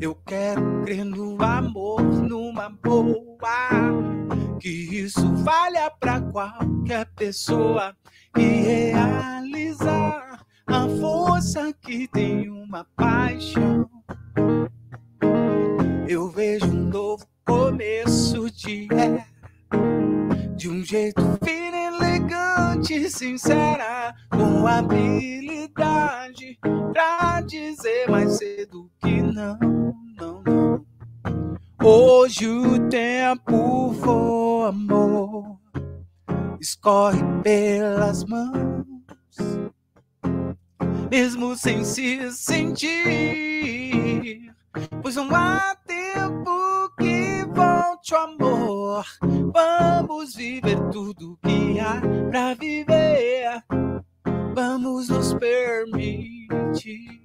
Eu 0.00 0.16
quero 0.26 0.82
crer 0.82 1.04
no 1.04 1.40
amor, 1.40 2.02
numa 2.02 2.68
boa. 2.68 4.56
Que 4.58 4.68
isso 4.68 5.36
valha 5.36 5.88
pra 6.00 6.20
qualquer 6.20 7.06
pessoa 7.14 7.96
e 8.36 8.42
realizar 8.42 10.44
a 10.66 10.88
força 11.00 11.72
que 11.74 12.08
tem 12.08 12.50
uma 12.50 12.84
paixão. 12.96 13.95
Eu 16.08 16.28
vejo 16.30 16.66
um 16.66 16.88
novo 16.88 17.26
começo 17.44 18.50
de 18.50 18.88
era, 18.92 19.26
de 20.56 20.68
um 20.68 20.82
jeito 20.84 21.22
fino, 21.44 21.76
elegante, 21.76 23.10
sincera, 23.10 24.14
com 24.30 24.66
habilidade 24.66 26.58
pra 26.92 27.40
dizer 27.40 28.08
mais 28.08 28.38
cedo 28.38 28.90
que 29.00 29.20
não, 29.20 29.58
não, 30.16 30.42
não. 30.46 30.86
Hoje 31.82 32.48
o 32.48 32.88
tempo 32.88 33.90
voa, 33.92 34.68
amor, 34.68 35.58
escorre 36.60 37.22
pelas 37.42 38.24
mãos, 38.24 38.86
mesmo 41.10 41.56
sem 41.56 41.84
se 41.84 42.30
sentir, 42.32 43.00
pois 45.02 45.16
não 45.16 45.34
há 45.34 45.76
tempo 45.86 46.90
que 46.98 47.44
volte 47.54 48.14
o 48.14 48.18
amor. 48.18 49.04
Vamos 49.52 50.34
viver 50.34 50.78
tudo 50.90 51.38
que 51.42 51.78
há 51.80 52.00
pra 52.30 52.54
viver. 52.54 53.62
Vamos 54.54 55.08
nos 55.08 55.34
permitir. 55.34 57.20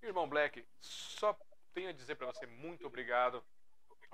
Irmão 0.02 0.28
Black, 0.28 0.62
só 0.80 1.36
tenho 1.74 1.88
a 1.88 1.92
dizer 1.92 2.14
para 2.14 2.28
você 2.28 2.46
muito 2.46 2.86
obrigado 2.86 3.42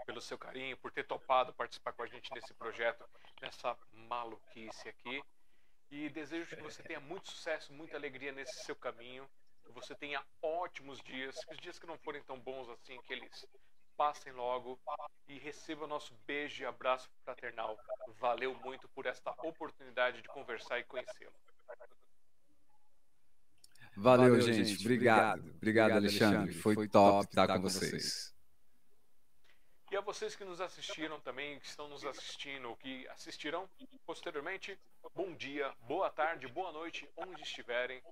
pelo 0.06 0.20
seu 0.20 0.38
carinho, 0.38 0.76
por 0.76 0.90
ter 0.90 1.04
topado 1.04 1.52
participar 1.52 1.92
com 1.92 2.02
a 2.02 2.06
gente 2.06 2.32
nesse 2.34 2.52
projeto, 2.54 3.04
nessa 3.40 3.76
maluquice 3.92 4.88
aqui. 4.88 5.22
E 5.90 6.08
desejo 6.08 6.56
que 6.56 6.62
você 6.62 6.82
tenha 6.82 7.00
muito 7.00 7.30
sucesso, 7.30 7.72
muita 7.72 7.96
alegria 7.96 8.32
nesse 8.32 8.64
seu 8.64 8.74
caminho, 8.74 9.28
que 9.64 9.72
você 9.72 9.94
tenha 9.94 10.22
ótimos 10.40 11.00
dias, 11.02 11.44
que 11.44 11.54
os 11.54 11.60
dias 11.60 11.78
que 11.78 11.86
não 11.86 11.98
forem 11.98 12.22
tão 12.22 12.38
bons 12.38 12.68
assim, 12.70 13.00
que 13.02 13.12
eles 13.12 13.46
passem 13.96 14.32
logo 14.32 14.80
e 15.28 15.38
receba 15.38 15.86
nosso 15.86 16.14
beijo 16.26 16.62
e 16.62 16.66
abraço 16.66 17.08
fraternal. 17.24 17.78
Valeu 18.18 18.54
muito 18.54 18.88
por 18.88 19.06
esta 19.06 19.30
oportunidade 19.42 20.22
de 20.22 20.28
conversar 20.28 20.78
e 20.78 20.84
conhecê-lo. 20.84 21.32
Valeu, 23.94 24.40
gente. 24.40 24.80
Obrigado. 24.80 25.50
Obrigado, 25.56 25.92
Alexandre. 25.92 26.54
Foi 26.54 26.88
top 26.88 27.26
estar 27.26 27.46
com 27.46 27.60
vocês. 27.60 28.34
E 29.92 29.96
a 29.96 30.00
vocês 30.00 30.34
que 30.34 30.42
nos 30.42 30.58
assistiram 30.58 31.20
também, 31.20 31.60
que 31.60 31.66
estão 31.66 31.86
nos 31.86 32.02
assistindo, 32.02 32.74
que 32.76 33.06
assistirão 33.08 33.68
posteriormente, 34.06 34.78
bom 35.14 35.34
dia, 35.34 35.70
boa 35.82 36.08
tarde, 36.08 36.48
boa 36.48 36.72
noite, 36.72 37.06
onde 37.14 37.42
estiverem. 37.42 38.02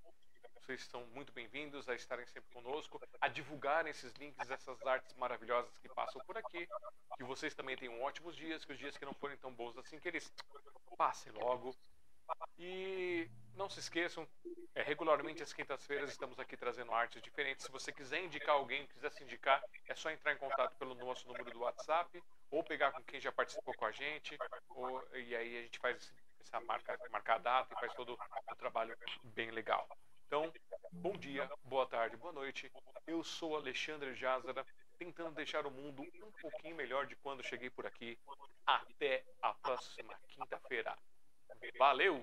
Vocês 0.56 0.82
são 0.82 1.06
muito 1.14 1.32
bem-vindos 1.32 1.88
a 1.88 1.94
estarem 1.94 2.26
sempre 2.26 2.52
conosco, 2.52 3.00
a 3.18 3.28
divulgarem 3.28 3.88
esses 3.88 4.12
links, 4.16 4.50
essas 4.50 4.86
artes 4.86 5.16
maravilhosas 5.16 5.78
que 5.78 5.88
passam 5.88 6.20
por 6.26 6.36
aqui. 6.36 6.68
Que 7.16 7.24
vocês 7.24 7.54
também 7.54 7.78
tenham 7.78 8.02
ótimos 8.02 8.36
dias, 8.36 8.62
que 8.62 8.74
os 8.74 8.78
dias 8.78 8.98
que 8.98 9.06
não 9.06 9.14
forem 9.14 9.38
tão 9.38 9.50
bons 9.50 9.78
assim, 9.78 9.98
que 9.98 10.08
eles 10.08 10.30
passem 10.98 11.32
logo. 11.32 11.74
E 12.58 13.30
não 13.54 13.68
se 13.68 13.80
esqueçam, 13.80 14.26
é, 14.74 14.82
regularmente 14.82 15.42
às 15.42 15.52
quintas-feiras 15.52 16.10
estamos 16.10 16.38
aqui 16.38 16.56
trazendo 16.56 16.92
artes 16.92 17.20
diferentes. 17.20 17.66
Se 17.66 17.70
você 17.70 17.92
quiser 17.92 18.24
indicar 18.24 18.54
alguém, 18.54 18.86
quiser 18.86 19.10
se 19.10 19.22
indicar, 19.22 19.62
é 19.86 19.94
só 19.94 20.10
entrar 20.10 20.32
em 20.32 20.38
contato 20.38 20.76
pelo 20.76 20.94
nosso 20.94 21.26
número 21.26 21.50
do 21.50 21.60
WhatsApp 21.60 22.22
ou 22.50 22.64
pegar 22.64 22.92
com 22.92 23.02
quem 23.02 23.20
já 23.20 23.30
participou 23.30 23.74
com 23.74 23.84
a 23.84 23.92
gente. 23.92 24.38
Ou, 24.70 25.02
e 25.16 25.36
aí 25.36 25.58
a 25.58 25.62
gente 25.62 25.78
faz 25.78 26.12
essa 26.40 26.60
marca, 26.60 26.98
marcar 27.10 27.34
a 27.34 27.38
data 27.38 27.74
e 27.74 27.80
faz 27.80 27.92
todo 27.94 28.18
o 28.50 28.56
trabalho 28.56 28.96
bem 29.22 29.50
legal. 29.50 29.88
Então, 30.26 30.52
bom 30.92 31.12
dia, 31.12 31.50
boa 31.64 31.86
tarde, 31.86 32.16
boa 32.16 32.32
noite. 32.32 32.70
Eu 33.06 33.22
sou 33.24 33.56
Alexandre 33.56 34.14
Jázara, 34.14 34.64
tentando 34.96 35.34
deixar 35.34 35.66
o 35.66 35.70
mundo 35.70 36.02
um 36.02 36.32
pouquinho 36.40 36.76
melhor 36.76 37.06
de 37.06 37.16
quando 37.16 37.42
cheguei 37.42 37.68
por 37.68 37.84
aqui. 37.84 38.18
Até 38.64 39.24
a 39.42 39.52
próxima 39.54 40.14
quinta-feira. 40.28 40.96
Valeu! 41.78 42.20